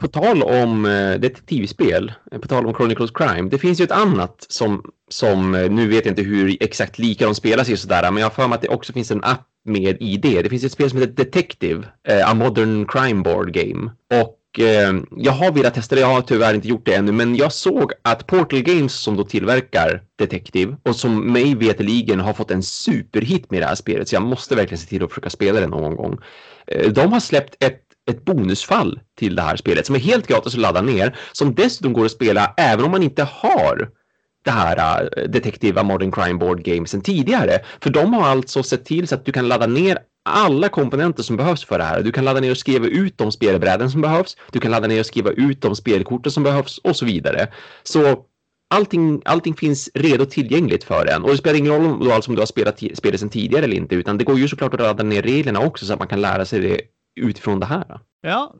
På 0.00 0.08
tal 0.08 0.42
om 0.42 0.84
eh, 0.86 1.20
detektivspel, 1.20 2.12
eh, 2.32 2.38
på 2.38 2.48
tal 2.48 2.66
om 2.66 2.74
Chronicles 2.74 3.10
Crime, 3.10 3.48
det 3.50 3.58
finns 3.58 3.80
ju 3.80 3.84
ett 3.84 3.90
annat 3.92 4.46
som, 4.48 4.82
som 5.08 5.54
eh, 5.54 5.70
nu 5.70 5.88
vet 5.88 6.04
jag 6.04 6.12
inte 6.12 6.22
hur 6.22 6.56
exakt 6.60 6.98
lika 6.98 7.24
de 7.24 7.34
spelar 7.34 7.64
sig 7.64 7.76
sådär, 7.76 8.10
men 8.10 8.16
jag 8.16 8.26
har 8.26 8.30
för 8.30 8.48
mig 8.48 8.54
att 8.54 8.62
det 8.62 8.68
också 8.68 8.92
finns 8.92 9.10
en 9.10 9.24
app 9.24 9.46
med 9.64 9.96
ID. 10.00 10.22
det. 10.22 10.48
Finns 10.48 10.64
ett 10.64 10.72
spel 10.72 10.90
som 10.90 10.98
heter 10.98 11.12
Detective, 11.12 11.84
A 12.24 12.34
Modern 12.34 12.86
Crime 12.86 13.22
Board 13.22 13.52
Game. 13.52 13.90
Och 14.20 14.60
eh, 14.60 14.94
jag 15.16 15.32
har 15.32 15.52
velat 15.52 15.74
testa 15.74 15.94
det, 15.94 16.00
jag 16.00 16.08
har 16.08 16.22
tyvärr 16.22 16.54
inte 16.54 16.68
gjort 16.68 16.86
det 16.86 16.94
ännu, 16.94 17.12
men 17.12 17.36
jag 17.36 17.52
såg 17.52 17.92
att 18.02 18.26
Portal 18.26 18.62
Games 18.62 18.94
som 18.94 19.16
då 19.16 19.24
tillverkar 19.24 20.02
Detective 20.18 20.76
och 20.82 20.96
som 20.96 21.32
mig 21.32 21.54
veterligen 21.54 22.20
har 22.20 22.32
fått 22.32 22.50
en 22.50 22.62
superhit 22.62 23.50
med 23.50 23.62
det 23.62 23.66
här 23.66 23.74
spelet, 23.74 24.08
så 24.08 24.14
jag 24.14 24.22
måste 24.22 24.54
verkligen 24.54 24.78
se 24.78 24.88
till 24.88 25.04
att 25.04 25.10
försöka 25.10 25.30
spela 25.30 25.60
det 25.60 25.66
någon 25.66 25.96
gång. 25.96 26.18
Eh, 26.66 26.92
de 26.92 27.12
har 27.12 27.20
släppt 27.20 27.64
ett 27.64 27.78
ett 28.10 28.24
bonusfall 28.24 29.00
till 29.18 29.36
det 29.36 29.42
här 29.42 29.56
spelet 29.56 29.86
som 29.86 29.94
är 29.94 29.98
helt 30.00 30.26
gratis 30.26 30.54
att 30.54 30.60
ladda 30.60 30.82
ner, 30.82 31.16
som 31.32 31.54
dessutom 31.54 31.92
går 31.92 32.04
att 32.04 32.12
spela 32.12 32.54
även 32.56 32.84
om 32.84 32.90
man 32.90 33.02
inte 33.02 33.22
har 33.22 33.88
det 34.44 34.50
här 34.50 35.02
uh, 35.02 35.28
detektiva 35.28 35.82
Modern 35.82 36.12
Crime 36.12 36.38
Board 36.38 36.62
Gamesen 36.62 37.00
tidigare. 37.00 37.58
För 37.80 37.90
de 37.90 38.14
har 38.14 38.28
alltså 38.28 38.62
sett 38.62 38.84
till 38.84 39.08
så 39.08 39.14
att 39.14 39.24
du 39.24 39.32
kan 39.32 39.48
ladda 39.48 39.66
ner 39.66 39.98
alla 40.24 40.68
komponenter 40.68 41.22
som 41.22 41.36
behövs 41.36 41.64
för 41.64 41.78
det 41.78 41.84
här. 41.84 42.02
Du 42.02 42.12
kan 42.12 42.24
ladda 42.24 42.40
ner 42.40 42.50
och 42.50 42.58
skriva 42.58 42.86
ut 42.86 43.18
de 43.18 43.32
spelbräden 43.32 43.90
som 43.90 44.00
behövs. 44.00 44.36
Du 44.52 44.60
kan 44.60 44.70
ladda 44.70 44.88
ner 44.88 45.00
och 45.00 45.06
skriva 45.06 45.30
ut 45.30 45.62
de 45.62 45.76
spelkorten 45.76 46.32
som 46.32 46.42
behövs 46.42 46.78
och 46.78 46.96
så 46.96 47.04
vidare. 47.04 47.46
Så 47.82 48.24
allting, 48.72 49.22
allting 49.24 49.54
finns 49.54 49.90
redo 49.94 50.24
tillgängligt 50.24 50.84
för 50.84 51.06
en. 51.06 51.22
Och 51.22 51.30
det 51.30 51.36
spelar 51.36 51.58
ingen 51.58 51.72
roll 51.72 51.86
om, 51.86 52.10
alltså 52.10 52.30
om 52.30 52.34
du 52.34 52.40
har 52.40 52.46
spelat 52.46 52.78
spelet 52.94 53.20
sedan 53.20 53.28
tidigare 53.28 53.64
eller 53.64 53.76
inte, 53.76 53.94
utan 53.94 54.18
det 54.18 54.24
går 54.24 54.38
ju 54.38 54.48
såklart 54.48 54.74
att 54.74 54.80
ladda 54.80 55.02
ner 55.02 55.22
reglerna 55.22 55.60
också 55.60 55.86
så 55.86 55.92
att 55.92 55.98
man 55.98 56.08
kan 56.08 56.20
lära 56.20 56.44
sig 56.44 56.60
det 56.60 56.80
utifrån 57.20 57.60
det 57.60 57.66
här. 57.66 58.00
Ja, 58.20 58.54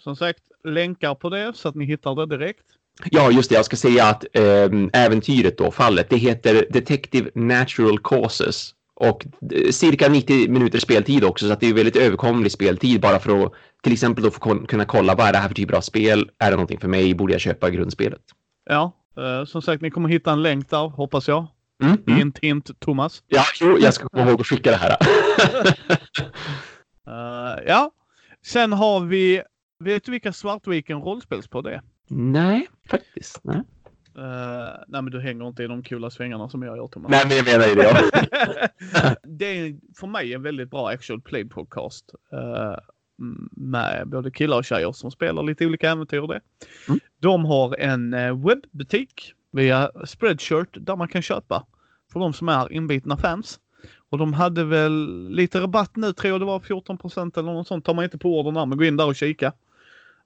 som 0.00 0.16
sagt, 0.16 0.42
länkar 0.64 1.14
på 1.14 1.30
det 1.30 1.52
så 1.56 1.68
att 1.68 1.74
ni 1.74 1.84
hittar 1.84 2.14
det 2.14 2.36
direkt. 2.36 2.64
Ja, 3.10 3.30
just 3.30 3.50
det. 3.50 3.56
Jag 3.56 3.64
ska 3.64 3.76
säga 3.76 4.04
att 4.04 4.24
äh, 4.32 4.70
äventyret 4.92 5.58
då, 5.58 5.70
fallet, 5.70 6.10
det 6.10 6.16
heter 6.16 6.66
Detective 6.70 7.30
Natural 7.34 7.98
Causes 7.98 8.74
och 8.94 9.26
eh, 9.52 9.70
cirka 9.70 10.08
90 10.08 10.50
minuter 10.50 10.78
speltid 10.78 11.24
också, 11.24 11.46
så 11.46 11.52
att 11.52 11.60
det 11.60 11.68
är 11.68 11.74
väldigt 11.74 11.96
överkomlig 11.96 12.52
speltid 12.52 13.00
bara 13.00 13.18
för 13.18 13.44
att 13.44 13.52
till 13.82 13.92
exempel 13.92 14.24
då 14.24 14.30
få 14.30 14.66
kunna 14.66 14.84
kolla 14.84 15.14
vad 15.14 15.26
är 15.26 15.32
det 15.32 15.38
här 15.38 15.48
för 15.48 15.54
typer 15.54 15.76
av 15.76 15.80
spel? 15.80 16.30
Är 16.38 16.50
det 16.50 16.56
någonting 16.56 16.80
för 16.80 16.88
mig? 16.88 17.14
Borde 17.14 17.32
jag 17.32 17.40
köpa 17.40 17.70
grundspelet? 17.70 18.22
Ja, 18.70 18.92
eh, 19.16 19.44
som 19.44 19.62
sagt, 19.62 19.82
ni 19.82 19.90
kommer 19.90 20.08
hitta 20.08 20.32
en 20.32 20.42
länk 20.42 20.70
där, 20.70 20.88
hoppas 20.88 21.28
jag. 21.28 21.46
Mm, 21.82 21.98
mm. 22.06 22.18
Hint, 22.18 22.38
hint, 22.38 22.80
Thomas. 22.80 23.22
Ja, 23.26 23.44
jo, 23.60 23.78
jag 23.78 23.94
ska 23.94 24.08
komma 24.08 24.30
ihåg 24.30 24.40
att 24.40 24.46
skicka 24.46 24.70
det 24.70 24.76
här. 24.76 24.96
uh, 27.08 27.64
ja, 27.66 27.90
sen 28.46 28.72
har 28.72 29.00
vi, 29.00 29.42
vet 29.78 30.04
du 30.04 30.12
vilka 30.12 30.32
Svartviken 30.32 31.00
rollspelspodd 31.00 31.66
är? 31.66 31.82
Nej, 32.08 32.68
faktiskt. 32.90 33.40
Nej. 33.42 33.62
Uh, 34.18 34.84
nej 34.88 35.02
men 35.02 35.10
du 35.10 35.20
hänger 35.20 35.48
inte 35.48 35.62
i 35.62 35.66
de 35.66 35.82
coola 35.82 36.10
svängarna 36.10 36.48
som 36.48 36.62
jag 36.62 36.76
gör 36.76 36.88
Thomas. 36.88 37.10
Nej 37.10 37.24
men 37.28 37.36
jag 37.36 37.46
menar 37.46 37.66
ju 37.66 37.74
det. 37.74 38.10
det 39.38 39.44
är 39.44 39.76
för 40.00 40.06
mig 40.06 40.34
en 40.34 40.42
väldigt 40.42 40.70
bra 40.70 40.90
actual 40.90 41.20
play 41.20 41.44
podcast. 41.44 42.14
Uh, 42.32 42.76
med 43.50 44.08
både 44.08 44.30
killar 44.30 44.56
och 44.56 44.64
tjejer 44.64 44.92
som 44.92 45.10
spelar 45.10 45.42
lite 45.42 45.66
olika 45.66 45.90
äventyr 45.90 46.18
och 46.18 46.28
det. 46.28 46.40
Mm. 46.88 47.00
De 47.20 47.44
har 47.44 47.76
en 47.80 48.14
uh, 48.14 48.46
webbutik 48.46 49.32
via 49.50 49.90
Spreadshirt 50.06 50.76
där 50.80 50.96
man 50.96 51.08
kan 51.08 51.22
köpa 51.22 51.66
för 52.12 52.20
de 52.20 52.32
som 52.32 52.48
är 52.48 52.72
inbitna 52.72 53.16
fans. 53.16 53.60
Och 54.10 54.18
de 54.18 54.32
hade 54.32 54.64
väl 54.64 55.28
lite 55.30 55.60
rabatt 55.60 55.96
nu, 55.96 56.12
tror 56.12 56.32
jag 56.32 56.40
det 56.40 56.44
var 56.44 56.60
14% 56.60 57.38
eller 57.38 57.52
något 57.52 57.66
sånt. 57.66 57.84
Tar 57.84 57.94
man 57.94 58.04
inte 58.04 58.18
på 58.18 58.38
orden 58.38 58.68
men 58.68 58.78
gå 58.78 58.84
in 58.84 58.96
där 58.96 59.06
och 59.06 59.16
kika. 59.16 59.52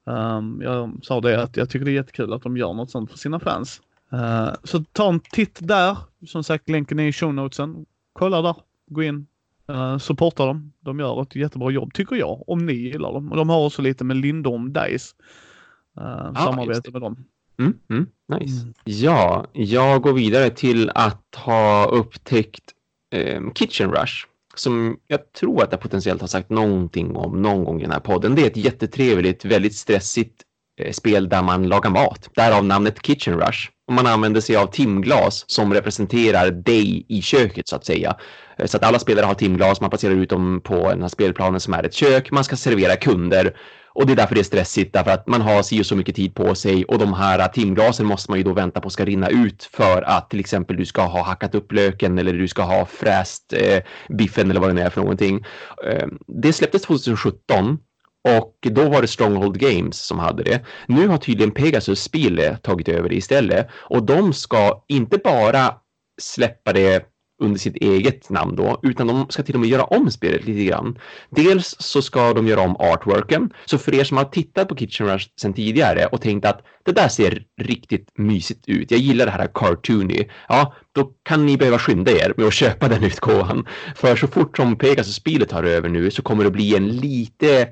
Um, 0.04 0.60
jag 0.62 1.00
sa 1.02 1.20
det 1.20 1.42
att 1.42 1.56
jag 1.56 1.70
tycker 1.70 1.84
det 1.84 1.90
är 1.90 1.94
jättekul 1.94 2.32
att 2.32 2.42
de 2.42 2.56
gör 2.56 2.72
något 2.72 2.90
sånt 2.90 3.10
för 3.10 3.18
sina 3.18 3.40
fans. 3.40 3.80
Uh, 4.12 4.54
så 4.64 4.84
ta 4.92 5.08
en 5.08 5.20
titt 5.20 5.58
där. 5.60 5.96
Som 6.26 6.44
sagt, 6.44 6.68
länken 6.68 6.98
är 6.98 7.08
i 7.08 7.12
show 7.12 7.34
notesen. 7.34 7.86
Kolla 8.12 8.42
där, 8.42 8.56
gå 8.86 9.02
in, 9.02 9.26
uh, 9.70 9.98
supporta 9.98 10.46
dem. 10.46 10.72
De 10.80 11.00
gör 11.00 11.22
ett 11.22 11.36
jättebra 11.36 11.70
jobb, 11.70 11.94
tycker 11.94 12.16
jag, 12.16 12.48
om 12.48 12.66
ni 12.66 12.72
gillar 12.72 13.12
dem. 13.12 13.30
Och 13.30 13.36
de 13.36 13.48
har 13.48 13.66
också 13.66 13.82
lite 13.82 14.04
med 14.04 14.16
Lindorm 14.16 14.72
Dice. 14.72 15.14
Uh, 16.00 16.04
ah, 16.04 16.34
samarbete 16.34 16.90
med 16.90 17.00
dem. 17.00 17.24
Mm, 17.58 17.78
mm, 17.90 18.06
nice. 18.38 18.62
Mm. 18.62 18.74
Ja, 18.84 19.46
jag 19.52 20.02
går 20.02 20.12
vidare 20.12 20.50
till 20.50 20.90
att 20.94 21.34
ha 21.36 21.86
upptäckt 21.86 22.74
eh, 23.12 23.42
Kitchen 23.54 23.90
Rush 23.90 24.26
som 24.60 24.96
jag 25.06 25.32
tror 25.32 25.62
att 25.62 25.72
jag 25.72 25.80
potentiellt 25.80 26.20
har 26.20 26.28
sagt 26.28 26.50
någonting 26.50 27.16
om 27.16 27.42
någon 27.42 27.64
gång 27.64 27.78
i 27.78 27.82
den 27.82 27.92
här 27.92 28.00
podden. 28.00 28.34
Det 28.34 28.42
är 28.42 28.46
ett 28.46 28.56
jättetrevligt, 28.56 29.44
väldigt 29.44 29.74
stressigt 29.74 30.42
eh, 30.80 30.92
spel 30.92 31.28
där 31.28 31.42
man 31.42 31.68
lagar 31.68 31.90
mat. 31.90 32.30
Därav 32.34 32.64
namnet 32.64 33.02
Kitchen 33.02 33.40
Rush. 33.40 33.70
Man 33.88 34.06
använder 34.06 34.40
sig 34.40 34.56
av 34.56 34.66
timglas 34.66 35.44
som 35.46 35.74
representerar 35.74 36.50
dig 36.50 37.06
i 37.08 37.22
köket 37.22 37.68
så 37.68 37.76
att 37.76 37.84
säga. 37.84 38.16
Eh, 38.58 38.66
så 38.66 38.76
att 38.76 38.84
alla 38.84 38.98
spelare 38.98 39.26
har 39.26 39.34
timglas, 39.34 39.80
man 39.80 39.90
placerar 39.90 40.14
ut 40.14 40.30
dem 40.30 40.60
på 40.64 40.90
den 40.90 41.02
här 41.02 41.08
spelplanen 41.08 41.60
som 41.60 41.74
är 41.74 41.82
ett 41.82 41.94
kök. 41.94 42.30
Man 42.30 42.44
ska 42.44 42.56
servera 42.56 42.96
kunder 42.96 43.56
och 43.98 44.06
det 44.06 44.12
är 44.12 44.16
därför 44.16 44.34
det 44.34 44.40
är 44.40 44.44
stressigt, 44.44 44.92
därför 44.92 45.10
att 45.10 45.26
man 45.26 45.40
har 45.40 45.62
si 45.62 45.80
och 45.80 45.86
så 45.86 45.96
mycket 45.96 46.16
tid 46.16 46.34
på 46.34 46.54
sig 46.54 46.84
och 46.84 46.98
de 46.98 47.14
här 47.14 47.48
timglasen 47.48 48.06
måste 48.06 48.30
man 48.30 48.38
ju 48.38 48.44
då 48.44 48.52
vänta 48.52 48.80
på 48.80 48.90
ska 48.90 49.04
rinna 49.04 49.28
ut 49.28 49.68
för 49.72 50.02
att 50.02 50.30
till 50.30 50.40
exempel 50.40 50.76
du 50.76 50.84
ska 50.84 51.02
ha 51.02 51.22
hackat 51.22 51.54
upp 51.54 51.72
löken 51.72 52.18
eller 52.18 52.32
du 52.32 52.48
ska 52.48 52.62
ha 52.62 52.86
fräst 52.86 53.52
eh, 53.52 53.78
biffen 54.08 54.50
eller 54.50 54.60
vad 54.60 54.70
det 54.70 54.74
nu 54.74 54.80
är 54.80 54.90
för 54.90 55.00
någonting. 55.00 55.44
Eh, 55.86 56.06
det 56.26 56.52
släpptes 56.52 56.82
2017 56.82 57.78
och 58.24 58.56
då 58.60 58.88
var 58.88 59.02
det 59.02 59.08
Stronghold 59.08 59.58
Games 59.58 60.06
som 60.06 60.18
hade 60.18 60.42
det. 60.42 60.64
Nu 60.86 61.08
har 61.08 61.18
tydligen 61.18 61.50
Pegasus 61.50 62.02
Spiele 62.02 62.56
tagit 62.56 62.88
över 62.88 63.08
det 63.08 63.14
istället 63.14 63.68
och 63.72 64.02
de 64.02 64.32
ska 64.32 64.84
inte 64.88 65.18
bara 65.18 65.74
släppa 66.20 66.72
det 66.72 67.06
under 67.42 67.58
sitt 67.58 67.76
eget 67.76 68.30
namn 68.30 68.56
då, 68.56 68.80
utan 68.82 69.06
de 69.06 69.26
ska 69.28 69.42
till 69.42 69.54
och 69.54 69.60
med 69.60 69.70
göra 69.70 69.84
om 69.84 70.10
spelet 70.10 70.44
lite 70.44 70.64
grann. 70.64 70.98
Dels 71.30 71.76
så 71.78 72.02
ska 72.02 72.32
de 72.32 72.46
göra 72.46 72.60
om 72.60 72.76
artworken, 72.76 73.50
så 73.64 73.78
för 73.78 73.94
er 73.94 74.04
som 74.04 74.16
har 74.16 74.24
tittat 74.24 74.68
på 74.68 74.76
Kitchen 74.76 75.06
Rush 75.06 75.28
sedan 75.40 75.52
tidigare 75.52 76.06
och 76.06 76.20
tänkt 76.20 76.46
att 76.46 76.60
det 76.84 76.92
där 76.92 77.08
ser 77.08 77.42
riktigt 77.60 78.12
mysigt 78.18 78.68
ut, 78.68 78.90
jag 78.90 79.00
gillar 79.00 79.26
det 79.26 79.32
här 79.32 79.50
cartoony, 79.54 80.28
ja, 80.48 80.74
då 80.92 81.12
kan 81.22 81.46
ni 81.46 81.56
behöva 81.56 81.78
skynda 81.78 82.12
er 82.12 82.34
med 82.36 82.46
att 82.46 82.54
köpa 82.54 82.88
den 82.88 83.04
utgåvan. 83.04 83.66
För 83.96 84.16
så 84.16 84.26
fort 84.26 84.56
som 84.56 84.78
Pegasus-spelet 84.78 85.48
tar 85.48 85.64
över 85.64 85.88
nu 85.88 86.10
så 86.10 86.22
kommer 86.22 86.44
det 86.44 86.50
bli 86.50 86.76
en 86.76 86.88
lite 86.88 87.68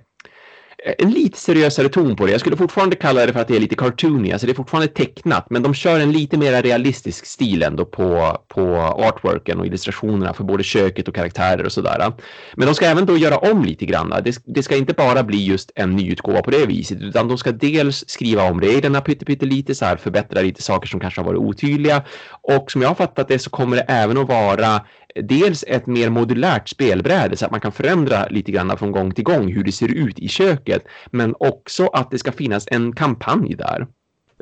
en 0.98 1.10
lite 1.10 1.38
seriösare 1.38 1.88
ton 1.88 2.16
på 2.16 2.26
det. 2.26 2.32
Jag 2.32 2.40
skulle 2.40 2.56
fortfarande 2.56 2.96
kalla 2.96 3.26
det 3.26 3.32
för 3.32 3.40
att 3.40 3.48
det 3.48 3.56
är 3.56 3.60
lite 3.60 3.74
cartoony, 3.74 4.32
alltså 4.32 4.46
det 4.46 4.52
är 4.52 4.54
fortfarande 4.54 4.88
tecknat, 4.88 5.46
men 5.50 5.62
de 5.62 5.74
kör 5.74 6.00
en 6.00 6.12
lite 6.12 6.36
mer 6.38 6.62
realistisk 6.62 7.26
stil 7.26 7.62
ändå 7.62 7.84
på, 7.84 8.38
på 8.48 8.76
artworken 8.76 9.60
och 9.60 9.66
illustrationerna 9.66 10.34
för 10.34 10.44
både 10.44 10.62
köket 10.62 11.08
och 11.08 11.14
karaktärer 11.14 11.64
och 11.64 11.72
sådär. 11.72 12.12
Men 12.54 12.66
de 12.66 12.74
ska 12.74 12.86
även 12.86 13.06
då 13.06 13.16
göra 13.16 13.38
om 13.38 13.64
lite 13.64 13.86
grann. 13.86 14.14
Det, 14.24 14.38
det 14.44 14.62
ska 14.62 14.76
inte 14.76 14.92
bara 14.92 15.22
bli 15.22 15.44
just 15.44 15.72
en 15.74 15.96
nyutgåva 15.96 16.42
på 16.42 16.50
det 16.50 16.66
viset, 16.66 17.00
utan 17.00 17.28
de 17.28 17.38
ska 17.38 17.52
dels 17.52 18.04
skriva 18.08 18.50
om 18.50 18.60
reglerna 18.60 19.00
pyttelite 19.00 19.74
så 19.74 19.84
här, 19.84 19.96
förbättra 19.96 20.42
lite 20.42 20.62
saker 20.62 20.88
som 20.88 21.00
kanske 21.00 21.20
har 21.20 21.26
varit 21.26 21.40
otydliga 21.40 22.02
och 22.42 22.70
som 22.70 22.82
jag 22.82 22.88
har 22.88 22.94
fattat 22.94 23.28
det 23.28 23.38
så 23.38 23.50
kommer 23.50 23.76
det 23.76 23.82
även 23.82 24.18
att 24.18 24.28
vara 24.28 24.80
dels 25.22 25.64
ett 25.68 25.86
mer 25.86 26.10
modulärt 26.10 26.68
spelbräde 26.68 27.36
så 27.36 27.44
att 27.44 27.50
man 27.50 27.60
kan 27.60 27.72
förändra 27.72 28.26
lite 28.26 28.52
grann 28.52 28.78
från 28.78 28.92
gång 28.92 29.12
till 29.12 29.24
gång 29.24 29.52
hur 29.52 29.64
det 29.64 29.72
ser 29.72 29.88
ut 29.88 30.18
i 30.18 30.28
köket. 30.28 30.84
Men 31.10 31.34
också 31.38 31.86
att 31.86 32.10
det 32.10 32.18
ska 32.18 32.32
finnas 32.32 32.68
en 32.70 32.92
kampanj 32.92 33.54
där. 33.54 33.86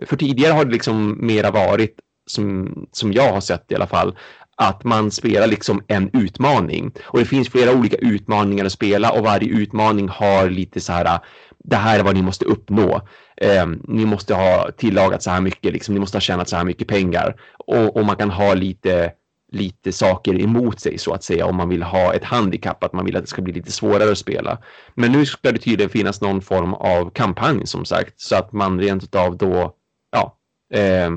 För 0.07 0.17
tidigare 0.17 0.53
har 0.53 0.65
det 0.65 0.73
liksom 0.73 1.27
mera 1.27 1.51
varit, 1.51 1.97
som, 2.27 2.75
som 2.93 3.13
jag 3.13 3.33
har 3.33 3.41
sett 3.41 3.73
i 3.73 3.75
alla 3.75 3.87
fall, 3.87 4.17
att 4.57 4.85
man 4.85 5.11
spelar 5.11 5.47
liksom 5.47 5.83
en 5.87 6.11
utmaning. 6.13 6.93
Och 7.05 7.19
det 7.19 7.25
finns 7.25 7.49
flera 7.49 7.73
olika 7.73 7.97
utmaningar 7.97 8.65
att 8.65 8.73
spela 8.73 9.11
och 9.11 9.25
varje 9.25 9.49
utmaning 9.49 10.09
har 10.09 10.51
lite 10.51 10.81
så 10.81 10.93
här, 10.93 11.19
det 11.65 11.77
här 11.77 11.99
är 11.99 12.03
vad 12.03 12.15
ni 12.15 12.23
måste 12.23 12.45
uppnå. 12.45 13.01
Eh, 13.37 13.67
ni 13.89 14.07
måste 14.07 14.35
ha 14.35 14.71
tillagat 14.77 15.23
så 15.23 15.31
här 15.31 15.41
mycket, 15.41 15.73
liksom, 15.73 15.95
ni 15.95 16.01
måste 16.01 16.17
ha 16.17 16.21
tjänat 16.21 16.49
så 16.49 16.57
här 16.57 16.65
mycket 16.65 16.89
pengar. 16.89 17.35
Och, 17.59 17.97
och 17.97 18.05
man 18.05 18.17
kan 18.17 18.31
ha 18.31 18.55
lite 18.55 19.13
lite 19.55 19.93
saker 19.93 20.41
emot 20.41 20.81
sig 20.81 20.99
så 20.99 21.13
att 21.15 21.25
säga 21.25 21.47
om 21.47 21.57
man 21.57 21.69
vill 21.69 21.83
ha 21.83 22.15
ett 22.15 22.25
handikapp, 22.25 22.85
att 22.85 22.93
man 22.93 23.05
vill 23.05 23.17
att 23.17 23.23
det 23.23 23.29
ska 23.29 23.43
bli 23.43 23.53
lite 23.53 23.73
svårare 23.73 24.13
att 24.13 24.19
spela. 24.19 24.59
Men 24.95 25.13
nu 25.13 25.27
ska 25.27 25.53
det 25.53 25.59
tydligen 25.59 25.91
finnas 25.91 26.21
någon 26.21 26.41
form 26.41 26.75
av 26.75 27.11
kampanj 27.11 27.67
som 27.67 27.85
sagt 27.85 28.21
så 28.21 28.37
att 28.37 28.53
man 28.53 28.81
rent 28.81 29.15
av 29.15 29.37
då, 29.37 29.75
ja, 30.13 30.39
eh, 30.75 31.11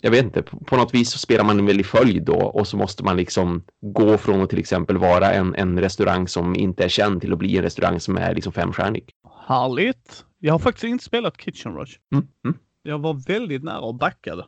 jag 0.00 0.10
vet 0.10 0.24
inte, 0.24 0.42
på 0.42 0.76
något 0.76 0.94
vis 0.94 1.10
så 1.10 1.18
spelar 1.18 1.44
man 1.44 1.66
väl 1.66 1.80
i 1.80 1.84
följd 1.84 2.24
då 2.24 2.40
och 2.40 2.68
så 2.68 2.76
måste 2.76 3.04
man 3.04 3.16
liksom 3.16 3.64
gå 3.80 4.18
från 4.18 4.42
att 4.42 4.50
till 4.50 4.58
exempel 4.58 4.98
vara 4.98 5.32
en, 5.32 5.54
en 5.54 5.80
restaurang 5.80 6.28
som 6.28 6.56
inte 6.56 6.84
är 6.84 6.88
känd 6.88 7.20
till 7.20 7.32
att 7.32 7.38
bli 7.38 7.56
en 7.56 7.62
restaurang 7.62 8.00
som 8.00 8.16
är 8.16 8.34
liksom 8.34 8.52
femstjärnig. 8.52 9.10
Härligt! 9.46 10.24
Jag 10.38 10.54
har 10.54 10.58
faktiskt 10.58 10.84
inte 10.84 11.04
spelat 11.04 11.40
Kitchen 11.40 11.76
Rush. 11.76 11.92
Mm, 12.12 12.26
mm. 12.44 12.58
Jag 12.82 12.98
var 12.98 13.14
väldigt 13.26 13.64
nära 13.64 13.80
och 13.80 13.94
backade. 13.94 14.46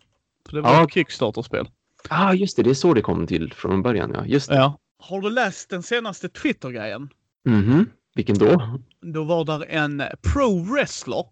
För 0.48 0.56
det 0.56 0.62
var 0.62 0.74
ja. 0.74 0.84
ett 0.84 0.92
Kickstarter-spel. 0.92 1.68
Ah, 2.08 2.32
just 2.32 2.56
det. 2.56 2.62
Det 2.62 2.70
är 2.70 2.74
så 2.74 2.94
det 2.94 3.02
kom 3.02 3.26
till 3.26 3.52
från 3.52 3.82
början. 3.82 4.12
Ja, 4.14 4.26
just 4.26 4.48
det. 4.48 4.56
Ja. 4.56 4.78
Har 4.98 5.20
du 5.20 5.30
läst 5.30 5.70
den 5.70 5.82
senaste 5.82 6.28
Twitter-grejen? 6.28 7.08
Mhm. 7.44 7.90
Vilken 8.14 8.38
då? 8.38 8.78
Då 9.00 9.24
var 9.24 9.44
där 9.44 9.66
en 9.68 10.02
pro-wrestler 10.22 11.24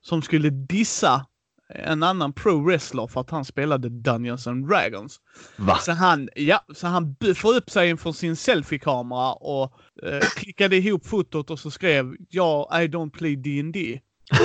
som 0.00 0.22
skulle 0.22 0.50
dissa 0.50 1.26
en 1.74 2.02
annan 2.02 2.32
pro-wrestler 2.32 3.06
för 3.06 3.20
att 3.20 3.30
han 3.30 3.44
spelade 3.44 3.88
Dungeons 3.88 4.46
and 4.46 4.68
Dragons. 4.68 5.20
Va? 5.56 5.76
Så 5.76 5.92
han, 5.92 6.28
ja, 6.34 6.64
så 6.74 6.86
han 6.86 7.16
får 7.36 7.56
upp 7.56 7.70
sig 7.70 7.90
inför 7.90 8.12
sin 8.12 8.36
selfie-kamera 8.36 9.32
och 9.32 9.72
eh, 10.02 10.20
klickade 10.20 10.76
ihop 10.76 11.06
fotot 11.06 11.50
och 11.50 11.58
så 11.58 11.70
skrev 11.70 12.16
ja, 12.28 12.70
I 12.82 12.88
don't 12.88 13.10
play 13.10 13.36
D&D 13.36 14.00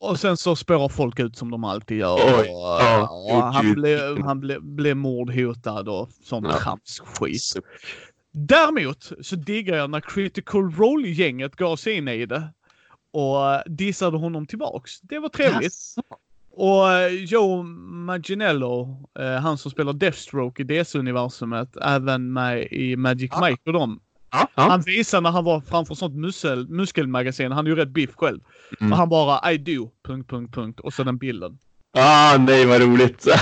och 0.00 0.20
sen 0.20 0.36
så 0.36 0.56
spårar 0.56 0.88
folk 0.88 1.18
ut 1.20 1.36
som 1.36 1.50
de 1.50 1.64
alltid 1.64 1.98
gör. 1.98 2.14
Oj, 2.16 2.48
och, 2.48 2.80
ja, 2.80 3.08
och 3.32 3.42
han 3.42 3.64
gud. 3.66 3.74
blev, 3.74 4.22
han 4.22 4.40
blev, 4.40 4.62
blev 4.62 4.96
mordhotad 4.96 5.88
och 5.88 6.08
sånt 6.24 6.46
Ja. 6.50 6.58
tramsskit. 6.58 7.42
Däremot 8.32 9.12
så 9.22 9.36
diggar 9.36 9.76
jag 9.76 9.90
när 9.90 10.00
Critical 10.00 10.70
Role-gänget 10.70 11.56
gav 11.56 11.76
sig 11.76 11.92
in 11.96 12.08
i 12.08 12.26
det 12.26 12.48
och 13.12 13.54
eh, 13.54 13.60
dissade 13.66 14.16
honom 14.18 14.46
tillbaks. 14.46 15.00
Det 15.00 15.18
var 15.18 15.28
trevligt. 15.28 15.62
Jaså? 15.62 16.02
Och 16.52 16.92
eh, 16.92 17.08
Joe 17.24 17.62
Manganiello, 17.62 18.96
eh, 19.18 19.32
han 19.32 19.58
som 19.58 19.70
spelar 19.70 19.92
Deathstroke 19.92 20.62
i 20.62 20.64
DC-universumet, 20.64 21.76
även 21.82 22.32
med 22.32 22.62
i 22.72 22.96
Magic 22.96 23.30
Ja. 23.34 23.46
Mike 23.48 23.62
och 23.66 23.72
dem. 23.72 24.00
Ja, 24.30 24.48
ja. 24.54 24.62
Han 24.62 24.80
visade 24.80 25.20
när 25.20 25.30
han 25.30 25.44
var 25.44 25.60
framför 25.60 25.94
sånt 25.94 26.14
muskel, 26.14 26.68
muskelmagasin, 26.68 27.52
han 27.52 27.66
är 27.66 27.70
ju 27.70 27.76
rätt 27.76 27.88
biff 27.88 28.10
själv. 28.16 28.40
Mm. 28.80 28.92
Och 28.92 28.98
han 28.98 29.08
bara 29.08 29.52
I 29.52 29.58
do... 29.58 29.90
Punkt, 30.06 30.30
punkt, 30.30 30.54
punkt. 30.54 30.80
Och 30.80 30.94
så 30.94 31.02
den 31.04 31.18
bilden. 31.18 31.58
Ah, 31.98 32.36
nej 32.38 32.66
vad 32.66 32.80
roligt. 32.80 33.26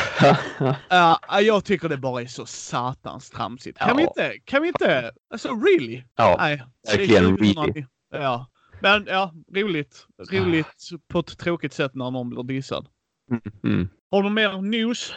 Uh, 0.61 1.41
jag 1.41 1.65
tycker 1.65 1.89
det 1.89 1.97
bara 1.97 2.23
är 2.23 2.27
så 2.27 2.47
satans 2.47 3.31
tramsigt. 3.31 3.79
Kan 3.79 3.89
Ja. 3.89 3.95
vi 3.95 4.03
inte, 4.03 4.33
kan 4.45 4.63
vi 4.63 4.69
inte, 4.69 5.11
alltså 5.33 5.49
really? 5.49 6.03
ja, 6.17 6.37
Nej. 6.39 6.63
verkligen 6.87 7.37
2000. 7.37 7.65
really. 7.65 7.87
Ja. 8.13 8.47
Men 8.81 9.05
ja, 9.09 9.33
roligt. 9.55 10.07
Roligt 10.33 10.91
på 11.09 11.19
ett 11.19 11.39
tråkigt 11.39 11.73
sätt 11.73 11.95
när 11.95 12.11
någon 12.11 12.31
blir 12.31 12.43
dissad. 12.43 12.87
mm. 13.65 13.89
Har 14.11 14.23
du 14.23 14.31
mer 14.31 14.63
news? 14.63 15.13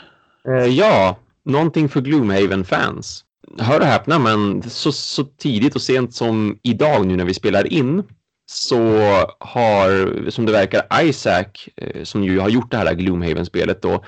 Eh, 0.47 0.65
ja, 0.65 1.17
någonting 1.45 1.89
för 1.89 2.01
Gloomhaven-fans. 2.01 3.25
Hör 3.59 3.79
och 3.79 3.85
häpna, 3.85 4.19
men 4.19 4.63
så, 4.69 4.91
så 4.91 5.23
tidigt 5.23 5.75
och 5.75 5.81
sent 5.81 6.13
som 6.13 6.59
idag 6.63 7.05
nu 7.05 7.15
när 7.15 7.25
vi 7.25 7.33
spelar 7.33 7.73
in 7.73 8.03
så 8.53 8.77
har, 9.39 10.29
som 10.29 10.45
det 10.45 10.51
verkar, 10.51 11.03
Isaac, 11.03 11.45
eh, 11.77 12.03
som 12.03 12.23
ju 12.23 12.39
har 12.39 12.49
gjort 12.49 12.71
det 12.71 12.77
här 12.77 12.93
Gloomhaven-spelet 12.93 13.81
då, 13.81 14.03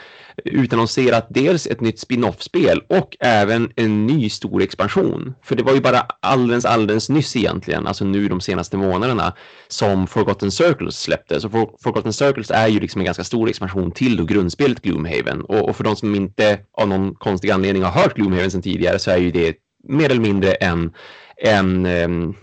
utannonserat 0.45 1.27
dels 1.29 1.67
ett 1.67 1.81
nytt 1.81 1.99
spin-off-spel 1.99 2.81
och 2.89 3.17
även 3.19 3.71
en 3.75 4.07
ny 4.07 4.29
stor 4.29 4.61
expansion. 4.61 5.33
För 5.43 5.55
det 5.55 5.63
var 5.63 5.73
ju 5.73 5.81
bara 5.81 6.05
alldeles, 6.19 6.65
alldeles 6.65 7.09
nyss 7.09 7.35
egentligen, 7.35 7.87
alltså 7.87 8.05
nu 8.05 8.27
de 8.27 8.41
senaste 8.41 8.77
månaderna, 8.77 9.33
som 9.67 10.07
Forgotten 10.07 10.51
Circles 10.51 10.99
släpptes. 10.99 11.41
Så 11.41 11.49
For- 11.49 11.75
Forgotten 11.83 12.13
Circles 12.13 12.51
är 12.51 12.67
ju 12.67 12.79
liksom 12.79 13.01
en 13.01 13.05
ganska 13.05 13.23
stor 13.23 13.49
expansion 13.49 13.91
till 13.91 14.17
då 14.17 14.25
grundspelet 14.25 14.81
Gloomhaven. 14.81 15.41
Och, 15.41 15.69
och 15.69 15.75
för 15.75 15.83
de 15.83 15.95
som 15.95 16.15
inte 16.15 16.59
av 16.77 16.87
någon 16.87 17.15
konstig 17.15 17.51
anledning 17.51 17.83
har 17.83 17.91
hört 17.91 18.15
Gloomhaven 18.15 18.51
sedan 18.51 18.61
tidigare 18.61 18.99
så 18.99 19.11
är 19.11 19.17
ju 19.17 19.31
det 19.31 19.55
mer 19.87 20.05
eller 20.05 20.21
mindre 20.21 20.53
en, 20.53 20.91
en 21.37 21.85
um, 21.85 22.35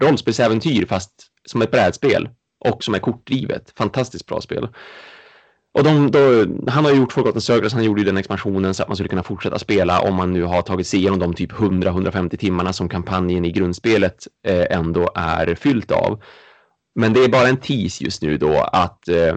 rollspelsäventyr 0.00 0.86
fast 0.86 1.10
som 1.44 1.62
ett 1.62 1.70
brädspel 1.70 2.28
och 2.64 2.84
som 2.84 2.94
är 2.94 2.98
kortdrivet. 2.98 3.72
Fantastiskt 3.76 4.26
bra 4.26 4.40
spel. 4.40 4.68
Och 5.72 5.84
de, 5.84 6.10
då, 6.10 6.46
han 6.70 6.84
har 6.84 6.92
gjort 6.92 7.12
Forgotten 7.12 7.40
Circles, 7.40 7.72
han 7.72 7.84
gjorde 7.84 8.00
ju 8.00 8.04
den 8.04 8.16
expansionen 8.16 8.74
så 8.74 8.82
att 8.82 8.88
man 8.88 8.96
skulle 8.96 9.08
kunna 9.08 9.22
fortsätta 9.22 9.58
spela 9.58 10.00
om 10.00 10.14
man 10.14 10.32
nu 10.32 10.42
har 10.42 10.62
tagit 10.62 10.86
sig 10.86 11.00
igenom 11.00 11.18
de 11.18 11.34
typ 11.34 11.52
100-150 11.52 12.36
timmarna 12.36 12.72
som 12.72 12.88
kampanjen 12.88 13.44
i 13.44 13.52
grundspelet 13.52 14.26
eh, 14.46 14.66
ändå 14.70 15.10
är 15.14 15.54
fyllt 15.54 15.90
av. 15.90 16.22
Men 16.94 17.12
det 17.12 17.24
är 17.24 17.28
bara 17.28 17.48
en 17.48 17.56
tease 17.56 18.04
just 18.04 18.22
nu 18.22 18.38
då 18.38 18.68
att 18.72 19.08
eh, 19.08 19.36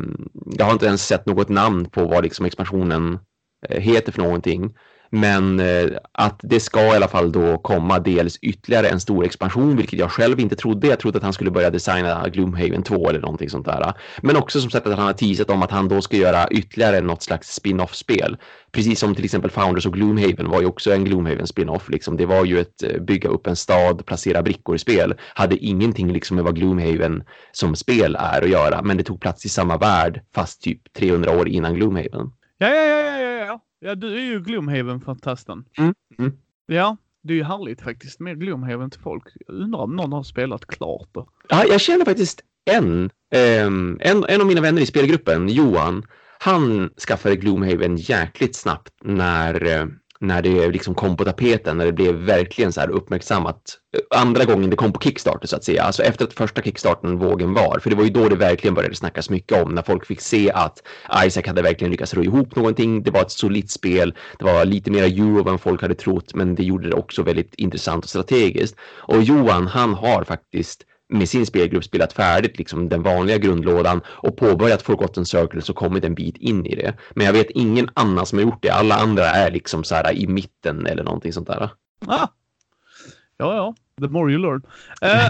jag 0.57 0.65
har 0.65 0.73
inte 0.73 0.85
ens 0.85 1.07
sett 1.07 1.25
något 1.25 1.49
namn 1.49 1.89
på 1.89 2.05
vad 2.05 2.23
liksom 2.23 2.45
expansionen 2.45 3.19
eh, 3.69 3.81
heter 3.81 4.11
för 4.11 4.21
någonting. 4.21 4.73
Men 5.15 5.59
eh, 5.59 5.89
att 6.11 6.39
det 6.43 6.59
ska 6.59 6.79
i 6.79 6.95
alla 6.95 7.07
fall 7.07 7.31
då 7.31 7.57
komma 7.57 7.99
dels 7.99 8.37
ytterligare 8.41 8.87
en 8.87 8.99
stor 8.99 9.25
expansion, 9.25 9.75
vilket 9.77 9.99
jag 9.99 10.11
själv 10.11 10.39
inte 10.39 10.55
trodde. 10.55 10.87
Jag 10.87 10.99
trodde 10.99 11.17
att 11.17 11.23
han 11.23 11.33
skulle 11.33 11.51
börja 11.51 11.69
designa 11.69 12.29
Gloomhaven 12.29 12.83
2 12.83 13.09
eller 13.09 13.19
någonting 13.19 13.49
sånt 13.49 13.65
där. 13.65 13.93
Men 14.21 14.35
också 14.35 14.61
som 14.61 14.69
sagt 14.69 14.87
att 14.87 14.97
han 14.97 15.05
har 15.05 15.13
teasat 15.13 15.49
om 15.49 15.63
att 15.63 15.71
han 15.71 15.87
då 15.87 16.01
ska 16.01 16.17
göra 16.17 16.47
ytterligare 16.47 17.01
något 17.01 17.23
slags 17.23 17.53
spin-off-spel. 17.53 18.37
Precis 18.71 18.99
som 18.99 19.15
till 19.15 19.25
exempel 19.25 19.51
Founders 19.51 19.85
och 19.85 19.93
Gloomhaven 19.93 20.49
var 20.49 20.61
ju 20.61 20.67
också 20.67 20.93
en 20.93 21.05
Gloomhaven 21.05 21.47
spin-off. 21.47 21.89
Liksom. 21.89 22.17
Det 22.17 22.25
var 22.25 22.45
ju 22.45 22.59
ett 22.59 22.83
eh, 22.83 23.01
bygga 23.01 23.29
upp 23.29 23.47
en 23.47 23.55
stad, 23.55 24.05
placera 24.05 24.41
brickor 24.41 24.75
i 24.75 24.79
spel. 24.79 25.13
Hade 25.33 25.57
ingenting 25.57 26.13
liksom 26.13 26.35
med 26.35 26.45
vad 26.45 26.55
Gloomhaven 26.55 27.23
som 27.51 27.75
spel 27.75 28.17
är 28.19 28.41
att 28.41 28.49
göra, 28.49 28.81
men 28.81 28.97
det 28.97 29.03
tog 29.03 29.21
plats 29.21 29.45
i 29.45 29.49
samma 29.49 29.77
värld 29.77 30.21
fast 30.35 30.61
typ 30.61 30.93
300 30.93 31.39
år 31.39 31.47
innan 31.47 31.75
Gloomhaven. 31.75 32.31
Ja, 32.57 32.67
ja, 32.67 32.85
ja, 32.85 33.19
ja, 33.19 33.45
ja, 33.45 33.59
ja. 33.83 33.95
Du 33.95 34.13
är 34.13 34.23
ju 34.23 34.39
Gloomhaven-fantasten. 34.39 35.65
Mm, 35.77 35.93
mm. 36.19 36.31
Ja, 36.65 36.97
det 37.23 37.33
är 37.33 37.37
ju 37.37 37.43
härligt 37.43 37.81
faktiskt 37.81 38.19
med 38.19 38.39
Gloomhaven 38.39 38.89
till 38.89 39.01
folk. 39.01 39.23
Jag 39.47 39.55
undrar 39.55 39.79
om 39.79 39.95
någon 39.95 40.13
har 40.13 40.23
spelat 40.23 40.65
klart 40.65 41.09
det. 41.11 41.25
Ja, 41.49 41.65
jag 41.65 41.81
känner 41.81 42.05
faktiskt 42.05 42.41
en, 42.71 43.09
ehm, 43.35 43.97
en, 44.01 44.25
en 44.27 44.41
av 44.41 44.47
mina 44.47 44.61
vänner 44.61 44.81
i 44.81 44.85
spelgruppen, 44.85 45.49
Johan, 45.49 46.05
han 46.39 46.89
skaffade 47.07 47.35
Gloomhaven 47.35 47.97
jäkligt 47.97 48.55
snabbt 48.55 48.93
när, 49.03 49.65
eh, 49.65 49.85
när 50.23 50.41
det 50.41 50.67
liksom 50.67 50.95
kom 50.95 51.17
på 51.17 51.25
tapeten, 51.25 51.77
när 51.77 51.85
det 51.85 51.91
blev 51.91 52.15
verkligen 52.15 52.73
så 52.73 52.81
här 52.81 52.89
uppmärksammat. 52.89 53.61
Eh, 53.97 54.19
andra 54.19 54.45
gången 54.45 54.69
det 54.69 54.75
kom 54.75 54.93
på 54.93 54.99
Kickstarter 54.99 55.47
så 55.47 55.55
att 55.55 55.63
säga, 55.63 55.83
alltså 55.83 56.03
efter 56.03 56.25
att 56.25 56.33
första 56.33 56.61
Kickstarten 56.61 57.19
vågen 57.19 57.53
var, 57.53 57.79
för 57.79 57.89
det 57.89 57.95
var 57.95 58.03
ju 58.03 58.09
då 58.09 58.29
det 58.29 58.35
verkligen 58.35 58.73
började 58.73 58.95
snackas 58.95 59.29
mycket 59.29 59.63
om, 59.63 59.75
när 59.75 59.81
folk 59.81 60.05
fick 60.05 60.21
se 60.21 60.51
att 60.51 60.83
Isaac 61.25 61.43
hade 61.45 61.61
verkligen 61.61 61.91
lyckats 61.91 62.13
ro 62.13 62.23
ihop 62.23 62.55
någonting, 62.55 63.03
det 63.03 63.11
var 63.11 63.21
ett 63.21 63.31
solitt 63.31 63.71
spel, 63.71 64.15
det 64.39 64.45
var 64.45 64.65
lite 64.65 64.91
mer 64.91 65.03
euro 65.03 65.49
än 65.49 65.59
folk 65.59 65.81
hade 65.81 65.95
trott, 65.95 66.33
men 66.33 66.55
det 66.55 66.63
gjorde 66.63 66.89
det 66.89 66.95
också 66.95 67.23
väldigt 67.23 67.53
intressant 67.55 68.03
och 68.03 68.09
strategiskt. 68.09 68.75
Och 68.97 69.23
Johan, 69.23 69.67
han 69.67 69.93
har 69.93 70.23
faktiskt 70.23 70.85
med 71.09 71.29
sin 71.29 71.45
spelgrupp 71.45 71.83
spelat 71.83 72.13
färdigt 72.13 72.57
liksom 72.57 72.89
den 72.89 73.03
vanliga 73.03 73.37
grundlådan 73.37 74.01
och 74.07 74.37
påbörjat 74.37 74.81
Forgotten 74.81 75.25
Circles 75.25 75.69
och 75.69 75.75
kommit 75.75 76.03
en 76.03 76.15
bit 76.15 76.37
in 76.37 76.65
i 76.65 76.75
det. 76.75 76.97
Men 77.15 77.25
jag 77.25 77.33
vet 77.33 77.49
ingen 77.49 77.89
annan 77.93 78.25
som 78.25 78.37
har 78.37 78.43
gjort 78.43 78.61
det. 78.61 78.69
Alla 78.69 78.95
andra 78.95 79.25
är 79.25 79.51
liksom 79.51 79.83
så 79.83 79.95
här 79.95 80.13
i 80.13 80.27
mitten 80.27 80.85
eller 80.85 81.03
någonting 81.03 81.33
sånt 81.33 81.47
där. 81.47 81.69
Ah. 82.07 82.27
Ja, 83.37 83.55
ja. 83.55 83.75
The 84.01 84.07
more 84.07 84.31
you 84.31 84.41
learn. 84.41 84.61
Eh, 85.01 85.29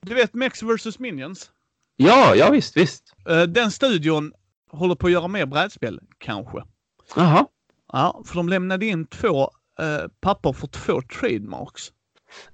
du 0.00 0.14
vet 0.14 0.34
Mex 0.34 0.62
vs 0.62 0.98
Minions? 0.98 1.50
Ja, 1.96 2.34
ja 2.34 2.50
visst, 2.50 2.76
visst. 2.76 3.14
Eh, 3.28 3.42
den 3.42 3.70
studion 3.70 4.32
håller 4.70 4.94
på 4.94 5.06
att 5.06 5.12
göra 5.12 5.28
mer 5.28 5.46
brädspel, 5.46 6.00
kanske. 6.18 6.62
Jaha. 7.16 7.46
Ja, 7.92 8.22
för 8.26 8.34
de 8.34 8.48
lämnade 8.48 8.86
in 8.86 9.06
två 9.06 9.50
eh, 9.80 10.08
papper 10.20 10.52
för 10.52 10.66
två 10.66 11.02
trademarks. 11.20 11.92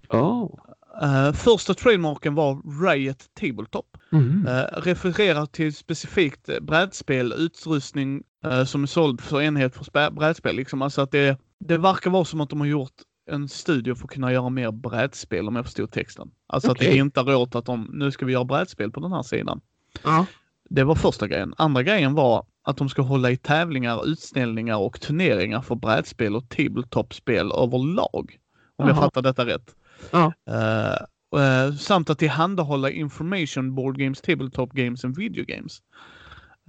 Oh. 0.08 0.58
Eh, 1.02 1.32
första 1.32 1.74
trademarken 1.74 2.34
var 2.34 2.82
Riot 2.86 3.34
Tabletop. 3.40 3.96
Mm. 4.12 4.46
Eh, 4.46 4.80
refererar 4.82 5.46
till 5.46 5.74
specifikt 5.74 6.62
brädspel, 6.62 7.32
utrustning 7.32 8.22
eh, 8.44 8.64
som 8.64 8.82
är 8.82 8.86
såld 8.86 9.20
för 9.20 9.42
enhet 9.42 9.74
för 9.74 10.10
brädspel. 10.10 10.56
Liksom. 10.56 10.82
Alltså 10.82 11.00
att 11.00 11.10
det, 11.10 11.38
det 11.60 11.78
verkar 11.78 12.10
vara 12.10 12.24
som 12.24 12.40
att 12.40 12.50
de 12.50 12.60
har 12.60 12.66
gjort 12.66 12.94
en 13.30 13.48
studio 13.48 13.94
för 13.94 14.04
att 14.04 14.10
kunna 14.10 14.32
göra 14.32 14.48
mer 14.48 14.70
brädspel 14.70 15.48
om 15.48 15.56
jag 15.56 15.64
förstod 15.64 15.90
texten. 15.90 16.30
Alltså 16.46 16.70
att 16.70 16.78
det 16.78 16.86
Okej. 16.86 16.98
inte 16.98 17.20
är 17.20 17.34
åt 17.34 17.54
att 17.54 17.64
de, 17.64 17.90
nu 17.92 18.10
ska 18.10 18.26
vi 18.26 18.32
göra 18.32 18.44
brädspel 18.44 18.90
på 18.90 19.00
den 19.00 19.12
här 19.12 19.22
sidan. 19.22 19.60
Ja. 20.04 20.26
Det 20.70 20.84
var 20.84 20.94
första 20.94 21.26
grejen. 21.26 21.54
Andra 21.56 21.82
grejen 21.82 22.14
var 22.14 22.46
att 22.62 22.76
de 22.76 22.88
ska 22.88 23.02
hålla 23.02 23.30
i 23.30 23.36
tävlingar, 23.36 24.06
utställningar 24.06 24.76
och 24.76 25.00
turneringar 25.00 25.60
för 25.60 25.74
brädspel 25.74 26.36
och 26.36 26.48
tabletop-spel 26.48 27.52
överlag. 27.52 28.38
Om 28.76 28.88
jag 28.88 28.96
Jaha. 28.96 29.02
fattar 29.02 29.22
detta 29.22 29.46
rätt. 29.46 29.74
Ja. 30.10 30.32
Eh, 30.48 31.40
eh, 31.42 31.74
samt 31.74 32.10
att 32.10 32.18
tillhandahålla 32.18 32.90
information, 32.90 33.74
board 33.74 33.98
games, 33.98 34.20
tabletop 34.20 34.72
games 34.72 35.04
and 35.04 35.16
video 35.16 35.44
games. 35.44 35.78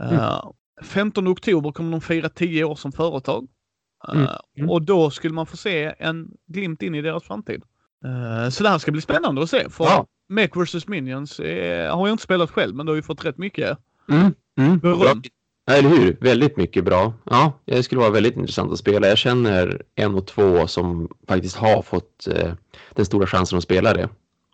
Eh, 0.01 0.41
15 0.83 1.27
oktober 1.27 1.71
kommer 1.71 1.91
de 1.91 2.01
fira 2.01 2.29
10 2.29 2.63
år 2.63 2.75
som 2.75 2.91
företag. 2.91 3.47
Mm, 4.13 4.27
mm. 4.57 4.69
Och 4.69 4.81
då 4.81 5.09
skulle 5.09 5.33
man 5.33 5.45
få 5.45 5.57
se 5.57 5.93
en 5.99 6.27
glimt 6.47 6.81
in 6.81 6.95
i 6.95 7.01
deras 7.01 7.23
framtid. 7.23 7.63
Så 8.51 8.63
det 8.63 8.69
här 8.69 8.77
ska 8.77 8.91
bli 8.91 9.01
spännande 9.01 9.43
att 9.43 9.49
se. 9.49 9.69
För 9.69 9.83
Ja. 9.83 10.05
Mech 10.29 10.55
vs 10.55 10.87
Minions 10.87 11.37
har 11.37 12.07
jag 12.07 12.09
inte 12.09 12.23
spelat 12.23 12.51
själv, 12.51 12.75
men 12.75 12.85
det 12.85 12.91
har 12.91 12.95
ju 12.95 13.01
fått 13.01 13.25
rätt 13.25 13.37
mycket 13.37 13.77
Mm. 14.09 14.33
Mm. 14.57 14.79
beröm. 14.79 15.21
Eller 15.71 15.89
hur? 15.89 16.17
Väldigt 16.21 16.57
mycket 16.57 16.83
bra. 16.83 17.13
Ja, 17.23 17.59
det 17.65 17.83
skulle 17.83 18.01
vara 18.01 18.11
väldigt 18.11 18.35
intressant 18.35 18.71
att 18.71 18.79
spela. 18.79 19.07
Jag 19.07 19.17
känner 19.17 19.81
en 19.95 20.15
och 20.15 20.27
två 20.27 20.67
som 20.67 21.09
faktiskt 21.27 21.55
har 21.55 21.81
fått 21.81 22.27
eh, 22.27 22.53
den 22.95 23.05
stora 23.05 23.27
chansen 23.27 23.57
att 23.57 23.63
spela 23.63 23.93
det. 23.93 24.09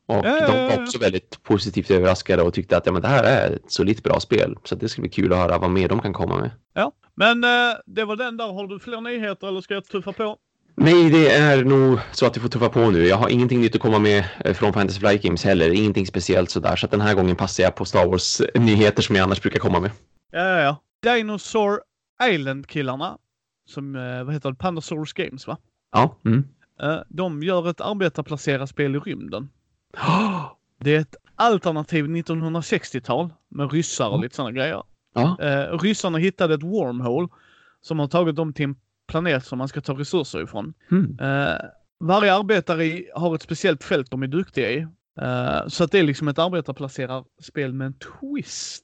Och 0.06 0.26
ja, 0.26 0.48
de 0.48 0.76
var 0.76 0.84
också 0.84 1.00
väldigt 1.00 1.44
positivt 1.44 1.92
överraskade 1.92 2.44
och 2.44 2.54
tyckte 2.54 2.78
att 2.78 2.86
ja, 2.86 2.92
men 2.92 3.02
det 3.02 3.08
här 3.08 3.24
är 3.24 3.52
ett 3.52 3.72
solitt 3.72 4.04
bra 4.04 4.20
spel. 4.20 4.58
Så 4.64 4.76
det 4.76 4.90
ska 4.90 5.02
bli 5.02 5.10
kul 5.10 5.34
att 5.34 5.40
höra 5.40 5.58
vad 5.58 5.70
mer 5.70 5.88
de 5.90 6.00
kan 6.00 6.14
komma 6.14 6.38
med. 6.38 6.52
Ja, 6.74 6.92
men 7.16 7.44
eh, 7.44 7.50
det 7.86 8.06
var 8.06 8.16
den 8.16 8.38
där. 8.38 8.54
Har 8.54 8.68
du 8.68 8.80
fler 8.80 9.02
nyheter 9.02 9.48
eller 9.48 9.62
ska 9.62 9.74
jag 9.74 9.86
tuffa 9.86 10.12
på? 10.14 10.38
Nej, 10.76 11.10
det 11.10 11.32
är 11.32 11.64
nog 11.64 12.00
så 12.12 12.26
att 12.26 12.38
vi 12.38 12.42
får 12.42 12.50
tuffa 12.50 12.70
på 12.70 12.90
nu. 12.90 13.08
Jag 13.08 13.18
har 13.18 13.30
ingenting 13.30 13.62
nytt 13.62 13.76
att 13.76 13.82
komma 13.82 14.00
med 14.00 14.26
eh, 14.46 14.54
från 14.54 14.74
Fantasy 14.74 15.00
Flight 15.00 15.22
Games 15.22 15.44
heller. 15.44 15.70
Ingenting 15.70 16.08
speciellt 16.08 16.50
sådär. 16.50 16.76
Så 16.76 16.86
att 16.86 16.92
den 16.92 17.02
här 17.02 17.14
gången 17.14 17.36
passar 17.36 17.64
jag 17.64 17.76
på 17.76 17.86
Star 17.86 18.06
Wars-nyheter 18.06 19.02
som 19.02 19.16
jag 19.16 19.24
annars 19.24 19.42
brukar 19.42 19.60
komma 19.60 19.80
med. 19.80 19.92
Ja, 20.32 20.40
ja, 20.40 20.60
ja. 20.62 20.78
Dinosaur 21.04 21.80
Island-killarna, 22.24 23.18
som, 23.66 23.96
eh, 23.96 24.24
vad 24.24 24.34
heter 24.34 24.50
det, 24.50 24.56
Pandasaurus 24.56 25.14
Games 25.14 25.48
va? 25.48 25.58
Ja. 25.92 26.18
Mm. 26.26 26.48
Eh, 26.82 27.00
de 27.10 27.44
gör 27.44 27.70
ett 27.70 27.82
arbetarplacera 27.82 28.68
spel 28.68 28.96
i 28.96 29.00
rymden. 29.00 29.50
Det 30.80 30.96
är 30.96 31.00
ett 31.00 31.16
alternativ 31.36 32.06
1960-tal 32.06 33.34
med 33.50 33.72
ryssar 33.72 34.10
och 34.10 34.22
lite 34.22 34.36
sådana 34.36 34.52
grejer. 34.52 34.84
Ja. 35.14 35.38
Eh, 35.42 35.80
ryssarna 35.80 36.18
hittade 36.18 36.54
ett 36.54 36.64
wormhole 36.64 37.28
som 37.82 38.00
har 38.00 38.08
tagit 38.08 38.36
dem 38.36 38.54
till 38.54 38.66
en 38.66 38.76
planet 39.08 39.46
som 39.46 39.58
man 39.58 39.68
ska 39.68 39.82
ta 39.82 39.94
resurser 39.94 40.44
ifrån. 40.44 40.74
Mm. 40.92 41.18
Varje 42.00 42.34
arbetare 42.34 43.04
har 43.16 43.36
ett 43.36 43.42
speciellt 43.42 43.84
fält 43.84 44.12
de 44.12 44.24
är 44.24 44.28
duktiga 44.28 44.72
i. 44.72 44.88
Så 45.68 45.84
att 45.84 45.92
det 45.92 46.00
är 46.00 46.04
liksom 46.04 46.28
ett 46.28 46.40
arbetarplacerarspel 46.40 47.74
med 47.74 47.88
en 47.88 47.94
twist. 47.94 48.84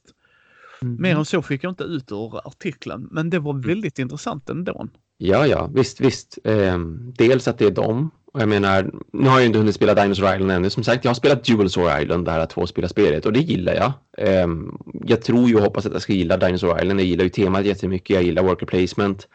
Mm. 0.84 1.02
Mer 1.02 1.16
än 1.16 1.24
så 1.24 1.42
fick 1.42 1.64
jag 1.64 1.70
inte 1.70 1.84
ut 1.84 2.12
ur 2.12 2.46
artikeln, 2.48 3.08
men 3.10 3.30
det 3.30 3.38
var 3.38 3.66
väldigt 3.66 3.98
intressant 3.98 4.50
ändå. 4.50 4.88
Ja, 5.18 5.46
ja, 5.46 5.70
visst, 5.74 6.00
visst. 6.00 6.38
Ehm, 6.44 7.12
dels 7.18 7.48
att 7.48 7.58
det 7.58 7.64
är 7.64 7.70
dem. 7.70 8.10
Och 8.32 8.40
jag 8.40 8.48
menar, 8.48 8.90
nu 9.12 9.28
har 9.28 9.38
jag 9.38 9.46
inte 9.46 9.58
hunnit 9.58 9.74
spela 9.74 9.94
Dinosaur 9.94 10.34
Island 10.34 10.52
ännu. 10.52 10.70
Som 10.70 10.84
sagt, 10.84 11.04
jag 11.04 11.10
har 11.10 11.14
spelat 11.14 11.44
Dual 11.44 11.70
Sword 11.70 12.02
Island, 12.02 12.24
det 12.24 12.30
här 12.30 12.46
tvåspelarspelet, 12.46 13.26
och 13.26 13.32
det 13.32 13.40
gillar 13.40 13.74
jag. 13.74 13.92
Ehm, 14.18 14.78
jag 15.04 15.22
tror 15.22 15.48
ju 15.48 15.56
och 15.56 15.62
hoppas 15.62 15.86
att 15.86 15.92
jag 15.92 16.02
ska 16.02 16.12
gilla 16.12 16.36
Dinosaur 16.36 16.82
Island. 16.82 17.00
Jag 17.00 17.06
gillar 17.06 17.24
ju 17.24 17.30
temat 17.30 17.64
jättemycket, 17.64 18.14
jag 18.14 18.22
gillar 18.22 18.42
worker 18.42 18.66
placement. 18.66 19.28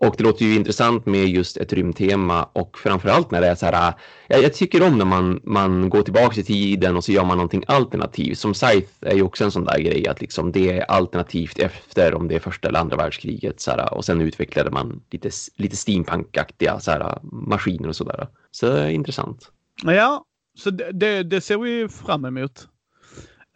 Och 0.00 0.14
det 0.18 0.24
låter 0.24 0.44
ju 0.44 0.54
intressant 0.54 1.06
med 1.06 1.28
just 1.28 1.56
ett 1.56 1.72
rymdtema 1.72 2.48
och 2.52 2.78
framförallt 2.78 3.30
när 3.30 3.40
det 3.40 3.46
är 3.46 3.54
så 3.54 3.66
här, 3.66 3.88
äh, 3.88 3.94
jag, 4.28 4.42
jag 4.42 4.54
tycker 4.54 4.82
om 4.82 4.98
när 4.98 5.04
man, 5.04 5.40
man 5.44 5.90
går 5.90 6.02
tillbaka 6.02 6.40
i 6.40 6.44
tiden 6.44 6.96
och 6.96 7.04
så 7.04 7.12
gör 7.12 7.24
man 7.24 7.36
någonting 7.36 7.64
alternativt. 7.66 8.38
Som 8.38 8.54
Scythe 8.54 8.88
är 9.00 9.14
ju 9.14 9.22
också 9.22 9.44
en 9.44 9.50
sån 9.50 9.64
där 9.64 9.78
grej 9.78 10.08
att 10.08 10.20
liksom 10.20 10.52
det 10.52 10.78
är 10.78 10.90
alternativt 10.90 11.58
efter 11.58 12.14
om 12.14 12.28
det 12.28 12.34
är 12.34 12.40
första 12.40 12.68
eller 12.68 12.78
andra 12.78 12.96
världskriget 12.96 13.60
så 13.60 13.70
här, 13.70 13.94
och 13.94 14.04
sen 14.04 14.20
utvecklade 14.20 14.70
man 14.70 15.02
lite, 15.10 15.30
lite 15.56 15.76
steampunkaktiga 15.76 16.80
så 16.80 16.90
här, 16.90 17.18
maskiner 17.22 17.88
och 17.88 17.96
sådär. 17.96 18.28
Så 18.50 18.66
det 18.66 18.80
är 18.80 18.88
intressant. 18.88 19.50
Ja, 19.84 20.24
så 20.58 20.70
det, 20.70 20.92
det, 20.92 21.22
det 21.22 21.40
ser 21.40 21.58
vi 21.58 21.88
fram 21.88 22.24
emot. 22.24 22.68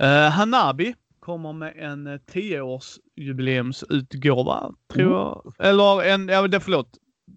Uh, 0.03 0.09
Hanabi 0.09 0.95
kommer 1.23 1.53
med 1.53 1.73
en 1.77 2.07
eh, 2.07 2.19
10-årsjubileumsutgåva, 2.33 4.73
tror 4.93 5.03
Mm. 5.03 5.13
jag. 5.13 5.55
Eller 5.59 6.03
en, 6.03 6.29
ja 6.29 6.49
det 6.49 6.61
förlåt, 6.61 6.89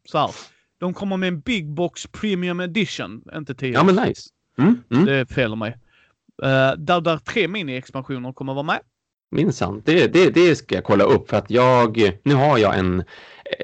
så 0.05 0.17
här. 0.17 0.31
De 0.79 0.93
kommer 0.93 1.17
med 1.17 1.27
en 1.27 1.39
Big 1.39 1.73
Box 1.73 2.07
Premium 2.07 2.59
Edition, 2.59 3.23
inte 3.36 3.55
10 3.55 3.73
Ja 3.73 3.83
men 3.83 3.95
nice. 3.95 4.29
Mm, 4.57 4.83
mm. 4.91 5.05
Det 5.05 5.25
av 5.51 5.57
mig. 5.57 5.71
Uh, 6.43 6.71
där, 6.77 7.01
där 7.01 7.17
tre 7.17 7.47
mini-expansioner 7.47 8.33
kommer 8.33 8.53
vara 8.53 8.63
med. 8.63 8.79
Minsann, 9.31 9.81
det, 9.86 10.13
det, 10.13 10.29
det 10.29 10.55
ska 10.55 10.75
jag 10.75 10.83
kolla 10.83 11.03
upp 11.03 11.29
för 11.29 11.38
att 11.38 11.49
jag, 11.51 12.11
nu 12.23 12.33
har 12.33 12.57
jag 12.57 12.79
en 12.79 12.99
eh, 12.99 13.05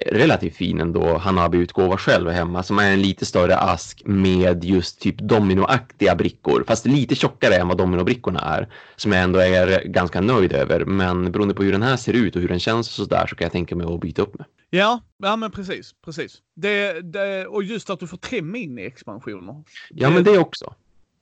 relativt 0.06 0.56
fin 0.56 0.82
ändå 0.82 1.18
Hanabi-utgåva 1.18 1.98
själv 1.98 2.30
hemma 2.30 2.64
som 2.64 2.80
är 2.80 2.92
en 2.92 3.02
lite 3.02 3.26
större 3.26 3.58
ask 3.58 4.02
med 4.06 4.64
just 4.64 5.00
typ 5.00 5.18
dominoaktiga 5.18 6.16
brickor, 6.16 6.64
fast 6.68 6.86
lite 6.86 7.16
tjockare 7.16 7.56
än 7.56 7.68
vad 7.68 7.78
dominobrickorna 7.78 8.40
är, 8.40 8.70
som 8.96 9.12
jag 9.12 9.24
ändå 9.24 9.40
är 9.40 9.84
ganska 9.86 10.22
nöjd 10.22 10.54
över. 10.54 10.86
Men 10.86 11.32
beroende 11.32 11.54
på 11.54 11.64
hur 11.64 11.72
den 11.72 11.82
här 11.82 11.98
ser 11.98 12.14
ut 12.14 12.36
och 12.36 12.42
hur 12.42 12.50
den 12.50 12.60
känns 12.60 13.00
och 13.00 13.06
sådär 13.06 13.28
så 13.28 13.36
kan 13.36 13.46
jag 13.46 13.52
tänka 13.52 13.76
mig 13.76 13.88
att 13.94 14.02
byta 14.02 14.22
upp 14.22 14.40
med. 14.40 14.46
Ja, 14.70 15.02
ja 15.18 15.36
men 15.36 15.52
precis, 15.52 15.96
precis. 16.06 16.38
Det, 16.56 17.02
det, 17.02 17.48
och 17.48 17.64
just 17.64 17.90
att 17.90 18.00
du 18.00 18.08
får 18.08 18.18
tre 18.18 18.42
mini-expansioner. 18.42 19.64
Ja, 19.90 20.10
men 20.10 20.24
det 20.24 20.38
också. 20.38 20.74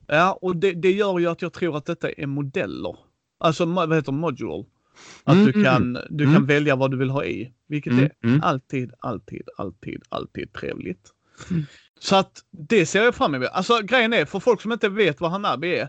Ja, 0.06 0.38
och 0.42 0.56
det, 0.56 0.72
det 0.72 0.92
gör 0.92 1.18
ju 1.18 1.26
att 1.26 1.42
jag 1.42 1.52
tror 1.52 1.76
att 1.76 1.86
detta 1.86 2.10
är 2.10 2.26
modeller. 2.26 2.96
Alltså 3.38 3.64
vad 3.64 3.94
heter 3.94 4.12
module? 4.12 4.64
Att 5.24 5.34
Mm, 5.34 5.46
du 5.46 5.52
mm, 5.52 5.64
kan, 5.64 5.98
du 6.10 6.24
mm. 6.24 6.36
kan 6.36 6.46
välja 6.46 6.76
vad 6.76 6.90
du 6.90 6.96
vill 6.96 7.10
ha 7.10 7.24
i. 7.24 7.52
Vilket 7.68 7.92
Mm, 7.92 8.04
är 8.04 8.10
mm. 8.24 8.40
alltid, 8.42 8.92
alltid, 9.00 9.48
alltid, 9.56 10.02
alltid 10.08 10.52
trevligt. 10.52 11.10
Mm. 11.50 11.66
Så 12.00 12.16
att 12.16 12.32
det 12.68 12.86
ser 12.86 13.04
jag 13.04 13.14
fram 13.14 13.34
emot. 13.34 13.48
Alltså 13.52 13.82
grejen 13.82 14.12
är, 14.12 14.24
för 14.24 14.40
folk 14.40 14.60
som 14.60 14.72
inte 14.72 14.88
vet 14.88 15.20
vad 15.20 15.30
Hanabi 15.30 15.78
är, 15.78 15.88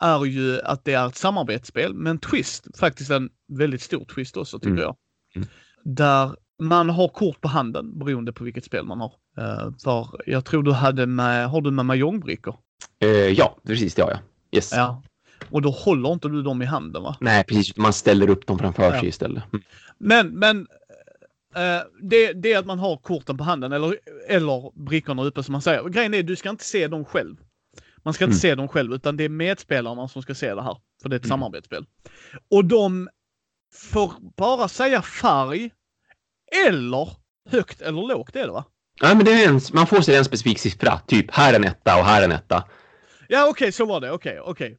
är 0.00 0.24
ju 0.24 0.60
att 0.60 0.84
det 0.84 0.92
är 0.94 1.06
ett 1.08 1.16
samarbetsspel 1.16 1.94
med 1.94 2.10
en 2.10 2.18
twist. 2.18 2.78
Faktiskt 2.78 3.10
en 3.10 3.30
väldigt 3.48 3.82
stor 3.82 4.04
twist 4.04 4.36
också 4.36 4.58
tycker 4.58 4.70
Mm. 4.70 4.82
jag. 4.82 4.96
Mm. 5.36 5.48
Där 5.84 6.36
man 6.62 6.90
har 6.90 7.08
kort 7.08 7.40
på 7.40 7.48
handen 7.48 7.98
beroende 7.98 8.32
på 8.32 8.44
vilket 8.44 8.64
spel 8.64 8.84
man 8.84 9.00
har. 9.00 9.12
Uh, 9.38 9.72
för 9.84 10.08
jag 10.26 10.44
tror 10.44 10.62
du 10.62 10.72
hade 10.72 11.06
med, 11.06 11.50
har 11.50 11.60
du 11.60 11.70
med 11.70 11.86
mahjongbrickor? 11.86 12.56
Eh, 13.00 13.08
ja, 13.10 13.58
precis 13.66 13.94
det 13.94 14.02
har 14.02 14.10
jag. 14.10 14.20
Yes. 14.52 14.72
Ja. 14.72 15.02
Och 15.50 15.62
då 15.62 15.70
håller 15.70 16.12
inte 16.12 16.28
du 16.28 16.42
dem 16.42 16.62
i 16.62 16.64
handen 16.64 17.02
va? 17.02 17.16
Nej, 17.20 17.44
precis. 17.44 17.76
Man 17.76 17.92
ställer 17.92 18.30
upp 18.30 18.46
dem 18.46 18.58
framför 18.58 18.82
Ja. 18.94 19.00
sig 19.00 19.08
istället. 19.08 19.42
Mm. 19.52 19.62
Men, 19.98 20.28
men 20.38 20.66
eh, 21.54 21.82
det, 22.02 22.32
det 22.32 22.52
är 22.52 22.58
att 22.58 22.66
man 22.66 22.78
har 22.78 22.96
korten 22.96 23.36
på 23.38 23.44
handen 23.44 23.72
eller, 23.72 23.96
eller 24.28 24.84
brickorna 24.84 25.24
uppe 25.24 25.42
som 25.42 25.52
man 25.52 25.62
säger. 25.62 25.88
Grejen 25.88 26.14
är 26.14 26.22
du 26.22 26.36
ska 26.36 26.50
inte 26.50 26.64
se 26.64 26.88
dem 26.88 27.04
själv. 27.04 27.36
Man 28.02 28.14
ska 28.14 28.24
inte 28.24 28.32
Mm. 28.32 28.40
se 28.40 28.54
dem 28.54 28.68
själv 28.68 28.92
utan 28.94 29.16
det 29.16 29.24
är 29.24 29.28
medspelarna 29.28 30.08
som 30.08 30.22
ska 30.22 30.34
se 30.34 30.54
det 30.54 30.62
här. 30.62 30.76
För 31.02 31.08
det 31.08 31.14
är 31.16 31.18
ett 31.18 31.24
Mm. 31.24 31.30
samarbetsspel. 31.38 31.86
Och 32.50 32.64
de 32.64 33.08
får 33.74 34.12
bara 34.36 34.68
säga 34.68 35.02
färg 35.02 35.70
eller 36.66 37.08
högt 37.50 37.80
eller 37.80 38.02
lågt 38.08 38.36
är 38.36 38.46
det 38.46 38.52
va? 38.52 38.64
Nej, 39.02 39.16
men 39.16 39.24
det 39.24 39.32
är 39.44 39.48
en, 39.48 39.60
man 39.72 39.86
får 39.86 40.00
sig 40.00 40.16
en 40.16 40.24
specifik 40.24 40.58
siffra. 40.58 40.98
Typ 41.06 41.30
här 41.30 41.52
är 41.52 41.56
en 41.56 41.64
etta 41.64 41.98
och 41.98 42.04
här 42.04 42.20
är 42.20 42.24
en 42.24 42.32
etta. 42.32 42.64
Ja 43.28 43.48
okej, 43.50 43.72
så 43.72 43.86
var 43.86 44.00
det. 44.00 44.10
Okej, 44.10 44.40
okej. 44.40 44.76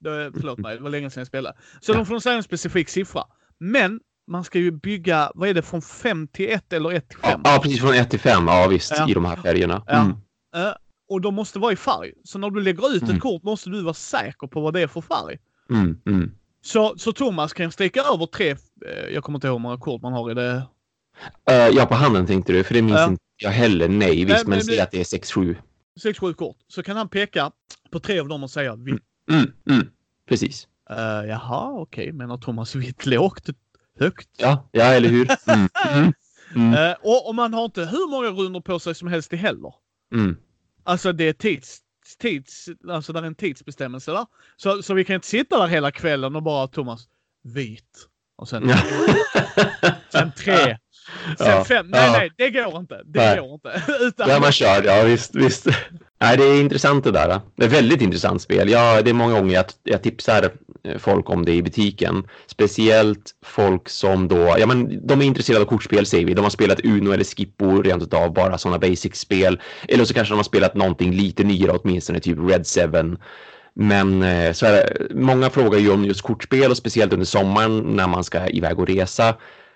då- 0.00 0.30
förlåt 0.34 0.58
mig, 0.58 0.76
det 0.76 0.82
var 0.82 0.90
länge 0.90 1.10
sedan 1.10 1.20
jag 1.20 1.26
spelade. 1.26 1.56
Så 1.80 1.92
Ja. 1.92 1.96
de 1.96 2.06
får 2.06 2.18
säga 2.20 2.36
en 2.36 2.42
specifik 2.42 2.88
siffra. 2.88 3.22
Men 3.58 4.00
man 4.30 4.44
ska 4.44 4.58
ju 4.58 4.70
bygga, 4.70 5.32
vad 5.34 5.48
är 5.48 5.54
det, 5.54 5.62
från 5.62 5.82
5 5.82 6.28
till 6.28 6.48
1 6.50 6.72
eller 6.72 6.92
1 6.92 7.08
till 7.08 7.18
5? 7.18 7.40
Ja, 7.44 7.54
ja, 7.54 7.60
precis 7.62 7.80
från 7.80 7.94
1 7.94 8.10
till 8.10 8.20
5. 8.20 8.46
Ja, 8.46 8.66
visst. 8.68 8.92
Ja. 8.96 9.08
I 9.10 9.14
de 9.14 9.24
här 9.24 9.36
färgerna. 9.36 9.82
Ja. 9.86 10.00
Mm. 10.00 10.16
Eh, 10.56 10.72
och 11.08 11.20
de 11.20 11.34
måste 11.34 11.58
vara 11.58 11.72
i 11.72 11.76
färg. 11.76 12.12
Så 12.24 12.38
när 12.38 12.50
du 12.50 12.60
lägger 12.60 12.94
ut 12.96 13.02
Mm. 13.02 13.14
ett 13.16 13.22
kort 13.22 13.42
måste 13.42 13.70
du 13.70 13.82
vara 13.82 13.94
säker 13.94 14.46
på 14.46 14.60
vad 14.60 14.72
det 14.74 14.80
är 14.80 14.86
för 14.86 15.00
färg. 15.00 15.38
Mm. 15.70 16.00
Mm. 16.06 16.30
Så, 16.62 16.94
så 16.98 17.12
Thomas 17.12 17.52
kan 17.52 17.72
sträcka 17.72 18.00
över 18.14 18.26
tre, 18.26 18.50
eh, 18.50 18.56
jag 19.14 19.24
kommer 19.24 19.36
inte 19.36 19.46
ihåg 19.46 19.54
hur 19.54 19.62
många 19.62 19.78
kort 19.78 20.02
man 20.02 20.12
har 20.12 20.30
i 20.30 20.34
det. 20.34 20.62
Eh, 21.50 21.56
ja, 21.68 21.86
på 21.86 21.94
handen 21.94 22.26
tänkte 22.26 22.52
du, 22.52 22.64
för 22.64 22.74
det 22.74 22.82
minns 22.82 22.98
Ja. 22.98 23.06
inte 23.08 23.22
jag 23.36 23.50
heller. 23.50 23.88
Nej, 23.88 24.24
visst, 24.24 24.46
men 24.46 24.50
men 24.50 24.64
säg 24.64 24.76
det- 24.76 24.82
att 24.82 24.90
det 24.90 25.00
är 25.00 25.04
6-7. 25.04 25.56
6-7 26.00 26.34
kort. 26.34 26.56
Så 26.68 26.82
kan 26.82 26.96
han 26.96 27.08
peka 27.08 27.50
på 27.92 28.00
tre 28.00 28.18
av 28.20 28.28
dem 28.28 28.42
och 28.42 28.50
säga 28.50 28.76
vitt. 28.76 29.02
Mm. 29.30 29.52
Mm. 29.70 29.88
Precis. 30.28 30.68
Uh, 30.90 31.28
jaha, 31.28 31.70
okej. 31.72 32.12
Menar 32.12 32.36
Thomas 32.36 32.74
vitt 32.74 33.06
lågt? 33.06 33.48
Högt? 33.98 34.28
Ja, 34.36 34.68
ja 34.72 34.84
eller 34.84 35.08
hur? 35.08 35.28
Mm. 35.94 36.12
Mm. 36.54 36.74
Eh, 36.74 36.96
och, 37.02 37.28
och 37.28 37.34
man 37.34 37.54
har 37.54 37.64
inte 37.64 37.84
hur 37.84 38.10
många 38.10 38.28
rundor 38.28 38.60
på 38.60 38.78
sig 38.78 38.94
som 38.94 39.08
helst 39.08 39.32
i 39.32 39.36
heller. 39.36 39.74
Mm. 40.14 40.36
Alltså 40.84 41.12
det 41.12 41.28
är 41.28 41.32
tids, 41.32 41.80
tids, 42.18 42.68
alltså 42.88 43.12
där 43.12 43.22
är 43.22 43.26
en 43.26 43.34
tidsbestämmelse 43.34 44.12
där. 44.12 44.26
Så, 44.56 44.82
så 44.82 44.94
vi 44.94 45.04
kan 45.04 45.14
inte 45.14 45.26
sitta 45.26 45.58
där 45.58 45.66
hela 45.66 45.90
kvällen 45.90 46.36
och 46.36 46.42
bara 46.42 46.66
Thomas, 46.66 47.08
vit. 47.42 48.08
Och 48.36 48.48
sen, 48.48 48.72
sen 50.12 50.32
tre. 50.32 50.78
Sen 51.38 51.46
Ja. 51.50 51.64
fem. 51.64 51.86
Nej, 51.90 52.06
Ja. 52.06 52.12
nej, 52.12 52.30
det 52.36 52.50
går 52.50 52.76
inte. 52.78 53.00
Det 53.04 53.20
Nej. 53.20 53.40
går 53.40 53.54
inte. 53.54 53.82
Utan, 54.00 54.28
Ja, 54.30 54.40
man 54.40 54.52
kör. 54.52 54.82
Ja, 54.84 55.02
visst, 55.02 55.34
visst. 55.34 55.66
Nej, 56.20 56.36
det 56.36 56.44
är 56.44 56.60
intressant 56.60 57.04
det 57.04 57.10
där. 57.10 57.40
Det 57.56 57.64
är 57.64 57.68
väldigt 57.68 58.02
intressant 58.02 58.42
spel. 58.42 58.70
Ja, 58.70 59.02
det 59.02 59.10
är 59.10 59.14
många 59.14 59.32
gånger 59.40 59.54
jag, 59.54 59.64
jag 59.82 60.02
tipsar 60.02 60.50
eh, 60.84 60.98
folk 60.98 61.30
om 61.30 61.44
det 61.44 61.52
i 61.52 61.62
butiken. 61.62 62.24
Speciellt 62.46 63.30
folk 63.44 63.88
som 63.88 64.28
då, 64.28 64.56
ja 64.58 64.66
men 64.66 65.06
de 65.06 65.20
är 65.22 65.24
intresserade 65.26 65.62
av 65.64 65.68
kortspel 65.68 66.06
säger 66.06 66.26
vi. 66.26 66.34
De 66.34 66.42
har 66.42 66.50
spelat 66.50 66.80
Uno 66.84 67.12
eller 67.12 67.24
Skippo 67.24 67.82
rent 67.82 68.02
utav 68.02 68.32
bara 68.32 68.58
sådana 68.58 68.78
basic-spel. 68.78 69.60
Eller 69.88 70.04
så 70.04 70.14
kanske 70.14 70.32
de 70.32 70.36
har 70.36 70.44
spelat 70.44 70.74
någonting 70.74 71.12
lite 71.12 71.44
nyare 71.44 71.70
åtminstone, 71.72 72.20
typ 72.20 72.38
Red 72.50 72.66
7. 72.66 73.16
Men 73.74 74.22
eh, 74.22 74.52
så 74.52 74.66
är 74.66 74.72
det, 74.72 75.14
många 75.14 75.50
frågar 75.50 75.78
ju 75.78 75.90
om 75.92 76.04
just 76.04 76.22
kortspel 76.22 76.70
och 76.70 76.76
speciellt 76.76 77.12
under 77.12 77.26
sommaren 77.26 77.78
när 77.78 78.08
man 78.08 78.24
ska 78.24 78.48
iväg 78.48 78.78
och 78.78 78.88
resa 78.88 79.34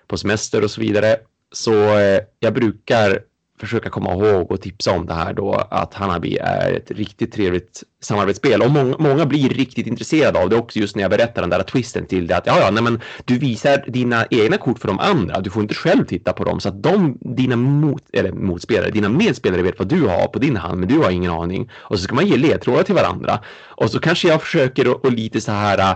på 0.09 0.17
semester 0.17 0.63
och 0.63 0.71
så 0.71 0.81
vidare. 0.81 1.15
Så 1.51 1.97
eh, 1.97 2.19
jag 2.39 2.53
brukar 2.53 3.19
försöka 3.59 3.89
komma 3.89 4.13
ihåg 4.13 4.51
och 4.51 4.61
tipsa 4.61 4.91
om 4.91 5.05
det 5.05 5.13
här 5.13 5.33
då 5.33 5.53
att 5.53 5.93
Hanabi 5.93 6.37
är 6.37 6.73
ett 6.73 6.91
riktigt 6.91 7.33
trevligt 7.33 7.83
samarbetsspel 8.01 8.61
och 8.61 8.71
många, 8.71 8.95
många 8.99 9.25
blir 9.25 9.49
riktigt 9.49 9.87
intresserade 9.87 10.39
av 10.39 10.49
det 10.49 10.55
också 10.55 10.79
just 10.79 10.95
när 10.95 11.03
jag 11.03 11.11
berättar 11.11 11.41
den 11.41 11.49
där 11.49 11.63
twisten 11.63 12.05
till 12.05 12.27
det 12.27 12.37
att 12.37 12.45
ja, 12.45 12.59
ja, 12.59 12.71
nej, 12.71 12.83
men 12.83 13.01
du 13.25 13.37
visar 13.37 13.83
dina 13.87 14.25
egna 14.29 14.57
kort 14.57 14.79
för 14.79 14.87
de 14.87 14.99
andra. 14.99 15.39
Du 15.39 15.49
får 15.49 15.61
inte 15.61 15.75
själv 15.75 16.05
titta 16.05 16.33
på 16.33 16.43
dem 16.43 16.59
så 16.59 16.69
att 16.69 16.83
de, 16.83 17.17
dina 17.21 17.55
mot, 17.55 18.03
eller 18.13 18.31
motspelare, 18.31 18.91
dina 18.91 19.09
medspelare 19.09 19.61
vet 19.61 19.79
vad 19.79 19.87
du 19.87 20.01
har 20.01 20.27
på 20.27 20.39
din 20.39 20.57
hand, 20.57 20.79
men 20.79 20.89
du 20.89 20.97
har 20.97 21.11
ingen 21.11 21.31
aning. 21.31 21.71
Och 21.75 21.97
så 21.97 22.03
ska 22.03 22.15
man 22.15 22.27
ge 22.27 22.37
ledtrådar 22.37 22.83
till 22.83 22.95
varandra. 22.95 23.39
Och 23.67 23.91
så 23.91 23.99
kanske 23.99 24.27
jag 24.27 24.41
försöker 24.41 24.87
och, 24.87 25.05
och 25.05 25.11
lite 25.11 25.41
så 25.41 25.51
här, 25.51 25.95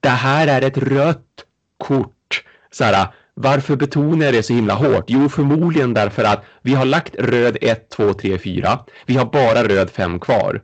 det 0.00 0.08
här 0.08 0.46
är 0.46 0.62
ett 0.62 0.78
rött 0.78 1.44
kort. 1.78 2.44
Så 2.70 2.84
här, 2.84 3.08
varför 3.34 3.76
betonar 3.76 4.24
jag 4.24 4.34
det 4.34 4.42
så 4.42 4.52
himla 4.52 4.74
hårt? 4.74 5.04
Jo, 5.06 5.28
förmodligen 5.28 5.94
därför 5.94 6.24
att 6.24 6.44
vi 6.62 6.74
har 6.74 6.84
lagt 6.84 7.14
röd 7.14 7.56
1, 7.60 7.90
2, 7.90 8.12
3, 8.14 8.38
4. 8.38 8.78
Vi 9.06 9.16
har 9.16 9.24
bara 9.24 9.68
röd 9.68 9.90
5 9.90 10.20
kvar. 10.20 10.62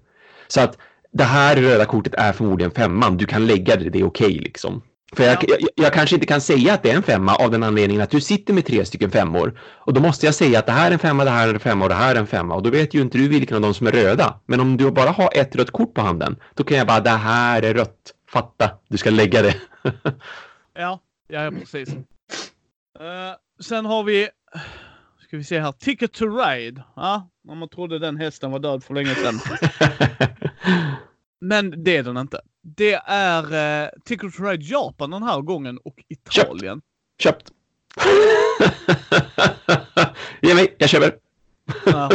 Så 0.49 0.61
att 0.61 0.79
det 1.13 1.25
här 1.25 1.57
röda 1.57 1.85
kortet 1.85 2.15
är 2.15 2.33
förmodligen 2.33 2.71
femman. 2.71 3.17
Du 3.17 3.27
kan 3.27 3.47
lägga 3.47 3.77
det, 3.77 3.91
det 3.91 3.99
är 4.01 4.07
okej 4.07 4.33
liksom. 4.33 4.83
För 5.17 5.25
jag, 5.25 5.33
Ja. 5.35 5.57
jag, 5.61 5.69
jag 5.75 5.93
kanske 5.93 6.17
inte 6.17 6.27
kan 6.27 6.41
säga 6.41 6.75
att 6.75 6.83
det 6.83 6.91
är 6.91 6.97
en 6.97 7.03
femma 7.03 7.35
av 7.35 7.51
den 7.51 7.63
anledningen 7.63 8.03
att 8.03 8.11
du 8.11 8.21
sitter 8.21 8.55
med 8.55 8.67
tre 8.67 8.85
stycken 8.85 9.11
femmor. 9.11 9.59
Och 9.87 9.93
då 9.95 10.01
måste 10.01 10.27
jag 10.27 10.35
säga 10.35 10.59
att 10.59 10.67
det 10.67 10.73
här 10.73 10.89
är 10.89 10.93
en 10.93 10.99
femma, 10.99 11.25
det 11.25 11.31
här 11.31 11.49
är 11.49 11.55
en 11.55 11.61
femma 11.61 11.85
och 11.85 11.89
det 11.89 11.95
här 11.95 12.15
är 12.15 12.19
en 12.19 12.27
femma. 12.27 12.55
Och 12.55 12.63
då 12.63 12.71
vet 12.71 12.95
ju 12.95 13.01
inte 13.01 13.19
du 13.19 13.29
vilken 13.29 13.57
av 13.57 13.63
dem 13.63 13.75
som 13.75 13.87
är 13.87 13.93
röda. 13.93 14.41
Men 14.47 14.61
om 14.61 14.77
du 14.77 14.91
bara 14.91 15.11
har 15.11 15.31
ett 15.35 15.57
rött 15.57 15.71
kort 15.71 15.95
på 15.95 16.01
handen, 16.01 16.37
då 16.55 16.65
kan 16.65 16.79
jag 16.79 16.87
bara, 16.87 17.01
det 17.01 17.11
här 17.11 17.63
är 17.63 17.75
rött. 17.75 18.13
Fatta, 18.31 18.71
du 18.89 18.99
ska 18.99 19.11
lägga 19.11 19.43
det. 19.43 19.55
Ja, 20.79 21.01
ja 21.29 21.51
precis. 21.61 21.89
Eh, 23.01 23.35
sen 23.61 23.87
har 23.87 24.05
vi, 24.05 24.29
ska 25.23 25.37
vi 25.37 25.45
se 25.45 25.61
här, 25.61 25.73
Ticket 25.73 26.13
to 26.13 26.25
Ride. 26.25 26.83
Ja, 26.97 27.31
om 27.49 27.59
man 27.59 27.69
trodde 27.69 27.99
den 27.99 28.17
hästen 28.17 28.51
var 28.51 28.59
död 28.59 28.85
för 28.85 28.95
länge 28.95 29.15
sedan. 29.15 29.41
Men 31.41 31.85
det 31.85 31.97
är 31.97 32.03
den 32.03 32.17
inte. 32.17 32.41
Det 32.63 32.95
är 33.07 33.43
uh, 33.85 33.91
Ticket 34.05 34.35
to 34.35 34.43
Ride 34.43 34.65
Japan 34.65 35.11
den 35.11 35.23
här 35.23 35.41
gången 35.41 35.79
och 35.85 36.05
Italien. 36.09 36.83
Köpt. 37.19 37.53
Ge 40.43 40.55
mig, 40.55 40.77
jag 40.79 40.91
köper. 40.91 41.13
Ja. 41.87 42.11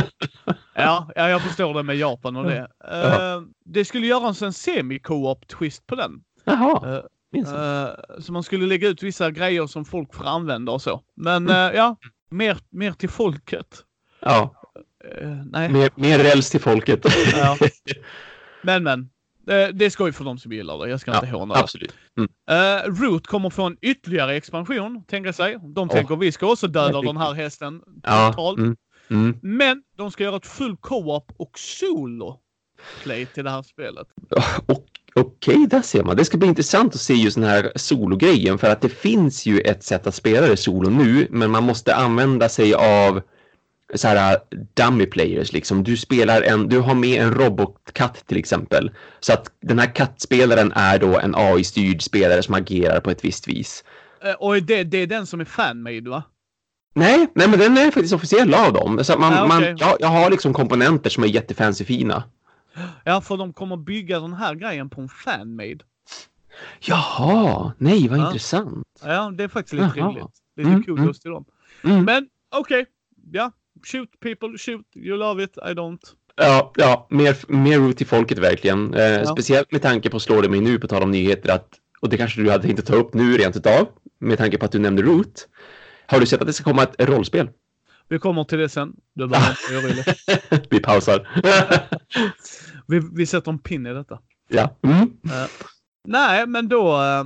ja, 0.76 1.12
ja, 1.16 1.30
jag 1.30 1.42
förstår 1.42 1.74
det 1.74 1.84
med 1.84 1.96
Japan 1.96 2.36
och 2.36 2.44
det. 2.44 2.68
Ja. 2.80 3.44
det 3.66 3.86
skulle 3.86 4.08
göras 4.08 4.42
en 4.42 4.54
semi-co-op 4.54 5.48
twist 5.48 5.88
på 5.88 5.96
den. 5.96 6.24
Jaha, 6.44 7.04
minns. 7.32 7.52
Eh, 7.54 7.90
så 8.20 8.34
man 8.34 8.44
skulle 8.44 8.66
lägga 8.66 8.88
ut 8.88 9.04
vissa 9.04 9.32
grejer 9.32 9.68
som 9.68 9.86
folk 9.86 10.14
får 10.16 10.26
använda 10.26 10.72
och 10.72 10.82
så. 10.82 11.02
Men 11.16 11.50
eh, 11.50 11.56
ja, 11.56 11.96
mer, 12.30 12.58
mer 12.70 12.92
till 12.92 13.10
folket. 13.10 13.84
Ja, 14.20 14.56
Eh, 15.22 15.30
nej. 15.46 15.70
mer, 15.70 15.90
mer 15.96 16.20
räls 16.20 16.50
till 16.50 16.62
folket. 16.62 17.06
Ja. 17.34 17.58
Men 18.62 18.84
men. 18.84 19.10
Det 19.46 19.86
är 19.86 19.90
skoj 19.90 20.12
för 20.12 20.24
de 20.24 20.38
som 20.38 20.52
gillar 20.52 20.78
det. 20.78 20.90
Jag 20.90 21.00
ska 21.00 21.14
inte 21.16 21.28
håna 21.28 21.54
det. 21.54 21.60
absolut. 21.60 21.94
Mm. 22.18 22.30
Uh, 22.52 23.02
Root 23.02 23.28
kommer 23.28 23.50
få 23.50 23.64
en 23.64 23.78
ytterligare 23.82 24.36
expansion, 24.36 25.04
tänker 25.08 25.32
sig. 25.32 25.58
De 25.76 25.88
Åh. 25.90 25.96
tänker 25.96 26.16
vi 26.16 26.32
ska 26.32 26.52
också 26.52 26.68
döda 26.68 27.02
den 27.02 27.18
här 27.18 27.34
hästen 27.34 27.82
Ja, 28.04 28.28
totalt. 28.34 28.58
mm, 28.60 28.76
mm. 29.10 29.40
Men 29.42 29.84
de 29.98 30.12
ska 30.12 30.24
göra 30.24 30.36
ett 30.36 30.46
full 30.46 30.78
co-op 30.78 31.32
och 31.38 31.60
solo 31.60 32.40
play 33.04 33.26
till 33.26 33.44
det 33.44 33.50
här 33.50 33.62
spelet. 33.64 34.08
Och, 34.66 34.86
Okej, 35.16 35.68
där 35.70 35.82
ser 35.82 36.04
man. 36.04 36.16
Det 36.18 36.26
ska 36.26 36.38
bli 36.38 36.48
intressant 36.48 36.96
att 36.96 37.02
se 37.02 37.14
just 37.14 37.36
den 37.36 37.44
här 37.46 37.72
sologrejen 37.76 38.58
för 38.58 38.70
att 38.70 38.82
det 38.82 38.90
finns 38.90 39.46
ju 39.46 39.60
ett 39.60 39.84
sätt 39.84 40.08
att 40.08 40.16
spela 40.16 40.48
det 40.48 40.58
solo 40.58 40.90
nu, 40.90 41.28
men 41.30 41.52
man 41.52 41.64
måste 41.64 41.96
använda 41.96 42.50
sig 42.50 42.74
av 42.74 43.22
så 43.96 44.08
här 44.08 44.38
dummy 44.74 45.06
players 45.06 45.54
liksom. 45.54 45.84
Du 45.84 45.98
spelar 45.98 46.42
en, 46.42 46.68
du 46.70 46.80
har 46.80 46.96
med 46.96 47.22
en 47.22 47.34
robotkatt 47.34 48.24
till 48.28 48.38
exempel. 48.38 48.92
Så 49.20 49.34
att 49.34 49.52
den 49.62 49.80
här 49.80 49.96
kattspelaren 49.96 50.72
är 50.76 51.00
då 51.00 51.20
en 51.20 51.36
AI-styrd 51.36 52.02
spelare 52.02 52.44
som 52.44 52.54
agerar 52.56 53.00
på 53.00 53.12
ett 53.12 53.26
visst 53.26 53.48
vis. 53.48 53.84
Eh, 54.24 54.32
och 54.34 54.64
det, 54.64 54.84
det 54.84 54.98
är 54.98 55.08
den 55.08 55.26
som 55.28 55.42
är 55.42 55.46
fanmade 55.46 56.10
va? 56.10 56.24
Nej, 56.96 57.28
nej 57.36 57.48
men 57.48 57.60
den 57.60 57.78
är 57.78 57.92
faktiskt 57.92 58.14
officiell 58.14 58.54
av 58.54 58.74
dem. 58.74 59.04
Så 59.04 59.18
man, 59.20 59.34
Ah, 59.34 59.46
okej. 59.46 59.48
man, 59.48 59.78
jag, 59.78 59.98
jag 60.00 60.08
har 60.08 60.30
liksom 60.30 60.54
komponenter 60.54 61.10
som 61.10 61.24
är 61.24 61.28
jättefancy 61.28 61.86
fina. 61.86 62.24
Ja, 63.04 63.22
för 63.22 63.38
de 63.38 63.54
kommer 63.54 63.78
bygga 63.78 64.20
den 64.20 64.34
här 64.34 64.56
grejen 64.56 64.90
på 64.90 65.02
en 65.02 65.10
fanmade. 65.10 65.78
Jaha, 66.80 67.72
nej 67.78 68.08
vad 68.08 68.20
Ja. 68.20 68.26
intressant. 68.28 68.84
Ja, 69.04 69.32
det 69.38 69.44
är 69.44 69.48
faktiskt 69.48 69.74
lite 69.74 69.92
Jaha. 69.96 70.10
roligt. 70.12 70.26
Lite 70.58 70.70
Mm, 70.70 70.84
kul 70.84 70.94
mm. 70.98 71.08
just 71.08 71.22
till 71.22 71.32
dem. 71.32 71.46
Mm. 71.84 72.04
Men 72.06 72.28
okej, 72.56 72.86
ja. 73.32 73.52
Shoot 73.84 74.20
people, 74.20 74.58
shoot. 74.58 74.86
You 74.96 75.18
love 75.18 75.44
it, 75.44 75.58
I 75.58 75.74
don't. 75.74 76.00
Ja, 76.36 76.72
ja 76.76 77.08
mer, 77.10 77.38
mer 77.48 77.80
root 77.80 77.98
till 77.98 78.08
folket 78.08 78.38
verkligen. 78.38 78.94
Eh, 78.94 79.24
Speciellt 79.24 79.72
med 79.72 79.82
tanke 79.82 80.10
på, 80.10 80.20
slår 80.20 80.42
det 80.42 80.50
mig 80.50 80.60
nu 80.62 80.80
på 80.80 80.88
tal 80.88 81.04
om 81.04 81.12
nyheter, 81.12 81.54
att, 81.54 81.70
och 82.02 82.10
det 82.10 82.18
kanske 82.18 82.42
du 82.42 82.52
hade 82.52 82.64
tänkt 82.64 82.80
att 82.80 82.86
ta 82.86 82.96
upp 82.96 83.14
nu 83.14 83.38
rent 83.38 83.56
utav, 83.56 83.88
med 84.20 84.38
tanke 84.38 84.58
på 84.58 84.66
att 84.66 84.72
du 84.72 84.80
nämnde 84.80 85.02
root. 85.02 85.48
Har 86.06 86.20
du 86.20 86.26
sett 86.26 86.42
att 86.42 86.48
det 86.48 86.54
ska 86.54 86.64
komma 86.64 86.84
ett 86.84 86.96
rollspel? 87.10 87.50
Vi 88.12 88.20
kommer 88.20 88.44
till 88.44 88.58
det 88.58 88.70
sen. 88.70 88.96
Du 89.14 89.28
behöver 89.28 89.98
inte. 89.98 90.16
Vi 90.70 90.80
pausar. 90.80 91.28
Vi, 92.88 93.02
vi 93.14 93.26
sätter 93.26 93.52
en 93.52 93.60
pin 93.60 93.86
i 93.86 93.94
detta. 93.94 94.20
ja. 94.48 94.78
Mm. 94.84 95.18
Nej, 96.08 96.48
men 96.48 96.70
då, 96.70 97.02
eh, 97.02 97.24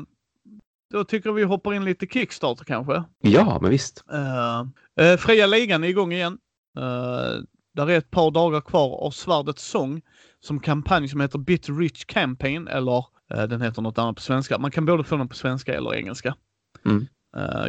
då 0.91 1.03
tycker 1.03 1.31
vi 1.31 1.43
hoppar 1.43 1.73
in 1.73 1.85
lite 1.85 2.07
Kickstarter 2.07 2.65
kanske. 2.65 3.03
ja, 3.21 3.59
men 3.61 3.71
visst. 3.71 4.03
Uh, 4.13 4.61
uh, 5.05 5.17
fria 5.17 5.47
ligan 5.47 5.83
är 5.83 5.87
igång 5.87 6.13
igen. 6.13 6.37
Uh, 6.79 7.43
där 7.73 7.89
är 7.89 7.97
ett 7.97 8.11
par 8.11 8.31
dagar 8.31 8.61
kvar 8.61 9.05
av 9.05 9.11
Svärdets 9.11 9.67
sång 9.67 10.01
som 10.39 10.59
kampanj 10.59 11.07
som 11.07 11.21
heter 11.21 11.39
Bitter 11.39 11.73
Rich 11.73 12.05
Campaign 12.05 12.67
eller 12.67 13.05
den 13.27 13.61
heter 13.61 13.81
något 13.81 13.97
annat 13.97 14.15
på 14.15 14.21
svenska. 14.21 14.57
Man 14.57 14.71
kan 14.71 14.85
både 14.85 15.03
få 15.03 15.17
den 15.17 15.27
på 15.27 15.35
svenska 15.35 15.73
eller 15.73 15.95
engelska. 15.95 16.35
Mm. 16.85 17.05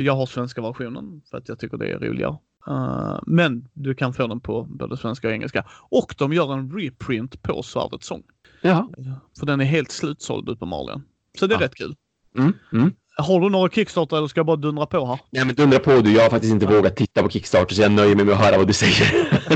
Jag 0.04 0.16
har 0.16 0.26
svenska 0.26 0.62
versionen 0.62 1.22
för 1.30 1.38
att 1.38 1.48
jag 1.48 1.58
tycker 1.58 1.76
det 1.76 1.90
är 1.90 1.98
roligare. 1.98 2.38
Eh, 2.68 3.18
men 3.26 3.68
du 3.72 3.94
kan 3.94 4.12
få 4.14 4.26
den 4.26 4.40
på 4.40 4.62
både 4.70 4.96
svenska 4.96 5.28
och 5.28 5.34
engelska. 5.34 5.64
Och 5.88 6.14
de 6.18 6.32
gör 6.32 6.52
en 6.52 6.72
reprint 6.78 7.42
på 7.42 7.62
Svärdets 7.62 8.06
sång. 8.06 8.22
Ja. 8.62 8.90
För 9.38 9.46
den 9.46 9.60
är 9.60 9.64
helt 9.64 9.90
slutsåld 9.90 10.48
uppenbarligen. 10.48 11.02
Så 11.38 11.46
det 11.46 11.54
är 11.54 11.58
Ja. 11.60 11.64
rätt 11.64 11.74
kul. 11.74 11.94
Mm. 12.38 12.52
Mm. 12.72 12.92
Har 13.18 13.40
du 13.40 13.48
några 13.50 13.68
Kickstarter 13.68 14.16
eller 14.16 14.28
ska 14.28 14.38
jag 14.38 14.46
bara 14.46 14.56
dundra 14.56 14.86
på 14.86 15.06
här? 15.06 15.20
Nej, 15.30 15.44
men 15.44 15.54
dundra 15.54 15.78
på 15.78 16.00
du. 16.00 16.12
Jag 16.12 16.22
har 16.22 16.30
faktiskt 16.30 16.52
inte 16.52 16.66
vågat 16.66 16.96
titta 16.96 17.22
på 17.22 17.28
Kickstarter 17.28 17.74
så 17.74 17.82
jag 17.82 17.92
nöjer 17.92 18.16
mig 18.16 18.24
med 18.24 18.34
att 18.34 18.40
höra 18.40 18.58
vad 18.58 18.66
du 18.66 18.72
säger. 18.72 19.26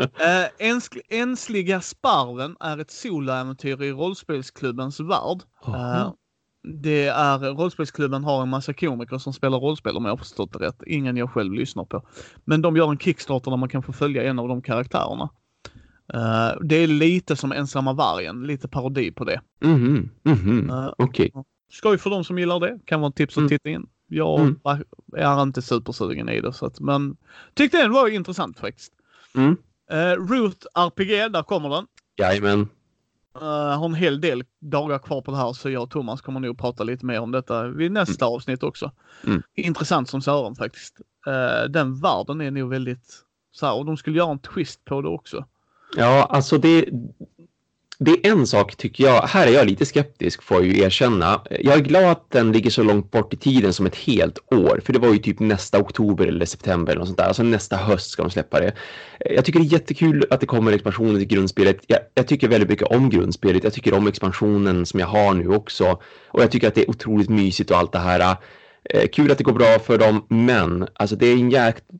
Uh, 0.00 0.46
Ens- 0.58 0.88
Ensliga 1.10 1.80
Sparven 1.80 2.56
är 2.60 2.78
ett 2.78 2.90
soloäventyr 2.90 3.82
i 3.82 3.90
rollspelsklubbens 3.92 5.00
värld. 5.00 5.38
Eh, 5.66 6.12
det 6.62 7.06
är, 7.06 7.38
rollspelsklubben 7.38 8.24
har 8.24 8.42
en 8.42 8.48
massa 8.48 8.72
komiker 8.74 9.18
som 9.18 9.32
spelar 9.32 9.58
rollspel 9.58 9.96
om 9.96 10.04
jag 10.04 10.12
har 10.12 10.16
förstått 10.16 10.52
det 10.52 10.58
rätt. 10.58 10.82
Ingen 10.86 11.16
jag 11.16 11.30
själv 11.30 11.52
lyssnar 11.52 11.84
på. 11.84 12.02
Men 12.44 12.62
de 12.62 12.76
gör 12.76 12.90
en 12.90 12.98
Kickstarter 12.98 13.50
där 13.50 13.58
man 13.58 13.68
kan 13.68 13.82
få 13.82 13.92
följa 13.92 14.22
en 14.22 14.38
av 14.38 14.48
de 14.48 14.62
karaktärerna. 14.62 15.28
Eh, 16.14 16.58
det 16.62 16.76
är 16.76 16.86
lite 16.86 17.36
som 17.36 17.52
Ensamma 17.52 17.92
Vargen, 17.92 18.46
lite 18.46 18.68
parodi 18.68 19.10
på 19.12 19.24
det. 19.24 19.40
Mhm. 19.64 20.10
Mhm. 20.22 20.70
Eh, 20.70 20.88
Okej. 20.98 21.32
skoj 21.72 21.98
för 21.98 22.10
de 22.10 22.24
som 22.24 22.38
gillar 22.38 22.60
det, 22.60 22.78
kan 22.84 23.00
vara 23.00 23.08
ett 23.08 23.16
tips 23.16 23.34
att 23.34 23.38
Mm. 23.38 23.48
titta 23.48 23.68
in. 23.70 23.86
Jag 24.10 24.40
Mm. 24.40 24.56
är 25.16 25.42
inte 25.42 25.62
supersugen 25.62 26.28
i 26.28 26.40
det, 26.40 26.52
så 26.52 26.66
att, 26.66 26.80
men 26.80 27.16
tyckte 27.54 27.82
den 27.82 27.92
var 27.92 28.08
intressant 28.08 28.58
faktiskt. 28.58 28.92
Mm. 29.34 29.56
Uh, 29.92 30.26
Root 30.32 30.66
RPG, 30.74 31.28
där 31.32 31.42
kommer 31.42 31.68
den. 31.68 31.86
Jajamän. 32.18 32.68
Uh, 33.42 33.78
har 33.78 33.84
en 33.84 33.94
hel 33.94 34.20
del 34.20 34.44
dagar 34.60 34.98
kvar 34.98 35.22
på 35.22 35.30
det 35.30 35.36
här 35.36 35.52
så 35.52 35.70
jag 35.70 35.82
och 35.82 35.90
Thomas 35.90 36.20
kommer 36.20 36.40
nog 36.40 36.58
prata 36.58 36.84
lite 36.84 37.06
mer 37.06 37.20
om 37.20 37.32
detta 37.32 37.68
vid 37.68 37.92
nästa 37.92 38.26
avsnitt 38.26 38.62
också. 38.62 38.92
Mm. 39.26 39.42
Intressant 39.54 40.08
som 40.08 40.22
Sören 40.22 40.54
faktiskt. 40.54 41.00
Uh, 41.26 41.70
den 41.70 42.00
världen 42.00 42.40
är 42.40 42.50
nog 42.50 42.70
väldigt 42.70 43.24
så 43.52 43.66
här, 43.66 43.74
och 43.74 43.84
de 43.84 43.96
skulle 43.96 44.18
göra 44.18 44.30
en 44.30 44.38
twist 44.38 44.84
på 44.84 45.02
det 45.02 45.08
också. 45.08 45.44
Ja, 45.96 46.24
alltså 46.30 46.58
det, 46.58 46.88
det 48.00 48.10
är 48.10 48.32
en 48.32 48.46
sak 48.46 48.76
tycker 48.76 49.04
jag, 49.04 49.22
här 49.22 49.46
är 49.46 49.50
jag 49.50 49.66
lite 49.66 49.86
skeptisk 49.86 50.42
får 50.42 50.56
jag 50.56 50.66
ju 50.66 50.82
erkänna. 50.82 51.40
Jag 51.50 51.74
är 51.74 51.80
glad 51.80 52.04
att 52.04 52.30
den 52.30 52.52
ligger 52.52 52.70
så 52.70 52.82
långt 52.82 53.10
bort 53.10 53.34
i 53.34 53.36
tiden 53.36 53.72
som 53.72 53.86
ett 53.86 53.96
helt 53.96 54.38
år, 54.52 54.80
för 54.84 54.92
det 54.92 54.98
var 54.98 55.12
ju 55.12 55.18
typ 55.18 55.40
nästa 55.40 55.78
oktober 55.78 56.26
eller 56.26 56.46
september 56.46 56.92
eller 56.92 56.98
något 56.98 57.08
sånt 57.08 57.18
där. 57.18 57.24
Alltså 57.24 57.42
nästa 57.42 57.76
höst 57.76 58.10
ska 58.10 58.22
de 58.22 58.30
släppa 58.30 58.60
det. 58.60 58.72
Jag 59.18 59.44
tycker 59.44 59.60
det 59.60 59.66
är 59.66 59.72
jättekul 59.72 60.24
att 60.30 60.40
det 60.40 60.46
kommer 60.46 60.72
expansioner 60.72 61.18
till 61.18 61.28
grundspelet. 61.28 61.76
Jag, 61.86 61.98
jag 62.14 62.28
tycker 62.28 62.48
väldigt 62.48 62.68
mycket 62.70 62.88
om 62.88 63.10
grundspelet. 63.10 63.64
Jag 63.64 63.72
tycker 63.72 63.94
om 63.94 64.06
expansionen 64.06 64.86
som 64.86 65.00
jag 65.00 65.06
har 65.06 65.34
nu 65.34 65.48
också. 65.48 66.00
Och 66.28 66.42
jag 66.42 66.50
tycker 66.50 66.68
att 66.68 66.74
det 66.74 66.82
är 66.82 66.90
otroligt 66.90 67.28
mysigt 67.28 67.70
och 67.70 67.78
allt 67.78 67.92
det 67.92 67.98
här. 67.98 68.36
Eh, 68.84 69.08
kul 69.12 69.32
att 69.32 69.38
det 69.38 69.44
går 69.44 69.52
bra 69.52 69.78
för 69.78 69.98
dem, 69.98 70.26
men 70.28 70.88
alltså 70.94 71.16
det 71.16 71.26
är 71.26 71.32
en 71.32 71.50
jäkla 71.50 71.98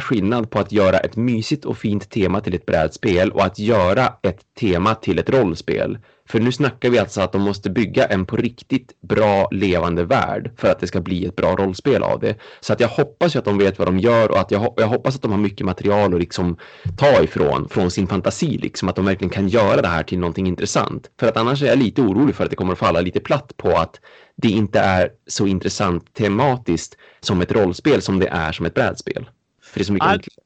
skillnad 0.00 0.50
på 0.50 0.58
att 0.58 0.72
göra 0.72 0.98
ett 0.98 1.16
mysigt 1.16 1.64
och 1.64 1.78
fint 1.78 2.10
tema 2.10 2.40
till 2.40 2.54
ett 2.54 2.66
brädspel 2.66 3.30
och 3.30 3.44
att 3.44 3.58
göra 3.58 4.12
ett 4.22 4.40
tema 4.60 4.94
till 4.94 5.18
ett 5.18 5.30
rollspel. 5.30 5.98
För 6.30 6.40
nu 6.40 6.52
snackar 6.52 6.90
vi 6.90 6.98
alltså 6.98 7.20
att 7.20 7.32
de 7.32 7.42
måste 7.42 7.70
bygga 7.70 8.06
en 8.06 8.26
på 8.26 8.36
riktigt 8.36 9.00
bra 9.00 9.48
levande 9.50 10.04
värld 10.04 10.50
för 10.56 10.68
att 10.68 10.80
det 10.80 10.86
ska 10.86 11.00
bli 11.00 11.26
ett 11.26 11.36
bra 11.36 11.56
rollspel 11.56 12.02
av 12.02 12.20
det. 12.20 12.34
Så 12.60 12.72
att 12.72 12.80
jag 12.80 12.88
hoppas 12.88 13.34
ju 13.34 13.38
att 13.38 13.44
de 13.44 13.58
vet 13.58 13.78
vad 13.78 13.88
de 13.88 13.98
gör 13.98 14.30
och 14.30 14.38
att 14.38 14.50
jag, 14.50 14.74
jag 14.76 14.86
hoppas 14.86 15.16
att 15.16 15.22
de 15.22 15.30
har 15.30 15.38
mycket 15.38 15.66
material 15.66 16.14
att 16.14 16.20
liksom 16.20 16.56
ta 16.98 17.22
ifrån, 17.22 17.68
från 17.68 17.90
sin 17.90 18.06
fantasi 18.06 18.58
liksom, 18.58 18.88
att 18.88 18.96
de 18.96 19.04
verkligen 19.04 19.30
kan 19.30 19.48
göra 19.48 19.82
det 19.82 19.88
här 19.88 20.02
till 20.02 20.18
någonting 20.18 20.46
intressant. 20.46 21.10
För 21.20 21.28
att 21.28 21.36
annars 21.36 21.62
är 21.62 21.66
jag 21.66 21.78
lite 21.78 22.02
orolig 22.02 22.34
för 22.34 22.44
att 22.44 22.50
det 22.50 22.56
kommer 22.56 22.72
att 22.72 22.78
falla 22.78 23.00
lite 23.00 23.20
platt 23.20 23.56
på 23.56 23.70
att 23.70 24.00
det 24.36 24.48
inte 24.48 24.80
är 24.80 25.10
så 25.26 25.46
intressant 25.46 26.14
tematiskt 26.14 26.96
som 27.20 27.40
ett 27.40 27.52
rollspel 27.52 28.02
som 28.02 28.18
det 28.18 28.28
är 28.28 28.52
som 28.52 28.66
ett 28.66 28.74
brädspel. 28.74 29.28
För 29.78 29.78
det 29.78 29.82
är 29.82 29.84
så 29.84 29.92
mycket 29.92 30.08
enklare. 30.08 30.44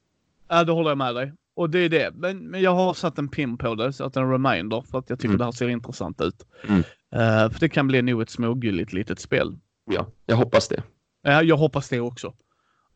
Ja, 0.49 0.65
det 0.65 0.73
håller 0.73 0.91
jag 0.91 0.99
med 0.99 1.15
dig. 1.15 1.33
Och 1.55 1.71
det 1.71 1.79
är 1.79 1.89
det. 1.89 2.11
Men, 2.15 2.39
men 2.39 2.63
jag 2.63 2.75
har 2.75 2.95
satt 2.95 3.19
en 3.19 3.29
pin 3.29 3.59
på 3.59 3.75
det, 3.75 3.93
så 3.93 4.05
att 4.05 4.17
en 4.17 4.31
reminder 4.31 4.85
för 4.91 4.99
att 4.99 5.11
jag 5.11 5.19
tycker 5.19 5.29
Mm. 5.29 5.39
det 5.39 5.45
här 5.45 5.53
ser 5.53 5.69
intressant 5.69 6.21
ut. 6.21 6.47
Mm. 6.69 6.81
Eh, 7.15 7.51
för 7.53 7.61
det 7.61 7.69
kan 7.69 7.87
bli 7.87 8.03
nog 8.03 8.23
ett 8.23 8.31
smågulligt 8.31 8.93
litet 8.93 9.21
spel. 9.21 9.57
Ja, 9.91 10.07
jag 10.27 10.37
hoppas 10.37 10.69
det. 10.69 10.83
Ja, 11.23 11.43
jag 11.43 11.57
hoppas 11.57 11.89
det 11.89 12.01
också. 12.01 12.27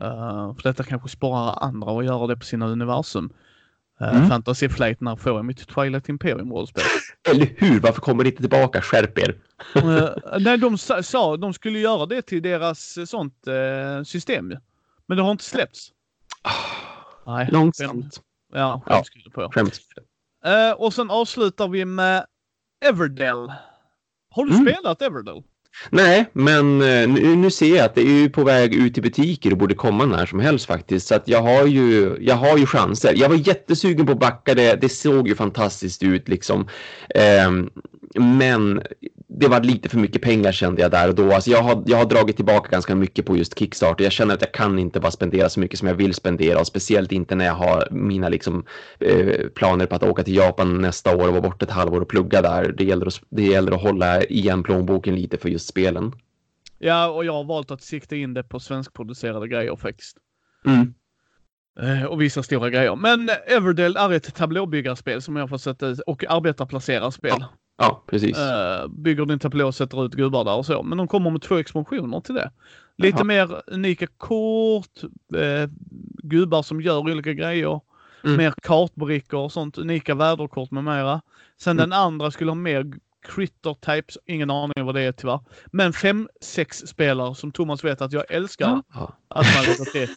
Uh, 0.02 0.54
för 0.54 0.62
detta 0.62 0.84
kanske 0.84 1.08
sparar 1.08 1.58
andra 1.62 1.98
att 1.98 2.04
göra 2.04 2.26
det 2.26 2.36
på 2.36 2.44
sina 2.44 2.66
universum. 2.68 3.24
Uh, 4.02 4.16
Mm. 4.16 4.28
Fantasy 4.28 4.68
Flight, 4.68 5.00
när 5.00 5.16
får 5.16 5.32
jag 5.32 5.44
mitt 5.44 5.68
Twilight 5.68 6.08
Imperium-rollspel? 6.08 6.82
Eller 7.30 7.48
hur? 7.56 7.80
Varför 7.80 8.00
kommer 8.00 8.24
det 8.24 8.30
inte 8.30 8.42
tillbaka? 8.42 8.80
Skärp 8.82 9.18
er! 9.18 9.36
uh, 9.76 10.08
nej, 10.40 10.58
de 10.58 10.78
sa 10.78 11.36
de 11.36 11.52
skulle 11.52 11.78
göra 11.78 12.06
det 12.06 12.22
till 12.22 12.42
deras 12.42 12.98
sånt 13.10 13.34
uh, 13.48 14.02
system. 14.04 14.52
Men 15.06 15.16
det 15.16 15.22
har 15.22 15.30
inte 15.30 15.44
släppts. 15.44 15.92
Oh, 16.46 17.36
nej, 17.36 17.48
långsamt. 17.50 18.20
Ja, 18.52 18.82
ja, 18.86 19.04
på. 19.34 19.50
Skäms. 19.52 19.80
Uh, 20.46 20.72
och 20.76 20.94
sen 20.94 21.10
avslutar 21.10 21.68
vi 21.68 21.84
med 21.84 22.26
Everdell. 22.84 23.52
Har 24.30 24.44
du 24.44 24.54
mm. 24.54 24.66
spelat 24.66 25.02
Everdell? 25.02 25.42
Nej, 25.90 26.30
men 26.32 26.78
nu, 26.78 27.36
nu, 27.36 27.50
ser 27.50 27.76
jag 27.76 27.84
att 27.84 27.94
det 27.94 28.00
är 28.00 28.20
ju 28.20 28.30
på 28.30 28.44
väg 28.44 28.74
ut 28.74 28.98
i 28.98 29.00
butiker 29.00 29.52
och 29.52 29.58
borde 29.58 29.74
komma 29.74 30.06
när 30.06 30.26
som 30.26 30.40
helst 30.40 30.66
faktiskt. 30.66 31.06
Så 31.06 31.14
att 31.14 31.28
jag 31.28 31.42
har 31.42 31.66
ju, 31.66 32.16
jag 32.20 32.34
har 32.34 32.58
ju 32.58 32.66
chanser. 32.66 33.12
Jag 33.16 33.28
var 33.28 33.36
jättesugen 33.36 34.06
på 34.06 34.12
att 34.12 34.18
backa 34.18 34.54
det. 34.54 34.80
Det 34.80 34.88
såg 34.88 35.28
ju 35.28 35.34
fantastiskt 35.34 36.02
ut 36.02 36.28
liksom. 36.28 36.68
Eh, 37.14 37.50
men 38.14 38.82
det 39.28 39.48
var 39.48 39.60
lite 39.60 39.88
för 39.88 39.98
mycket 39.98 40.22
pengar 40.22 40.52
kände 40.52 40.82
jag 40.82 40.90
där 40.90 41.08
och 41.08 41.14
då. 41.14 41.32
Alltså 41.32 41.50
jag, 41.50 41.62
har, 41.62 41.82
jag 41.86 41.96
har 41.96 42.04
dragit 42.04 42.36
tillbaka 42.36 42.68
ganska 42.70 42.94
mycket 42.94 43.26
på 43.26 43.36
just 43.36 43.58
Kickstarter. 43.58 44.04
Jag 44.04 44.12
känner 44.12 44.34
att 44.34 44.40
jag 44.40 44.52
kan 44.52 44.78
inte 44.78 45.00
bara 45.00 45.10
spendera 45.10 45.48
så 45.48 45.60
mycket 45.60 45.78
som 45.78 45.88
jag 45.88 45.94
vill 45.94 46.14
spendera 46.14 46.60
och 46.60 46.66
speciellt 46.66 47.12
inte 47.12 47.34
när 47.34 47.44
jag 47.44 47.54
har 47.54 47.88
mina 47.90 48.28
liksom, 48.28 48.64
eh, 49.00 49.48
planer 49.54 49.86
på 49.86 49.94
att 49.94 50.02
åka 50.02 50.22
till 50.22 50.36
Japan 50.36 50.80
nästa 50.80 51.16
år 51.16 51.26
och 51.26 51.32
vara 51.32 51.40
borta 51.40 51.64
ett 51.64 51.70
halvår 51.70 52.00
och 52.00 52.08
plugga 52.08 52.42
där. 52.42 52.74
Det 52.78 52.84
gäller, 52.84 53.06
att, 53.06 53.20
det 53.28 53.42
gäller 53.42 53.72
att 53.72 53.82
hålla 53.82 54.24
igen 54.24 54.62
plånboken 54.62 55.14
lite 55.14 55.38
för 55.38 55.48
just 55.48 55.68
spelen. 55.68 56.12
Ja, 56.78 57.08
och 57.08 57.24
jag 57.24 57.32
har 57.32 57.44
valt 57.44 57.70
att 57.70 57.82
sikta 57.82 58.16
in 58.16 58.34
det 58.34 58.42
på 58.42 58.60
svenskproducerade 58.60 59.48
grejer 59.48 59.76
faktiskt. 59.76 60.16
Mm. 60.66 60.94
Eh, 61.80 62.04
och 62.04 62.22
vissa 62.22 62.42
stora 62.42 62.70
grejer. 62.70 62.96
Men 62.96 63.30
Everdell 63.46 63.96
är 63.96 64.12
ett 64.12 64.34
tablåbyggarspel 64.34 65.22
som 65.22 65.36
jag 65.36 65.48
får 65.48 65.58
sätta 65.58 65.96
och 66.06 66.24
arbetarplacerarspel. 66.28 67.34
Ja. 67.38 67.48
Ja, 67.78 68.02
precis. 68.06 68.38
Uh, 68.38 68.88
bygger 68.88 69.26
din 69.26 69.38
tablå 69.38 69.66
och 69.66 69.74
sätter 69.74 70.06
ut 70.06 70.14
gubbar 70.14 70.44
där 70.44 70.56
och 70.56 70.66
så. 70.66 70.82
Men 70.82 70.98
de 70.98 71.08
kommer 71.08 71.30
med 71.30 71.42
två 71.42 71.56
expansioner 71.56 72.20
till 72.20 72.34
det. 72.34 72.50
Lite 72.96 73.16
Jaha. 73.18 73.24
mer 73.24 73.62
unika 73.66 74.06
kort, 74.06 75.02
uh, 75.36 75.70
gubbar 76.22 76.62
som 76.62 76.80
gör 76.80 76.98
olika 76.98 77.32
grejer. 77.32 77.80
Mm. 78.24 78.36
Mer 78.36 78.54
kartbrickor 78.62 79.40
och 79.40 79.52
sånt, 79.52 79.78
unika 79.78 80.14
väderkort 80.14 80.70
med 80.70 80.84
mera. 80.84 81.22
Sen 81.60 81.78
mm. 81.78 81.90
den 81.90 81.98
andra 81.98 82.30
skulle 82.30 82.50
ha 82.50 82.56
mer 82.56 82.92
critter 83.28 83.74
types, 83.74 84.18
ingen 84.26 84.50
aning 84.50 84.84
vad 84.84 84.94
det 84.94 85.02
är 85.02 85.12
tyvärr. 85.12 85.40
Men 85.72 85.92
fem 85.92 86.28
sex 86.40 86.78
spelare 86.78 87.34
som 87.34 87.52
Thomas 87.52 87.84
vet 87.84 88.00
att 88.00 88.12
jag 88.12 88.24
älskar 88.30 88.82
ja. 88.94 89.16
att 89.28 89.46
man 89.54 89.86
till. 89.92 90.08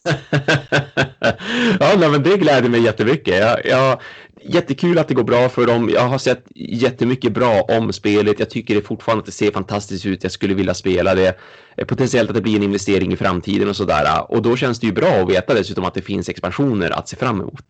ja, 1.80 1.94
nej, 1.98 2.10
men 2.10 2.22
det 2.22 2.36
gläder 2.36 2.68
mig 2.68 2.82
jättemycket. 2.82 3.38
Jag, 3.38 3.66
jag, 3.66 4.00
jättekul 4.42 4.98
att 4.98 5.08
det 5.08 5.14
går 5.14 5.24
bra 5.24 5.48
för 5.48 5.66
dem. 5.66 5.90
Jag 5.94 6.08
har 6.08 6.18
sett 6.18 6.44
jättemycket 6.54 7.32
bra 7.32 7.62
om 7.62 7.92
spelet. 7.92 8.38
Jag 8.38 8.50
tycker 8.50 8.74
det 8.74 8.82
fortfarande 8.82 9.20
att 9.20 9.26
det 9.26 9.32
ser 9.32 9.50
fantastiskt 9.50 10.06
ut. 10.06 10.22
Jag 10.22 10.32
skulle 10.32 10.54
vilja 10.54 10.74
spela 10.74 11.14
det. 11.14 11.38
Eh, 11.76 11.86
potentiellt 11.86 12.30
att 12.30 12.36
det 12.36 12.42
blir 12.42 12.56
en 12.56 12.62
investering 12.62 13.12
i 13.12 13.16
framtiden 13.16 13.68
och 13.68 13.76
sådär. 13.76 14.32
Och 14.32 14.42
då 14.42 14.56
känns 14.56 14.80
det 14.80 14.86
ju 14.86 14.92
bra 14.92 15.08
att 15.08 15.30
veta 15.30 15.54
dessutom 15.54 15.84
att 15.84 15.94
det 15.94 16.02
finns 16.02 16.28
expansioner 16.28 16.90
att 16.90 17.08
se 17.08 17.16
fram 17.16 17.40
emot. 17.40 17.66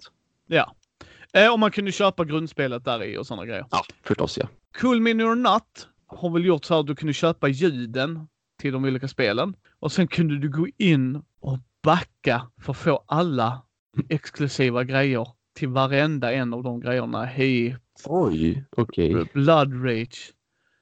Ja. 0.47 0.75
Eh, 1.33 1.53
om 1.53 1.61
man 1.61 1.71
kunde 1.71 1.93
köpa 1.93 2.25
grundspelet 2.25 2.85
där 2.85 3.05
i 3.05 3.19
och 3.19 3.27
sådana 3.27 3.47
grejer. 3.47 3.67
Ja, 3.71 3.85
förstås 4.03 4.39
ja. 4.39 4.49
Cool 4.81 5.01
Mini 5.01 5.25
or 5.25 5.35
Not 5.35 5.89
har 6.07 6.31
väl 6.31 6.45
gjort 6.45 6.65
så 6.65 6.81
att 6.81 6.87
du 6.87 6.95
kunde 6.95 7.13
köpa 7.13 7.49
ljuden 7.49 8.29
till 8.59 8.73
de 8.73 8.85
olika 8.85 9.09
spelen. 9.09 9.57
Och 9.79 9.93
sen 9.93 10.09
kunde 10.09 10.39
du 10.39 10.49
gå 10.49 10.69
in 10.79 11.23
och 11.41 11.59
backa 11.83 12.51
för 12.61 12.73
att 12.73 12.79
få 12.79 13.05
alla 13.07 13.63
exklusiva 14.09 14.85
grejer 14.85 15.29
till 15.55 15.69
varenda 15.69 16.33
en 16.33 16.55
av 16.55 16.63
de 16.63 16.81
grejerna. 16.81 17.25
Hej. 17.25 17.77
Oj, 18.05 18.65
okej. 18.77 19.17
Okay. 19.17 19.27
Blood 19.33 19.85
Rage. 19.85 20.33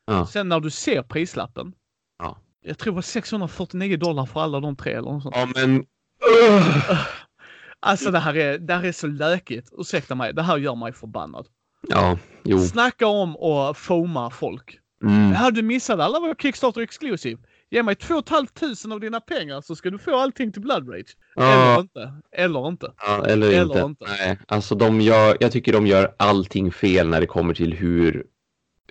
Ja. 0.06 0.26
Sen 0.26 0.48
när 0.48 0.60
du 0.60 0.70
ser 0.70 1.02
prislappen. 1.02 1.72
Ja. 2.18 2.38
Jag 2.60 2.78
tror 2.78 2.92
det 2.92 2.94
var 2.94 3.02
649 3.02 3.96
dollar 3.96 4.26
för 4.26 4.40
alla 4.40 4.60
de 4.60 4.76
tre 4.76 4.92
eller 4.92 5.10
något 5.10 5.22
sånt. 5.22 5.36
Ja, 5.36 5.48
men... 5.54 5.84
Alltså 7.80 8.10
det 8.10 8.18
här 8.18 8.36
är, 8.36 8.58
det 8.58 8.74
här 8.74 8.84
är 8.84 8.92
så 8.92 9.06
lökigt. 9.06 9.72
Ursäkta 9.78 10.14
mig, 10.14 10.34
det 10.34 10.42
här 10.42 10.56
gör 10.56 10.74
mig 10.74 10.92
förbannad. 10.92 11.46
Ja, 11.88 12.18
jo. 12.44 12.58
Snacka 12.58 13.06
om 13.06 13.36
att 13.36 13.76
foma 13.76 14.30
folk. 14.30 14.78
Mm. 15.02 15.32
Ja, 15.32 15.50
du 15.50 15.62
missade 15.62 16.04
alla 16.04 16.20
våra 16.20 16.34
Kickstarter 16.34 16.80
Exclusive. 16.80 17.40
Ge 17.70 17.82
mig 17.82 17.94
2 17.94 18.22
500 18.58 18.94
av 18.94 19.00
dina 19.00 19.20
pengar 19.20 19.60
så 19.60 19.76
ska 19.76 19.90
du 19.90 19.98
få 19.98 20.16
allting 20.16 20.52
till 20.52 20.62
Blood 20.62 20.88
Rage. 20.88 21.16
Ja. 21.34 21.42
Eller 21.52 21.80
inte. 21.80 22.12
Eller 22.32 22.68
inte. 22.68 22.92
Ja, 22.96 23.26
eller, 23.26 23.46
eller 23.48 23.60
inte. 23.60 23.78
inte. 23.78 24.04
Nej, 24.04 24.38
alltså 24.48 24.74
de 24.74 25.00
gör, 25.00 25.36
jag 25.40 25.52
tycker 25.52 25.72
de 25.72 25.86
gör 25.86 26.14
allting 26.16 26.72
fel 26.72 27.08
när 27.08 27.20
det 27.20 27.26
kommer 27.26 27.54
till 27.54 27.72
hur, 27.72 28.26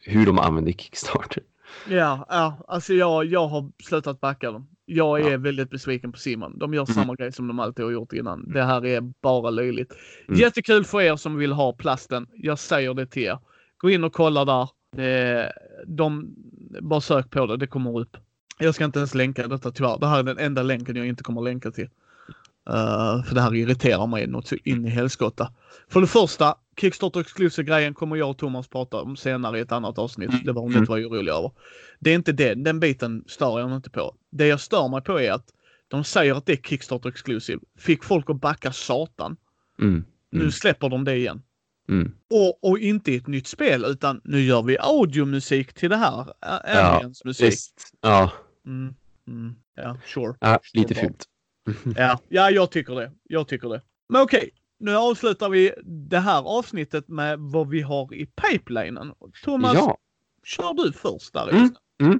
hur 0.02 0.26
de 0.26 0.40
använder 0.40 0.72
Kickstarter. 0.72 1.44
Ja, 1.90 2.26
ja, 2.30 2.58
alltså 2.68 2.94
jag, 2.94 3.26
jag 3.26 3.48
har 3.48 3.72
slutat 3.84 4.22
backa 4.22 4.52
dem. 4.52 4.68
Jag 4.86 5.22
är 5.22 5.32
ja. 5.32 5.38
väldigt 5.38 5.70
besviken 5.70 6.12
på 6.12 6.20
Simon. 6.20 6.58
De 6.60 6.74
gör 6.74 6.82
mm. 6.82 6.94
samma 6.94 7.16
grej 7.16 7.32
som 7.32 7.48
de 7.48 7.60
alltid 7.60 7.86
har 7.86 7.92
gjort 7.92 8.14
innan. 8.14 8.52
Det 8.52 8.64
här 8.64 8.86
är 8.86 9.02
bara 9.22 9.50
löjligt. 9.50 9.94
Mm. 10.28 10.40
Jättekul 10.40 10.86
för 10.86 11.02
er 11.02 11.16
som 11.16 11.38
vill 11.38 11.52
ha 11.52 11.74
plasten. 11.74 12.28
Jag 12.34 12.60
säger 12.60 12.94
det 12.94 13.06
till 13.06 13.24
er. 13.24 13.40
Gå 13.78 13.90
in 13.90 14.04
och 14.04 14.14
kolla 14.14 14.46
där. 14.46 14.70
De, 15.86 16.36
bara 16.82 17.02
sök 17.02 17.30
på 17.30 17.46
det, 17.46 17.58
det 17.58 17.68
kommer 17.68 18.00
upp. 18.00 18.18
Jag 18.60 18.76
ska 18.76 18.86
inte 18.86 19.00
ens 19.00 19.16
länka 19.16 19.48
detta 19.48 19.72
tyvärr. 19.72 19.98
Det 20.00 20.08
här 20.08 20.20
är 20.20 20.24
den 20.24 20.38
enda 20.38 20.64
länken 20.64 20.96
jag 20.96 21.08
inte 21.08 21.24
kommer 21.24 21.42
länka 21.42 21.72
till. 21.72 21.90
Uh, 22.70 23.24
för 23.24 23.36
det 23.36 23.42
här 23.42 23.56
irriterar 23.56 24.08
mig 24.08 24.28
något 24.28 24.52
in 24.52 24.86
i 24.86 24.90
helskotta. 24.90 25.52
För 25.90 26.02
det 26.02 26.08
första, 26.08 26.56
Kickstarter 26.82 27.20
Exclusive-grejen 27.20 27.94
kommer 27.94 28.16
jag 28.16 28.30
och 28.30 28.38
Thomas 28.38 28.68
prata 28.68 29.02
om 29.02 29.16
senare 29.16 29.58
i 29.58 29.62
ett 29.62 29.72
annat 29.72 29.98
avsnitt. 29.98 30.46
Det 30.46 30.52
var 30.52 30.62
hon 30.62 30.76
inte 30.76 30.92
var 30.92 31.00
orolig 31.00 31.32
över. 31.32 31.52
Det 32.00 32.12
är 32.12 32.16
inte 32.16 32.32
det, 32.32 32.54
den 32.54 32.80
biten 32.80 33.24
stör 33.28 33.60
jag 33.60 33.70
mig 33.70 33.76
inte 33.76 33.90
på. 33.90 34.16
Det 34.32 34.48
jag 34.48 34.60
stör 34.60 34.88
mig 34.88 35.02
på 35.02 35.20
är 35.20 35.32
att 35.32 35.46
de 35.88 36.04
säger 36.04 36.36
att 36.36 36.46
det 36.46 36.54
är 36.54 36.58
Kickstarter 36.58 37.10
Exclusive. 37.10 37.60
Fick 37.78 38.04
folk 38.04 38.30
att 38.30 38.42
backa 38.42 38.72
satan. 38.72 39.38
Mm. 39.80 39.94
Mm. 39.94 40.06
Nu 40.30 40.52
släpper 40.52 40.90
de 40.90 41.04
det 41.04 41.16
igen. 41.16 41.42
Mm. 41.90 42.12
Och, 42.30 42.64
och 42.64 42.80
inte 42.80 43.12
i 43.12 43.16
ett 43.16 43.28
nytt 43.28 43.48
spel 43.48 43.86
utan 43.86 44.22
nu 44.24 44.42
gör 44.42 44.62
vi 44.64 44.78
audiomusik 44.80 45.74
till 45.74 45.90
det 45.90 45.98
här. 45.98 46.34
Aliens 46.40 47.22
ja, 47.24 47.28
musik. 47.28 47.48
Visst. 47.48 47.94
Ja. 48.02 48.32
Mm. 48.66 48.96
Mm. 49.28 49.56
Ja, 49.76 49.98
sure. 50.06 50.36
Ja, 50.40 50.60
lite 50.74 50.96
fult. 50.96 51.26
ja, 51.96 52.20
ja, 52.30 52.52
jag 52.52 52.72
tycker 52.72 52.96
det. 52.96 53.12
Jag 53.24 53.48
tycker 53.48 53.70
det. 53.70 53.82
Men 54.10 54.22
okej. 54.22 54.50
Nu 54.80 54.96
avslutar 54.96 55.50
vi 55.50 55.74
det 55.86 56.20
här 56.20 56.44
avsnittet 56.44 57.08
med 57.08 57.40
vad 57.40 57.70
vi 57.70 57.82
har 57.82 58.14
i 58.14 58.26
pipelinen. 58.26 59.14
Thomas, 59.44 59.74
ja. 59.74 59.98
kör 60.44 60.74
du 60.74 60.94
först 60.94 61.34
där. 61.34 61.50
Mm. 61.50 61.76
Mm. 62.02 62.20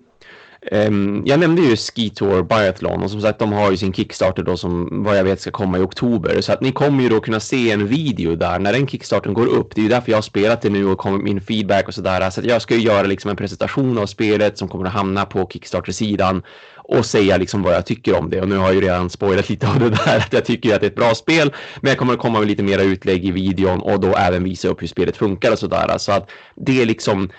Um, 0.72 1.24
jag 1.26 1.40
nämnde 1.40 1.62
ju 1.62 1.76
Ski 1.76 2.10
Tour 2.10 2.44
Biathlon 2.44 3.04
och 3.04 3.12
som 3.12 3.22
sagt 3.22 3.40
de 3.40 3.54
har 3.54 3.72
ju 3.72 3.78
sin 3.78 3.94
Kickstarter 3.94 4.44
då 4.44 4.58
som 4.58 5.04
vad 5.04 5.18
jag 5.18 5.24
vet 5.24 5.42
ska 5.42 5.52
komma 5.52 5.78
i 5.78 5.82
oktober 5.82 6.42
så 6.42 6.54
att 6.54 6.62
ni 6.62 6.72
kommer 6.72 7.04
ju 7.04 7.10
då 7.10 7.20
kunna 7.20 7.40
se 7.40 7.72
en 7.72 7.88
video 7.88 8.36
där 8.36 8.60
när 8.60 8.74
den 8.74 8.88
Kickstarten 8.88 9.34
går 9.34 9.48
upp. 9.48 9.76
Det 9.76 9.82
är 9.82 9.84
ju 9.84 9.90
därför 9.90 10.12
jag 10.12 10.18
har 10.18 10.22
spelat 10.22 10.62
det 10.62 10.70
nu 10.70 10.86
och 10.86 10.98
kommer 10.98 11.18
min 11.18 11.42
feedback 11.42 11.88
och 11.88 11.94
sådär 11.94 12.30
så 12.30 12.40
att 12.40 12.46
jag 12.46 12.62
ska 12.62 12.76
ju 12.76 12.82
göra 12.82 13.08
liksom 13.08 13.30
en 13.30 13.38
presentation 13.38 13.98
av 13.98 14.06
spelet 14.06 14.58
som 14.58 14.68
kommer 14.68 14.86
att 14.86 14.94
hamna 14.94 15.26
på 15.26 15.48
Kickstarter-sidan 15.48 16.44
och 16.88 17.06
säga 17.06 17.38
liksom 17.38 17.62
vad 17.62 17.74
jag 17.74 17.86
tycker 17.86 18.18
om 18.18 18.30
det 18.30 18.42
och 18.42 18.50
nu 18.50 18.58
har 18.58 18.66
jag 18.66 18.76
ju 18.76 18.82
redan 18.82 19.10
spoilat 19.10 19.50
lite 19.50 19.68
av 19.68 19.80
det 19.80 19.90
där 19.90 20.18
att 20.18 20.34
jag 20.34 20.46
tycker 20.46 20.76
att 20.76 20.82
det 20.82 20.88
är 20.88 20.90
ett 20.90 20.96
bra 20.96 21.16
spel 21.16 21.54
men 21.82 21.90
jag 21.90 21.98
kommer 21.98 22.14
att 22.14 22.20
komma 22.20 22.40
med 22.40 22.48
lite 22.48 22.64
mera 22.64 22.82
utlägg 22.82 23.26
i 23.26 23.32
videon 23.32 23.82
och 23.82 24.00
då 24.00 24.16
även 24.16 24.44
visa 24.44 24.68
upp 24.68 24.82
hur 24.82 24.88
spelet 24.88 25.18
funkar 25.18 25.52
och 25.52 25.60
sådär 25.60 25.98
så 25.98 26.12
att 26.12 26.30
det 26.56 26.82
är 26.82 26.86
liksom 26.86 27.30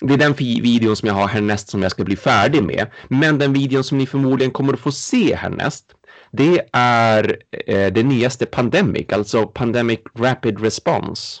det 0.00 0.14
är 0.14 0.18
den 0.18 0.32
videon 0.62 0.96
som 0.96 1.06
jag 1.06 1.14
har 1.14 1.28
härnäst 1.28 1.68
som 1.68 1.82
jag 1.82 1.90
ska 1.90 2.04
bli 2.04 2.16
färdig 2.16 2.62
med. 2.62 2.86
Men 3.08 3.38
den 3.38 3.52
videon 3.52 3.84
som 3.84 3.98
ni 3.98 4.06
förmodligen 4.06 4.50
kommer 4.50 4.72
att 4.72 4.80
få 4.80 4.92
se 4.92 5.34
härnäst, 5.34 5.84
det 6.32 6.62
är 6.72 7.36
eh, 7.66 7.92
det 7.92 8.02
nyaste 8.02 8.46
Pandemic, 8.46 9.12
alltså 9.12 9.46
Pandemic 9.46 10.00
Rapid 10.18 10.60
Response. 10.60 11.40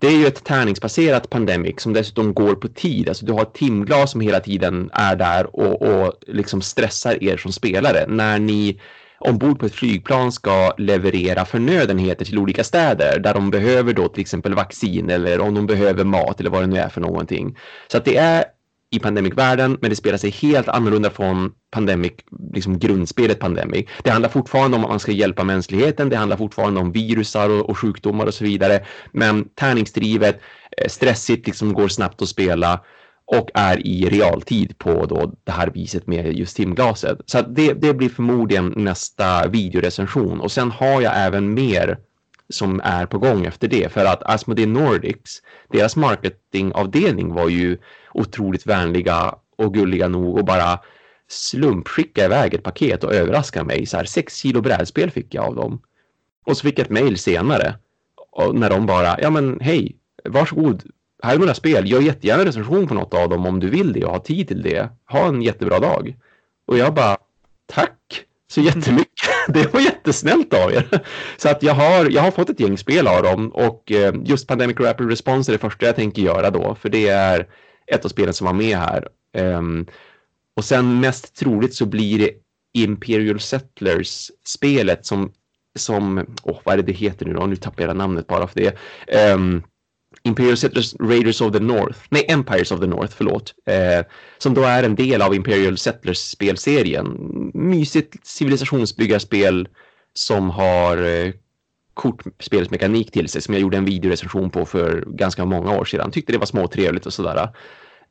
Det 0.00 0.06
är 0.06 0.16
ju 0.16 0.26
ett 0.26 0.44
tärningsbaserat 0.44 1.30
Pandemic 1.30 1.80
som 1.80 1.92
dessutom 1.92 2.34
går 2.34 2.54
på 2.54 2.68
tid. 2.68 3.08
Alltså 3.08 3.26
du 3.26 3.32
har 3.32 3.42
ett 3.42 3.54
timglas 3.54 4.10
som 4.10 4.20
hela 4.20 4.40
tiden 4.40 4.90
är 4.92 5.16
där 5.16 5.56
och, 5.56 5.82
och 5.82 6.14
liksom 6.26 6.62
stressar 6.62 7.24
er 7.24 7.36
som 7.36 7.52
spelare 7.52 8.06
när 8.08 8.38
ni 8.38 8.80
ombord 9.18 9.58
på 9.58 9.66
ett 9.66 9.74
flygplan 9.74 10.32
ska 10.32 10.74
leverera 10.78 11.44
förnödenheter 11.44 12.24
till 12.24 12.38
olika 12.38 12.64
städer 12.64 13.18
där 13.18 13.34
de 13.34 13.50
behöver 13.50 13.92
då 13.92 14.08
till 14.08 14.20
exempel 14.20 14.54
vaccin 14.54 15.10
eller 15.10 15.40
om 15.40 15.54
de 15.54 15.66
behöver 15.66 16.04
mat 16.04 16.40
eller 16.40 16.50
vad 16.50 16.62
det 16.62 16.66
nu 16.66 16.76
är 16.76 16.88
för 16.88 17.00
någonting. 17.00 17.56
Så 17.88 17.96
att 17.96 18.04
det 18.04 18.16
är 18.16 18.44
i 18.90 18.98
Pandemic-världen, 18.98 19.78
men 19.80 19.90
det 19.90 19.96
spelar 19.96 20.18
sig 20.18 20.30
helt 20.30 20.68
annorlunda 20.68 21.10
från 21.10 21.52
Pandemic, 21.70 22.12
liksom 22.52 22.78
grundspelet 22.78 23.38
Pandemic. 23.38 23.86
Det 24.02 24.10
handlar 24.10 24.28
fortfarande 24.28 24.76
om 24.76 24.84
att 24.84 24.90
man 24.90 25.00
ska 25.00 25.12
hjälpa 25.12 25.44
mänskligheten, 25.44 26.08
det 26.08 26.16
handlar 26.16 26.36
fortfarande 26.36 26.80
om 26.80 26.92
virusar 26.92 27.50
och, 27.50 27.70
och 27.70 27.78
sjukdomar 27.78 28.26
och 28.26 28.34
så 28.34 28.44
vidare, 28.44 28.84
men 29.12 29.48
tärningsdrivet, 29.54 30.40
eh, 30.76 30.88
stressigt, 30.88 31.46
liksom 31.46 31.72
går 31.72 31.88
snabbt 31.88 32.22
att 32.22 32.28
spela 32.28 32.80
och 33.24 33.50
är 33.54 33.86
i 33.86 34.08
realtid 34.08 34.78
på 34.78 35.06
då 35.06 35.32
det 35.44 35.52
här 35.52 35.70
viset 35.74 36.06
med 36.06 36.32
just 36.32 36.56
timglaset. 36.56 37.18
Så 37.26 37.42
det, 37.42 37.72
det 37.72 37.94
blir 37.94 38.08
förmodligen 38.08 38.72
nästa 38.76 39.48
videorecension 39.48 40.40
och 40.40 40.52
sen 40.52 40.70
har 40.70 41.00
jag 41.00 41.12
även 41.16 41.54
mer 41.54 41.98
som 42.48 42.80
är 42.84 43.06
på 43.06 43.18
gång 43.18 43.46
efter 43.46 43.68
det 43.68 43.92
för 43.92 44.04
att 44.04 44.22
Asmodee 44.22 44.66
Nordics, 44.66 45.42
deras 45.72 45.96
marketingavdelning 45.96 47.34
var 47.34 47.48
ju 47.48 47.78
otroligt 48.14 48.66
vänliga 48.66 49.34
och 49.56 49.74
gulliga 49.74 50.08
nog 50.08 50.38
och 50.38 50.44
bara 50.44 50.78
slumpskicka 51.28 52.24
iväg 52.24 52.54
ett 52.54 52.62
paket 52.62 53.04
och 53.04 53.14
överraska 53.14 53.64
mig. 53.64 53.86
Så 53.86 53.96
här, 53.96 54.04
sex 54.04 54.36
kilo 54.36 54.60
brädspel 54.60 55.10
fick 55.10 55.34
jag 55.34 55.44
av 55.44 55.54
dem. 55.54 55.82
Och 56.44 56.56
så 56.56 56.62
fick 56.62 56.78
jag 56.78 56.84
ett 56.84 56.90
mejl 56.90 57.18
senare 57.18 57.74
och 58.30 58.54
när 58.54 58.70
de 58.70 58.86
bara, 58.86 59.20
ja 59.20 59.30
men 59.30 59.60
hej, 59.60 59.96
varsågod, 60.24 60.82
här 61.22 61.34
är 61.34 61.38
några 61.38 61.54
spel, 61.54 61.90
gör 61.90 62.00
jättegärna 62.00 62.44
recension 62.44 62.88
på 62.88 62.94
något 62.94 63.14
av 63.14 63.28
dem 63.28 63.46
om 63.46 63.60
du 63.60 63.70
vill 63.70 63.92
det 63.92 64.04
och 64.04 64.12
har 64.12 64.18
tid 64.18 64.48
till 64.48 64.62
det. 64.62 64.88
Ha 65.10 65.26
en 65.26 65.42
jättebra 65.42 65.78
dag. 65.78 66.16
Och 66.66 66.78
jag 66.78 66.94
bara, 66.94 67.16
tack 67.66 68.24
så 68.50 68.60
jättemycket. 68.60 69.10
Det 69.48 69.72
var 69.72 69.80
jättesnällt 69.80 70.54
av 70.54 70.72
er. 70.72 71.00
Så 71.36 71.48
att 71.48 71.62
jag 71.62 71.74
har, 71.74 72.10
jag 72.10 72.22
har 72.22 72.30
fått 72.30 72.50
ett 72.50 72.60
gäng 72.60 72.78
spel 72.78 73.06
av 73.06 73.22
dem 73.22 73.48
och 73.48 73.92
eh, 73.92 74.14
just 74.24 74.46
Pandemic 74.46 74.80
Rapid 74.80 75.08
Response 75.08 75.50
är 75.50 75.52
det 75.52 75.58
första 75.58 75.86
jag 75.86 75.96
tänker 75.96 76.22
göra 76.22 76.50
då, 76.50 76.74
för 76.74 76.88
det 76.88 77.08
är 77.08 77.46
ett 77.90 78.04
av 78.04 78.08
spelen 78.08 78.34
som 78.34 78.46
var 78.46 78.54
med 78.54 78.78
här. 78.78 79.08
Um, 79.38 79.86
och 80.56 80.64
sen 80.64 81.00
mest 81.00 81.36
troligt 81.36 81.74
så 81.74 81.86
blir 81.86 82.18
det 82.18 82.30
Imperial 82.72 83.40
Settlers-spelet 83.40 85.06
som, 85.06 85.32
som 85.78 86.18
oh, 86.42 86.58
vad 86.64 86.72
är 86.72 86.76
det 86.76 86.82
det 86.82 86.92
heter 86.92 87.26
nu 87.26 87.32
då? 87.32 87.46
Nu 87.46 87.56
tappar 87.56 87.84
jag 87.84 87.96
namnet 87.96 88.26
bara 88.26 88.46
för 88.46 88.60
det. 88.60 88.76
Um, 89.32 89.62
Imperial 90.22 90.56
Settlers 90.56 90.94
Raiders 91.00 91.40
of 91.40 91.52
the 91.52 91.60
North, 91.60 91.98
nej 92.08 92.24
Empires 92.28 92.72
of 92.72 92.80
the 92.80 92.86
North, 92.86 93.14
förlåt, 93.16 93.54
eh, 93.66 94.06
som 94.38 94.54
då 94.54 94.62
är 94.62 94.82
en 94.82 94.94
del 94.94 95.22
av 95.22 95.34
Imperial 95.34 95.76
Settlers-spelserien. 95.76 97.16
Mysigt 97.54 98.26
civilisationsbyggarspel 98.26 99.68
som 100.14 100.50
har 100.50 100.96
eh, 100.96 101.32
kortspelsmekanik 101.94 103.12
till 103.12 103.28
sig 103.28 103.42
som 103.42 103.54
jag 103.54 103.60
gjorde 103.60 103.76
en 103.76 103.84
videorecension 103.84 104.50
på 104.50 104.66
för 104.66 105.04
ganska 105.06 105.44
många 105.44 105.78
år 105.78 105.84
sedan. 105.84 106.10
Tyckte 106.10 106.32
det 106.32 106.38
var 106.38 106.46
småtrevligt 106.46 107.06
och 107.06 107.12
sådär. 107.12 107.48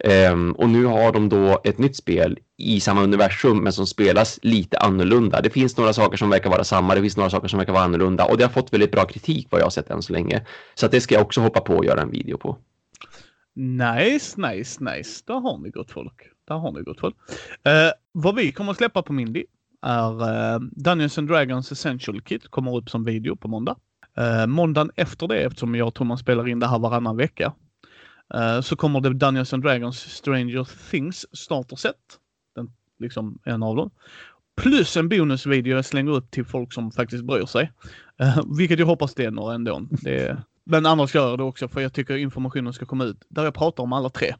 Um, 0.03 0.51
och 0.51 0.69
nu 0.69 0.85
har 0.85 1.11
de 1.11 1.29
då 1.29 1.61
ett 1.63 1.77
nytt 1.77 1.95
spel 1.95 2.39
i 2.57 2.79
samma 2.79 3.03
universum 3.03 3.63
men 3.63 3.73
som 3.73 3.87
spelas 3.87 4.39
lite 4.41 4.77
annorlunda. 4.77 5.41
Det 5.41 5.49
finns 5.49 5.77
några 5.77 5.93
saker 5.93 6.17
som 6.17 6.29
verkar 6.29 6.49
vara 6.49 6.63
samma, 6.63 6.95
det 6.95 7.01
finns 7.01 7.17
några 7.17 7.29
saker 7.29 7.47
som 7.47 7.57
verkar 7.57 7.73
vara 7.73 7.83
annorlunda 7.83 8.25
och 8.25 8.37
det 8.37 8.43
har 8.43 8.51
fått 8.51 8.73
väldigt 8.73 8.91
bra 8.91 9.05
kritik 9.05 9.47
vad 9.49 9.61
jag 9.61 9.65
har 9.65 9.71
sett 9.71 9.89
än 9.89 10.01
så 10.01 10.13
länge. 10.13 10.45
Så 10.75 10.85
att 10.85 10.91
det 10.91 11.01
ska 11.01 11.15
jag 11.15 11.21
också 11.21 11.41
hoppa 11.41 11.61
på 11.61 11.73
och 11.73 11.85
göra 11.85 12.01
en 12.01 12.11
video 12.11 12.37
på. 12.37 12.57
Nice, 13.55 14.41
nice, 14.41 14.83
nice. 14.83 15.23
Där 15.27 15.39
har 15.39 15.57
ni 15.57 15.69
gott 15.69 15.91
folk. 15.91 16.21
Där 16.47 16.55
har 16.55 16.71
ni 16.71 16.81
gott 16.81 16.99
folk. 16.99 17.15
Uh, 17.67 17.91
vad 18.11 18.35
vi 18.35 18.51
kommer 18.51 18.71
att 18.71 18.77
släppa 18.77 19.01
på 19.01 19.13
Mindy 19.13 19.43
är 19.81 20.11
uh, 20.11 20.59
Dungeons 20.71 21.17
and 21.17 21.27
Dragons 21.27 21.71
Essential 21.71 22.21
Kit. 22.21 22.47
Kommer 22.47 22.77
upp 22.77 22.89
som 22.89 23.03
video 23.03 23.35
på 23.35 23.47
måndag. 23.47 23.75
Uh, 24.19 24.47
måndagen 24.47 24.91
efter 24.95 25.27
det, 25.27 25.39
eftersom 25.39 25.75
jag 25.75 25.87
och 25.87 25.93
Thomas 25.93 26.19
spelar 26.19 26.47
in 26.47 26.59
det 26.59 26.67
här 26.67 26.79
varannan 26.79 27.17
vecka, 27.17 27.53
Uh, 28.35 28.61
så 28.61 28.75
kommer 28.75 29.01
det 29.01 29.13
Dungeons 29.13 29.53
and 29.53 29.63
Dragons 29.63 29.99
Stranger 29.99 30.67
Things 30.91 31.25
starter 31.31 31.75
set. 31.75 31.95
Den, 32.55 32.71
liksom 32.99 33.39
en 33.43 33.63
av 33.63 33.75
dem. 33.75 33.89
Plus 34.61 34.97
en 34.97 35.09
bonusvideo 35.09 35.75
jag 35.75 35.85
slänger 35.85 36.11
upp 36.11 36.31
till 36.31 36.45
folk 36.45 36.73
som 36.73 36.91
faktiskt 36.91 37.23
bryr 37.23 37.45
sig. 37.45 37.71
Uh, 38.21 38.41
vilket 38.57 38.79
jag 38.79 38.85
hoppas 38.85 39.13
det 39.13 39.25
är 39.25 39.31
några 39.31 39.55
ändå. 39.55 39.87
Det, 39.89 40.37
men 40.63 40.85
annars 40.85 41.15
gör 41.15 41.29
jag 41.29 41.37
det 41.37 41.43
också 41.43 41.67
för 41.67 41.81
jag 41.81 41.93
tycker 41.93 42.17
informationen 42.17 42.73
ska 42.73 42.85
komma 42.85 43.03
ut. 43.03 43.25
Där 43.29 43.43
jag 43.43 43.53
pratar 43.53 43.83
om 43.83 43.93
alla 43.93 44.09
tre. 44.09 44.35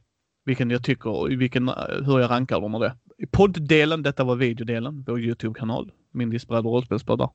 Vilken 0.46 0.70
jag 0.70 0.84
tycker 0.84 1.10
och 1.10 1.32
vilken, 1.32 1.70
eh, 1.70 1.76
hur 2.06 2.20
jag 2.20 2.32
rankar 2.32 2.62
dem 2.62 2.76
och 2.76 2.82
det. 2.82 2.96
I 3.18 3.26
podddelen, 3.26 4.04
detta 4.04 4.24
var 4.24 4.36
videodelen, 4.36 5.04
vår 5.08 5.20
Youtube-kanal. 5.20 5.92
Min 6.12 6.30
bräd 6.30 6.66
och 6.66 6.74
rollspelspoddar. 6.74 7.30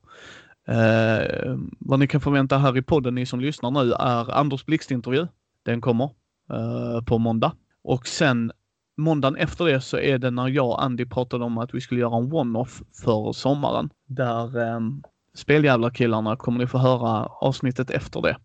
Uh, 0.69 1.57
vad 1.79 1.99
ni 1.99 2.07
kan 2.07 2.21
förvänta 2.21 2.57
här 2.57 2.77
i 2.77 2.81
podden, 2.81 3.15
ni 3.15 3.25
som 3.25 3.39
lyssnar 3.39 3.71
nu, 3.71 3.93
är 3.93 4.31
Anders 4.31 4.65
Blixt-intervju. 4.65 5.27
Den 5.63 5.81
kommer 5.81 6.09
Eh, 6.49 7.01
på 7.05 7.17
måndag. 7.17 7.55
Och 7.83 8.07
sen 8.07 8.51
måndagen 8.97 9.35
efter 9.35 9.65
det 9.65 9.81
så 9.81 9.97
är 9.97 10.17
det 10.17 10.31
när 10.31 10.47
jag 10.47 10.67
och 10.67 10.83
Andy 10.83 11.05
pratade 11.05 11.43
om 11.43 11.57
att 11.57 11.73
vi 11.73 11.81
skulle 11.81 12.01
göra 12.01 12.17
en 12.17 12.33
one-off 12.33 12.81
för 13.03 13.33
sommaren. 13.33 13.89
Där 14.07 14.59
ehm, 14.59 14.75
um, 14.75 15.03
Speljävlar-killarna 15.33 16.35
kommer 16.35 16.59
ni 16.59 16.67
få 16.67 16.77
höra 16.77 17.25
avsnittet 17.25 17.89
efter 17.89 18.21
det. 18.21 18.37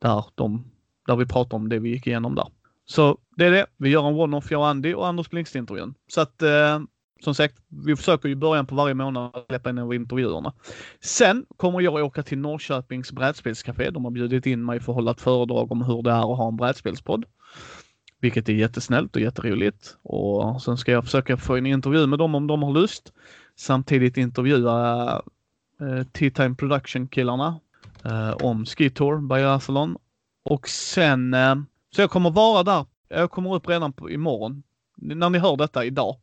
Där, 0.00 0.24
de, 0.34 0.64
där 1.06 1.16
vi 1.16 1.26
pratar 1.26 1.56
om 1.56 1.68
det 1.68 1.78
vi 1.78 1.90
gick 1.90 2.06
igenom 2.06 2.34
där. 2.34 2.48
Så 2.84 3.18
det 3.36 3.44
är 3.44 3.50
det. 3.50 3.66
Vi 3.76 3.88
gör 3.88 4.08
en 4.08 4.14
one-off, 4.14 4.50
jag 4.50 4.60
och 4.60 4.68
Andy 4.68 4.94
och 4.94 5.06
Anders 5.06 5.30
Blinkst-intervjun. 5.30 5.94
Så 6.08 6.20
att 6.20 6.42
uh, 6.42 6.84
som 7.22 7.34
sagt, 7.34 7.54
vi 7.68 7.96
försöker 7.96 8.28
i 8.28 8.36
början 8.36 8.66
på 8.66 8.74
varje 8.74 8.94
månad 8.94 9.44
släppa 9.48 9.70
in 9.70 9.92
intervjuerna. 9.92 10.52
Sen 11.00 11.46
kommer 11.56 11.80
jag 11.80 11.94
åka 11.94 12.22
till 12.22 12.38
Norrköpings 12.38 13.12
brädspelscafé. 13.12 13.90
De 13.90 14.04
har 14.04 14.10
bjudit 14.10 14.46
in 14.46 14.64
mig 14.64 14.80
för 14.80 14.92
att 14.92 14.96
hålla 14.96 15.10
ett 15.10 15.20
föredrag 15.20 15.72
om 15.72 15.82
hur 15.82 16.02
det 16.02 16.10
är 16.10 16.32
att 16.32 16.38
ha 16.38 16.48
en 16.48 16.56
brädspelspodd. 16.56 17.24
Vilket 18.20 18.48
är 18.48 18.52
jättesnällt 18.52 19.16
och 19.16 19.22
jätteroligt. 19.22 19.96
Och 20.02 20.62
sen 20.62 20.76
ska 20.76 20.92
jag 20.92 21.04
försöka 21.04 21.36
få 21.36 21.56
en 21.56 21.66
intervju 21.66 22.06
med 22.06 22.18
dem 22.18 22.34
om 22.34 22.46
de 22.46 22.62
har 22.62 22.72
lust. 22.72 23.12
Samtidigt 23.56 24.16
intervjua 24.16 25.12
eh, 25.80 26.02
T-Time 26.12 26.54
Production-killarna 26.54 27.60
eh, 28.04 28.30
om 28.30 28.66
Ski 28.66 28.90
Tour 28.90 29.20
Biathlon. 29.28 29.96
Och 30.44 30.68
sen, 30.68 31.34
eh, 31.34 31.54
så 31.94 32.00
jag 32.00 32.10
kommer 32.10 32.30
vara 32.30 32.62
där. 32.62 32.86
Jag 33.08 33.30
kommer 33.30 33.54
upp 33.54 33.68
redan 33.68 33.92
på, 33.92 34.10
imorgon. 34.10 34.62
När 34.96 35.30
ni 35.30 35.38
hör 35.38 35.56
detta 35.56 35.84
idag 35.84 36.16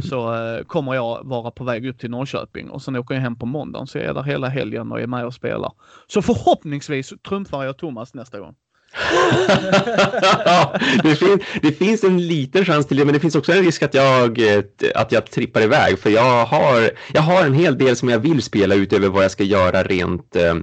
så 0.00 0.34
eh, 0.34 0.64
kommer 0.64 0.94
jag 0.94 1.20
vara 1.24 1.50
på 1.50 1.64
väg 1.64 1.86
upp 1.86 1.98
till 1.98 2.10
Norrköping 2.10 2.70
och 2.70 2.82
sen 2.82 2.96
åker 2.96 3.14
jag 3.14 3.22
hem 3.22 3.36
på 3.36 3.46
måndagen 3.46 3.86
så 3.86 3.98
jag 3.98 4.06
är 4.06 4.14
där 4.14 4.22
hela 4.22 4.48
helgen 4.48 4.92
och 4.92 5.00
är 5.00 5.06
med 5.06 5.26
och 5.26 5.34
spelar. 5.34 5.72
Så 6.06 6.22
förhoppningsvis 6.22 7.12
trumfar 7.28 7.64
jag 7.64 7.76
Thomas 7.76 8.14
nästa 8.14 8.40
gång. 8.40 8.54
det, 11.02 11.16
fin 11.16 11.40
det, 11.62 11.72
finns 11.72 12.04
en 12.04 12.26
liten 12.26 12.64
chans 12.64 12.86
till 12.86 12.96
det, 12.96 13.04
men 13.04 13.14
det 13.14 13.20
finns 13.20 13.34
också 13.34 13.52
en 13.52 13.64
risk 13.64 13.82
att 13.82 13.94
jag, 13.94 14.38
eh, 14.38 14.62
att 14.94 15.12
jag 15.12 15.30
trippar 15.30 15.62
iväg. 15.62 15.98
För 15.98 16.10
jag 16.10 16.44
har, 16.44 16.90
jag 17.12 17.22
har 17.22 17.46
en 17.46 17.54
hel 17.54 17.78
del 17.78 17.96
som 17.96 18.08
jag 18.08 18.18
vill 18.18 18.42
spela 18.42 18.74
utöver 18.74 19.08
vad 19.08 19.24
jag 19.24 19.30
ska 19.30 19.44
göra 19.44 19.82
rent 19.82 20.36
eh, 20.36 20.54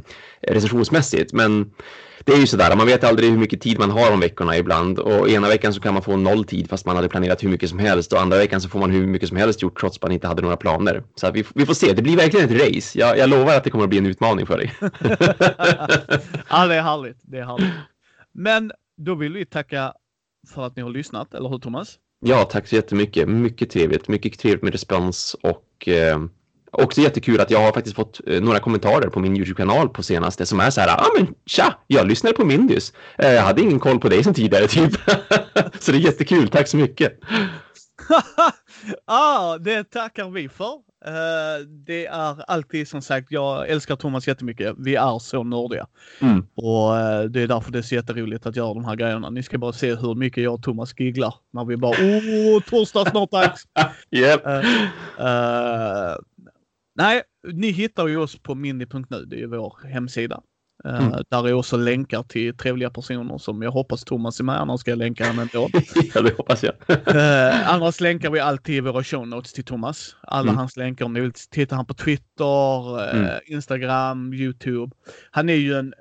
recensionsmässigt. 0.42 1.34
Men 1.34 1.72
det 2.24 2.32
är 2.32 2.38
ju 2.38 2.48
sådär, 2.48 2.76
man 2.76 2.88
vet 2.88 3.04
aldrig 3.04 3.30
hur 3.32 3.38
mycket 3.38 3.62
tid 3.62 3.80
man 3.80 3.92
har 3.92 4.12
om 4.14 4.20
veckorna 4.20 4.58
ibland 4.58 5.00
och 5.00 5.30
ena 5.30 5.48
veckan 5.48 5.74
så 5.74 5.82
kan 5.82 5.94
man 5.94 6.04
få 6.04 6.18
noll 6.18 6.46
tid 6.46 6.70
fast 6.70 6.86
man 6.86 6.96
hade 6.96 7.10
planerat 7.10 7.44
hur 7.44 7.50
mycket 7.50 7.70
som 7.70 7.80
helst 7.80 8.14
och 8.14 8.22
andra 8.22 8.38
veckan 8.38 8.62
så 8.62 8.70
får 8.70 8.80
man 8.80 8.92
hur 8.92 9.08
mycket 9.08 9.30
som 9.30 9.38
helst 9.38 9.62
gjort 9.62 9.80
trots 9.80 9.98
att 9.98 10.04
man 10.04 10.12
inte 10.12 10.28
hade 10.28 10.42
några 10.42 10.58
planer. 10.58 11.04
Så 11.16 11.32
vi, 11.32 11.44
vi 11.56 11.66
får 11.66 11.74
se, 11.74 11.94
det 11.94 12.02
blir 12.02 12.18
verkligen 12.18 12.50
ett 12.50 12.76
race. 12.76 13.00
Jag, 13.00 13.18
jag 13.18 13.30
lovar 13.30 13.56
att 13.56 13.64
det 13.64 13.70
kommer 13.70 13.84
att 13.84 13.90
bli 13.90 14.00
en 14.00 14.06
utmaning 14.06 14.46
för 14.46 14.58
dig. 14.58 14.74
ja, 16.50 16.68
det 16.68 16.76
är 16.76 16.82
härligt. 16.82 17.18
Det 17.22 17.38
är 17.38 17.46
härligt. 17.46 17.74
Men 18.34 18.72
då 18.98 19.16
vill 19.16 19.34
vi 19.34 19.46
tacka 19.46 19.94
för 20.48 20.66
att 20.66 20.76
ni 20.76 20.82
har 20.82 20.90
lyssnat, 20.90 21.34
eller 21.34 21.50
hur 21.50 21.60
Thomas? 21.60 21.98
Ja, 22.20 22.44
tack 22.44 22.68
så 22.68 22.76
jättemycket. 22.76 23.30
Mycket 23.30 23.70
trevligt. 23.70 24.08
Mycket 24.08 24.40
trevligt 24.40 24.64
med 24.64 24.72
respons 24.72 25.36
och 25.42 25.88
eh, 25.88 26.20
Också 26.72 27.02
jättekul 27.02 27.42
att 27.42 27.52
jag 27.52 27.60
har 27.60 27.72
faktiskt 27.72 27.96
fått 27.96 28.22
eh, 28.28 28.42
några 28.42 28.60
kommentarer 28.60 29.10
på 29.10 29.20
min 29.20 29.38
YouTube-kanal 29.38 29.90
på 29.90 30.04
senaste 30.04 30.46
som 30.46 30.60
är 30.60 30.70
så 30.70 30.82
här, 30.82 30.88
ja 30.88 30.96
ah, 30.96 31.10
men 31.18 31.28
tja, 31.46 31.74
jag 31.88 32.08
lyssnade 32.08 32.36
på 32.36 32.46
Mindys. 32.46 32.94
Eh, 33.18 33.32
jag 33.32 33.42
hade 33.42 33.62
ingen 33.62 33.80
koll 33.80 34.00
på 34.00 34.10
dig 34.10 34.24
som 34.24 34.34
tidigare 34.34 34.68
typ. 34.68 34.94
så 35.80 35.92
det 35.92 35.98
är 35.98 36.02
jättekul, 36.02 36.50
tack 36.50 36.68
så 36.68 36.78
mycket. 36.78 37.20
Ja, 38.86 38.94
ah, 39.06 39.58
det 39.58 39.84
tackar 39.84 40.30
vi 40.30 40.50
för. 40.50 40.74
Uh, 41.08 41.68
det 41.68 42.06
är 42.06 42.52
alltid 42.52 42.88
som 42.88 43.02
sagt, 43.02 43.32
jag 43.32 43.70
älskar 43.70 43.96
Thomas 43.96 44.28
jättemycket. 44.28 44.76
Vi 44.78 44.96
är 44.96 45.20
så 45.20 45.44
nördiga. 45.44 45.88
Mm. 46.22 46.48
Och 46.56 46.92
uh, 46.92 47.22
det 47.30 47.42
är 47.42 47.48
därför 47.48 47.72
det 47.72 47.78
är 47.78 47.82
så 47.82 47.96
jätteroligt 47.96 48.46
att 48.46 48.56
göra 48.56 48.74
de 48.74 48.86
här 48.86 48.96
grejerna. 48.96 49.30
Ni 49.30 49.44
ska 49.44 49.58
bara 49.58 49.74
se 49.74 49.96
hur 49.96 50.16
mycket 50.16 50.44
jag 50.44 50.54
och 50.54 50.64
Thomas 50.64 51.00
gigglar 51.00 51.34
när 51.54 51.66
vi 51.66 51.78
bara 51.78 51.92
åh, 51.92 52.62
torsdag 52.62 53.06
snart 53.06 53.32
dags. 53.32 53.64
yep. 54.12 54.46
Uh, 54.46 56.16
Nej, 57.00 57.22
ni 57.54 57.72
hittar 57.72 58.08
ju 58.08 58.18
oss 58.18 58.40
på 58.40 58.56
mini.nu. 58.56 59.26
Det 59.26 59.42
är 59.42 59.48
vår 59.48 59.78
hemsida. 59.88 60.42
Eh, 60.86 61.08
mm. 61.08 61.24
Där 61.30 61.48
är 61.48 61.54
också 61.54 61.78
länkar 61.78 62.24
till 62.24 62.58
trevliga 62.58 62.90
personer 62.90 63.38
som 63.38 63.62
jag 63.62 63.72
hoppas 63.72 64.04
Thomas 64.04 64.40
är 64.40 64.44
med, 64.44 64.62
annars 64.62 64.80
ska 64.80 64.92
jag 64.92 64.98
länka 64.98 65.28
honom 65.28 65.40
ändå. 65.40 65.70
ja, 66.14 66.22
det 66.22 66.38
hoppas 66.38 66.64
jag. 66.64 66.74
uh, 66.90 67.70
annars 67.74 68.02
länkar 68.02 68.30
vi 68.30 68.40
alltid 68.40 68.76
i 68.76 68.80
våra 68.80 69.04
show 69.04 69.28
notes 69.28 69.54
till 69.54 69.64
Thomas. 69.64 70.16
Alla 70.22 70.50
mm. 70.50 70.58
hans 70.58 70.78
länkar 70.78 71.06
om 71.06 71.14
ni 71.14 71.20
vill 71.20 71.34
titta 71.34 71.76
han 71.76 71.86
på 71.86 71.94
Twitter, 71.94 72.98
uh, 72.98 73.16
mm. 73.16 73.40
Instagram, 73.46 74.34
Youtube. 74.34 74.96
Han 75.32 75.50
är 75.50 75.54
ju 75.54 75.74
en 75.76 75.94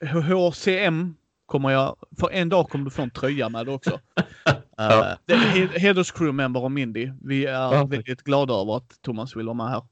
HCM 0.00 1.14
kommer 1.46 1.70
jag, 1.70 1.96
för 2.20 2.30
en 2.32 2.48
dag 2.48 2.68
kommer 2.68 2.84
du 2.84 2.90
få 2.90 3.02
en 3.02 3.10
tröja 3.10 3.48
med 3.48 3.66
det 3.66 3.72
också. 3.72 4.00
ja. 4.76 5.16
uh, 5.32 5.38
Heders 5.78 6.12
crewmember 6.12 6.64
och 6.64 6.72
Mindy. 6.72 7.10
Vi 7.22 7.46
är 7.46 7.52
ja. 7.52 7.84
väldigt 7.84 8.22
glada 8.22 8.54
över 8.54 8.76
att 8.76 9.02
Thomas 9.02 9.36
vill 9.36 9.46
vara 9.46 9.54
med 9.54 9.68
här. 9.68 9.82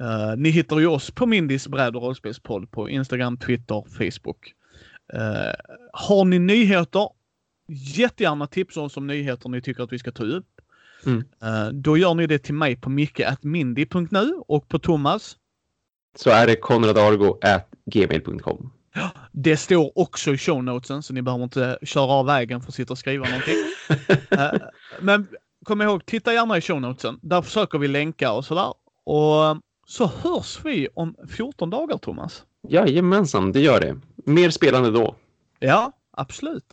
Uh, 0.00 0.36
ni 0.36 0.50
hittar 0.50 0.78
ju 0.78 0.86
oss 0.86 1.10
på 1.10 1.26
Mindys 1.26 1.68
bräd 1.68 1.96
och 1.96 2.02
rollspelspodd 2.02 2.70
på 2.70 2.88
Instagram, 2.88 3.36
Twitter, 3.36 3.84
Facebook. 3.98 4.52
Uh, 5.14 5.52
har 5.92 6.24
ni 6.24 6.38
nyheter? 6.38 7.08
Jättegärna 7.96 8.46
tipsa 8.46 8.80
oss 8.80 8.96
om 8.96 9.06
nyheter 9.06 9.48
ni 9.48 9.62
tycker 9.62 9.82
att 9.82 9.92
vi 9.92 9.98
ska 9.98 10.12
ta 10.12 10.24
upp. 10.24 10.46
Mm. 11.06 11.18
Uh, 11.18 11.68
då 11.72 11.96
gör 11.96 12.14
ni 12.14 12.26
det 12.26 12.38
till 12.38 12.54
mig 12.54 12.76
på 12.76 12.90
micke.mindy.nu 12.90 14.32
och 14.48 14.68
på 14.68 14.78
Thomas. 14.78 15.36
Så 16.16 16.30
är 16.30 16.46
det 16.46 16.56
konradargo.gmail.com. 16.56 18.72
Det 19.32 19.56
står 19.56 19.98
också 19.98 20.34
i 20.34 20.38
show 20.38 20.64
notesen 20.64 21.02
så 21.02 21.14
ni 21.14 21.22
behöver 21.22 21.44
inte 21.44 21.78
köra 21.82 22.12
av 22.12 22.26
vägen 22.26 22.60
för 22.60 22.68
att 22.68 22.74
sitta 22.74 22.92
och 22.92 22.98
skriva 22.98 23.26
någonting. 23.26 23.54
Eh, 24.30 24.52
men 25.00 25.26
kom 25.64 25.82
ihåg, 25.82 26.06
titta 26.06 26.32
gärna 26.32 26.58
i 26.58 26.60
show 26.60 26.80
notesen. 26.80 27.18
Där 27.22 27.42
försöker 27.42 27.78
vi 27.78 27.88
länka 27.88 28.32
och 28.32 28.44
sådär. 28.44 28.74
Och 29.04 29.56
så 29.86 30.06
hörs 30.22 30.58
vi 30.64 30.88
om 30.94 31.14
14 31.36 31.70
dagar, 31.70 31.98
Thomas. 31.98 32.44
Jajamensan, 32.68 33.52
det 33.52 33.60
gör 33.60 33.80
det. 33.80 33.96
Mer 34.16 34.50
spelande 34.50 34.90
då. 34.90 35.14
Ja, 35.58 35.92
absolut. 36.10 36.64